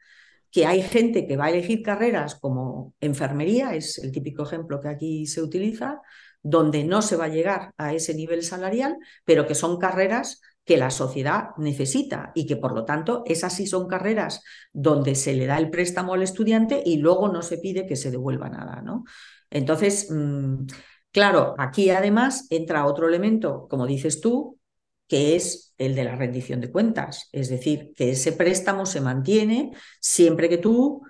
que 0.50 0.66
hay 0.66 0.82
gente 0.82 1.26
que 1.26 1.38
va 1.38 1.46
a 1.46 1.50
elegir 1.50 1.82
carreras 1.82 2.36
como 2.36 2.94
enfermería, 3.00 3.74
es 3.74 3.98
el 4.00 4.12
típico 4.12 4.44
ejemplo 4.44 4.82
que 4.82 4.90
aquí 4.90 5.26
se 5.26 5.42
utiliza, 5.42 6.02
donde 6.44 6.84
no 6.84 7.02
se 7.02 7.16
va 7.16 7.26
a 7.26 7.30
llegar 7.30 7.74
a 7.78 7.94
ese 7.94 8.14
nivel 8.14 8.44
salarial, 8.44 8.98
pero 9.26 9.48
que 9.48 9.56
son 9.56 9.78
carreras 9.78 10.42
que 10.66 10.78
la 10.78 10.92
sociedad 10.92 11.50
necesita 11.58 12.32
y 12.36 12.46
que 12.46 12.56
por 12.56 12.74
lo 12.74 12.86
tanto 12.86 13.24
esas 13.26 13.54
sí 13.56 13.68
son 13.68 13.88
carreras 13.88 14.44
donde 14.72 15.16
se 15.16 15.34
le 15.34 15.46
da 15.48 15.58
el 15.58 15.70
préstamo 15.70 16.14
al 16.14 16.24
estudiante 16.24 16.82
y 16.86 16.98
luego 16.98 17.30
no 17.30 17.42
se 17.42 17.58
pide 17.58 17.88
que 17.88 17.96
se 17.96 18.12
devuelva 18.12 18.50
nada, 18.50 18.82
¿no? 18.82 19.04
Entonces, 19.50 20.08
mm, 20.10 20.66
claro, 21.12 21.56
aquí 21.58 21.90
además 21.90 22.48
entra 22.50 22.86
otro 22.86 23.08
elemento, 23.08 23.68
como 23.70 23.88
dices 23.88 24.22
tú, 24.22 24.60
que 25.08 25.36
es 25.36 25.74
el 25.78 25.96
de 25.96 26.06
la 26.06 26.16
rendición 26.16 26.62
de 26.62 26.72
cuentas, 26.72 27.28
es 27.34 27.50
decir, 27.50 27.92
que 27.96 28.12
ese 28.12 28.32
préstamo 28.32 28.86
se 28.86 29.02
mantiene 29.02 29.72
siempre 30.00 30.48
que 30.48 30.58
tú 30.58 31.02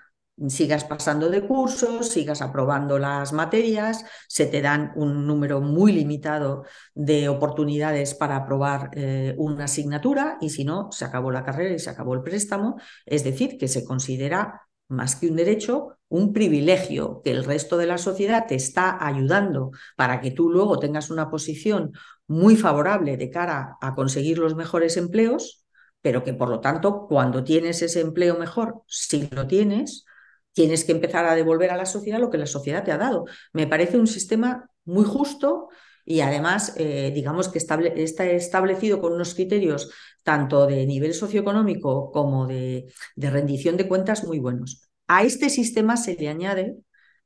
sigas 0.48 0.84
pasando 0.84 1.30
de 1.30 1.46
cursos, 1.46 2.10
sigas 2.10 2.42
aprobando 2.42 2.98
las 2.98 3.34
materias, 3.34 4.06
se 4.28 4.46
te 4.46 4.62
dan 4.62 4.92
un 4.96 5.28
número 5.28 5.62
muy 5.62 5.92
limitado 5.92 6.64
de 6.96 7.30
oportunidades 7.30 8.16
para 8.16 8.38
aprobar 8.38 8.90
eh, 8.94 9.36
una 9.38 9.66
asignatura 9.66 10.38
y 10.42 10.50
si 10.50 10.64
no, 10.64 10.92
se 10.92 11.06
acabó 11.06 11.32
la 11.32 11.44
carrera 11.44 11.76
y 11.76 11.80
se 11.80 11.90
acabó 11.90 12.14
el 12.16 12.24
préstamo. 12.24 12.78
Es 13.06 13.24
decir, 13.24 13.58
que 13.58 13.68
se 13.68 13.86
considera 13.86 14.62
más 14.88 15.16
que 15.16 15.28
un 15.28 15.38
derecho, 15.38 15.98
un 16.10 16.34
privilegio 16.34 17.22
que 17.24 17.32
el 17.32 17.46
resto 17.46 17.78
de 17.78 17.86
la 17.86 17.98
sociedad 17.98 18.46
te 18.48 18.56
está 18.56 19.06
ayudando 19.06 19.72
para 19.96 20.20
que 20.20 20.32
tú 20.32 20.50
luego 20.50 20.80
tengas 20.80 21.10
una 21.10 21.30
posición 21.30 21.94
muy 22.28 22.58
favorable 22.58 23.16
de 23.18 23.30
cara 23.30 23.78
a 23.82 23.96
conseguir 23.96 24.38
los 24.38 24.56
mejores 24.56 24.98
empleos, 24.98 25.66
pero 26.02 26.24
que 26.24 26.34
por 26.34 26.50
lo 26.50 26.60
tanto, 26.60 27.08
cuando 27.08 27.44
tienes 27.44 27.82
ese 27.82 28.02
empleo 28.02 28.38
mejor, 28.38 28.82
si 28.88 29.30
lo 29.30 29.48
tienes, 29.48 30.06
tienes 30.54 30.84
que 30.86 30.92
empezar 30.92 31.26
a 31.26 31.36
devolver 31.36 31.72
a 31.72 31.78
la 31.78 31.86
sociedad 31.86 32.20
lo 32.20 32.30
que 32.30 32.38
la 32.38 32.46
sociedad 32.46 32.84
te 32.84 32.92
ha 32.92 32.98
dado. 32.98 33.26
Me 33.54 33.68
parece 33.68 33.98
un 33.98 34.08
sistema 34.08 34.70
muy 34.86 35.06
justo 35.06 35.70
y 36.06 36.22
además, 36.22 36.74
eh, 36.78 37.12
digamos 37.14 37.50
que 37.50 37.60
está 37.60 38.26
establecido 38.26 39.00
con 39.00 39.14
unos 39.14 39.36
criterios 39.36 39.92
tanto 40.24 40.68
de 40.68 40.86
nivel 40.86 41.14
socioeconómico 41.14 42.12
como 42.12 42.48
de, 42.48 42.92
de 43.16 43.30
rendición 43.30 43.78
de 43.78 43.88
cuentas 43.88 44.24
muy 44.24 44.40
buenos. 44.40 44.90
A 45.08 45.24
este 45.24 45.50
sistema 45.50 45.98
se 45.98 46.16
le 46.16 46.30
añade 46.30 46.78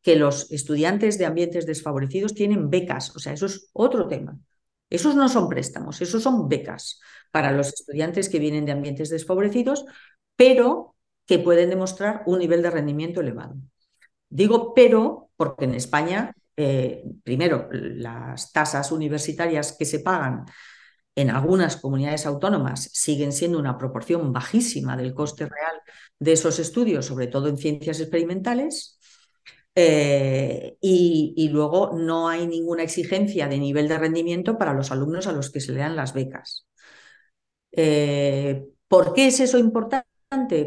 que 0.02 0.16
los 0.16 0.52
estudiantes 0.52 1.18
de 1.18 1.26
ambientes 1.26 1.66
desfavorecidos 1.66 2.34
tienen 2.34 2.70
becas, 2.70 3.16
o 3.16 3.20
sea, 3.20 3.34
eso 3.34 3.48
es 3.48 3.70
otro 3.74 4.08
tema. 4.08 4.38
Esos 4.90 5.16
no 5.16 5.28
son 5.30 5.50
préstamos, 5.50 6.02
esos 6.02 6.22
son 6.22 6.48
becas 6.48 7.00
para 7.32 7.52
los 7.52 7.70
estudiantes 7.70 8.30
que 8.30 8.40
vienen 8.40 8.66
de 8.66 8.72
ambientes 8.72 9.10
desfavorecidos, 9.10 9.86
pero 10.36 10.95
que 11.26 11.40
pueden 11.40 11.70
demostrar 11.70 12.24
un 12.26 12.40
nivel 12.40 12.62
de 12.62 12.72
rendimiento 12.72 13.22
elevado. 13.22 13.56
Digo 14.30 14.74
pero 14.74 15.30
porque 15.36 15.66
en 15.66 15.76
España, 15.76 16.34
eh, 16.56 17.04
primero, 17.24 17.68
las 17.72 18.52
tasas 18.52 18.92
universitarias 18.92 19.76
que 19.78 19.86
se 19.86 20.00
pagan 20.00 20.46
en 21.16 21.30
algunas 21.30 21.78
comunidades 21.78 22.26
autónomas 22.26 22.90
siguen 22.94 23.32
siendo 23.32 23.58
una 23.58 23.78
proporción 23.78 24.34
bajísima 24.34 24.98
del 24.98 25.14
coste 25.14 25.46
real 25.46 25.82
de 26.20 26.34
esos 26.34 26.60
estudios, 26.60 27.06
sobre 27.06 27.28
todo 27.28 27.48
en 27.48 27.58
ciencias 27.58 28.00
experimentales. 28.00 29.00
Eh, 29.78 30.78
y, 30.80 31.50
luego 31.52 31.92
no 31.94 32.30
hay 32.30 32.48
ninguna 32.48 32.84
exigencia 32.84 33.48
de 33.50 33.60
nivel 33.60 33.90
de 33.90 33.98
rendimiento 33.98 34.58
para 34.58 34.74
los 34.74 34.92
alumnos 34.92 35.28
a 35.28 35.34
los 35.34 35.52
que 35.52 35.60
se 35.60 35.74
le 35.74 35.80
dan 35.80 35.98
las 35.98 36.14
becas. 36.14 36.66
Eh, 37.72 38.68
¿Por 38.88 39.14
qué 39.14 39.28
es 39.28 39.40
eso 39.42 39.58
importante? 39.58 40.15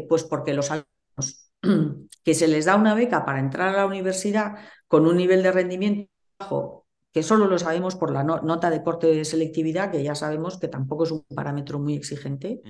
Pues 0.07 0.23
porque 0.23 0.53
los 0.53 0.71
alumnos 0.71 1.51
que 2.23 2.33
se 2.33 2.47
les 2.47 2.65
da 2.65 2.75
una 2.75 2.95
beca 2.95 3.25
para 3.25 3.39
entrar 3.39 3.69
a 3.69 3.77
la 3.77 3.85
universidad 3.85 4.55
con 4.87 5.05
un 5.05 5.17
nivel 5.17 5.43
de 5.43 5.51
rendimiento 5.51 6.11
bajo, 6.39 6.87
que 7.11 7.23
solo 7.23 7.47
lo 7.47 7.59
sabemos 7.59 7.95
por 7.95 8.11
la 8.11 8.23
nota 8.23 8.69
de 8.69 8.83
corte 8.83 9.07
de 9.07 9.25
selectividad, 9.25 9.91
que 9.91 10.03
ya 10.03 10.15
sabemos 10.15 10.57
que 10.57 10.67
tampoco 10.67 11.03
es 11.03 11.11
un 11.11 11.23
parámetro 11.35 11.79
muy 11.79 11.95
exigente, 11.95 12.61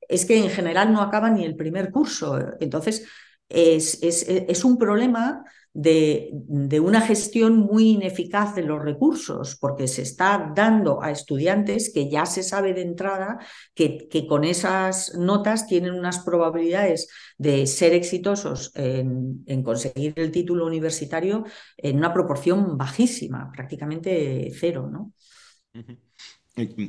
es 0.00 0.26
que 0.26 0.38
en 0.38 0.50
general 0.50 0.92
no 0.92 1.00
acaban 1.02 1.34
ni 1.34 1.44
el 1.44 1.56
primer 1.56 1.90
curso. 1.90 2.38
Entonces, 2.60 3.06
es, 3.48 4.02
es, 4.02 4.64
un 4.64 4.78
problema 4.78 5.44
de, 5.72 6.30
de, 6.32 6.80
una 6.80 7.00
gestión 7.00 7.58
muy 7.58 7.90
ineficaz 7.90 8.54
de 8.54 8.62
los 8.62 8.82
recursos, 8.82 9.56
porque 9.60 9.86
se 9.86 10.02
está 10.02 10.52
dando 10.54 11.02
a 11.02 11.10
estudiantes 11.10 11.92
que 11.92 12.10
ya 12.10 12.26
se 12.26 12.42
sabe 12.42 12.74
de 12.74 12.82
entrada 12.82 13.38
que, 13.74 14.08
que 14.08 14.26
con 14.26 14.44
esas 14.44 15.14
notas 15.14 15.66
tienen 15.66 15.94
unas 15.94 16.20
probabilidades 16.20 17.08
de 17.36 17.66
ser 17.66 17.92
exitosos 17.94 18.72
en, 18.74 19.44
en, 19.46 19.62
conseguir 19.62 20.14
el 20.16 20.32
título 20.32 20.66
universitario 20.66 21.44
en 21.76 21.96
una 21.96 22.12
proporción 22.12 22.76
bajísima, 22.76 23.50
prácticamente 23.52 24.50
cero, 24.58 24.88
¿no? 24.90 25.12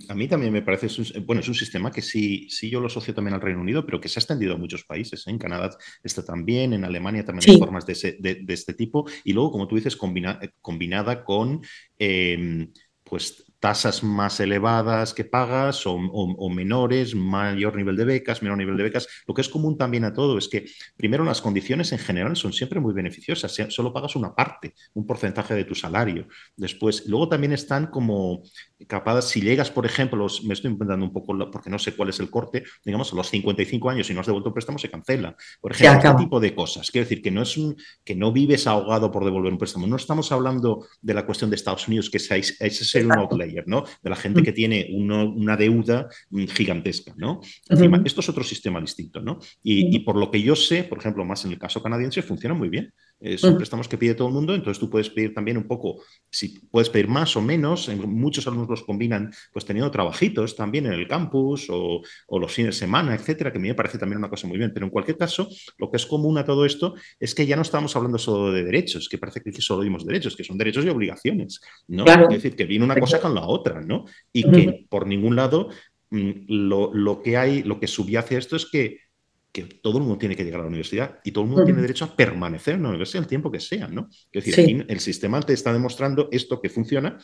A 0.08 0.16
mí 0.16 0.28
también 0.28 0.54
me 0.54 0.62
parece, 0.62 0.88
bueno, 1.22 1.42
es 1.42 1.48
un 1.48 1.56
sistema 1.56 1.92
que 1.92 2.02
sí, 2.02 2.48
sí 2.50 2.70
yo 2.70 2.80
lo 2.80 2.88
asocio 2.88 3.14
también 3.14 3.36
al 3.36 3.42
Reino 3.42 3.62
Unido, 3.62 3.86
pero 3.86 4.00
que 4.00 4.10
se 4.10 4.20
ha 4.20 4.22
extendido 4.22 4.54
a 4.54 4.58
muchos 4.58 4.84
países. 4.84 5.26
¿eh? 5.28 5.32
En 5.32 5.38
Canadá 5.38 5.76
está 6.04 6.24
también, 6.24 6.74
en 6.74 6.86
Alemania 6.86 7.26
también 7.26 7.52
hay 7.52 7.58
formas 7.58 7.86
de, 7.86 8.18
de, 8.20 8.54
este 8.54 8.74
tipo. 8.74 9.06
Y 9.24 9.34
luego, 9.34 9.52
como 9.52 9.68
tú 9.68 9.76
dices, 9.76 9.96
eh, 9.96 10.50
combinada 10.62 11.24
con 11.24 11.62
em, 11.98 12.72
pues 13.04 13.49
tasas 13.60 14.04
más 14.04 14.40
elevadas 14.40 15.14
que 15.14 15.26
pagas 15.26 15.86
o, 15.86 16.50
menores, 16.50 17.14
mayor 17.16 17.76
nivel 17.76 17.96
de 17.96 18.06
becas, 18.06 18.42
menor 18.42 18.58
nivel 18.58 18.78
de 18.78 18.84
becas. 18.84 19.08
Lo 19.28 19.34
que 19.34 19.42
es 19.42 19.50
común 19.50 19.78
también 19.78 20.06
a 20.06 20.14
todo 20.14 20.38
es 20.38 20.48
que, 20.48 20.66
primero, 20.96 21.24
las 21.24 21.42
condiciones 21.42 21.92
en 21.92 22.00
general 22.00 22.36
son 22.36 22.54
siempre 22.54 22.80
muy 22.80 22.94
beneficiosas. 22.94 23.56
Solo 23.70 23.94
pagas 23.94 24.16
una 24.16 24.34
parte, 24.34 24.74
un 24.94 25.06
porcentaje 25.06 25.54
de 25.54 25.66
tu 25.66 25.76
salario. 25.76 26.28
Después, 26.56 27.06
luego 27.08 27.30
también 27.30 27.52
están 27.52 27.88
como 27.88 28.44
capadas, 28.88 29.28
si 29.28 29.42
llegas, 29.42 29.70
por 29.70 29.86
ejemplo, 29.86 30.26
me 30.46 30.54
estoy 30.54 30.72
inventando 30.72 31.06
un 31.06 31.12
poco 31.12 31.38
porque 31.52 31.70
no 31.70 31.80
sé 31.80 31.96
cuál 31.96 32.10
es 32.10 32.20
el 32.20 32.30
corte, 32.30 32.64
digamos, 32.86 33.12
a 33.12 33.16
los 33.16 33.30
55 33.30 33.90
años 33.90 34.10
y 34.10 34.14
no 34.14 34.22
has 34.22 34.28
devuelto 34.28 34.50
el 34.50 34.54
préstamo, 34.54 34.80
se 34.80 34.90
cancela. 34.90 35.36
Por 35.60 35.74
ejemplo, 35.74 36.10
este 36.10 36.24
tipo 36.24 36.40
de 36.40 36.56
cosas. 36.56 36.90
Quiero 36.90 37.06
decir 37.06 37.22
que 37.22 37.32
no 37.32 37.42
es 37.42 37.58
un, 37.58 37.76
que 38.06 38.16
no 38.16 38.32
vives 38.32 38.68
ahogado 38.68 39.12
por 39.12 39.26
devolver 39.26 39.52
un 39.52 39.58
préstamo. 39.58 39.86
No 39.86 39.98
estamos 39.98 40.32
hablando 40.32 40.88
de 41.02 41.14
la 41.14 41.26
cuestión 41.26 41.50
de 41.50 41.58
Estados 41.58 41.88
Unidos, 41.88 42.10
que 42.10 42.18
ese 42.18 42.38
es 42.60 42.90
ser 42.90 43.06
un 43.06 43.18
De 43.50 44.10
la 44.10 44.16
gente 44.16 44.44
que 44.44 44.52
tiene 44.52 44.88
una 44.92 45.58
deuda 45.58 46.08
gigantesca, 46.56 47.14
¿no? 47.18 47.42
Encima, 47.68 48.02
esto 48.06 48.22
es 48.22 48.30
otro 48.30 48.44
sistema 48.44 48.80
distinto, 48.80 49.22
¿no? 49.22 49.40
y 49.64 50.00
por 50.00 50.16
lo 50.16 50.32
que 50.32 50.42
yo 50.42 50.56
sé, 50.56 50.84
por 50.84 51.00
ejemplo, 51.00 51.26
más 51.26 51.46
en 51.46 51.52
el 51.52 51.60
caso 51.60 51.82
canadiense, 51.82 52.22
funciona 52.22 52.56
muy 52.56 52.70
bien. 52.70 52.94
Eh, 53.22 53.38
son 53.38 53.58
préstamos 53.58 53.90
que 53.90 53.98
pide 53.98 54.16
todo 54.16 54.30
el 54.30 54.34
mundo, 54.34 54.56
entonces 54.56 54.80
tú 54.80 54.90
puedes 54.90 55.10
pedir 55.10 55.34
también 55.34 55.58
un 55.58 55.66
poco, 55.68 56.02
si 56.30 56.58
puedes 56.72 56.90
pedir 56.90 57.10
más 57.10 57.36
o 57.36 57.42
menos, 57.42 57.90
muchos 58.08 58.48
alumnos 58.48 58.70
los 58.70 58.84
combinan 58.84 59.32
pues 59.52 59.66
teniendo 59.66 59.92
trabajitos 59.92 60.56
también 60.56 60.86
en 60.86 60.94
el 60.94 61.06
campus 61.06 61.68
o, 61.70 62.02
los 62.40 62.54
fines 62.54 62.76
de 62.76 62.80
semana, 62.80 63.14
etcétera, 63.14 63.52
que 63.52 63.58
a 63.58 63.62
mí 63.62 63.68
me 63.68 63.76
parece 63.76 63.98
también 63.98 64.20
una 64.20 64.30
cosa 64.30 64.48
muy 64.48 64.58
bien, 64.58 64.72
pero 64.74 64.86
en 64.86 64.90
cualquier 64.92 65.18
caso, 65.18 65.50
lo 65.78 65.92
que 65.92 65.98
es 65.98 66.06
común 66.06 66.38
a 66.38 66.46
todo 66.46 66.66
esto 66.66 66.96
es 67.20 67.36
que 67.36 67.46
ya 67.46 67.58
no 67.58 67.64
estamos 67.64 67.94
hablando 67.98 68.18
solo 68.18 68.54
de 68.54 68.64
derechos, 68.64 69.10
que 69.10 69.18
parece 69.18 69.42
que 69.42 69.52
solo 69.62 69.84
dimos 69.84 70.06
derechos, 70.06 70.38
que 70.38 70.46
son 70.46 70.58
derechos 70.58 70.86
y 70.86 70.90
obligaciones, 70.90 71.60
¿no? 71.88 72.06
Es 72.06 72.30
decir, 72.30 72.56
que 72.56 72.66
viene 72.66 72.86
una 72.86 72.98
cosa 72.98 73.20
con 73.20 73.36
la 73.36 73.46
otra, 73.46 73.82
¿no? 73.82 74.06
Y 74.32 74.50
que 74.50 74.86
por 74.90 75.06
ningún 75.06 75.36
lado 75.36 75.70
mm, 76.10 76.32
lo, 76.48 76.94
lo 76.94 77.22
que 77.22 77.36
hay, 77.36 77.64
lo 77.64 77.82
que 77.82 77.88
subyace 77.88 78.38
esto 78.38 78.56
es 78.56 78.66
que 78.66 79.09
que 79.52 79.64
todo 79.64 79.98
el 79.98 80.04
mundo 80.04 80.20
tiene 80.20 80.36
que 80.36 80.44
llegar 80.44 80.60
a 80.60 80.64
la 80.64 80.70
universidad 80.70 81.20
y 81.24 81.32
todo 81.32 81.44
el 81.44 81.50
mundo 81.50 81.66
tiene 81.66 81.82
derecho 81.82 82.06
a 82.06 82.16
permanecer 82.16 82.76
en 82.76 82.84
la 82.84 82.90
universidad 82.90 83.24
el 83.24 83.30
tiempo 83.30 83.52
que 83.52 83.60
sea, 83.60 83.88
¿no? 83.88 84.08
Es 84.32 84.46
decir, 84.46 84.64
aquí 84.64 84.86
el 84.88 85.00
sistema 85.00 85.42
te 85.42 85.54
está 85.54 85.74
demostrando 85.74 86.30
esto 86.32 86.62
que 86.62 86.70
funciona, 86.70 87.18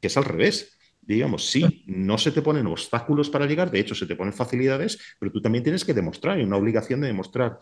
que 0.00 0.08
es 0.08 0.16
al 0.16 0.24
revés. 0.24 0.76
Digamos, 1.00 1.46
sí, 1.48 1.82
no 1.86 2.18
se 2.18 2.30
te 2.30 2.42
ponen 2.42 2.66
obstáculos 2.66 3.30
para 3.30 3.46
llegar, 3.46 3.70
de 3.70 3.80
hecho 3.80 3.94
se 3.94 4.06
te 4.06 4.14
ponen 4.14 4.34
facilidades, 4.34 4.98
pero 5.18 5.32
tú 5.32 5.40
también 5.40 5.64
tienes 5.64 5.84
que 5.84 5.94
demostrar, 5.94 6.36
hay 6.36 6.44
una 6.44 6.56
obligación 6.56 7.00
de 7.00 7.08
demostrar 7.08 7.58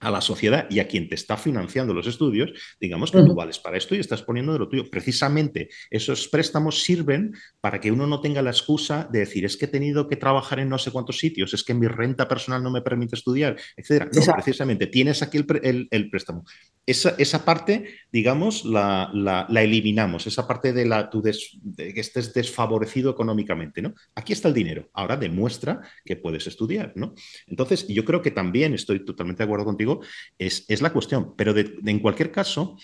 a 0.00 0.10
la 0.10 0.20
sociedad 0.20 0.66
y 0.70 0.80
a 0.80 0.88
quien 0.88 1.08
te 1.08 1.14
está 1.14 1.36
financiando 1.36 1.92
los 1.92 2.06
estudios, 2.06 2.50
digamos 2.80 3.10
que 3.10 3.22
tú 3.22 3.34
vales 3.34 3.58
para 3.58 3.76
esto 3.76 3.94
y 3.94 3.98
estás 3.98 4.22
poniendo 4.22 4.52
de 4.52 4.58
lo 4.58 4.68
tuyo. 4.68 4.84
Precisamente 4.90 5.68
esos 5.90 6.26
préstamos 6.28 6.82
sirven 6.82 7.34
para 7.60 7.80
que 7.80 7.92
uno 7.92 8.06
no 8.06 8.20
tenga 8.20 8.40
la 8.40 8.50
excusa 8.50 9.08
de 9.12 9.20
decir 9.20 9.44
es 9.44 9.56
que 9.56 9.66
he 9.66 9.68
tenido 9.68 10.08
que 10.08 10.16
trabajar 10.16 10.58
en 10.58 10.70
no 10.70 10.78
sé 10.78 10.90
cuántos 10.90 11.18
sitios, 11.18 11.52
es 11.52 11.62
que 11.62 11.74
mi 11.74 11.86
renta 11.86 12.26
personal 12.26 12.62
no 12.62 12.70
me 12.70 12.80
permite 12.80 13.14
estudiar, 13.14 13.56
etcétera. 13.76 14.10
No, 14.12 14.34
precisamente 14.34 14.86
tienes 14.86 15.22
aquí 15.22 15.38
el, 15.62 16.10
préstamo. 16.10 16.44
Esa, 16.86 17.14
esa, 17.18 17.44
parte, 17.44 17.84
digamos, 18.10 18.64
la, 18.64 19.10
la, 19.12 19.62
eliminamos, 19.62 20.26
esa 20.26 20.48
parte 20.48 20.72
de, 20.72 20.86
la, 20.86 21.10
de 21.12 21.94
que 21.94 22.00
estés 22.00 22.32
desfavorecido 22.32 23.10
económicamente, 23.10 23.82
¿no? 23.82 23.94
Aquí 24.14 24.32
está 24.32 24.48
el 24.48 24.54
dinero, 24.54 24.88
ahora 24.94 25.16
demuestra 25.16 25.82
que 26.04 26.16
puedes 26.16 26.46
estudiar, 26.46 26.92
¿no? 26.96 27.14
Entonces, 27.46 27.86
yo 27.86 28.04
creo 28.04 28.22
que 28.22 28.30
también 28.30 28.72
estoy 28.74 29.04
totalmente 29.04 29.42
de 29.42 29.44
acuerdo 29.44 29.66
contigo 29.66 29.89
es, 30.38 30.80
la 30.80 30.92
cuestión. 30.92 31.34
Pero 31.36 31.54
en 31.56 31.98
cualquier 31.98 32.30
caso, 32.30 32.76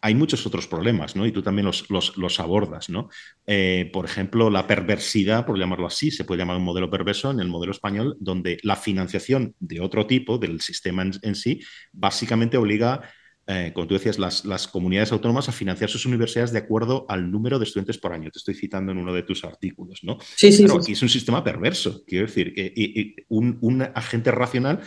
hay 0.00 0.14
muchos 0.14 0.46
otros 0.46 0.66
problemas, 0.66 1.16
¿no? 1.16 1.26
Y 1.26 1.32
tú 1.32 1.42
también 1.42 1.66
los, 1.66 2.40
abordas, 2.40 2.88
¿no? 2.88 3.08
Eh, 3.46 3.90
por 3.92 4.04
ejemplo, 4.04 4.48
la 4.50 4.66
perversidad, 4.66 5.44
por 5.44 5.58
llamarlo 5.58 5.86
así, 5.86 6.10
se 6.10 6.24
puede 6.24 6.40
llamar 6.40 6.56
un 6.56 6.64
modelo 6.64 6.90
perverso 6.90 7.30
en 7.30 7.40
el 7.40 7.48
modelo 7.48 7.72
español, 7.72 8.16
donde 8.20 8.58
la 8.62 8.76
financiación 8.76 9.54
de 9.58 9.80
otro 9.80 10.06
tipo, 10.06 10.38
del 10.38 10.60
sistema 10.60 11.02
en, 11.02 11.34
sí, 11.34 11.60
básicamente 11.92 12.56
obliga, 12.56 13.02
eh, 13.48 13.72
como 13.74 13.88
tú 13.88 13.94
decías, 13.94 14.18
las, 14.18 14.44
las, 14.44 14.68
comunidades 14.68 15.10
autónomas 15.10 15.48
a 15.48 15.52
financiar 15.52 15.90
sus 15.90 16.06
universidades 16.06 16.52
de 16.52 16.58
acuerdo 16.58 17.06
al 17.08 17.30
número 17.30 17.58
de 17.58 17.64
estudiantes 17.64 17.98
por 17.98 18.12
año. 18.12 18.30
Te 18.30 18.38
estoy 18.38 18.54
citando 18.54 18.92
en 18.92 18.98
uno 18.98 19.12
de 19.12 19.22
tus 19.22 19.42
artículos, 19.44 20.00
¿no? 20.04 20.18
Sí, 20.20 20.52
sí, 20.52 20.66
sí. 20.82 20.92
es 20.92 21.02
un 21.02 21.08
sistema 21.08 21.42
perverso, 21.42 22.04
quiero 22.06 22.26
decir, 22.26 22.54
que 22.54 23.24
un, 23.28 23.58
un 23.62 23.82
agente 23.82 24.30
racional 24.30 24.80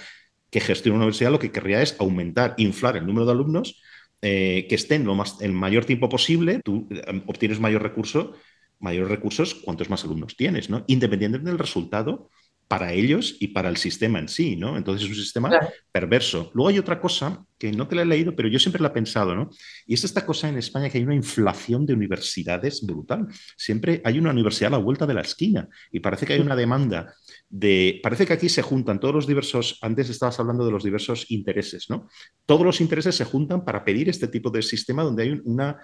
que 0.51 0.59
gestiona 0.59 0.97
una 0.97 1.05
universidad 1.05 1.31
lo 1.31 1.39
que 1.39 1.51
querría 1.51 1.81
es 1.81 1.95
aumentar, 1.99 2.53
inflar 2.57 2.97
el 2.97 3.07
número 3.07 3.25
de 3.25 3.31
alumnos 3.31 3.81
eh, 4.21 4.67
que 4.69 4.75
estén 4.75 5.05
lo 5.05 5.15
más, 5.15 5.41
el 5.41 5.53
mayor 5.53 5.85
tiempo 5.85 6.07
posible, 6.07 6.61
tú 6.63 6.87
eh, 6.91 7.23
obtienes 7.25 7.59
mayor 7.59 7.81
recurso, 7.81 8.33
mayores 8.79 9.09
recursos 9.09 9.55
cuantos 9.55 9.89
más 9.89 10.03
alumnos 10.03 10.35
tienes, 10.35 10.69
¿no? 10.69 10.83
Independientemente 10.87 11.49
del 11.49 11.57
resultado 11.57 12.29
para 12.71 12.93
ellos 12.93 13.35
y 13.41 13.49
para 13.49 13.67
el 13.67 13.75
sistema 13.75 14.17
en 14.17 14.29
sí, 14.29 14.55
¿no? 14.55 14.77
Entonces 14.77 15.03
es 15.03 15.09
un 15.09 15.21
sistema 15.21 15.59
perverso. 15.91 16.51
Luego 16.53 16.69
hay 16.69 16.79
otra 16.79 17.01
cosa 17.01 17.43
que 17.59 17.69
no 17.73 17.85
te 17.85 17.97
la 17.97 18.03
he 18.03 18.05
leído, 18.05 18.33
pero 18.33 18.47
yo 18.47 18.59
siempre 18.59 18.81
la 18.81 18.87
he 18.87 18.91
pensado, 18.91 19.35
¿no? 19.35 19.49
Y 19.85 19.95
es 19.95 20.05
esta 20.05 20.25
cosa 20.25 20.47
en 20.47 20.57
España 20.57 20.89
que 20.89 20.97
hay 20.97 21.03
una 21.03 21.13
inflación 21.13 21.85
de 21.85 21.93
universidades 21.93 22.81
brutal. 22.85 23.27
Siempre 23.57 24.01
hay 24.05 24.19
una 24.19 24.31
universidad 24.31 24.73
a 24.73 24.77
la 24.77 24.81
vuelta 24.81 25.05
de 25.05 25.13
la 25.13 25.19
esquina 25.19 25.67
y 25.91 25.99
parece 25.99 26.25
que 26.25 26.31
hay 26.31 26.39
una 26.39 26.55
demanda 26.55 27.13
de... 27.49 27.99
Parece 28.01 28.25
que 28.25 28.31
aquí 28.31 28.47
se 28.47 28.61
juntan 28.61 29.01
todos 29.01 29.15
los 29.15 29.27
diversos, 29.27 29.77
antes 29.81 30.09
estabas 30.09 30.39
hablando 30.39 30.65
de 30.65 30.71
los 30.71 30.85
diversos 30.85 31.29
intereses, 31.29 31.89
¿no? 31.89 32.07
Todos 32.45 32.65
los 32.65 32.79
intereses 32.79 33.15
se 33.15 33.25
juntan 33.25 33.65
para 33.65 33.83
pedir 33.83 34.07
este 34.07 34.29
tipo 34.29 34.49
de 34.49 34.61
sistema 34.61 35.03
donde 35.03 35.23
hay 35.23 35.41
una, 35.43 35.77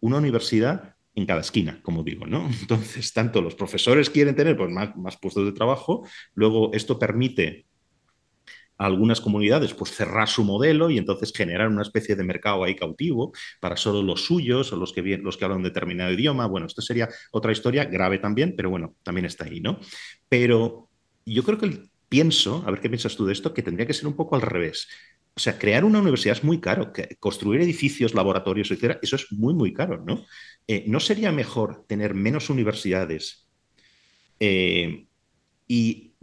una 0.00 0.16
universidad 0.16 0.94
en 1.14 1.26
cada 1.26 1.40
esquina, 1.40 1.80
como 1.82 2.02
digo, 2.02 2.26
¿no? 2.26 2.48
Entonces, 2.60 3.12
tanto 3.12 3.40
los 3.42 3.54
profesores 3.54 4.10
quieren 4.10 4.34
tener 4.34 4.56
pues, 4.56 4.70
más, 4.70 5.16
puestos 5.16 5.44
de 5.44 5.52
trabajo, 5.52 6.06
luego 6.34 6.72
esto 6.72 6.98
permite 6.98 7.66
a 8.78 8.86
algunas 8.86 9.20
comunidades 9.20 9.74
pues 9.74 9.92
cerrar 9.92 10.28
su 10.28 10.44
modelo 10.44 10.90
y 10.90 10.98
entonces 10.98 11.32
generar 11.32 11.68
una 11.68 11.82
especie 11.82 12.16
de 12.16 12.24
mercado 12.24 12.64
ahí 12.64 12.74
cautivo 12.74 13.32
para 13.60 13.76
solo 13.76 14.02
los 14.02 14.24
suyos 14.24 14.72
o 14.72 14.76
los 14.76 14.92
que, 14.92 15.02
los 15.18 15.36
que 15.36 15.44
hablan 15.44 15.62
determinado 15.62 16.10
idioma. 16.10 16.46
Bueno, 16.46 16.66
esto 16.66 16.82
sería 16.82 17.08
otra 17.30 17.52
historia 17.52 17.84
grave 17.84 18.18
también, 18.18 18.54
pero 18.56 18.70
bueno, 18.70 18.96
también 19.02 19.26
está 19.26 19.44
ahí, 19.44 19.60
¿no? 19.60 19.78
Pero 20.28 20.88
yo 21.26 21.44
creo 21.44 21.58
que 21.58 21.92
pienso, 22.08 22.64
a 22.66 22.70
ver 22.70 22.80
qué 22.80 22.88
piensas 22.88 23.14
tú 23.14 23.26
de 23.26 23.34
esto, 23.34 23.54
que 23.54 23.62
tendría 23.62 23.86
que 23.86 23.94
ser 23.94 24.06
un 24.06 24.16
poco 24.16 24.34
al 24.34 24.42
revés. 24.42 24.88
O 25.34 25.40
sea, 25.40 25.58
crear 25.58 25.84
una 25.84 26.00
universidad 26.00 26.36
es 26.36 26.44
muy 26.44 26.60
caro, 26.60 26.92
construir 27.18 27.62
edificios, 27.62 28.14
laboratorios, 28.14 28.70
etcétera, 28.70 28.98
eso 29.00 29.16
es 29.16 29.32
muy, 29.32 29.54
muy 29.54 29.72
caro, 29.72 30.04
¿no? 30.06 30.26
Eh, 30.66 30.84
¿No 30.86 31.00
sería 31.00 31.32
mejor 31.32 31.84
tener 31.86 32.14
menos 32.14 32.50
universidades 32.50 33.48
eh, 34.38 35.06
y 35.66 36.14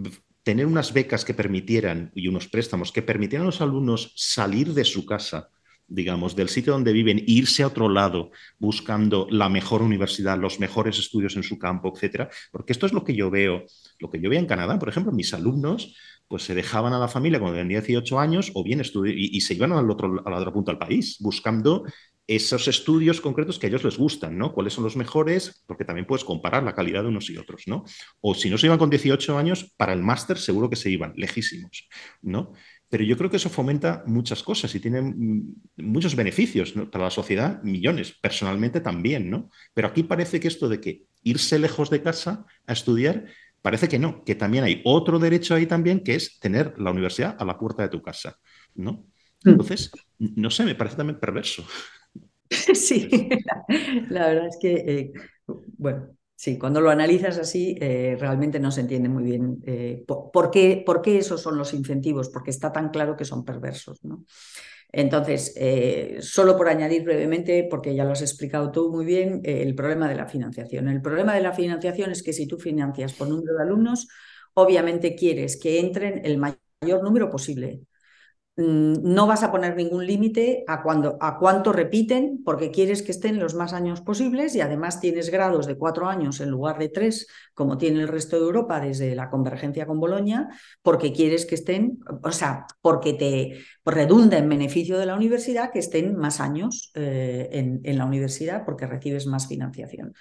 tener 0.44 0.66
unas 0.66 0.94
becas 0.94 1.26
que 1.26 1.34
permitieran 1.34 2.11
y 2.16 2.28
unos 2.28 2.48
préstamos 2.48 2.91
que 2.91 3.02
permitieran 3.02 3.44
a 3.44 3.52
los 3.52 3.61
alumnos 3.61 4.14
salir 4.16 4.74
de 4.74 4.86
su 4.86 5.06
casa, 5.06 5.49
digamos, 5.88 6.36
del 6.36 6.49
sitio 6.49 6.74
donde 6.74 6.94
viven, 6.94 7.22
irse 7.28 7.64
a 7.64 7.68
otro 7.68 7.90
lado 7.90 8.32
buscando 8.57 9.28
la 9.30 9.49
mejor 9.49 9.82
universidad, 9.82 10.40
los 10.40 10.60
mejores 10.60 10.98
estudios 10.98 11.36
en 11.36 11.44
su 11.44 11.60
campo, 11.60 11.91
etcétera? 11.94 12.30
Porque 12.52 12.74
esto 12.74 12.86
es 12.86 12.94
lo 12.94 13.03
que 13.03 13.16
yo 13.16 13.30
veo, 13.30 13.66
lo 13.99 14.10
que 14.10 14.22
yo 14.22 14.30
veo 14.30 14.40
en 14.40 14.45
Canadá, 14.45 14.80
por 14.80 14.90
ejemplo, 14.90 15.11
mis 15.11 15.34
alumnos 15.34 15.95
pues 16.28 16.44
se 16.44 16.53
dejaban 16.53 16.94
a 16.94 16.99
la 16.99 17.07
familia 17.07 17.40
cuando 17.40 17.57
tenían 17.57 17.84
18 17.84 18.20
años 18.20 18.52
o 18.53 18.64
bien 18.64 18.82
y, 18.82 19.38
y, 19.38 19.41
se 19.41 19.56
iban 19.56 19.72
al 19.72 19.90
otro, 19.90 20.22
al 20.26 20.34
otro 20.34 20.53
punto 20.53 20.72
del 20.72 20.78
país 20.78 21.18
buscando 21.20 21.84
esos 22.30 22.68
estudios 22.68 23.22
concretos 23.22 23.57
que 23.57 23.65
a 23.65 23.69
ellos 23.69 23.84
les 23.84 23.97
gustan, 23.97 24.38
¿no? 24.38 24.53
¿Cuáles 24.53 24.73
son 24.73 24.84
los 24.84 24.95
mejores? 24.95 25.64
Porque 25.65 25.84
también 25.84 26.06
puedes 26.06 26.23
comparar 26.23 26.61
la 26.61 26.76
calidad 26.76 27.01
de 27.01 27.10
unos 27.10 27.27
y 27.31 27.38
otros, 27.38 27.64
¿no? 27.65 27.85
O 28.22 28.35
si 28.35 28.51
no 28.51 28.57
se 28.60 28.68
iban 28.68 28.77
con 28.77 28.91
18 28.91 29.35
años, 29.35 29.73
para 29.77 29.93
el 29.93 30.03
máster 30.03 30.38
seguro 30.38 30.69
que 30.69 30.76
se 30.76 30.91
iban, 30.91 31.14
lejísimos, 31.15 31.89
¿no? 32.22 32.53
Pero 32.88 33.03
yo 33.03 33.18
creo 33.18 33.31
que 33.31 33.38
eso 33.38 33.49
fomenta 33.49 34.03
muchas 34.06 34.43
cosas 34.43 34.73
y 34.76 34.80
tiene 34.80 35.01
mm, 35.01 35.56
muchos 35.77 36.15
beneficios 36.15 36.73
para 36.91 37.06
la 37.06 37.10
sociedad, 37.10 37.64
millones, 37.64 38.14
personalmente 38.22 38.80
también, 38.80 39.31
¿no? 39.31 39.49
Pero 39.73 39.88
aquí 39.88 40.03
parece 40.03 40.39
que 40.39 40.49
esto 40.49 40.69
de 40.69 40.80
que 40.80 41.06
irse 41.23 41.57
lejos 41.57 41.89
de 41.89 42.03
casa 42.03 42.45
a 42.68 42.73
estudiar 42.73 43.26
Parece 43.61 43.89
que 43.89 43.99
no, 43.99 44.23
que 44.23 44.35
también 44.35 44.64
hay 44.64 44.81
otro 44.85 45.19
derecho 45.19 45.53
ahí 45.53 45.65
también, 45.65 46.01
que 46.01 46.15
es 46.15 46.39
tener 46.39 46.80
la 46.80 46.91
universidad 46.91 47.35
a 47.38 47.43
la 47.43 47.57
puerta 47.60 47.84
de 47.84 47.89
tu 47.89 48.01
casa, 48.01 48.39
¿no? 48.73 49.06
Mm. 49.43 49.49
Entonces, 49.49 49.91
no 50.18 50.49
sé, 50.49 50.64
me 50.64 50.76
parece 50.76 50.95
también 50.95 51.19
perverso. 51.19 51.65
Sí, 52.73 53.09
la, 54.09 54.27
verdad 54.27 54.47
es 54.47 54.57
que, 54.59 54.73
eh, 54.73 55.11
bueno, 55.77 56.09
sí, 56.35 56.57
cuando 56.57 56.81
lo 56.81 56.89
analizas 56.89 57.38
así, 57.38 57.77
eh, 57.80 58.17
realmente 58.19 58.59
no 58.59 58.71
se 58.71 58.81
entiende 58.81 59.09
muy 59.09 59.23
bien 59.23 59.61
eh, 59.65 60.03
por, 60.07 60.51
qué, 60.51 60.84
por, 60.85 61.01
qué, 61.01 61.17
esos 61.17 61.41
son 61.41 61.57
los 61.57 61.73
incentivos, 61.73 62.30
porque 62.30 62.49
está 62.51 62.71
tan 62.71 62.89
claro 62.89 63.15
que 63.15 63.26
son 63.26 63.45
perversos, 63.45 64.03
¿no? 64.03 64.26
Entonces, 64.91 65.53
solo 66.21 66.57
por 66.57 66.67
añadir 66.67 67.03
brevemente, 67.03 67.67
porque 67.69 67.93
ya 67.93 68.05
lo 68.05 68.13
has 68.13 68.23
explicado 68.23 68.71
tú 68.71 68.91
muy 68.91 69.05
bien, 69.05 69.39
el 69.43 69.76
problema 69.76 70.09
de 70.09 70.15
la 70.15 70.26
financiación. 70.26 70.88
El 70.88 70.99
problema 70.99 71.35
de 71.35 71.41
la 71.41 71.53
financiación 71.53 72.09
es 72.09 72.23
que 72.23 72.34
si 72.34 72.47
tú 72.47 72.57
financias 72.57 73.13
por 73.13 73.27
número 73.30 73.55
de 73.55 73.61
alumnos, 73.61 74.07
obviamente 74.55 75.13
quieres 75.13 75.59
que 75.59 75.80
entren 75.80 76.21
el 76.26 76.39
mayor 76.39 77.03
número 77.03 77.30
posible. 77.30 77.81
Mm, 78.60 79.14
no 79.14 79.26
vas 79.26 79.44
a 79.44 79.52
poner 79.53 79.77
ningún 79.77 80.06
límite 80.06 80.65
a, 80.68 80.84
cuánto 80.84 81.72
repiten 81.72 82.41
porque 82.44 82.72
quieres 82.72 83.02
que 83.02 83.14
estén 83.14 83.40
los 83.40 83.56
más 83.56 83.72
años 83.72 84.02
posibles 84.02 84.53
y 84.53 84.60
además 84.60 84.99
tienes 84.99 85.30
grados 85.30 85.65
de 85.65 85.77
cuatro 85.77 86.10
años 86.10 86.41
en 86.41 86.49
lugar 86.49 86.77
de 86.77 86.90
tres, 86.90 87.27
como 87.53 87.77
tiene 87.77 88.02
el 88.02 88.10
resto 88.10 88.36
de 88.36 88.44
Europa 88.44 88.81
desde 88.81 89.15
la 89.15 89.30
convergencia 89.30 89.86
con 89.86 90.02
Bolonia, 90.02 90.49
porque 90.81 91.14
quieres 91.14 91.45
que 91.45 91.56
estén, 91.56 91.99
o 92.22 92.34
sea, 92.34 92.65
porque 92.81 93.14
te 93.14 93.64
redunda 93.86 94.38
en 94.38 94.49
beneficio 94.49 94.98
de 94.98 95.06
la 95.06 95.15
universidad 95.15 95.72
que 95.72 95.80
estén 95.80 96.18
más 96.18 96.41
años 96.41 96.91
eh, 96.95 97.48
en, 97.53 97.80
en, 97.86 97.98
la 97.98 98.03
universidad 98.03 98.65
porque 98.65 98.88
recibes 98.88 99.26
más 99.26 99.48
financiación. 99.48 100.14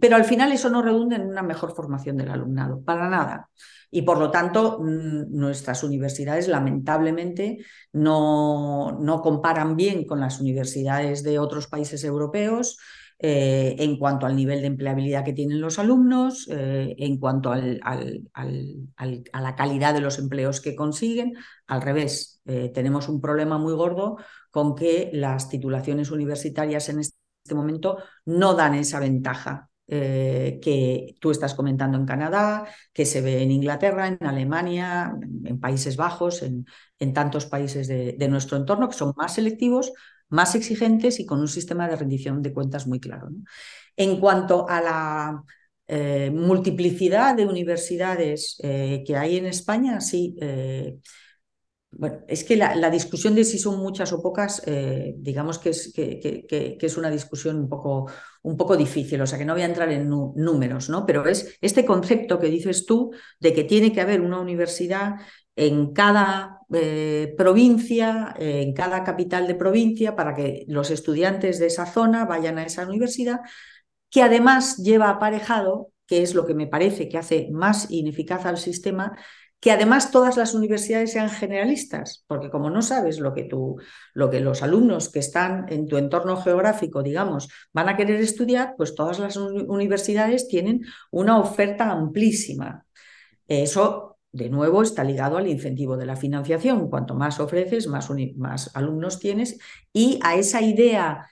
Pero 0.00 0.14
al 0.14 0.24
final 0.24 0.52
eso 0.52 0.70
no 0.70 0.80
redunda 0.80 1.16
en 1.16 1.26
una 1.26 1.42
mejor 1.42 1.74
formación 1.74 2.16
del 2.16 2.30
alumnado, 2.30 2.84
para 2.84 3.08
nada 3.08 3.48
y 3.90 4.02
por 4.02 4.18
lo 4.18 4.30
tanto 4.30 4.78
mm, 4.80 5.36
nuestras 5.36 5.82
universidades 5.82 6.48
lamentablemente 6.48 7.58
no, 7.92 8.98
no 9.00 9.20
comparan 9.22 9.76
bien 9.76 10.04
con 10.04 10.20
las 10.20 10.40
universidades 10.40 11.22
de 11.22 11.38
otros 11.38 11.66
países 11.66 12.04
europeos. 12.04 12.78
Eh, 13.22 13.76
en 13.78 13.98
cuanto 13.98 14.24
al 14.24 14.34
nivel 14.34 14.62
de 14.62 14.68
empleabilidad 14.68 15.26
que 15.26 15.34
tienen 15.34 15.60
los 15.60 15.78
alumnos, 15.78 16.48
eh, 16.50 16.94
en 16.96 17.18
cuanto 17.18 17.52
a 17.52 17.58
la 17.58 19.54
calidad 19.56 19.92
de 19.92 20.00
los 20.00 20.18
empleos 20.18 20.62
que 20.62 20.74
consiguen. 20.74 21.34
Al 21.66 21.82
revés, 21.82 22.40
eh, 22.46 22.70
tenemos 22.72 23.10
un 23.10 23.20
problema 23.20 23.58
muy 23.58 23.74
gordo 23.74 24.16
con 24.50 24.74
que 24.74 25.10
las 25.12 25.50
titulaciones 25.50 26.10
universitarias 26.10 26.88
en 26.88 27.00
este 27.00 27.14
momento 27.54 27.98
no 28.24 28.54
dan 28.54 28.74
esa 28.74 29.00
ventaja 29.00 29.69
eh, 29.92 30.60
que 30.62 31.16
tú 31.18 31.32
estás 31.32 31.54
comentando 31.54 31.98
en 31.98 32.06
Canadá, 32.06 32.64
que 32.92 33.04
se 33.04 33.20
ve 33.20 33.42
en 33.42 33.50
Inglaterra, 33.50 34.06
en 34.06 34.24
Alemania, 34.24 35.12
en 35.44 35.58
Países 35.58 35.96
Bajos, 35.96 36.42
en, 36.42 36.64
en 37.00 37.12
tantos 37.12 37.46
países 37.46 37.88
de, 37.88 38.28
nuestro 38.28 38.56
entorno 38.56 38.88
que 38.88 38.96
son 38.96 39.12
más 39.16 39.34
selectivos, 39.34 39.92
más 40.28 40.54
exigentes 40.54 41.18
y 41.18 41.26
con 41.26 41.40
un 41.40 41.48
sistema 41.48 41.88
de 41.88 41.96
rendición 41.96 42.40
de 42.40 42.52
cuentas 42.52 42.86
muy 42.86 43.00
claro. 43.00 43.30
En 43.96 44.20
cuanto 44.20 44.68
a 44.68 44.80
la 44.80 45.42
eh, 45.88 46.30
multiplicidad 46.32 47.34
de 47.34 47.46
universidades 47.46 48.60
eh, 48.62 49.02
que 49.04 49.16
hay 49.16 49.38
en 49.38 49.46
España, 49.46 50.00
sí. 50.00 50.36
Bueno, 51.92 52.20
es 52.28 52.44
que 52.44 52.56
la, 52.56 52.90
discusión 52.90 53.34
de 53.34 53.44
si 53.44 53.58
son 53.58 53.78
muchas 53.78 54.12
o 54.12 54.22
pocas, 54.22 54.62
digamos 55.16 55.58
que 55.58 55.70
es, 55.70 55.92
que 55.92 56.78
es, 56.80 56.96
una 56.96 57.10
discusión 57.10 57.56
un 57.56 57.68
poco, 57.68 58.08
un 58.42 58.56
poco 58.56 58.76
difícil, 58.76 59.20
o 59.20 59.26
sea 59.26 59.38
que 59.38 59.44
no 59.44 59.54
voy 59.54 59.62
a 59.62 59.66
entrar 59.66 59.90
en 59.90 60.08
números, 60.08 60.88
¿no? 60.88 61.04
Pero 61.04 61.26
es 61.26 61.58
este 61.60 61.84
concepto 61.84 62.38
que 62.38 62.46
dices 62.46 62.86
tú 62.86 63.10
de 63.40 63.52
que 63.52 63.64
tiene 63.64 63.92
que 63.92 64.00
haber 64.00 64.20
una 64.20 64.40
universidad 64.40 65.16
en 65.56 65.92
cada 65.92 66.60
eh, 66.72 67.34
provincia, 67.36 68.34
en 68.38 68.72
cada 68.72 69.04
capital 69.04 69.46
de 69.46 69.54
provincia, 69.56 70.16
para 70.16 70.34
que 70.34 70.64
los 70.68 70.90
estudiantes 70.90 71.58
de 71.58 71.66
esa 71.66 71.86
zona 71.86 72.24
vayan 72.24 72.58
a 72.58 72.64
esa 72.64 72.86
universidad, 72.86 73.40
que 74.10 74.22
además 74.22 74.78
lleva 74.78 75.10
aparejado, 75.10 75.92
que 76.06 76.22
es 76.22 76.34
lo 76.34 76.46
que 76.46 76.54
me 76.54 76.66
parece 76.66 77.08
que 77.08 77.18
hace 77.18 77.48
más 77.52 77.90
ineficaz 77.90 78.46
al 78.46 78.58
sistema, 78.58 79.16
que 79.60 79.70
además 79.70 80.10
todas 80.10 80.38
las 80.38 80.54
universidades 80.54 81.12
sean 81.12 81.28
generalistas, 81.28 82.24
porque 82.26 82.50
como 82.50 82.70
no 82.70 82.80
sabes 82.80 83.20
lo 83.20 83.34
que, 83.34 83.44
tú, 83.44 83.76
lo 84.14 84.30
que 84.30 84.40
los 84.40 84.62
alumnos 84.62 85.10
que 85.10 85.18
están 85.18 85.66
en 85.68 85.86
tu 85.86 85.98
entorno 85.98 86.38
geográfico, 86.38 87.02
digamos, 87.02 87.48
van 87.72 87.90
a 87.90 87.96
querer 87.96 88.20
estudiar, 88.20 88.74
pues 88.78 88.94
todas 88.94 89.18
las 89.18 89.36
universidades 89.36 90.48
tienen 90.48 90.82
una 91.10 91.38
oferta 91.38 91.90
amplísima. 91.90 92.86
Eso, 93.46 94.18
de 94.32 94.48
nuevo, 94.48 94.82
está 94.82 95.04
ligado 95.04 95.36
al 95.36 95.46
incentivo 95.46 95.98
de 95.98 96.06
la 96.06 96.16
financiación. 96.16 96.88
Cuanto 96.88 97.14
más 97.14 97.38
ofreces, 97.38 97.86
más, 97.86 98.08
más 98.36 98.74
alumnos 98.74 99.18
tienes 99.18 99.58
y 99.92 100.18
a 100.22 100.36
esa 100.36 100.62
idea 100.62 101.28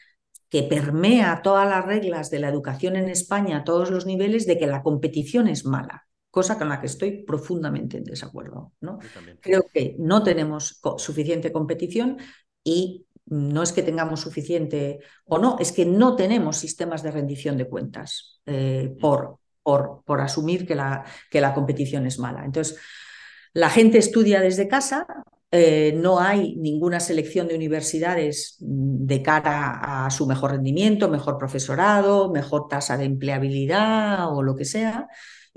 que 0.50 0.62
permea 0.64 1.40
todas 1.42 1.68
las 1.68 1.84
reglas 1.84 2.30
de 2.30 2.40
la 2.40 2.48
educación 2.48 2.96
en 2.96 3.08
España 3.08 3.58
a 3.58 3.64
todos 3.64 3.90
los 3.90 4.04
niveles 4.04 4.46
de 4.46 4.58
que 4.58 4.66
la 4.66 4.82
competición 4.82 5.48
es 5.48 5.64
mala 5.64 6.07
cosa 6.38 6.56
con 6.56 6.68
la 6.68 6.80
que 6.80 6.86
estoy 6.86 7.24
profundamente 7.24 7.96
en 7.96 8.04
desacuerdo. 8.04 8.70
¿no? 8.80 9.00
Creo 9.40 9.64
que 9.74 9.96
no 9.98 10.22
tenemos 10.22 10.80
suficiente 10.98 11.50
competición 11.50 12.18
y 12.62 13.08
no 13.26 13.64
es 13.64 13.72
que 13.72 13.82
tengamos 13.82 14.20
suficiente 14.20 15.00
o 15.24 15.38
no, 15.38 15.56
es 15.58 15.72
que 15.72 15.84
no 15.84 16.14
tenemos 16.14 16.56
sistemas 16.56 17.02
de 17.02 17.10
rendición 17.10 17.58
de 17.58 17.68
cuentas 17.68 18.40
eh, 18.46 18.94
por, 19.00 19.40
por, 19.64 20.02
por, 20.04 20.20
asumir 20.20 20.64
que 20.64 20.76
la, 20.76 21.04
que 21.28 21.40
la 21.40 21.54
competición 21.54 22.06
es 22.06 22.20
mala. 22.20 22.44
Entonces, 22.44 22.78
la 23.52 23.68
gente 23.68 23.98
estudia 23.98 24.40
desde 24.40 24.68
casa, 24.68 25.08
eh, 25.50 25.92
no 25.96 26.20
hay 26.20 26.54
ninguna 26.54 27.00
selección 27.00 27.48
de 27.48 27.56
universidades 27.56 28.54
de 28.60 29.22
cara 29.22 30.04
a 30.06 30.10
su 30.10 30.24
mejor 30.24 30.52
rendimiento, 30.52 31.08
mejor 31.08 31.36
profesorado, 31.36 32.30
mejor 32.30 32.68
tasa 32.68 32.96
de 32.96 33.06
empleabilidad 33.06 34.32
o 34.32 34.44
lo 34.44 34.54
que 34.54 34.64
sea. 34.64 35.08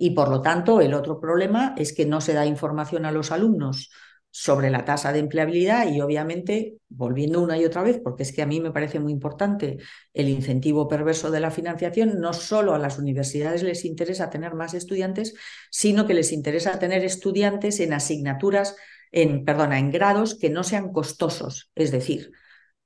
Y 0.04 0.16
por 0.16 0.30
lo 0.30 0.42
tanto, 0.42 0.82
el 0.82 0.96
otro 0.96 1.20
problema 1.20 1.76
es 1.78 1.94
que 1.94 2.08
no 2.08 2.22
se 2.22 2.34
da 2.34 2.48
información 2.48 3.06
a 3.06 3.12
los 3.12 3.32
alumnos 3.32 3.92
sobre 4.32 4.72
la 4.72 4.84
tasa 4.84 5.14
de 5.14 5.20
empleabilidad 5.20 5.94
y 5.94 6.02
obviamente, 6.02 6.78
volviendo 6.90 7.40
una 7.40 7.56
y 7.60 7.66
otra 7.66 7.84
vez, 7.84 8.00
porque 8.04 8.24
es 8.24 8.32
que 8.34 8.42
a 8.42 8.48
mí 8.48 8.60
me 8.60 8.72
parece 8.72 9.00
muy 9.00 9.12
importante 9.12 9.78
el 10.16 10.28
incentivo 10.28 10.88
perverso 10.88 11.30
de 11.30 11.40
la 11.40 11.52
financiación, 11.52 12.20
no 12.20 12.34
solo 12.34 12.74
a 12.74 12.80
las 12.80 12.98
universidades 12.98 13.62
les 13.62 13.86
interesa 13.86 14.32
tener 14.32 14.56
más 14.56 14.74
estudiantes, 14.74 15.36
sino 15.70 16.08
que 16.08 16.16
les 16.16 16.32
interesa 16.32 16.80
tener 16.80 17.06
estudiantes 17.06 17.80
en 17.80 17.94
asignaturas, 17.94 18.76
en, 19.12 19.46
perdona, 19.46 19.78
en 19.78 19.92
grados 19.92 20.34
que 20.34 20.50
no 20.50 20.64
sean 20.64 20.92
costosos, 20.92 21.70
es 21.76 21.92
decir, 21.92 22.32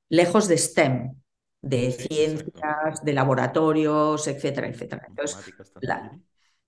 lejos 0.09 0.49
de 0.49 0.57
STEM, 0.57 1.15
de 1.61 1.93
ciencias, 1.93 3.05
de 3.05 3.13
laboratorios, 3.13 4.27
etcétera, 4.27 4.67
etcétera. 4.67 5.05
Entonces, 5.07 5.53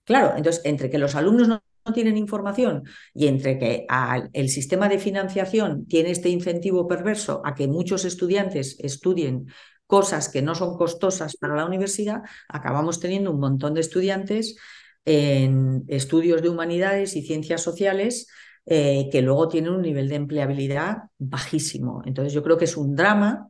Claro, 0.07 0.35
entonces, 0.37 0.61
entre 0.63 0.89
que 0.89 0.97
los 0.97 1.15
alumnos 1.15 1.49
no, 1.49 1.61
tienen 1.93 2.17
información 2.17 2.83
y 3.13 3.27
entre 3.27 3.57
que 3.57 3.87
el 4.33 4.49
sistema 4.49 4.89
de 4.89 4.99
financiación 4.99 5.85
tiene 5.85 6.11
este 6.11 6.27
incentivo 6.27 6.85
perverso 6.85 7.41
a 7.45 7.55
que 7.55 7.67
muchos 7.69 8.03
estudiantes 8.03 8.77
estudien 8.79 9.47
cosas 9.85 10.27
que 10.27 10.41
no 10.41 10.53
son 10.53 10.77
costosas 10.77 11.37
para 11.37 11.55
la 11.55 11.65
universidad, 11.65 12.23
acabamos 12.49 12.99
teniendo 12.99 13.31
un 13.31 13.39
montón 13.39 13.73
de 13.73 13.79
estudiantes 13.81 14.57
en 15.05 15.85
estudios 15.87 16.41
de 16.41 16.49
humanidades 16.49 17.15
y 17.15 17.21
ciencias 17.21 17.61
sociales 17.61 18.27
eh, 18.65 19.07
que 19.09 19.21
luego 19.21 19.47
tienen 19.47 19.71
un 19.71 19.81
nivel 19.81 20.09
de 20.09 20.15
empleabilidad 20.15 21.03
bajísimo. 21.17 22.01
Entonces 22.05 22.33
yo 22.33 22.43
creo 22.43 22.57
que 22.57 22.65
es 22.65 22.75
un 22.75 22.95
drama 22.95 23.47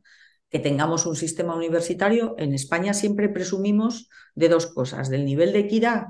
que 0.48 0.60
tengamos 0.60 1.06
un 1.06 1.16
sistema 1.16 1.56
universitario. 1.56 2.36
En 2.38 2.54
España 2.54 2.94
siempre 2.94 3.28
presumimos 3.28 4.08
de 4.36 4.48
dos 4.48 4.66
cosas, 4.66 5.08
del 5.08 5.24
nivel 5.24 5.52
de 5.52 5.60
equidad 5.60 6.08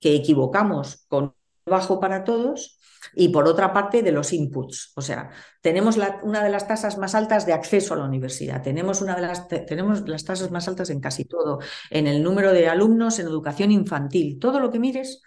que 0.00 0.14
equivocamos 0.14 1.04
con 1.08 1.34
bajo 1.66 1.98
para 1.98 2.24
todos 2.24 2.78
y 3.14 3.28
por 3.28 3.46
otra 3.46 3.72
parte 3.72 4.02
de 4.02 4.12
los 4.12 4.32
inputs. 4.32 4.92
O 4.96 5.02
sea, 5.02 5.30
tenemos 5.60 5.98
una 6.22 6.42
de 6.42 6.50
las 6.50 6.66
tasas 6.68 6.98
más 6.98 7.14
altas 7.14 7.46
de 7.46 7.52
acceso 7.52 7.94
a 7.94 7.96
la 7.96 8.04
universidad, 8.04 8.62
tenemos, 8.62 9.00
una 9.00 9.16
de 9.16 9.22
las, 9.22 9.48
tenemos 9.48 10.08
las 10.08 10.24
tasas 10.24 10.50
más 10.50 10.68
altas 10.68 10.90
en 10.90 11.00
casi 11.00 11.24
todo, 11.24 11.58
en 11.90 12.06
el 12.06 12.22
número 12.22 12.52
de 12.52 12.68
alumnos 12.68 13.18
en 13.18 13.26
educación 13.26 13.72
infantil, 13.72 14.38
todo 14.38 14.60
lo 14.60 14.70
que 14.70 14.78
mires 14.78 15.22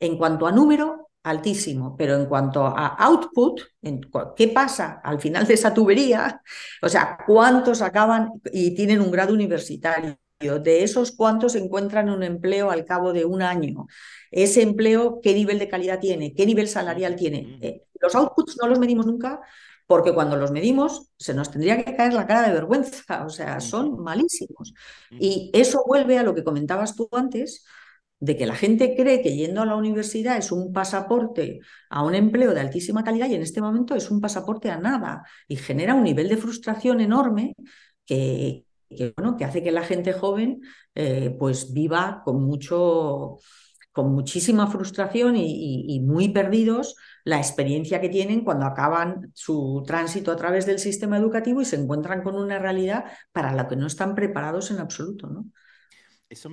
en 0.00 0.18
cuanto 0.18 0.46
a 0.46 0.52
número, 0.52 1.10
altísimo, 1.22 1.96
pero 1.96 2.16
en 2.16 2.26
cuanto 2.26 2.66
a 2.66 2.88
output, 2.98 3.60
en, 3.80 4.00
¿qué 4.36 4.48
pasa 4.48 5.00
al 5.02 5.20
final 5.20 5.46
de 5.46 5.54
esa 5.54 5.72
tubería? 5.72 6.42
O 6.82 6.88
sea, 6.88 7.16
¿cuántos 7.26 7.80
acaban 7.80 8.30
y 8.52 8.74
tienen 8.74 9.00
un 9.00 9.10
grado 9.10 9.32
universitario? 9.32 10.18
De 10.40 10.82
esos 10.82 11.12
cuántos 11.12 11.54
encuentran 11.54 12.10
un 12.10 12.22
empleo 12.22 12.70
al 12.70 12.84
cabo 12.84 13.12
de 13.12 13.24
un 13.24 13.42
año. 13.42 13.86
Ese 14.30 14.62
empleo, 14.62 15.20
¿qué 15.22 15.34
nivel 15.34 15.58
de 15.58 15.68
calidad 15.68 16.00
tiene? 16.00 16.34
¿Qué 16.34 16.46
nivel 16.46 16.68
salarial 16.68 17.16
tiene? 17.16 17.58
Eh, 17.62 17.82
los 18.00 18.14
outputs 18.14 18.56
no 18.60 18.68
los 18.68 18.78
medimos 18.78 19.06
nunca 19.06 19.40
porque 19.86 20.12
cuando 20.14 20.36
los 20.36 20.50
medimos 20.50 21.10
se 21.18 21.34
nos 21.34 21.50
tendría 21.50 21.84
que 21.84 21.94
caer 21.94 22.14
la 22.14 22.26
cara 22.26 22.48
de 22.48 22.54
vergüenza, 22.54 23.24
o 23.26 23.30
sea, 23.30 23.60
son 23.60 24.02
malísimos. 24.02 24.74
Y 25.10 25.50
eso 25.54 25.84
vuelve 25.86 26.18
a 26.18 26.22
lo 26.22 26.34
que 26.34 26.44
comentabas 26.44 26.94
tú 26.96 27.08
antes, 27.12 27.64
de 28.20 28.36
que 28.36 28.46
la 28.46 28.54
gente 28.54 28.94
cree 28.96 29.20
que 29.22 29.36
yendo 29.36 29.60
a 29.60 29.66
la 29.66 29.76
universidad 29.76 30.38
es 30.38 30.50
un 30.50 30.72
pasaporte 30.72 31.60
a 31.90 32.02
un 32.02 32.14
empleo 32.14 32.54
de 32.54 32.60
altísima 32.60 33.04
calidad 33.04 33.28
y 33.28 33.34
en 33.34 33.42
este 33.42 33.60
momento 33.60 33.94
es 33.94 34.10
un 34.10 34.20
pasaporte 34.20 34.70
a 34.70 34.78
nada 34.78 35.24
y 35.46 35.56
genera 35.56 35.94
un 35.94 36.04
nivel 36.04 36.28
de 36.28 36.38
frustración 36.38 37.00
enorme 37.02 37.54
que, 38.06 38.64
bueno, 39.16 39.36
que 39.36 39.44
hace 39.44 39.62
que 39.62 39.72
la 39.72 39.82
gente 39.82 40.12
joven 40.12 40.60
eh, 40.94 41.34
pues 41.38 41.72
viva 41.72 42.22
con 42.24 42.42
mucho 42.42 43.38
con 43.94 44.12
muchísima 44.12 44.66
frustración 44.66 45.36
y, 45.36 46.00
muy 46.00 46.28
perdidos 46.30 46.96
la 47.22 47.36
experiencia 47.36 48.00
que 48.00 48.08
tienen 48.08 48.42
cuando 48.42 48.66
acaban 48.66 49.30
su 49.34 49.84
tránsito 49.86 50.32
a 50.32 50.36
través 50.36 50.66
del 50.66 50.80
sistema 50.80 51.16
educativo 51.16 51.62
y 51.62 51.64
se 51.64 51.76
encuentran 51.76 52.24
con 52.24 52.34
una 52.34 52.58
realidad 52.58 53.04
para 53.30 53.54
la 53.54 53.68
que 53.68 53.76
no 53.76 53.86
están 53.86 54.16
preparados 54.16 54.72
en 54.72 54.80
absoluto, 54.80 55.28
¿no? 55.28 55.46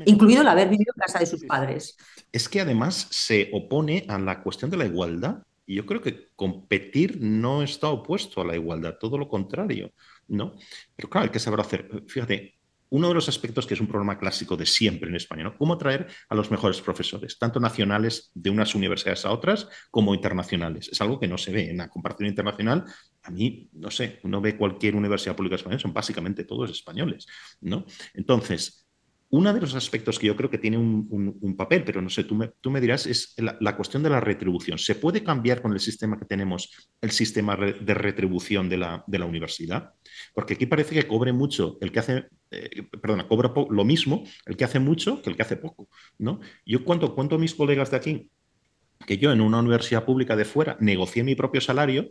Incluido 0.05 0.43
el 0.43 0.47
haber 0.47 0.69
vivido 0.69 0.93
en 0.95 1.01
casa 1.01 1.17
de 1.17 1.25
sus 1.25 1.43
padres. 1.45 1.97
Es 2.31 2.47
que 2.47 2.61
además 2.61 3.07
se 3.09 3.49
opone 3.53 4.05
a 4.07 4.19
la 4.19 4.43
cuestión 4.43 4.69
de 4.69 4.77
la 4.77 4.85
igualdad. 4.85 5.41
Y 5.65 5.75
yo 5.75 5.87
creo 5.87 6.01
que 6.01 6.29
competir 6.35 7.19
no 7.21 7.63
está 7.63 7.89
opuesto 7.89 8.41
a 8.41 8.45
la 8.45 8.55
igualdad, 8.55 8.97
todo 8.99 9.17
lo 9.17 9.27
contrario, 9.27 9.93
¿no? 10.31 10.55
Pero 10.95 11.09
claro, 11.09 11.25
hay 11.25 11.31
que 11.31 11.39
saber 11.39 11.59
hacer. 11.59 11.89
Fíjate, 12.07 12.55
uno 12.89 13.07
de 13.07 13.13
los 13.13 13.29
aspectos 13.29 13.65
que 13.65 13.73
es 13.73 13.79
un 13.79 13.87
problema 13.87 14.17
clásico 14.17 14.57
de 14.57 14.65
siempre 14.65 15.09
en 15.09 15.15
España, 15.15 15.43
¿no? 15.43 15.57
Cómo 15.57 15.73
atraer 15.73 16.07
a 16.27 16.35
los 16.35 16.51
mejores 16.51 16.81
profesores, 16.81 17.37
tanto 17.39 17.59
nacionales 17.59 18.31
de 18.33 18.49
unas 18.49 18.75
universidades 18.75 19.25
a 19.25 19.31
otras 19.31 19.69
como 19.89 20.13
internacionales. 20.13 20.89
Es 20.91 20.99
algo 20.99 21.19
que 21.19 21.27
no 21.27 21.37
se 21.37 21.53
ve 21.53 21.69
en 21.69 21.77
la 21.77 21.89
comparación 21.89 22.27
internacional. 22.27 22.83
A 23.23 23.31
mí, 23.31 23.69
no 23.73 23.89
sé, 23.91 24.19
uno 24.23 24.41
ve 24.41 24.57
cualquier 24.57 24.95
universidad 24.95 25.35
pública 25.35 25.55
española, 25.55 25.79
son 25.79 25.93
básicamente 25.93 26.43
todos 26.43 26.69
españoles, 26.69 27.27
¿no? 27.61 27.85
Entonces, 28.13 28.85
uno 29.31 29.53
de 29.53 29.61
los 29.61 29.75
aspectos 29.75 30.19
que 30.19 30.27
yo 30.27 30.35
creo 30.35 30.49
que 30.49 30.57
tiene 30.57 30.77
un, 30.77 31.55
papel, 31.57 31.83
pero 31.85 32.01
no 32.01 32.09
sé, 32.09 32.25
tú 32.25 32.35
me, 32.35 32.49
tú 32.59 32.69
me 32.69 32.81
dirás, 32.81 33.05
es 33.05 33.33
la, 33.37 33.75
cuestión 33.77 34.03
de 34.03 34.09
la 34.09 34.19
retribución. 34.19 34.77
¿Se 34.77 34.95
puede 34.95 35.23
cambiar 35.23 35.61
con 35.61 35.71
el 35.71 35.79
sistema 35.79 36.19
que 36.19 36.25
tenemos, 36.25 36.91
el 36.99 37.11
sistema 37.11 37.55
de 37.55 37.93
retribución 37.93 38.67
de 38.67 38.77
la, 38.77 39.03
de 39.07 39.19
la 39.19 39.25
universidad? 39.25 39.93
Porque 40.33 40.55
aquí 40.55 40.65
parece 40.65 40.95
que 40.95 41.07
cobre 41.07 41.31
mucho 41.31 41.77
el 41.79 41.93
que 41.93 41.99
hace, 41.99 42.25
eh, 42.51 42.83
perdona, 43.01 43.27
cobra 43.27 43.53
lo 43.69 43.85
mismo 43.85 44.23
el 44.45 44.57
que 44.57 44.65
hace 44.65 44.79
mucho 44.79 45.21
que 45.21 45.29
el 45.29 45.37
que 45.37 45.43
hace 45.43 45.55
poco. 45.55 45.87
¿no? 46.17 46.41
Yo 46.65 46.83
cuento, 46.83 47.15
cuento 47.15 47.35
a 47.35 47.39
mis 47.39 47.55
colegas 47.55 47.89
de 47.89 47.97
aquí 47.97 48.29
que 49.07 49.17
yo 49.17 49.31
en 49.31 49.39
una 49.39 49.59
universidad 49.59 50.03
pública 50.03 50.35
de 50.35 50.43
fuera 50.43 50.75
negocié 50.81 51.23
mi 51.23 51.35
propio 51.35 51.61
salario, 51.61 52.09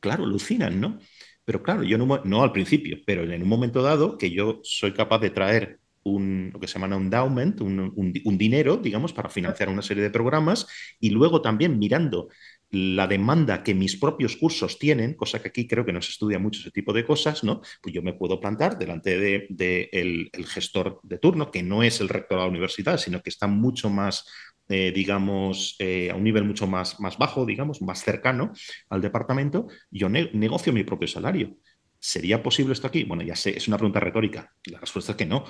claro, 0.00 0.24
alucinan, 0.24 0.80
¿no? 0.80 0.98
Pero 1.44 1.62
claro, 1.62 1.82
yo 1.84 1.96
no, 1.96 2.20
no 2.24 2.42
al 2.42 2.52
principio, 2.52 2.98
pero 3.06 3.22
en 3.22 3.42
un 3.42 3.48
momento 3.48 3.80
dado 3.80 4.18
que 4.18 4.30
yo 4.30 4.60
soy 4.64 4.92
capaz 4.92 5.20
de 5.20 5.30
traer 5.30 5.78
un, 6.04 6.50
lo 6.52 6.60
que 6.60 6.66
se 6.66 6.78
llama 6.78 6.96
un 6.96 7.04
endowment, 7.04 7.60
un, 7.60 8.38
dinero, 8.38 8.76
digamos, 8.76 9.12
para 9.12 9.28
financiar 9.28 9.68
una 9.68 9.82
serie 9.82 10.02
de 10.02 10.10
programas 10.10 10.66
y 11.00 11.10
luego 11.10 11.42
también 11.42 11.78
mirando 11.78 12.28
la 12.70 13.06
demanda 13.06 13.62
que 13.62 13.74
mis 13.74 13.96
propios 13.96 14.36
cursos 14.36 14.78
tienen, 14.78 15.14
cosa 15.14 15.40
que 15.40 15.48
aquí 15.48 15.66
creo 15.66 15.86
que 15.86 15.92
no 15.92 16.02
se 16.02 16.10
estudia 16.10 16.38
mucho 16.38 16.60
ese 16.60 16.70
tipo 16.70 16.92
de 16.92 17.06
cosas, 17.06 17.42
¿no? 17.42 17.62
Pues 17.80 17.94
yo 17.94 18.02
me 18.02 18.12
puedo 18.12 18.40
plantar 18.40 18.78
delante 18.78 19.18
del 19.18 19.46
de, 19.48 19.88
el, 19.92 20.46
gestor 20.46 21.00
de 21.02 21.18
turno, 21.18 21.50
que 21.50 21.62
no 21.62 21.82
es 21.82 22.00
el 22.00 22.08
rector 22.08 22.38
de 22.38 22.44
la 22.44 22.50
universidad, 22.50 22.98
sino 22.98 23.22
que 23.22 23.30
está 23.30 23.46
mucho 23.46 23.88
más, 23.88 24.26
eh, 24.68 24.92
digamos, 24.94 25.76
eh, 25.78 26.10
a 26.10 26.16
un 26.16 26.24
nivel 26.24 26.44
mucho 26.44 26.66
más, 26.66 27.00
más 27.00 27.16
bajo, 27.16 27.46
digamos, 27.46 27.80
más 27.80 28.02
cercano 28.02 28.52
al 28.90 29.00
departamento, 29.00 29.68
yo 29.90 30.08
negocio 30.10 30.72
mi 30.72 30.84
propio 30.84 31.08
salario. 31.08 31.56
¿Sería 32.00 32.42
posible 32.42 32.74
esto 32.74 32.86
aquí? 32.86 33.04
Bueno, 33.04 33.22
ya 33.22 33.34
sé, 33.34 33.56
es 33.56 33.66
una 33.66 33.76
pregunta 33.76 34.00
retórica. 34.00 34.54
La 34.66 34.78
respuesta 34.78 35.12
es 35.12 35.18
que 35.18 35.26
no. 35.26 35.44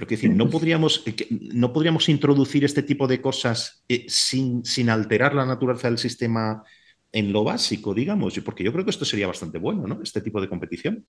Pero 0.00 0.08
que 0.08 0.16
decir, 0.16 0.34
no 0.34 0.48
podríamos, 0.48 1.02
eh, 1.04 1.14
no 1.52 1.74
podríamos 1.74 2.08
introducir 2.08 2.64
este 2.64 2.82
tipo 2.82 3.06
de 3.06 3.20
cosas 3.20 3.84
eh, 3.86 4.06
sin, 4.08 4.64
sin 4.64 4.88
alterar 4.88 5.34
la 5.34 5.44
naturaleza 5.44 5.88
del 5.88 5.98
sistema 5.98 6.64
en 7.12 7.34
lo 7.34 7.44
básico, 7.44 7.92
digamos, 7.92 8.40
porque 8.42 8.64
yo 8.64 8.72
creo 8.72 8.82
que 8.82 8.92
esto 8.92 9.04
sería 9.04 9.26
bastante 9.26 9.58
bueno, 9.58 9.86
¿no? 9.86 10.00
Este 10.02 10.22
tipo 10.22 10.40
de 10.40 10.48
competición. 10.48 11.06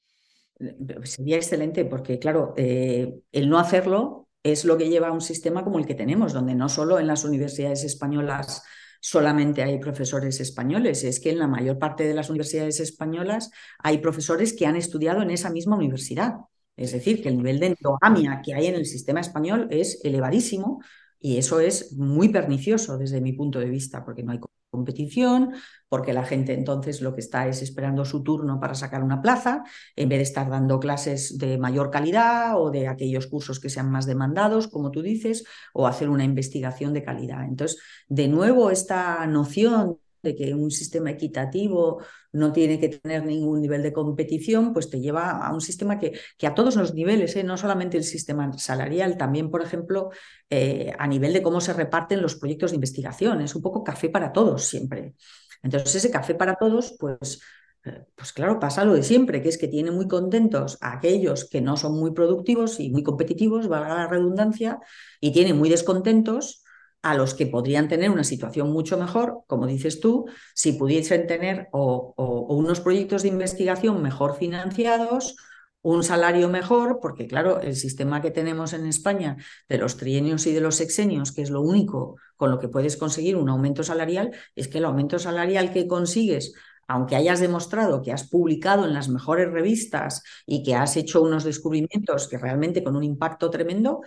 Sería 1.04 1.38
excelente, 1.38 1.86
porque 1.86 2.20
claro, 2.20 2.54
eh, 2.58 3.16
el 3.32 3.50
no 3.50 3.60
hacerlo 3.60 4.28
es 4.44 4.66
lo 4.66 4.78
que 4.78 4.90
lleva 4.90 5.08
a 5.08 5.14
un 5.14 5.22
sistema 5.22 5.64
como 5.64 5.80
el 5.80 5.86
que 5.86 5.96
tenemos, 5.96 6.34
donde 6.34 6.54
no 6.54 6.68
solo 6.68 7.00
en 7.00 7.08
las 7.08 7.24
universidades 7.24 7.86
españolas 7.86 8.62
solamente 9.00 9.64
hay 9.64 9.80
profesores 9.80 10.42
españoles, 10.42 11.06
es 11.06 11.22
que 11.22 11.32
en 11.32 11.40
la 11.40 11.48
mayor 11.48 11.80
parte 11.80 12.04
de 12.04 12.14
las 12.14 12.30
universidades 12.30 12.82
españolas 12.82 13.52
hay 13.80 14.00
profesores 14.00 14.54
que 14.54 14.68
han 14.68 14.76
estudiado 14.76 15.22
en 15.22 15.32
esa 15.32 15.50
misma 15.50 15.78
universidad. 15.78 16.34
Es 16.82 16.92
decir, 16.92 17.22
que 17.22 17.30
el 17.30 17.38
nivel 17.38 17.60
de 17.60 17.68
endogamia 17.68 18.42
que 18.44 18.54
hay 18.54 18.68
en 18.68 18.76
el 18.76 18.86
sistema 18.86 19.20
español 19.20 19.68
es 19.70 20.00
elevadísimo 20.04 20.82
y 21.20 21.38
eso 21.38 21.60
es 21.60 21.94
muy 21.94 22.30
pernicioso 22.30 22.98
desde 22.98 23.22
mi 23.22 23.34
punto 23.34 23.60
de 23.60 23.70
vista, 23.70 24.04
porque 24.04 24.24
no 24.24 24.32
hay 24.32 24.40
competición, 24.72 25.54
porque 25.90 26.14
la 26.14 26.24
gente 26.24 26.54
entonces 26.54 27.02
lo 27.02 27.14
que 27.14 27.20
está 27.20 27.48
es 27.48 27.62
esperando 27.62 28.06
su 28.06 28.24
turno 28.24 28.60
para 28.60 28.74
sacar 28.74 29.04
una 29.04 29.22
plaza, 29.22 29.64
en 29.96 30.10
vez 30.10 30.20
de 30.20 30.24
estar 30.24 30.50
dando 30.50 30.80
clases 30.80 31.38
de 31.38 31.58
mayor 31.58 31.92
calidad 31.92 32.60
o 32.60 32.72
de 32.72 32.88
aquellos 32.88 33.28
cursos 33.28 33.60
que 33.60 33.70
sean 33.70 33.92
más 33.92 34.06
demandados, 34.06 34.68
como 34.68 34.90
tú 34.90 35.02
dices, 35.02 35.44
o 35.74 35.88
hacer 35.88 36.10
una 36.10 36.24
investigación 36.24 36.94
de 36.94 37.04
calidad. 37.04 37.44
Entonces, 37.44 37.80
de 38.08 38.28
nuevo, 38.28 38.72
esta 38.72 39.28
noción 39.28 39.98
de 40.22 40.36
que 40.36 40.54
un 40.54 40.72
sistema 40.72 41.12
equitativo 41.12 42.02
no 42.32 42.52
tiene 42.52 42.80
que 42.80 42.90
tener 42.90 43.26
ningún 43.26 43.62
nivel 43.62 43.84
de 43.84 43.94
competición, 43.94 44.74
pues 44.74 44.90
te 44.90 45.00
lleva 45.00 45.32
a 45.32 45.54
un 45.54 45.62
sistema 45.62 46.00
que, 46.00 46.18
que 46.38 46.48
a 46.48 46.56
todos 46.56 46.76
los 46.76 46.94
niveles, 46.94 47.36
¿eh? 47.36 47.44
no 47.44 47.58
solamente 47.58 47.98
el 47.98 48.04
sistema 48.04 48.52
salarial, 48.54 49.18
también, 49.18 49.50
por 49.50 49.62
ejemplo, 49.62 50.12
eh, 50.50 50.94
a 50.98 51.08
nivel 51.08 51.34
de 51.34 51.42
cómo 51.42 51.62
se 51.62 51.74
reparten 51.74 52.22
los 52.22 52.36
proyectos 52.36 52.72
de 52.72 52.76
investigación. 52.76 53.42
Es 53.42 53.56
un 53.56 53.62
poco 53.62 53.84
café 53.84 54.10
para 54.10 54.32
todos 54.32 54.66
siempre. 54.66 55.16
Entonces, 55.64 55.96
ese 55.96 56.12
café 56.12 56.36
para 56.36 56.56
todos, 56.56 56.96
pues, 57.00 57.42
eh, 57.86 58.06
pues 58.16 58.32
claro, 58.34 58.60
pasa 58.60 58.86
lo 58.86 58.94
de 58.94 59.04
siempre, 59.04 59.42
que 59.42 59.50
es 59.50 59.58
que 59.58 59.68
tiene 59.68 59.92
muy 59.92 60.08
contentos 60.08 60.78
a 60.82 60.94
aquellos 60.94 61.50
que 61.50 61.62
no 61.62 61.78
son 61.78 62.00
muy 62.00 62.12
productivos 62.12 62.80
y 62.80 62.90
muy 62.90 63.04
competitivos, 63.04 63.68
valga 63.68 63.96
la 63.96 64.08
redundancia, 64.08 64.80
y 65.20 65.32
tiene 65.32 65.54
muy 65.54 65.70
descontentos 65.70 66.64
a 67.02 67.16
los 67.16 67.34
que 67.34 67.48
podrían 67.48 67.88
tener 67.88 68.12
una 68.12 68.24
situación 68.24 68.72
mucho 68.72 68.98
mejor, 68.98 69.42
como 69.48 69.66
dices 69.66 70.00
tú, 70.00 70.26
si 70.54 70.74
pudiesen 70.74 71.28
tener 71.28 71.68
unos 71.72 72.80
proyectos 72.80 73.24
de 73.24 73.30
investigación 73.30 74.02
mejor 74.02 74.36
financiados, 74.36 75.36
un 75.84 76.04
salario 76.04 76.48
mejor, 76.48 77.00
porque 77.02 77.26
claro, 77.26 77.60
el 77.60 77.76
sistema 77.76 78.22
que 78.22 78.30
tenemos 78.30 78.74
en 78.74 78.86
España 78.86 79.38
de 79.68 79.80
los 79.80 79.98
trienios 79.98 80.46
y 80.46 80.54
de 80.54 80.62
los 80.62 80.76
sexenios, 80.76 81.32
que 81.32 81.42
es 81.42 81.50
lo 81.50 81.62
único 81.62 82.18
con 82.36 82.52
lo 82.52 82.60
que 82.60 82.68
puedes 82.68 82.98
conseguir 82.98 83.36
un 83.36 83.50
aumento 83.50 83.82
salarial, 83.82 84.32
es 84.56 84.68
que 84.68 84.78
el 84.78 84.86
aumento 84.86 85.18
salarial 85.18 85.74
que 85.74 85.88
consigues 85.88 86.54
aunque 86.88 87.16
hayas 87.16 87.40
demostrado 87.40 88.02
que 88.02 88.12
has 88.12 88.28
publicado 88.28 88.86
en 88.86 88.94
las 88.94 89.08
mejores 89.08 89.50
revistas 89.50 90.24
y 90.46 90.62
que 90.62 90.76
has 90.76 90.98
hecho 90.98 91.22
unos 91.22 91.46
descubrimientos 91.46 92.28
que 92.28 92.38
realmente 92.38 92.84
con 92.84 92.98
un 92.98 93.04
impacto 93.04 93.50
tremendo, 93.50 94.02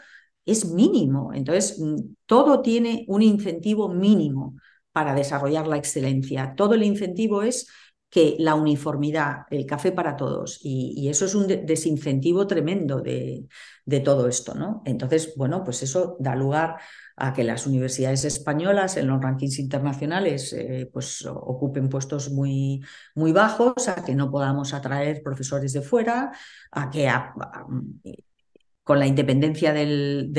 es 0.47 0.67
mínimo. 0.67 1.33
Entonces, 1.35 1.79
mm, 1.81 2.15
todo 2.27 2.61
tiene 2.63 3.05
un 3.09 3.23
incentivo 3.23 3.89
mínimo 3.89 4.57
para 4.93 5.15
desarrollar 5.15 5.67
la 5.67 5.77
excelencia. 5.77 6.55
Todo 6.57 6.75
el 6.75 6.83
incentivo 6.85 7.43
es 7.43 7.67
que 8.15 8.37
la 8.39 8.55
uniformidad, 8.55 9.39
el 9.51 9.67
café 9.67 9.91
para 9.91 10.15
todos, 10.17 10.61
y, 10.63 11.09
eso 11.09 11.25
es 11.25 11.35
un 11.35 11.49
desincentivo 11.49 12.47
tremendo 12.47 13.01
de, 13.01 13.49
todo 14.05 14.29
esto, 14.29 14.55
¿no? 14.55 14.83
Entonces, 14.85 15.35
bueno, 15.37 15.65
pues 15.65 15.83
eso 15.83 16.17
da 16.21 16.37
lugar 16.37 16.77
a 17.17 17.33
que 17.33 17.43
las 17.43 17.67
universidades 17.67 18.25
españolas 18.25 18.97
en 18.97 19.09
los 19.09 19.21
rankings 19.21 19.59
internacionales 19.59 20.53
eh, 20.53 20.89
pues 20.93 21.27
ocupen 21.27 21.89
puestos 21.89 22.31
muy, 22.31 22.83
muy 23.17 23.33
bajos, 23.33 23.89
a 23.89 24.05
que 24.05 24.15
no 24.15 24.31
podamos 24.31 24.75
atraer 24.75 25.21
profesores 25.23 25.73
de 25.73 25.83
fuera, 25.83 26.31
a 26.71 26.91
que 26.91 27.09
con 28.85 28.99
la 28.99 29.07
independencia 29.07 29.73
del, 29.73 30.31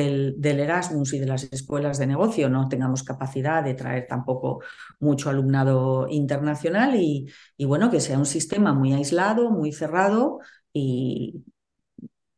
Erasmus 0.41 1.13
y 1.13 1.19
de 1.19 1.25
las 1.25 1.43
escuelas 1.51 1.97
de 1.97 2.05
negocio 2.05 2.47
no 2.47 2.69
tengamos 2.69 3.03
capacidad 3.03 3.63
de 3.63 3.73
traer 3.73 4.05
tampoco 4.07 4.61
mucho 4.99 5.31
alumnado 5.31 6.07
internacional 6.07 6.95
y, 6.95 7.27
bueno, 7.65 7.89
que 7.89 7.99
sea 7.99 8.19
un 8.19 8.27
sistema 8.27 8.71
muy 8.71 8.93
aislado, 8.93 9.49
muy 9.49 9.71
cerrado 9.71 10.39
y 10.71 11.43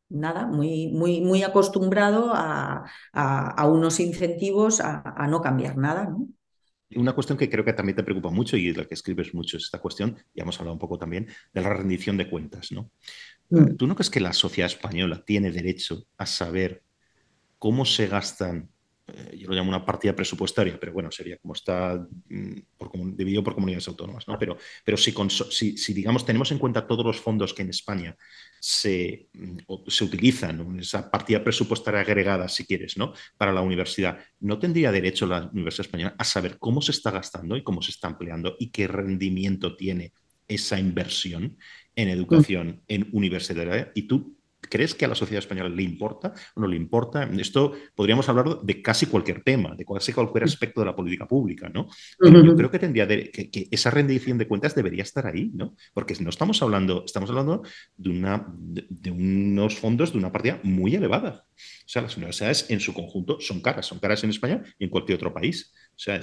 nada, 0.08 0.46
muy, 0.46 0.88
muy, 0.88 1.20
muy 1.20 1.42
acostumbrado 1.42 2.32
a, 2.34 2.86
unos 3.66 4.00
incentivos 4.00 4.80
a, 4.80 5.26
no 5.28 5.42
cambiar 5.42 5.76
nada. 5.76 6.16
Una 6.96 7.12
cuestión 7.12 7.36
que 7.36 7.50
creo 7.50 7.66
que 7.66 7.74
también 7.74 7.96
te 7.96 8.02
preocupa 8.02 8.30
mucho 8.30 8.56
y 8.56 8.72
de 8.72 8.78
la 8.78 8.86
que 8.86 8.94
escribes 8.94 9.34
mucho 9.34 9.58
es 9.58 9.64
esta 9.64 9.78
cuestión, 9.78 10.16
ya 10.34 10.44
hemos 10.44 10.58
hablado 10.58 10.72
un 10.72 10.78
poco 10.78 10.96
también, 10.96 11.28
de 11.52 11.60
la 11.60 11.68
rendición 11.68 12.16
de 12.16 12.30
cuentas. 12.30 12.72
¿no? 12.72 12.90
Mm. 13.50 13.76
¿Tú 13.76 13.86
no 13.86 13.94
crees 13.94 14.10
que 14.10 14.20
la 14.20 14.32
sociedad 14.32 14.70
española 14.70 15.22
tiene 15.24 15.50
derecho 15.50 16.04
a 16.16 16.26
saber 16.26 16.82
cómo 17.58 17.84
se 17.84 18.06
gastan 18.06 18.70
eh, 19.08 19.38
yo 19.38 19.48
lo 19.48 19.54
llamo 19.54 19.70
una 19.70 19.84
partida 19.84 20.14
presupuestaria, 20.14 20.78
pero 20.78 20.92
bueno, 20.92 21.10
sería 21.10 21.38
como 21.38 21.54
está 21.54 22.06
mm, 22.28 22.58
por, 22.76 22.90
dividido 23.16 23.42
por 23.42 23.54
comunidades 23.54 23.88
autónomas, 23.88 24.28
¿no? 24.28 24.38
Pero, 24.38 24.58
pero 24.84 24.98
si, 24.98 25.12
si, 25.78 25.94
digamos, 25.94 26.26
tenemos 26.26 26.52
en 26.52 26.58
cuenta 26.58 26.86
todos 26.86 27.04
los 27.04 27.18
fondos 27.18 27.54
que 27.54 27.62
en 27.62 27.70
España 27.70 28.14
se, 28.60 29.28
mm, 29.32 29.58
se 29.86 30.04
utilizan, 30.04 30.78
esa 30.78 31.10
partida 31.10 31.42
presupuestaria 31.42 32.00
agregada, 32.00 32.48
si 32.48 32.66
quieres, 32.66 32.98
¿no? 32.98 33.14
Para 33.38 33.52
la 33.52 33.62
universidad, 33.62 34.18
¿no 34.40 34.58
tendría 34.58 34.92
derecho 34.92 35.26
la 35.26 35.48
Universidad 35.52 35.86
Española 35.86 36.14
a 36.18 36.24
saber 36.24 36.58
cómo 36.58 36.82
se 36.82 36.92
está 36.92 37.10
gastando 37.10 37.56
y 37.56 37.62
cómo 37.62 37.80
se 37.80 37.92
está 37.92 38.08
empleando 38.08 38.56
y 38.58 38.70
qué 38.70 38.88
rendimiento 38.88 39.74
tiene 39.74 40.12
esa 40.46 40.78
inversión 40.78 41.58
en 41.98 42.08
educación, 42.08 42.80
en 42.86 43.08
universidad? 43.12 43.90
Y 43.94 44.02
tú 44.02 44.38
¿Crees 44.60 44.94
que 44.94 45.04
a 45.04 45.08
la 45.08 45.14
sociedad 45.14 45.38
española 45.38 45.68
le 45.68 45.82
importa 45.82 46.34
o 46.54 46.60
no 46.60 46.66
le 46.66 46.76
importa? 46.76 47.22
Esto 47.38 47.74
podríamos 47.94 48.28
hablar 48.28 48.60
de 48.60 48.82
casi 48.82 49.06
cualquier 49.06 49.42
tema, 49.42 49.74
de 49.76 49.84
casi 49.84 50.12
cualquier 50.12 50.44
aspecto 50.44 50.80
de 50.80 50.86
la 50.86 50.96
política 50.96 51.28
pública, 51.28 51.68
¿no? 51.68 51.86
yo 52.20 52.56
creo 52.56 52.70
que 52.70 52.80
tendría 52.80 53.06
que, 53.06 53.68
esa 53.70 53.90
rendición 53.90 54.36
de 54.36 54.48
cuentas 54.48 54.74
debería 54.74 55.04
estar 55.04 55.26
ahí, 55.26 55.52
¿no? 55.54 55.76
Porque 55.94 56.14
no 56.20 56.28
estamos 56.28 56.60
hablando, 56.60 57.04
estamos 57.06 57.30
hablando 57.30 57.62
de, 57.96 58.10
una, 58.10 58.46
de, 58.48 59.10
unos 59.12 59.76
fondos 59.76 60.12
de 60.12 60.18
una 60.18 60.32
partida 60.32 60.60
muy 60.64 60.94
elevada. 60.96 61.46
O 61.46 61.88
sea, 61.88 62.02
las 62.02 62.16
universidades 62.16 62.68
en 62.68 62.80
su 62.80 62.92
conjunto 62.92 63.38
son 63.40 63.60
caras, 63.60 63.86
son 63.86 64.00
caras 64.00 64.24
en 64.24 64.30
España 64.30 64.62
y 64.76 64.84
en 64.84 64.90
cualquier 64.90 65.16
otro 65.16 65.32
país. 65.32 65.72
O 65.90 65.98
sea, 65.98 66.20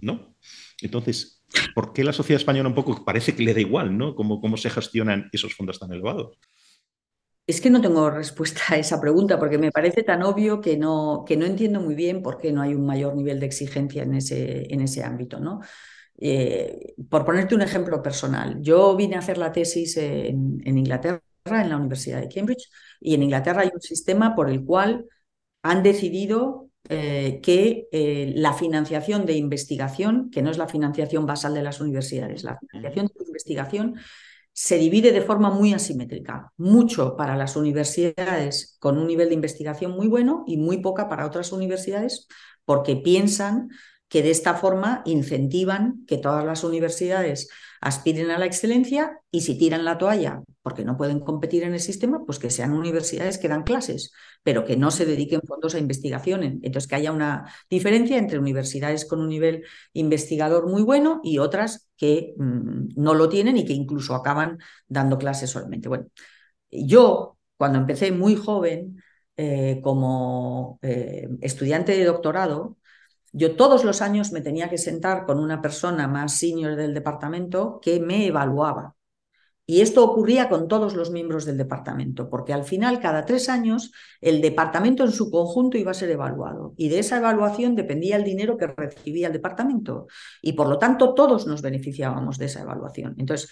¿no? 0.00 0.34
Entonces, 0.80 1.39
¿por 1.74 1.92
qué 1.92 2.04
la 2.04 2.12
sociedad 2.12 2.40
española 2.40 2.68
un 2.68 2.74
poco 2.74 3.04
parece 3.04 3.34
que 3.34 3.42
le 3.42 3.54
da 3.54 3.60
igual, 3.60 3.96
¿no? 3.96 4.14
Cómo, 4.14 4.40
cómo 4.40 4.56
se 4.56 4.70
gestionan 4.70 5.28
esos 5.32 5.54
fondos 5.54 5.78
tan 5.78 5.92
elevados. 5.92 6.38
Es 7.46 7.60
que 7.60 7.70
no 7.70 7.80
tengo 7.80 8.10
respuesta 8.10 8.60
a 8.68 8.76
esa 8.76 9.00
pregunta 9.00 9.38
porque 9.38 9.58
me 9.58 9.72
parece 9.72 10.02
tan 10.02 10.22
obvio 10.22 10.60
que 10.60 10.76
no, 10.76 11.24
que 11.26 11.36
no 11.36 11.46
entiendo 11.46 11.80
muy 11.80 11.94
bien 11.94 12.22
por 12.22 12.38
qué 12.38 12.52
no 12.52 12.62
hay 12.62 12.74
un 12.74 12.86
mayor 12.86 13.16
nivel 13.16 13.40
de 13.40 13.46
exigencia 13.46 14.04
en 14.04 14.14
ese, 14.14 14.72
en 14.72 14.80
ese 14.80 15.02
ámbito. 15.02 15.40
¿no? 15.40 15.60
Eh, 16.22 16.94
por 17.08 17.24
ponerte 17.24 17.54
un 17.54 17.62
ejemplo 17.62 18.02
personal, 18.02 18.60
yo 18.60 18.94
vine 18.94 19.16
a 19.16 19.20
hacer 19.20 19.38
la 19.38 19.52
tesis 19.52 19.96
en, 19.96 20.60
Inglaterra, 20.64 21.22
en 21.46 21.70
la 21.70 21.76
Universidad 21.76 22.20
de 22.20 22.28
Cambridge, 22.28 22.68
y 23.00 23.14
en 23.14 23.22
Inglaterra 23.22 23.62
hay 23.62 23.70
un 23.72 23.80
sistema 23.80 24.36
por 24.36 24.50
el 24.50 24.64
cual 24.64 25.06
han 25.62 25.82
decidido 25.82 26.69
eh, 26.92 27.38
que 27.40 27.86
eh, 27.92 28.32
la 28.34 28.52
financiación 28.52 29.24
de 29.24 29.34
investigación, 29.34 30.28
que 30.30 30.42
no 30.42 30.50
es 30.50 30.58
la 30.58 30.66
financiación 30.66 31.24
basal 31.24 31.54
de 31.54 31.62
las 31.62 31.80
universidades, 31.80 32.42
la 32.42 32.58
financiación 32.58 33.06
de 33.06 33.24
investigación 33.24 33.94
se 34.52 34.76
divide 34.76 35.12
de 35.12 35.22
forma 35.22 35.50
muy 35.50 35.72
asimétrica, 35.72 36.52
mucho 36.56 37.16
para 37.16 37.36
las 37.36 37.54
universidades 37.54 38.76
con 38.80 38.98
un 38.98 39.06
nivel 39.06 39.28
de 39.28 39.36
investigación 39.36 39.92
muy 39.92 40.08
bueno 40.08 40.42
y 40.48 40.56
muy 40.56 40.78
poca 40.78 41.08
para 41.08 41.26
otras 41.26 41.52
universidades 41.52 42.26
porque 42.64 42.96
piensan 42.96 43.70
que 44.08 44.24
de 44.24 44.32
esta 44.32 44.54
forma 44.54 45.02
incentivan 45.04 46.04
que 46.08 46.18
todas 46.18 46.44
las 46.44 46.64
universidades 46.64 47.48
aspiren 47.80 48.30
a 48.30 48.38
la 48.38 48.46
excelencia 48.46 49.20
y 49.30 49.40
si 49.42 49.56
tiran 49.56 49.84
la 49.84 49.98
toalla 49.98 50.42
porque 50.62 50.84
no 50.84 50.96
pueden 50.96 51.20
competir 51.20 51.62
en 51.62 51.72
el 51.72 51.80
sistema, 51.80 52.24
pues 52.26 52.38
que 52.38 52.50
sean 52.50 52.72
universidades 52.72 53.38
que 53.38 53.48
dan 53.48 53.62
clases, 53.62 54.12
pero 54.42 54.64
que 54.64 54.76
no 54.76 54.90
se 54.90 55.06
dediquen 55.06 55.40
fondos 55.46 55.74
a 55.74 55.78
investigación. 55.78 56.42
Entonces, 56.42 56.86
que 56.86 56.96
haya 56.96 57.12
una 57.12 57.50
diferencia 57.70 58.18
entre 58.18 58.38
universidades 58.38 59.06
con 59.06 59.20
un 59.20 59.28
nivel 59.28 59.64
investigador 59.94 60.68
muy 60.68 60.82
bueno 60.82 61.20
y 61.24 61.38
otras 61.38 61.88
que 61.96 62.34
mm, 62.36 62.88
no 62.96 63.14
lo 63.14 63.28
tienen 63.28 63.56
y 63.56 63.64
que 63.64 63.72
incluso 63.72 64.14
acaban 64.14 64.58
dando 64.86 65.18
clases 65.18 65.50
solamente. 65.50 65.88
Bueno, 65.88 66.06
yo 66.70 67.38
cuando 67.56 67.78
empecé 67.78 68.12
muy 68.12 68.36
joven 68.36 69.02
eh, 69.36 69.80
como 69.82 70.78
eh, 70.82 71.28
estudiante 71.40 71.92
de 71.96 72.04
doctorado, 72.04 72.76
yo 73.32 73.56
todos 73.56 73.84
los 73.84 74.02
años 74.02 74.32
me 74.32 74.40
tenía 74.40 74.68
que 74.68 74.78
sentar 74.78 75.24
con 75.24 75.38
una 75.38 75.62
persona 75.62 76.08
más 76.08 76.36
senior 76.36 76.76
del 76.76 76.94
departamento 76.94 77.78
que 77.82 78.00
me 78.00 78.26
evaluaba. 78.26 78.96
Y 79.70 79.82
esto 79.82 80.04
ocurría 80.04 80.48
con 80.48 80.66
todos 80.66 80.96
los 80.96 81.12
miembros 81.12 81.44
del 81.44 81.56
departamento, 81.56 82.28
porque 82.28 82.52
al 82.52 82.64
final, 82.64 82.98
cada 82.98 83.24
tres 83.24 83.48
años, 83.48 83.92
el 84.20 84.40
departamento 84.40 85.04
en 85.04 85.12
su 85.12 85.30
conjunto 85.30 85.78
iba 85.78 85.92
a 85.92 85.94
ser 85.94 86.10
evaluado. 86.10 86.74
Y 86.76 86.88
de 86.88 86.98
esa 86.98 87.18
evaluación 87.18 87.76
dependía 87.76 88.16
el 88.16 88.24
dinero 88.24 88.56
que 88.56 88.66
recibía 88.66 89.28
el 89.28 89.32
departamento. 89.32 90.08
Y 90.42 90.54
por 90.54 90.68
lo 90.68 90.76
tanto, 90.76 91.14
todos 91.14 91.46
nos 91.46 91.62
beneficiábamos 91.62 92.36
de 92.36 92.46
esa 92.46 92.62
evaluación. 92.62 93.14
Entonces, 93.16 93.48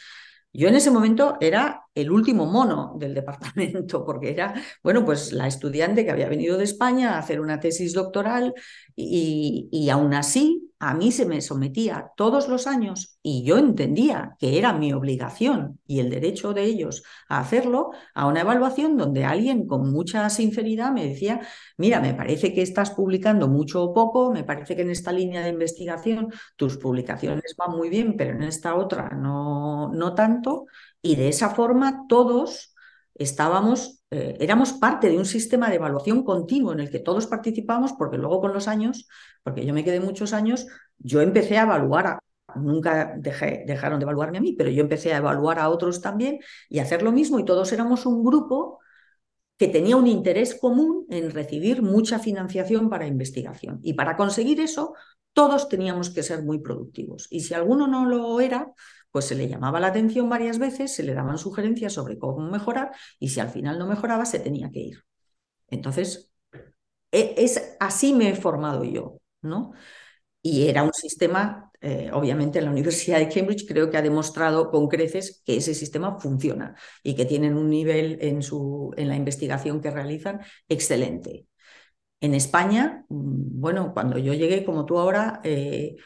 yo 0.52 0.66
en 0.66 0.74
ese 0.74 0.90
momento 0.90 1.36
era 1.40 1.82
el 2.00 2.10
último 2.12 2.46
mono 2.46 2.94
del 2.96 3.14
departamento, 3.14 4.04
porque 4.06 4.30
era, 4.30 4.54
bueno, 4.82 5.04
pues 5.04 5.32
la 5.32 5.46
estudiante 5.46 6.04
que 6.04 6.10
había 6.10 6.28
venido 6.28 6.56
de 6.56 6.64
España 6.64 7.14
a 7.14 7.18
hacer 7.18 7.40
una 7.40 7.60
tesis 7.60 7.92
doctoral 7.92 8.54
y, 8.94 9.88
aún 9.90 10.12
así 10.14 10.64
a 10.80 10.94
mí 10.94 11.10
se 11.10 11.26
me 11.26 11.40
sometía 11.40 12.12
todos 12.16 12.48
los 12.48 12.68
años 12.68 13.18
y 13.22 13.42
yo 13.42 13.58
entendía 13.58 14.36
que 14.38 14.58
era 14.58 14.72
mi 14.72 14.92
obligación 14.92 15.80
y 15.88 15.98
el 15.98 16.10
derecho 16.10 16.52
de 16.52 16.64
ellos 16.64 17.02
a 17.28 17.40
hacerlo 17.40 17.90
a 18.14 18.26
una 18.26 18.42
evaluación 18.42 18.96
donde 18.96 19.24
alguien 19.24 19.66
con 19.66 19.90
mucha 19.90 20.28
sinceridad 20.30 20.92
me 20.92 21.08
decía, 21.08 21.40
mira, 21.76 22.00
me 22.00 22.14
parece 22.14 22.52
que 22.54 22.62
estás 22.62 22.90
publicando 22.90 23.48
mucho 23.48 23.82
o 23.82 23.92
poco, 23.92 24.32
me 24.32 24.44
parece 24.44 24.76
que 24.76 24.82
en 24.82 24.90
esta 24.90 25.10
línea 25.10 25.42
de 25.42 25.48
investigación 25.50 26.32
tus 26.54 26.76
publicaciones 26.76 27.56
van 27.56 27.76
muy 27.76 27.88
bien, 27.88 28.14
pero 28.16 28.32
en 28.36 28.42
esta 28.44 28.76
otra 28.76 29.10
no, 29.10 29.90
no 29.92 30.14
tanto. 30.14 30.66
Y 31.08 31.16
de 31.16 31.30
esa 31.30 31.48
forma 31.48 32.04
todos 32.06 32.74
estábamos, 33.14 34.04
eh, 34.10 34.36
éramos 34.40 34.74
parte 34.74 35.08
de 35.08 35.16
un 35.16 35.24
sistema 35.24 35.70
de 35.70 35.76
evaluación 35.76 36.22
continuo 36.22 36.74
en 36.74 36.80
el 36.80 36.90
que 36.90 36.98
todos 36.98 37.26
participamos, 37.26 37.94
porque 37.94 38.18
luego 38.18 38.42
con 38.42 38.52
los 38.52 38.68
años, 38.68 39.08
porque 39.42 39.64
yo 39.64 39.72
me 39.72 39.84
quedé 39.84 40.00
muchos 40.00 40.34
años, 40.34 40.66
yo 40.98 41.22
empecé 41.22 41.56
a 41.56 41.62
evaluar, 41.62 42.18
nunca 42.56 43.14
dejé, 43.16 43.64
dejaron 43.66 43.98
de 43.98 44.02
evaluarme 44.02 44.36
a 44.36 44.42
mí, 44.42 44.52
pero 44.52 44.68
yo 44.68 44.82
empecé 44.82 45.14
a 45.14 45.16
evaluar 45.16 45.58
a 45.60 45.70
otros 45.70 46.02
también 46.02 46.40
y 46.68 46.78
hacer 46.80 47.02
lo 47.02 47.10
mismo 47.10 47.38
y 47.38 47.44
todos 47.46 47.72
éramos 47.72 48.04
un 48.04 48.22
grupo 48.22 48.78
que 49.56 49.68
tenía 49.68 49.96
un 49.96 50.08
interés 50.08 50.56
común 50.60 51.06
en 51.08 51.30
recibir 51.30 51.80
mucha 51.80 52.18
financiación 52.18 52.90
para 52.90 53.06
investigación. 53.06 53.80
Y 53.82 53.94
para 53.94 54.14
conseguir 54.14 54.60
eso, 54.60 54.92
todos 55.32 55.70
teníamos 55.70 56.10
que 56.10 56.22
ser 56.22 56.42
muy 56.42 56.58
productivos. 56.58 57.28
Y 57.30 57.40
si 57.40 57.54
alguno 57.54 57.86
no 57.86 58.04
lo 58.04 58.40
era, 58.40 58.74
pues 59.10 59.26
se 59.26 59.34
le 59.34 59.48
llamaba 59.48 59.80
la 59.80 59.88
atención 59.88 60.28
varias 60.28 60.58
veces, 60.58 60.94
se 60.94 61.02
le 61.02 61.14
daban 61.14 61.38
sugerencias 61.38 61.92
sobre 61.94 62.18
cómo 62.18 62.50
mejorar 62.50 62.92
y 63.18 63.28
si 63.30 63.40
al 63.40 63.50
final 63.50 63.78
no 63.78 63.86
mejoraba 63.86 64.24
se 64.26 64.40
tenía 64.40 64.70
que 64.70 64.80
ir. 64.80 65.04
Entonces, 65.68 66.32
e, 67.12 67.34
es, 67.38 67.76
así 67.80 68.12
me 68.14 68.30
he 68.30 68.36
formado 68.36 68.84
yo, 68.84 69.18
¿no? 69.42 69.72
Y 70.42 70.68
era 70.68 70.82
un 70.82 70.92
sistema, 70.94 71.70
eh, 71.80 72.10
obviamente 72.12 72.58
en 72.58 72.66
la 72.66 72.70
Universidad 72.70 73.18
de 73.18 73.28
Cambridge 73.28 73.66
creo 73.66 73.90
que 73.90 73.96
ha 73.98 74.02
demostrado 74.02 74.70
con 74.70 74.88
creces 74.88 75.42
que 75.44 75.56
ese 75.58 75.74
sistema 75.74 76.18
funciona 76.20 76.76
y 77.02 77.14
que 77.16 77.26
tienen 77.26 77.56
un 77.56 77.70
nivel 77.70 78.18
en, 78.22 78.42
su, 78.42 78.92
en 78.96 79.08
la 79.08 79.16
investigación 79.16 79.80
que 79.80 79.90
realizan 79.90 80.40
excelente. 80.68 81.46
En 82.20 82.34
España, 82.34 83.04
mm, 83.08 83.60
bueno, 83.60 83.92
cuando 83.94 84.18
yo 84.18 84.34
llegué, 84.34 84.64
como 84.64 84.84
tú 84.86 84.98
ahora, 84.98 85.40
eh, 85.44 85.96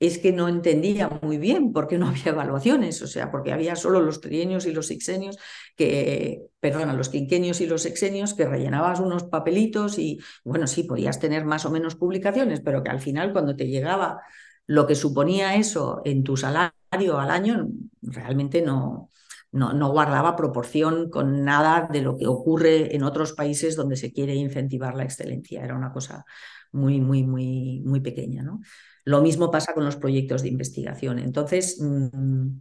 es 0.00 0.18
que 0.18 0.32
no 0.32 0.48
entendía 0.48 1.08
muy 1.22 1.38
bien 1.38 1.72
por 1.72 1.88
qué 1.88 1.98
no 1.98 2.08
había 2.08 2.26
evaluaciones, 2.32 3.02
o 3.02 3.06
sea, 3.06 3.30
porque 3.30 3.52
había 3.52 3.76
solo 3.76 4.00
los 4.00 4.20
trienios 4.20 4.66
y 4.66 4.72
los 4.72 4.86
sexenios, 4.86 5.38
que, 5.76 6.42
perdona, 6.60 6.92
los 6.92 7.08
quinquenios 7.08 7.60
y 7.60 7.66
los 7.66 7.82
sexenios, 7.82 8.34
que 8.34 8.46
rellenabas 8.46 9.00
unos 9.00 9.24
papelitos 9.24 9.98
y, 9.98 10.18
bueno, 10.44 10.66
sí, 10.66 10.84
podías 10.84 11.18
tener 11.18 11.44
más 11.44 11.64
o 11.66 11.70
menos 11.70 11.96
publicaciones, 11.96 12.60
pero 12.60 12.82
que 12.82 12.90
al 12.90 13.00
final 13.00 13.32
cuando 13.32 13.56
te 13.56 13.66
llegaba 13.66 14.20
lo 14.66 14.86
que 14.86 14.94
suponía 14.94 15.56
eso 15.56 16.02
en 16.04 16.22
tu 16.22 16.36
salario 16.36 17.18
al 17.18 17.30
año, 17.30 17.68
realmente 18.02 18.62
no, 18.62 19.10
no, 19.52 19.72
no 19.72 19.90
guardaba 19.90 20.36
proporción 20.36 21.10
con 21.10 21.44
nada 21.44 21.88
de 21.90 22.02
lo 22.02 22.16
que 22.16 22.26
ocurre 22.26 22.94
en 22.94 23.02
otros 23.02 23.32
países 23.32 23.76
donde 23.76 23.96
se 23.96 24.12
quiere 24.12 24.34
incentivar 24.34 24.94
la 24.94 25.04
excelencia. 25.04 25.64
Era 25.64 25.74
una 25.74 25.92
cosa 25.92 26.24
muy, 26.72 27.00
muy, 27.00 27.24
muy, 27.24 27.82
muy 27.84 28.00
pequeña, 28.00 28.42
¿no? 28.42 28.60
Lo 29.04 29.22
mismo 29.22 29.50
pasa 29.50 29.72
con 29.72 29.84
los 29.84 29.96
proyectos 29.96 30.42
de 30.42 30.48
investigación. 30.48 31.18
Entonces, 31.18 31.78
mm, 31.80 32.58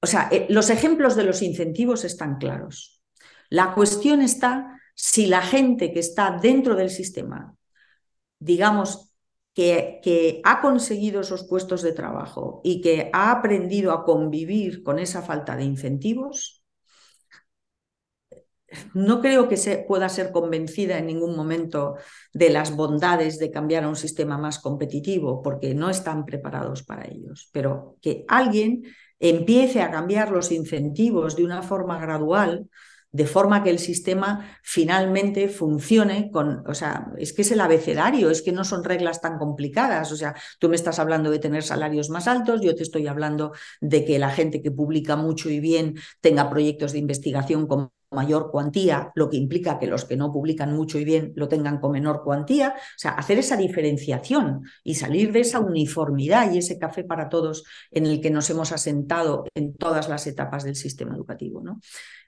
o 0.00 0.06
sea, 0.06 0.28
eh, 0.30 0.46
los 0.48 0.70
ejemplos 0.70 1.16
de 1.16 1.24
los 1.24 1.42
incentivos 1.42 2.04
están 2.04 2.36
claros. 2.36 3.02
La 3.48 3.74
cuestión 3.74 4.20
está 4.20 4.80
si 4.94 5.26
la 5.26 5.42
gente 5.42 5.92
que 5.92 6.00
está 6.00 6.38
dentro 6.40 6.74
del 6.74 6.90
sistema, 6.90 7.54
digamos, 8.38 9.11
que, 9.54 10.40
ha 10.44 10.60
conseguido 10.60 11.20
esos 11.20 11.44
puestos 11.44 11.82
de 11.82 11.92
trabajo 11.92 12.60
y 12.64 12.80
que 12.80 13.10
ha 13.12 13.30
aprendido 13.30 13.92
a 13.92 14.04
convivir 14.04 14.82
con 14.82 14.98
esa 14.98 15.22
falta 15.22 15.56
de 15.56 15.64
incentivos, 15.64 16.64
no 18.94 19.20
creo 19.20 19.48
que 19.48 19.58
se 19.58 19.84
pueda 19.86 20.08
ser 20.08 20.32
convencida 20.32 20.98
en 20.98 21.06
ningún 21.06 21.36
momento 21.36 21.96
de 22.32 22.48
las 22.48 22.74
bondades 22.74 23.38
de 23.38 23.50
cambiar 23.50 23.84
a 23.84 23.88
un 23.88 23.96
sistema 23.96 24.38
más 24.38 24.58
competitivo, 24.58 25.42
porque 25.42 25.74
no 25.74 25.90
están 25.90 26.24
preparados 26.24 26.82
para 26.82 27.06
ellos. 27.06 27.50
Pero 27.52 27.98
que 28.00 28.24
alguien 28.28 28.84
empiece 29.20 29.82
a 29.82 29.90
cambiar 29.90 30.30
los 30.30 30.50
incentivos 30.50 31.36
de 31.36 31.44
una 31.44 31.62
forma 31.62 31.98
gradual, 31.98 32.68
de 33.12 33.26
forma 33.26 33.62
que 33.62 33.70
el 33.70 33.78
sistema 33.78 34.58
finalmente 34.62 35.48
funcione 35.48 36.30
con, 36.30 36.64
o 36.66 36.74
sea, 36.74 37.12
es 37.18 37.32
que 37.32 37.42
es 37.42 37.52
el 37.52 37.60
abecedario, 37.60 38.30
es 38.30 38.42
que 38.42 38.52
no 38.52 38.64
son 38.64 38.84
reglas 38.84 39.20
tan 39.20 39.38
complicadas, 39.38 40.10
o 40.12 40.16
sea, 40.16 40.34
tú 40.58 40.68
me 40.68 40.76
estás 40.76 40.98
hablando 40.98 41.30
de 41.30 41.38
tener 41.38 41.62
salarios 41.62 42.10
más 42.10 42.26
altos, 42.26 42.62
yo 42.62 42.74
te 42.74 42.82
estoy 42.82 43.06
hablando 43.06 43.52
de 43.80 44.04
que 44.04 44.18
la 44.18 44.30
gente 44.30 44.62
que 44.62 44.70
publica 44.70 45.16
mucho 45.16 45.50
y 45.50 45.60
bien 45.60 45.96
tenga 46.20 46.48
proyectos 46.50 46.92
de 46.92 46.98
investigación 46.98 47.66
mayor 48.12 48.50
cuantía, 48.50 49.12
lo 49.14 49.28
que 49.28 49.36
implica 49.36 49.78
que 49.78 49.86
los 49.86 50.04
que 50.04 50.16
no 50.16 50.32
publican 50.32 50.74
mucho 50.74 50.98
y 50.98 51.04
bien 51.04 51.32
lo 51.36 51.48
tengan 51.48 51.78
con 51.78 51.92
menor 51.92 52.22
cuantía. 52.22 52.74
O 52.76 52.98
sea, 52.98 53.12
hacer 53.12 53.38
esa 53.38 53.56
diferenciación 53.56 54.62
y 54.84 54.94
salir 54.94 55.32
de 55.32 55.40
esa 55.40 55.60
uniformidad 55.60 56.52
y 56.52 56.58
ese 56.58 56.78
café 56.78 57.04
para 57.04 57.28
todos 57.28 57.64
en 57.90 58.06
el 58.06 58.20
que 58.20 58.30
nos 58.30 58.48
hemos 58.50 58.72
asentado 58.72 59.44
en 59.54 59.74
todas 59.74 60.08
las 60.08 60.26
etapas 60.26 60.64
del 60.64 60.76
sistema 60.76 61.14
educativo. 61.14 61.62
¿no? 61.62 61.80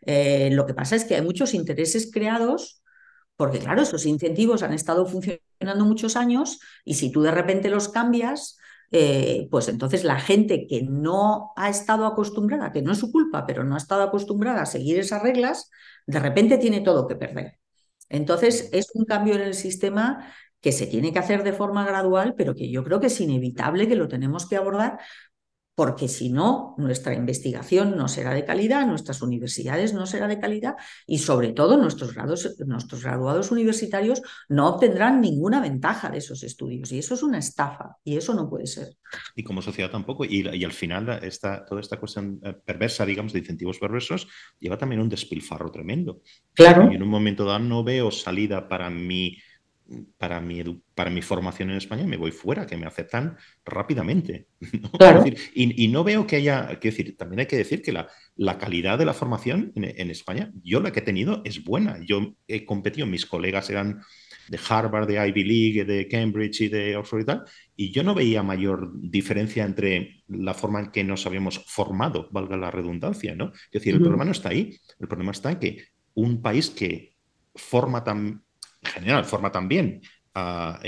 Eh, 0.02 0.51
lo 0.52 0.66
que 0.66 0.74
pasa 0.74 0.97
es 0.97 1.05
que 1.05 1.16
hay 1.16 1.23
muchos 1.23 1.55
intereses 1.55 2.11
creados 2.12 2.82
porque, 3.36 3.59
claro, 3.59 3.82
esos 3.82 4.06
incentivos 4.06 4.62
han 4.62 4.73
estado 4.73 5.06
funcionando 5.06 5.85
muchos 5.85 6.16
años 6.16 6.61
y 6.85 6.94
si 6.94 7.11
tú 7.11 7.23
de 7.23 7.32
repente 7.32 7.69
los 7.69 7.89
cambias, 7.89 8.59
eh, 8.90 9.48
pues 9.51 9.69
entonces 9.69 10.05
la 10.05 10.20
gente 10.20 10.66
que 10.66 10.82
no 10.82 11.52
ha 11.56 11.69
estado 11.69 12.06
acostumbrada, 12.06 12.73
que 12.73 12.82
no 12.82 12.93
es 12.93 12.98
su 12.98 13.11
culpa, 13.11 13.47
pero 13.47 13.65
no 13.65 13.74
ha 13.74 13.78
estado 13.78 14.02
acostumbrada 14.02 14.62
a 14.62 14.66
seguir 14.66 14.98
esas 14.98 15.23
reglas, 15.23 15.70
de 16.06 16.20
repente 16.20 16.59
tiene 16.59 16.81
todo 16.81 17.09
que 17.09 17.16
perder. 17.16 17.59
Entonces 18.09 18.69
es 18.73 18.90
un 18.94 19.05
cambio 19.05 19.35
en 19.35 19.43
el 19.43 19.55
sistema 19.55 20.32
que 20.61 20.73
se 20.73 20.86
tiene 20.86 21.12
que 21.12 21.19
hacer 21.19 21.43
de 21.43 21.52
forma 21.52 21.85
gradual, 21.85 22.35
pero 22.36 22.55
que 22.55 22.70
yo 22.70 22.85
creo 22.85 23.01
que 23.01 23.09
es 23.09 23.20
inevitable 23.20 23.89
que 23.89 23.97
lo 23.97 24.09
tenemos 24.09 24.48
que 24.48 24.56
abordar 24.56 24.98
porque 25.75 26.07
si 26.09 26.31
no, 26.31 26.75
nuestra 26.79 27.15
investigación 27.15 27.97
no 27.97 28.07
será 28.07 28.33
de 28.33 28.45
calidad, 28.45 28.87
nuestras 28.87 29.23
universidades 29.23 29.93
no 29.93 30.07
serán 30.07 30.29
de 30.29 30.39
calidad 30.39 30.77
y 31.07 31.19
sobre 31.19 31.53
todo 31.53 31.77
nuestros, 31.77 32.15
nuestros 32.67 33.03
graduados 33.03 33.51
universitarios 33.51 34.23
no 34.49 34.69
obtendrán 34.69 35.21
ninguna 35.21 35.61
ventaja 35.61 36.11
de 36.11 36.19
esos 36.19 36.45
estudios 36.45 36.93
y 36.93 36.99
eso 36.99 37.15
es 37.15 37.23
una 37.23 37.39
estafa 37.39 37.97
y 38.05 38.17
eso 38.17 38.35
no 38.35 38.49
puede 38.49 38.67
ser. 38.67 38.97
Y 39.35 39.43
como 39.43 39.63
sociedad 39.63 39.91
tampoco, 39.91 40.25
y, 40.25 40.49
y 40.49 40.65
al 40.65 40.73
final 40.73 41.09
esta, 41.23 41.65
toda 41.65 41.81
esta 41.81 41.99
cuestión 41.99 42.41
eh, 42.43 42.55
perversa, 42.65 43.05
digamos, 43.05 43.33
de 43.33 43.41
incentivos 43.41 43.79
perversos, 43.79 44.29
lleva 44.61 44.79
también 44.79 45.01
un 45.01 45.09
despilfarro 45.09 45.71
tremendo. 45.71 46.21
Claro. 46.53 46.91
Y 46.91 46.95
en 46.95 47.03
un 47.03 47.09
momento 47.09 47.45
dado 47.45 47.59
no 47.59 47.83
veo 47.83 48.11
salida 48.11 48.69
para 48.69 48.91
mi 48.91 49.37
para 50.16 50.40
mi, 50.40 50.62
para 50.94 51.11
mi 51.11 51.20
formación 51.20 51.70
en 51.70 51.77
España 51.77 52.06
me 52.06 52.16
voy 52.16 52.31
fuera, 52.31 52.66
que 52.66 52.77
me 52.77 52.86
aceptan 52.86 53.36
rápidamente. 53.65 54.47
y, 55.55 55.89
no 55.89 56.05
veo 56.05 56.27
que 56.27 56.36
haya, 56.36 56.66
quiero 56.81 56.97
decir, 56.97 57.16
también 57.16 57.40
hay 57.40 57.47
que 57.47 57.56
decir 57.56 57.82
que 57.82 57.93
la, 57.93 58.09
la 58.36 58.56
calidad 58.59 58.98
de 58.98 59.05
la 59.05 59.12
formación 59.12 59.73
en, 59.74 60.11
España, 60.11 60.51
yo 60.62 60.81
la 60.81 60.90
que 60.90 61.01
he 61.01 61.02
tenido 61.02 61.43
es 61.44 61.65
buena. 61.65 61.98
Yo 62.05 62.35
he 62.48 62.65
competido, 62.65 63.06
mis 63.06 63.27
colegas 63.27 63.69
eran 63.69 64.01
de 64.48 64.59
Harvard, 64.69 65.06
de 65.06 65.28
Ivy 65.28 65.44
League, 65.44 65.85
de 65.85 66.09
Cambridge 66.09 66.62
y 66.62 66.69
de 66.69 66.97
Oxford 66.97 67.20
y 67.20 67.24
tal, 67.24 67.44
y 67.77 67.90
yo 67.90 68.02
no 68.02 68.15
veía 68.15 68.43
mayor 68.43 68.93
diferencia 68.94 69.65
entre 69.65 70.23
la 70.28 70.55
forma 70.55 70.81
en 70.81 70.90
que 70.90 71.05
nos 71.05 71.27
habíamos 71.27 71.65
formado, 71.66 72.28
valga 72.31 72.56
la 72.56 72.70
redundancia, 72.70 73.35
¿no? 73.35 73.52
Es 73.55 73.73
decir, 73.73 73.94
el 73.94 74.01
problema 74.01 74.24
no 74.24 74.32
está 74.32 74.51
ahí, 74.51 74.78
el 74.98 75.09
problema 75.09 75.32
está 75.32 75.52
en 75.52 75.59
que 75.59 75.85
un 76.15 76.43
país 76.43 76.70
que 76.70 77.15
forma 77.55 78.05
tan 78.05 78.44
en 78.85 78.93
general, 78.93 79.24
forma 79.24 79.51
también 79.51 80.01
a, 80.35 80.81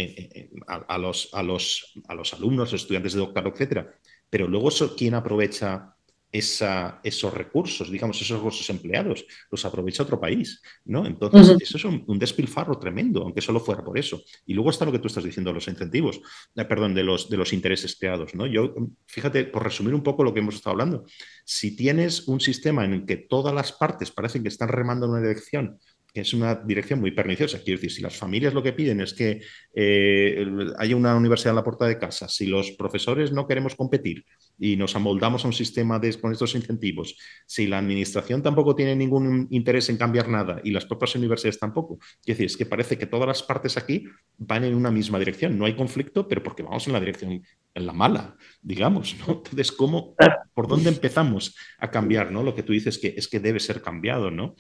los, 0.98 1.31
a, 1.32 1.43
los, 1.43 1.93
a 2.09 2.14
los 2.14 2.35
alumnos, 2.35 2.73
estudiantes 2.73 3.14
de 3.14 3.20
doctorado, 3.20 3.52
etcétera. 3.52 3.94
Pero 4.28 4.48
luego, 4.48 4.70
¿quién 4.97 5.14
aprovecha 5.14 5.97
esa, 6.32 7.01
esos 7.02 7.32
recursos, 7.32 7.90
digamos, 7.90 8.20
esos 8.20 8.36
recursos 8.36 8.68
empleados, 8.68 9.24
los 9.51 9.64
aprovecha 9.64 10.02
otro 10.02 10.20
país, 10.20 10.60
¿no? 10.85 11.06
Entonces, 11.06 11.56
eso 11.60 11.78
es 11.78 11.85
un, 11.85 12.18
despilfarro 12.18 12.78
tremendo, 12.78 13.23
aunque 13.23 13.40
solo 13.40 13.60
fuera 13.60 13.85
por 13.85 13.98
eso. 13.98 14.23
Y 14.44 14.55
luego 14.55 14.70
está 14.70 14.85
lo 14.85 14.93
que 14.93 14.98
tú 14.98 15.06
estás 15.06 15.24
diciendo, 15.24 15.52
los 15.52 15.68
incentivos, 15.68 16.20
eh, 16.55 16.64
perdón, 16.64 16.94
de 16.94 17.05
los, 17.05 17.31
de 17.31 17.36
los 17.36 17.52
intereses 17.52 17.97
creados, 17.98 18.35
¿no? 18.35 18.47
Yo, 18.47 18.74
fíjate, 19.06 19.44
por 19.44 19.62
resumir 19.62 19.94
un 19.94 20.02
poco 20.02 20.24
lo 20.24 20.35
que 20.35 20.40
hemos 20.40 20.56
estado 20.56 20.73
hablando, 20.73 21.05
si 21.44 21.77
tienes 21.77 22.27
un 22.28 22.40
sistema 22.40 22.85
en 22.85 22.93
el 22.93 23.06
que 23.06 23.16
todas 23.16 23.55
las 23.55 23.73
partes 23.73 24.10
parecen 24.10 24.43
que 24.43 24.48
están 24.48 24.68
remando 24.68 25.06
en 25.06 25.12
una 25.12 25.20
dirección 25.20 25.78
es 26.21 26.33
una 26.35 26.55
dirección 26.55 27.01
muy 27.01 27.11
perniciosa. 27.11 27.61
Quiero 27.63 27.79
decir, 27.79 27.91
si 27.91 28.03
las 28.03 28.17
familias 28.17 28.55
lo 28.55 28.63
que 28.63 28.73
piden 28.73 29.01
es 29.01 29.15
que 29.15 29.41
eh, 29.75 30.47
haya 30.79 30.97
una 30.97 31.15
universidad 31.17 31.53
en 31.53 31.57
la 31.57 31.65
puerta 31.65 31.87
de 31.87 31.99
casa, 31.99 32.29
si 32.29 32.47
los 32.47 32.73
profesores 32.73 33.33
no 33.33 33.47
queremos 33.47 33.75
competir 33.75 34.25
y 34.59 34.77
nos 34.77 34.97
amoldamos 34.97 35.45
a 35.45 35.49
un 35.49 35.53
sistema 35.53 35.99
de, 35.99 36.15
con 36.19 36.33
estos 36.33 36.55
incentivos, 36.55 37.17
si 37.47 37.67
la 37.67 37.79
administración 37.79 38.43
tampoco 38.43 38.75
tiene 38.75 38.97
ningún 38.97 39.47
interés 39.51 39.89
en 39.89 39.97
cambiar 39.97 40.29
nada 40.29 40.61
y 40.65 40.71
las 40.71 40.87
propias 40.87 41.15
universidades 41.15 41.59
tampoco, 41.59 41.99
quiero 42.23 42.39
decir, 42.39 42.47
es 42.47 42.57
que 42.57 42.67
parece 42.67 42.99
que 42.99 43.07
todas 43.07 43.27
las 43.27 43.43
partes 43.43 43.77
aquí 43.77 44.05
van 44.39 44.65
en 44.65 44.75
una 44.75 44.91
misma 44.91 45.19
dirección. 45.19 45.59
No 45.59 45.67
hay 45.67 45.75
conflicto, 45.75 46.27
pero 46.29 46.43
porque 46.43 46.63
vamos 46.63 46.87
en 46.87 46.93
la 46.93 47.01
dirección, 47.01 47.43
en 47.75 47.87
la 47.87 47.93
mala, 47.93 48.37
digamos, 48.63 49.17
¿no? 49.27 49.35
Entonces, 49.35 49.73
¿cómo, 49.73 50.15
por 50.55 50.67
dónde 50.69 50.89
empezamos 50.89 51.57
a 51.79 51.91
cambiar, 51.91 52.33
¿no? 52.33 52.43
Lo 52.43 52.55
que 52.55 52.63
tú 52.63 52.73
dices 52.73 52.99
que 52.99 53.15
es 53.17 53.29
que 53.29 53.41
debe 53.41 53.61
ser 53.61 53.83
cambiado, 53.83 54.31
¿no? 54.31 54.55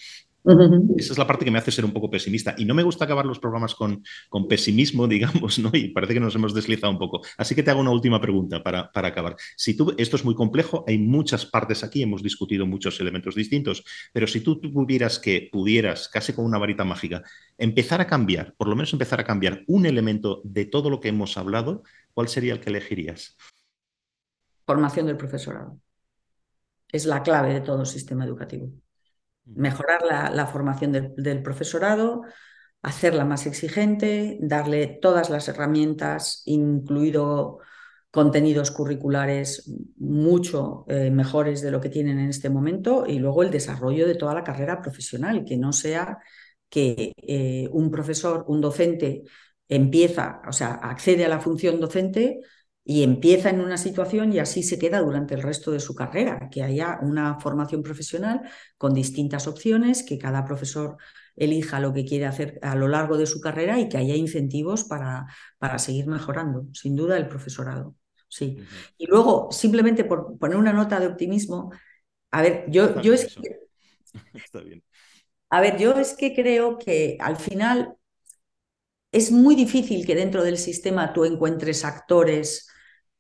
Esa 0.96 1.12
es 1.12 1.18
la 1.18 1.26
parte 1.26 1.44
que 1.44 1.50
me 1.50 1.58
hace 1.58 1.72
ser 1.72 1.84
un 1.84 1.92
poco 1.92 2.08
pesimista. 2.08 2.54
Y 2.56 2.64
no 2.64 2.74
me 2.74 2.84
gusta 2.84 3.04
acabar 3.04 3.26
los 3.26 3.40
programas 3.40 3.74
con, 3.74 4.04
con 4.28 4.46
pesimismo, 4.46 5.08
digamos, 5.08 5.58
¿no? 5.58 5.70
Y 5.72 5.88
parece 5.88 6.14
que 6.14 6.20
nos 6.20 6.34
hemos 6.36 6.54
deslizado 6.54 6.92
un 6.92 6.98
poco. 6.98 7.20
Así 7.36 7.54
que 7.54 7.64
te 7.64 7.70
hago 7.72 7.80
una 7.80 7.90
última 7.90 8.20
pregunta 8.20 8.62
para, 8.62 8.90
para 8.92 9.08
acabar. 9.08 9.36
Si 9.56 9.76
tú, 9.76 9.94
esto 9.98 10.14
es 10.14 10.24
muy 10.24 10.36
complejo, 10.36 10.84
hay 10.86 10.98
muchas 10.98 11.46
partes 11.46 11.82
aquí, 11.82 12.02
hemos 12.02 12.22
discutido 12.22 12.64
muchos 12.64 13.00
elementos 13.00 13.34
distintos, 13.34 13.84
pero 14.12 14.26
si 14.28 14.40
tú 14.40 14.60
tuvieras 14.60 15.18
que, 15.18 15.48
pudieras, 15.50 16.08
casi 16.08 16.32
con 16.32 16.44
una 16.44 16.58
varita 16.58 16.84
mágica, 16.84 17.22
empezar 17.58 18.00
a 18.00 18.06
cambiar, 18.06 18.54
por 18.56 18.68
lo 18.68 18.76
menos 18.76 18.92
empezar 18.92 19.20
a 19.20 19.24
cambiar 19.24 19.64
un 19.66 19.84
elemento 19.84 20.42
de 20.44 20.64
todo 20.66 20.90
lo 20.90 21.00
que 21.00 21.08
hemos 21.08 21.36
hablado, 21.36 21.82
¿cuál 22.14 22.28
sería 22.28 22.52
el 22.52 22.60
que 22.60 22.70
elegirías? 22.70 23.36
Formación 24.64 25.06
del 25.06 25.16
profesorado. 25.16 25.80
Es 26.92 27.04
la 27.04 27.22
clave 27.24 27.52
de 27.52 27.60
todo 27.60 27.84
sistema 27.84 28.24
educativo 28.24 28.70
mejorar 29.46 30.02
la, 30.04 30.46
formación 30.46 30.92
del, 31.16 31.42
profesorado, 31.42 32.22
hacerla 32.82 33.24
más 33.24 33.46
exigente, 33.46 34.38
darle 34.40 34.98
todas 35.00 35.30
las 35.30 35.48
herramientas, 35.48 36.42
incluido 36.46 37.58
contenidos 38.10 38.70
curriculares 38.70 39.70
mucho 39.98 40.84
eh, 40.88 41.10
mejores 41.10 41.60
de 41.60 41.70
lo 41.70 41.80
que 41.80 41.90
tienen 41.90 42.18
en 42.18 42.30
este 42.30 42.48
momento 42.48 43.04
y 43.06 43.18
luego 43.18 43.42
el 43.42 43.50
desarrollo 43.50 44.06
de 44.06 44.14
toda 44.14 44.34
la 44.34 44.44
carrera 44.44 44.80
profesional, 44.80 45.44
que 45.44 45.56
no 45.56 45.72
sea 45.72 46.18
que 46.68 47.12
eh, 47.16 47.68
un 47.72 47.90
profesor, 47.90 48.44
un 48.48 48.60
docente 48.60 49.22
empieza, 49.68 50.40
o 50.48 50.52
sea, 50.52 50.74
accede 50.74 51.24
a 51.24 51.28
la 51.28 51.40
función 51.40 51.80
docente 51.80 52.40
y 52.88 53.02
empieza 53.02 53.50
en 53.50 53.60
una 53.60 53.78
situación 53.78 54.32
y 54.32 54.38
así 54.38 54.62
se 54.62 54.78
queda 54.78 55.00
durante 55.00 55.34
el 55.34 55.42
resto 55.42 55.72
de 55.72 55.80
su 55.80 55.96
carrera, 55.96 56.48
que 56.52 56.62
haya 56.62 57.00
una 57.02 57.40
formación 57.40 57.82
profesional 57.82 58.48
con 58.78 58.94
distintas 58.94 59.48
opciones, 59.48 60.04
que 60.04 60.18
cada 60.18 60.44
profesor 60.44 60.96
elija 61.34 61.80
lo 61.80 61.92
que 61.92 62.04
quiere 62.04 62.26
hacer 62.26 62.60
a 62.62 62.76
lo 62.76 62.86
largo 62.86 63.18
de 63.18 63.26
su 63.26 63.40
carrera 63.40 63.80
y 63.80 63.88
que 63.88 63.98
haya 63.98 64.14
incentivos 64.14 64.84
para, 64.84 65.26
para 65.58 65.80
seguir 65.80 66.06
mejorando, 66.06 66.68
sin 66.74 66.94
duda, 66.94 67.16
el 67.16 67.26
profesorado. 67.26 67.96
Sí. 68.28 68.56
Y 68.96 69.06
luego, 69.06 69.48
simplemente 69.50 70.04
por 70.04 70.38
poner 70.38 70.56
una 70.56 70.72
nota 70.72 71.00
de 71.00 71.08
optimismo, 71.08 71.72
a 72.30 72.40
ver, 72.40 72.66
yo, 72.68 73.02
yo 73.02 73.12
es 73.14 73.34
que... 73.34 73.66
Está 74.32 74.60
bien. 74.60 74.84
A 75.50 75.60
ver, 75.60 75.76
yo 75.76 75.92
es 75.98 76.14
que 76.14 76.36
creo 76.36 76.78
que 76.78 77.16
al 77.18 77.36
final 77.36 77.96
es 79.10 79.32
muy 79.32 79.56
difícil 79.56 80.06
que 80.06 80.14
dentro 80.14 80.44
del 80.44 80.56
sistema 80.56 81.12
tú 81.12 81.24
encuentres 81.24 81.84
actores 81.84 82.68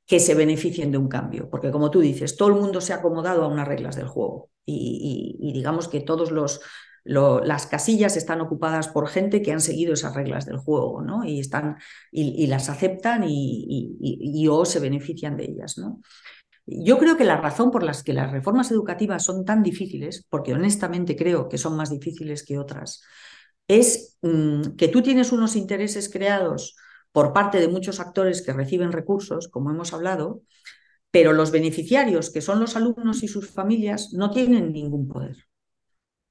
que 0.06 0.20
se 0.20 0.34
beneficien 0.34 0.92
de 0.92 0.98
un 0.98 1.08
cambio, 1.08 1.50
porque 1.50 1.72
como 1.72 1.90
tú 1.90 2.00
dices, 2.00 2.36
todo 2.36 2.48
el 2.48 2.54
mundo 2.54 2.80
se 2.80 2.92
ha 2.92 2.96
acomodado 2.96 3.42
a 3.44 3.48
unas 3.48 3.66
reglas 3.66 3.96
del 3.96 4.06
juego 4.06 4.50
y, 4.64 5.52
digamos 5.52 5.88
que 5.88 6.00
todos 6.00 6.30
los, 6.30 6.60
las 7.04 7.66
casillas 7.66 8.16
están 8.16 8.40
ocupadas 8.40 8.88
por 8.88 9.08
gente 9.08 9.42
que 9.42 9.52
han 9.52 9.60
seguido 9.60 9.94
esas 9.94 10.14
reglas 10.14 10.46
del 10.46 10.58
juego, 10.58 11.02
¿no? 11.02 11.24
Y 11.24 11.40
están 11.40 11.76
y, 12.12 12.46
las 12.46 12.68
aceptan 12.68 13.24
y, 13.26 14.46
o 14.48 14.64
se 14.64 14.80
benefician 14.80 15.36
de 15.36 15.44
ellas, 15.44 15.76
¿no? 15.78 16.00
Yo 16.66 16.98
creo 16.98 17.16
que 17.16 17.24
la 17.24 17.36
razón 17.36 17.70
por 17.70 17.84
las 17.84 18.02
que 18.02 18.12
las 18.12 18.32
reformas 18.32 18.72
educativas 18.72 19.24
son 19.24 19.44
tan 19.44 19.62
difíciles, 19.62 20.26
porque 20.28 20.52
honestamente 20.52 21.14
creo 21.16 21.48
que 21.48 21.58
son 21.58 21.76
más 21.76 21.90
difíciles 21.90 22.44
que 22.44 22.58
otras, 22.58 23.02
es 23.68 24.18
mm, 24.22 24.76
que 24.76 24.88
tú 24.88 25.02
tienes 25.02 25.30
unos 25.32 25.54
intereses 25.54 26.08
creados 26.08 26.76
por 27.16 27.32
parte 27.32 27.58
de 27.60 27.68
muchos 27.68 27.98
actores 27.98 28.42
que 28.42 28.52
reciben 28.52 28.92
recursos, 28.92 29.48
como 29.48 29.70
hemos 29.70 29.94
hablado, 29.94 30.42
pero 31.10 31.32
los 31.32 31.50
beneficiarios, 31.50 32.28
que 32.28 32.42
son 32.42 32.60
los 32.60 32.76
alumnos 32.76 33.22
y 33.22 33.28
sus 33.28 33.48
familias, 33.48 34.12
no 34.12 34.30
tienen 34.30 34.70
ningún 34.70 35.08
poder. 35.08 35.48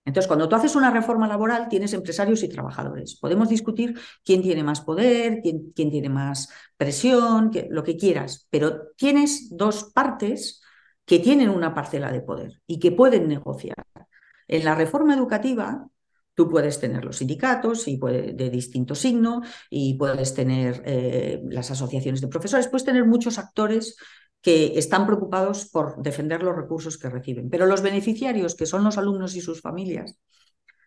Entonces, 0.06 0.28
cuando 0.28 0.48
tú 0.48 0.56
haces 0.56 0.76
una 0.76 0.92
reforma 0.92 1.28
laboral, 1.28 1.70
tienes 1.70 1.94
empresarios 1.94 2.44
y 2.44 2.50
trabajadores. 2.50 3.18
Podemos 3.20 3.50
discutir 3.50 4.00
quién 4.24 4.44
tiene 4.44 4.62
más 4.62 4.82
poder, 4.82 5.40
quién, 5.42 5.74
tiene 5.74 6.10
más 6.10 6.50
presión, 6.78 7.50
lo 7.72 7.84
que 7.84 7.98
quieras, 7.98 8.48
pero 8.52 8.90
tienes 8.96 9.58
dos 9.58 9.86
partes 9.86 10.62
que 11.04 11.18
tienen 11.18 11.50
una 11.50 11.74
parcela 11.74 12.12
de 12.12 12.22
poder 12.22 12.62
y 12.68 12.78
que 12.78 12.92
pueden 12.92 13.28
negociar. 13.28 13.88
En 14.48 14.64
la 14.64 14.76
reforma 14.76 15.16
educativa, 15.16 15.88
tú 16.36 16.50
puedes 16.50 16.80
tener 16.80 17.04
los 17.04 17.18
sindicatos 17.18 17.88
y 17.88 17.98
de 17.98 18.50
distinto 18.50 18.94
signo 18.94 19.42
y 19.70 19.96
puedes 19.96 20.34
tener 20.34 20.84
eh, 20.86 21.42
las 21.50 21.72
asociaciones 21.72 22.22
de 22.22 22.28
profesores, 22.28 22.68
puedes 22.68 22.86
tener 22.86 23.06
muchos 23.06 23.40
actores 23.40 23.96
que 24.42 24.78
están 24.78 25.08
preocupados 25.08 25.70
por 25.70 26.02
defender 26.04 26.44
los 26.44 26.56
recursos 26.56 27.00
que 27.00 27.10
reciben. 27.10 27.50
Pero 27.50 27.66
los 27.66 27.82
beneficiarios, 27.82 28.54
que 28.54 28.68
son 28.68 28.84
los 28.84 28.98
alumnos 29.00 29.36
y 29.36 29.42
sus 29.42 29.62
familias, 29.62 30.20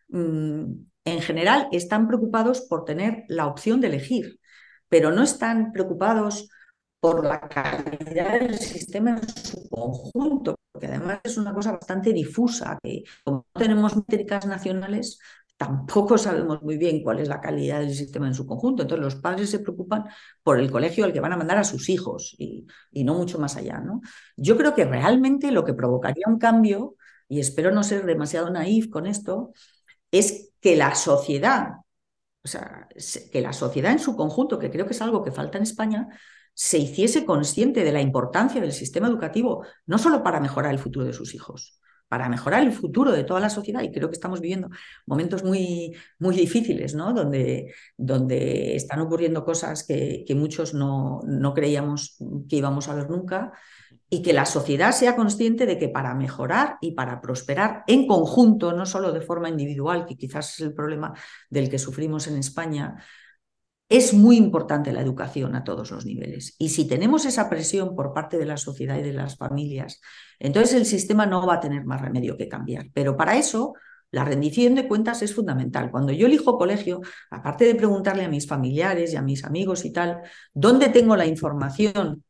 mm, 0.08 0.64
en 1.04 1.20
general 1.22 1.68
están 1.72 2.06
preocupados 2.06 2.60
por 2.60 2.84
tener 2.84 3.24
la 3.28 3.46
opción 3.46 3.80
de 3.80 3.88
elegir, 3.88 4.38
pero 4.88 5.10
no 5.10 5.22
están 5.22 5.72
preocupados 5.72 6.50
por 7.00 7.24
la 7.24 7.40
calidad 7.40 8.40
del 8.40 8.58
sistema 8.58 9.10
en 9.10 9.28
su 9.28 9.68
conjunto, 9.68 10.56
porque 10.72 10.88
además 10.88 11.20
es 11.22 11.36
una 11.36 11.54
cosa 11.54 11.72
bastante 11.72 12.12
difusa, 12.12 12.78
que 12.82 13.04
como 13.24 13.46
no 13.54 13.60
tenemos 13.60 13.96
métricas 13.96 14.46
nacionales, 14.46 15.18
tampoco 15.56 16.16
sabemos 16.16 16.62
muy 16.62 16.76
bien 16.78 17.02
cuál 17.02 17.18
es 17.18 17.28
la 17.28 17.40
calidad 17.40 17.80
del 17.80 17.94
sistema 17.94 18.28
en 18.28 18.34
su 18.34 18.46
conjunto. 18.46 18.82
Entonces 18.82 19.04
los 19.04 19.16
padres 19.16 19.50
se 19.50 19.58
preocupan 19.58 20.04
por 20.42 20.58
el 20.60 20.70
colegio 20.70 21.04
al 21.04 21.12
que 21.12 21.20
van 21.20 21.32
a 21.32 21.36
mandar 21.36 21.58
a 21.58 21.64
sus 21.64 21.88
hijos 21.88 22.34
y, 22.38 22.66
no 23.04 23.14
mucho 23.14 23.38
más 23.38 23.56
allá. 23.56 23.80
¿no? 23.80 24.00
Yo 24.36 24.56
creo 24.56 24.74
que 24.74 24.84
realmente 24.84 25.50
lo 25.50 25.64
que 25.64 25.74
provocaría 25.74 26.24
un 26.28 26.38
cambio, 26.38 26.96
y 27.28 27.40
espero 27.40 27.72
no 27.72 27.82
ser 27.82 28.06
demasiado 28.06 28.50
naif 28.50 28.88
con 28.88 29.06
esto, 29.06 29.52
es 30.10 30.52
que 30.60 30.76
la 30.76 30.94
sociedad, 30.94 31.72
o 32.44 32.48
sea, 32.48 32.88
que 33.32 33.40
la 33.40 33.52
sociedad 33.52 33.92
en 33.92 33.98
su 33.98 34.16
conjunto, 34.16 34.58
que 34.58 34.70
creo 34.70 34.86
que 34.86 34.92
es 34.92 35.02
algo 35.02 35.24
que 35.24 35.32
falta 35.32 35.58
en 35.58 35.64
España, 35.64 36.08
se 36.60 36.76
hiciese 36.76 37.24
consciente 37.24 37.84
de 37.84 37.92
la 37.92 38.00
importancia 38.00 38.60
del 38.60 38.72
sistema 38.72 39.06
educativo, 39.06 39.64
no 39.86 39.96
solo 39.96 40.24
para 40.24 40.40
mejorar 40.40 40.72
el 40.72 40.80
futuro 40.80 41.06
de 41.06 41.12
sus 41.12 41.32
hijos, 41.32 41.80
para 42.08 42.28
mejorar 42.28 42.64
el 42.64 42.72
futuro 42.72 43.12
de 43.12 43.22
toda 43.22 43.38
la 43.38 43.48
sociedad. 43.48 43.80
Y 43.82 43.92
creo 43.92 44.08
que 44.08 44.16
estamos 44.16 44.40
viviendo 44.40 44.68
momentos 45.06 45.44
muy, 45.44 45.94
muy 46.18 46.34
difíciles, 46.34 46.96
¿no? 46.96 47.12
Donde, 47.12 47.72
donde 47.96 48.74
están 48.74 48.98
ocurriendo 48.98 49.44
cosas 49.44 49.84
que, 49.86 50.24
que 50.26 50.34
muchos 50.34 50.74
no, 50.74 51.20
no 51.28 51.54
creíamos 51.54 52.16
que 52.48 52.56
íbamos 52.56 52.88
a 52.88 52.96
ver 52.96 53.08
nunca. 53.08 53.52
Y 54.10 54.22
que 54.22 54.32
la 54.32 54.44
sociedad 54.44 54.90
sea 54.90 55.14
consciente 55.14 55.64
de 55.64 55.78
que 55.78 55.90
para 55.90 56.12
mejorar 56.14 56.78
y 56.80 56.90
para 56.90 57.20
prosperar 57.20 57.84
en 57.86 58.08
conjunto, 58.08 58.72
no 58.72 58.84
solo 58.84 59.12
de 59.12 59.20
forma 59.20 59.48
individual, 59.48 60.06
que 60.06 60.16
quizás 60.16 60.54
es 60.54 60.60
el 60.60 60.74
problema 60.74 61.14
del 61.50 61.70
que 61.70 61.78
sufrimos 61.78 62.26
en 62.26 62.38
España, 62.38 62.96
es 63.88 64.12
muy 64.12 64.36
importante 64.36 64.92
la 64.92 65.00
educación 65.00 65.54
a 65.54 65.64
todos 65.64 65.90
los 65.90 66.04
niveles. 66.04 66.54
Y 66.58 66.68
si 66.70 66.86
tenemos 66.86 67.24
esa 67.24 67.48
presión 67.48 67.96
por 67.96 68.12
parte 68.12 68.36
de 68.36 68.46
la 68.46 68.56
sociedad 68.56 68.98
y 68.98 69.02
de 69.02 69.14
las 69.14 69.36
familias, 69.36 70.00
entonces 70.38 70.74
el 70.74 70.86
sistema 70.86 71.26
no 71.26 71.46
va 71.46 71.54
a 71.54 71.60
tener 71.60 71.84
más 71.84 72.00
remedio 72.00 72.36
que 72.36 72.48
cambiar. 72.48 72.86
Pero 72.92 73.16
para 73.16 73.36
eso, 73.36 73.74
la 74.10 74.24
rendición 74.24 74.74
de 74.74 74.88
cuentas 74.88 75.22
es 75.22 75.34
fundamental. 75.34 75.90
Cuando 75.90 76.12
yo 76.12 76.26
elijo 76.26 76.58
colegio, 76.58 77.00
aparte 77.30 77.64
de 77.64 77.74
preguntarle 77.74 78.24
a 78.24 78.28
mis 78.28 78.46
familiares 78.46 79.12
y 79.12 79.16
a 79.16 79.22
mis 79.22 79.44
amigos 79.44 79.84
y 79.84 79.92
tal, 79.92 80.20
¿dónde 80.52 80.88
tengo 80.88 81.16
la 81.16 81.26
información 81.26 82.24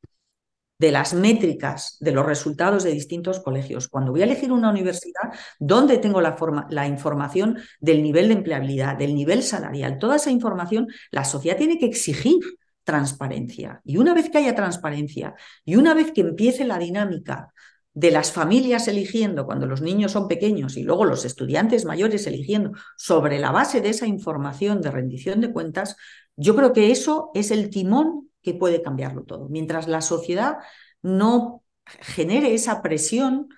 de 0.79 0.93
las 0.93 1.13
métricas 1.13 1.97
de 2.01 2.13
los 2.13 2.25
resultados 2.25 2.85
de 2.85 2.93
distintos 2.93 3.41
colegios. 3.41 3.89
Cuando 3.89 4.13
voy 4.13 4.23
a 4.23 4.25
elegir 4.25 4.53
una 4.53 4.71
universidad, 4.71 5.33
¿dónde 5.59 5.99
tengo 5.99 6.21
la, 6.21 6.37
la, 6.71 6.87
información 6.87 7.59
del 7.81 8.03
nivel 8.03 8.29
de 8.29 8.35
empleabilidad, 8.35 8.97
del 8.97 9.15
nivel 9.15 9.43
salarial? 9.43 9.99
Toda 9.99 10.17
esa 10.17 10.31
información 10.31 10.87
la 11.11 11.25
sociedad 11.25 11.57
tiene 11.57 11.79
que 11.79 11.87
exigir 11.87 12.39
transparencia. 12.85 13.83
Y 13.85 13.99
una 13.99 14.15
vez 14.15 14.31
que 14.31 14.39
haya 14.39 14.55
transparencia 14.55 15.35
y 15.65 15.77
una 15.77 15.95
vez 15.95 16.13
que 16.13 16.23
empiece 16.23 16.65
la 16.65 16.79
dinámica 16.79 17.53
de 17.93 18.13
las 18.13 18.33
familias 18.33 18.87
eligiendo 18.87 19.45
cuando 19.45 19.67
los 19.67 19.83
niños 19.83 20.13
son 20.13 20.29
pequeños 20.29 20.77
y 20.77 20.85
luego 20.85 21.05
los 21.05 21.25
estudiantes 21.25 21.85
mayores 21.85 22.27
eligiendo 22.29 22.71
sobre 22.97 23.41
la 23.41 23.51
base 23.51 23.81
de 23.81 23.89
esa 23.89 24.07
información 24.07 24.81
de 24.81 24.93
rendición 24.93 25.41
de 25.41 25.53
cuentas, 25.53 25.97
yo 26.37 26.55
creo 26.55 26.73
que 26.73 26.93
eso 26.93 27.33
es 27.35 27.51
el 27.51 27.71
timón 27.71 28.28
que 28.53 28.59
puede 28.59 28.83
cambiarlo 28.83 29.25
todo. 29.25 29.49
Mientras 29.49 29.89
la 29.89 30.01
sociedad 30.01 30.59
no 31.03 31.63
genere 31.85 32.55
esa 32.55 32.83
presión 32.83 33.49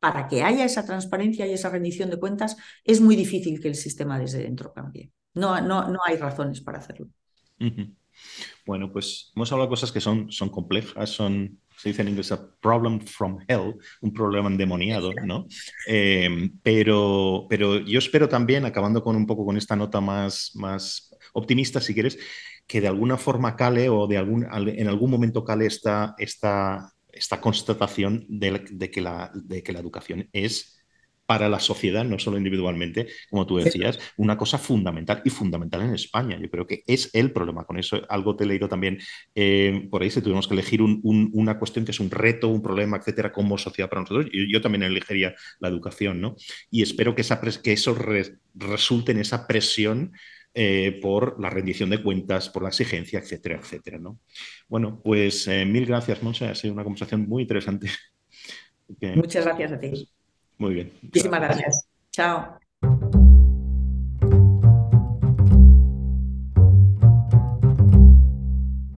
para 0.00 0.28
que 0.28 0.42
haya 0.42 0.64
esa 0.64 0.84
transparencia 0.84 1.46
y 1.46 1.52
esa 1.52 1.70
rendición 1.70 2.10
de 2.10 2.18
cuentas, 2.18 2.56
es 2.84 3.00
muy 3.00 3.16
difícil 3.16 3.60
que 3.60 3.68
el 3.68 3.74
sistema 3.74 4.18
desde 4.18 4.42
dentro 4.42 4.72
cambie. 4.72 5.10
No, 5.34 5.60
no, 5.60 5.88
no 5.88 5.98
hay 6.06 6.16
razones 6.16 6.60
para 6.60 6.78
hacerlo. 6.78 7.08
Bueno, 8.66 8.92
pues 8.92 9.32
hemos 9.34 9.50
hablado 9.52 9.68
de 9.68 9.72
cosas 9.72 9.92
que 9.92 10.00
son, 10.00 10.30
son 10.30 10.48
complejas, 10.48 11.10
son, 11.10 11.58
se 11.76 11.88
dice 11.88 12.02
en 12.02 12.08
inglés, 12.08 12.32
a 12.32 12.54
problem 12.60 13.00
from 13.00 13.38
hell, 13.48 13.74
un 14.00 14.12
problema 14.12 14.48
endemoniado, 14.48 15.12
¿no? 15.24 15.46
Eh, 15.88 16.50
pero, 16.62 17.46
pero 17.48 17.78
yo 17.80 17.98
espero 17.98 18.28
también, 18.28 18.64
acabando 18.64 19.02
con 19.02 19.16
un 19.16 19.26
poco 19.26 19.44
con 19.44 19.56
esta 19.56 19.74
nota 19.74 20.00
más, 20.00 20.52
más 20.54 21.14
optimista, 21.32 21.80
si 21.80 21.94
quieres, 21.94 22.18
que 22.66 22.80
de 22.80 22.88
alguna 22.88 23.16
forma 23.16 23.56
cale 23.56 23.88
o 23.88 24.06
de 24.06 24.16
algún, 24.16 24.44
en 24.44 24.88
algún 24.88 25.10
momento 25.10 25.44
cale 25.44 25.66
esta, 25.66 26.14
esta, 26.18 26.92
esta 27.12 27.40
constatación 27.40 28.24
de, 28.28 28.90
que 28.90 29.00
la, 29.00 29.30
de 29.34 29.62
que 29.62 29.72
la 29.72 29.80
educación 29.80 30.28
es 30.32 30.74
para 31.26 31.48
la 31.48 31.58
sociedad, 31.58 32.04
no 32.04 32.18
solo 32.18 32.36
individualmente, 32.36 33.08
como 33.30 33.46
tú 33.46 33.56
decías, 33.56 33.98
una 34.16 34.36
cosa 34.36 34.58
fundamental 34.58 35.22
y 35.24 35.30
fundamental 35.30 35.80
en 35.82 35.94
España. 35.94 36.38
Yo 36.40 36.50
creo 36.50 36.66
que 36.66 36.82
es 36.86 37.10
el 37.14 37.32
problema. 37.32 37.64
Con 37.64 37.78
eso 37.78 38.02
algo 38.10 38.36
te 38.36 38.44
he 38.44 38.46
leído 38.46 38.68
también 38.68 38.98
eh, 39.34 39.88
por 39.90 40.02
ahí, 40.02 40.10
si 40.10 40.20
tuvimos 40.20 40.46
que 40.46 40.54
elegir 40.54 40.82
una 40.82 41.58
cuestión 41.58 41.84
que 41.84 41.92
es 41.92 42.00
un 42.00 42.10
reto, 42.10 42.48
un 42.48 42.62
problema, 42.62 42.98
etcétera, 42.98 43.32
como 43.32 43.56
sociedad 43.56 43.88
para 43.88 44.02
nosotros, 44.02 44.26
yo, 44.32 44.42
yo 44.50 44.60
también 44.60 44.82
elegiría 44.82 45.34
la 45.60 45.68
educación, 45.68 46.20
¿no? 46.20 46.36
Y 46.70 46.82
espero 46.82 47.14
que, 47.14 47.22
esa, 47.22 47.40
que 47.40 47.72
eso 47.72 47.96
resulte 48.54 49.12
en 49.12 49.18
esa 49.18 49.46
presión 49.46 50.12
eh, 50.54 50.98
por 51.02 51.40
la 51.40 51.50
rendición 51.50 51.90
de 51.90 52.02
cuentas, 52.02 52.48
por 52.48 52.62
la 52.62 52.68
exigencia, 52.68 53.18
etcétera, 53.18 53.58
etcétera. 53.60 53.98
¿no? 53.98 54.20
Bueno, 54.68 55.00
pues 55.02 55.48
eh, 55.48 55.64
mil 55.64 55.84
gracias, 55.86 56.22
Monse. 56.22 56.46
Ha 56.46 56.54
sido 56.54 56.74
una 56.74 56.84
conversación 56.84 57.28
muy 57.28 57.42
interesante. 57.42 57.88
Muchas 59.16 59.44
gracias 59.44 59.72
a 59.72 59.80
ti. 59.80 60.08
Muy 60.58 60.74
bien. 60.74 60.92
Muchísimas 61.02 61.40
gracias. 61.40 61.88
Chao. 62.12 62.58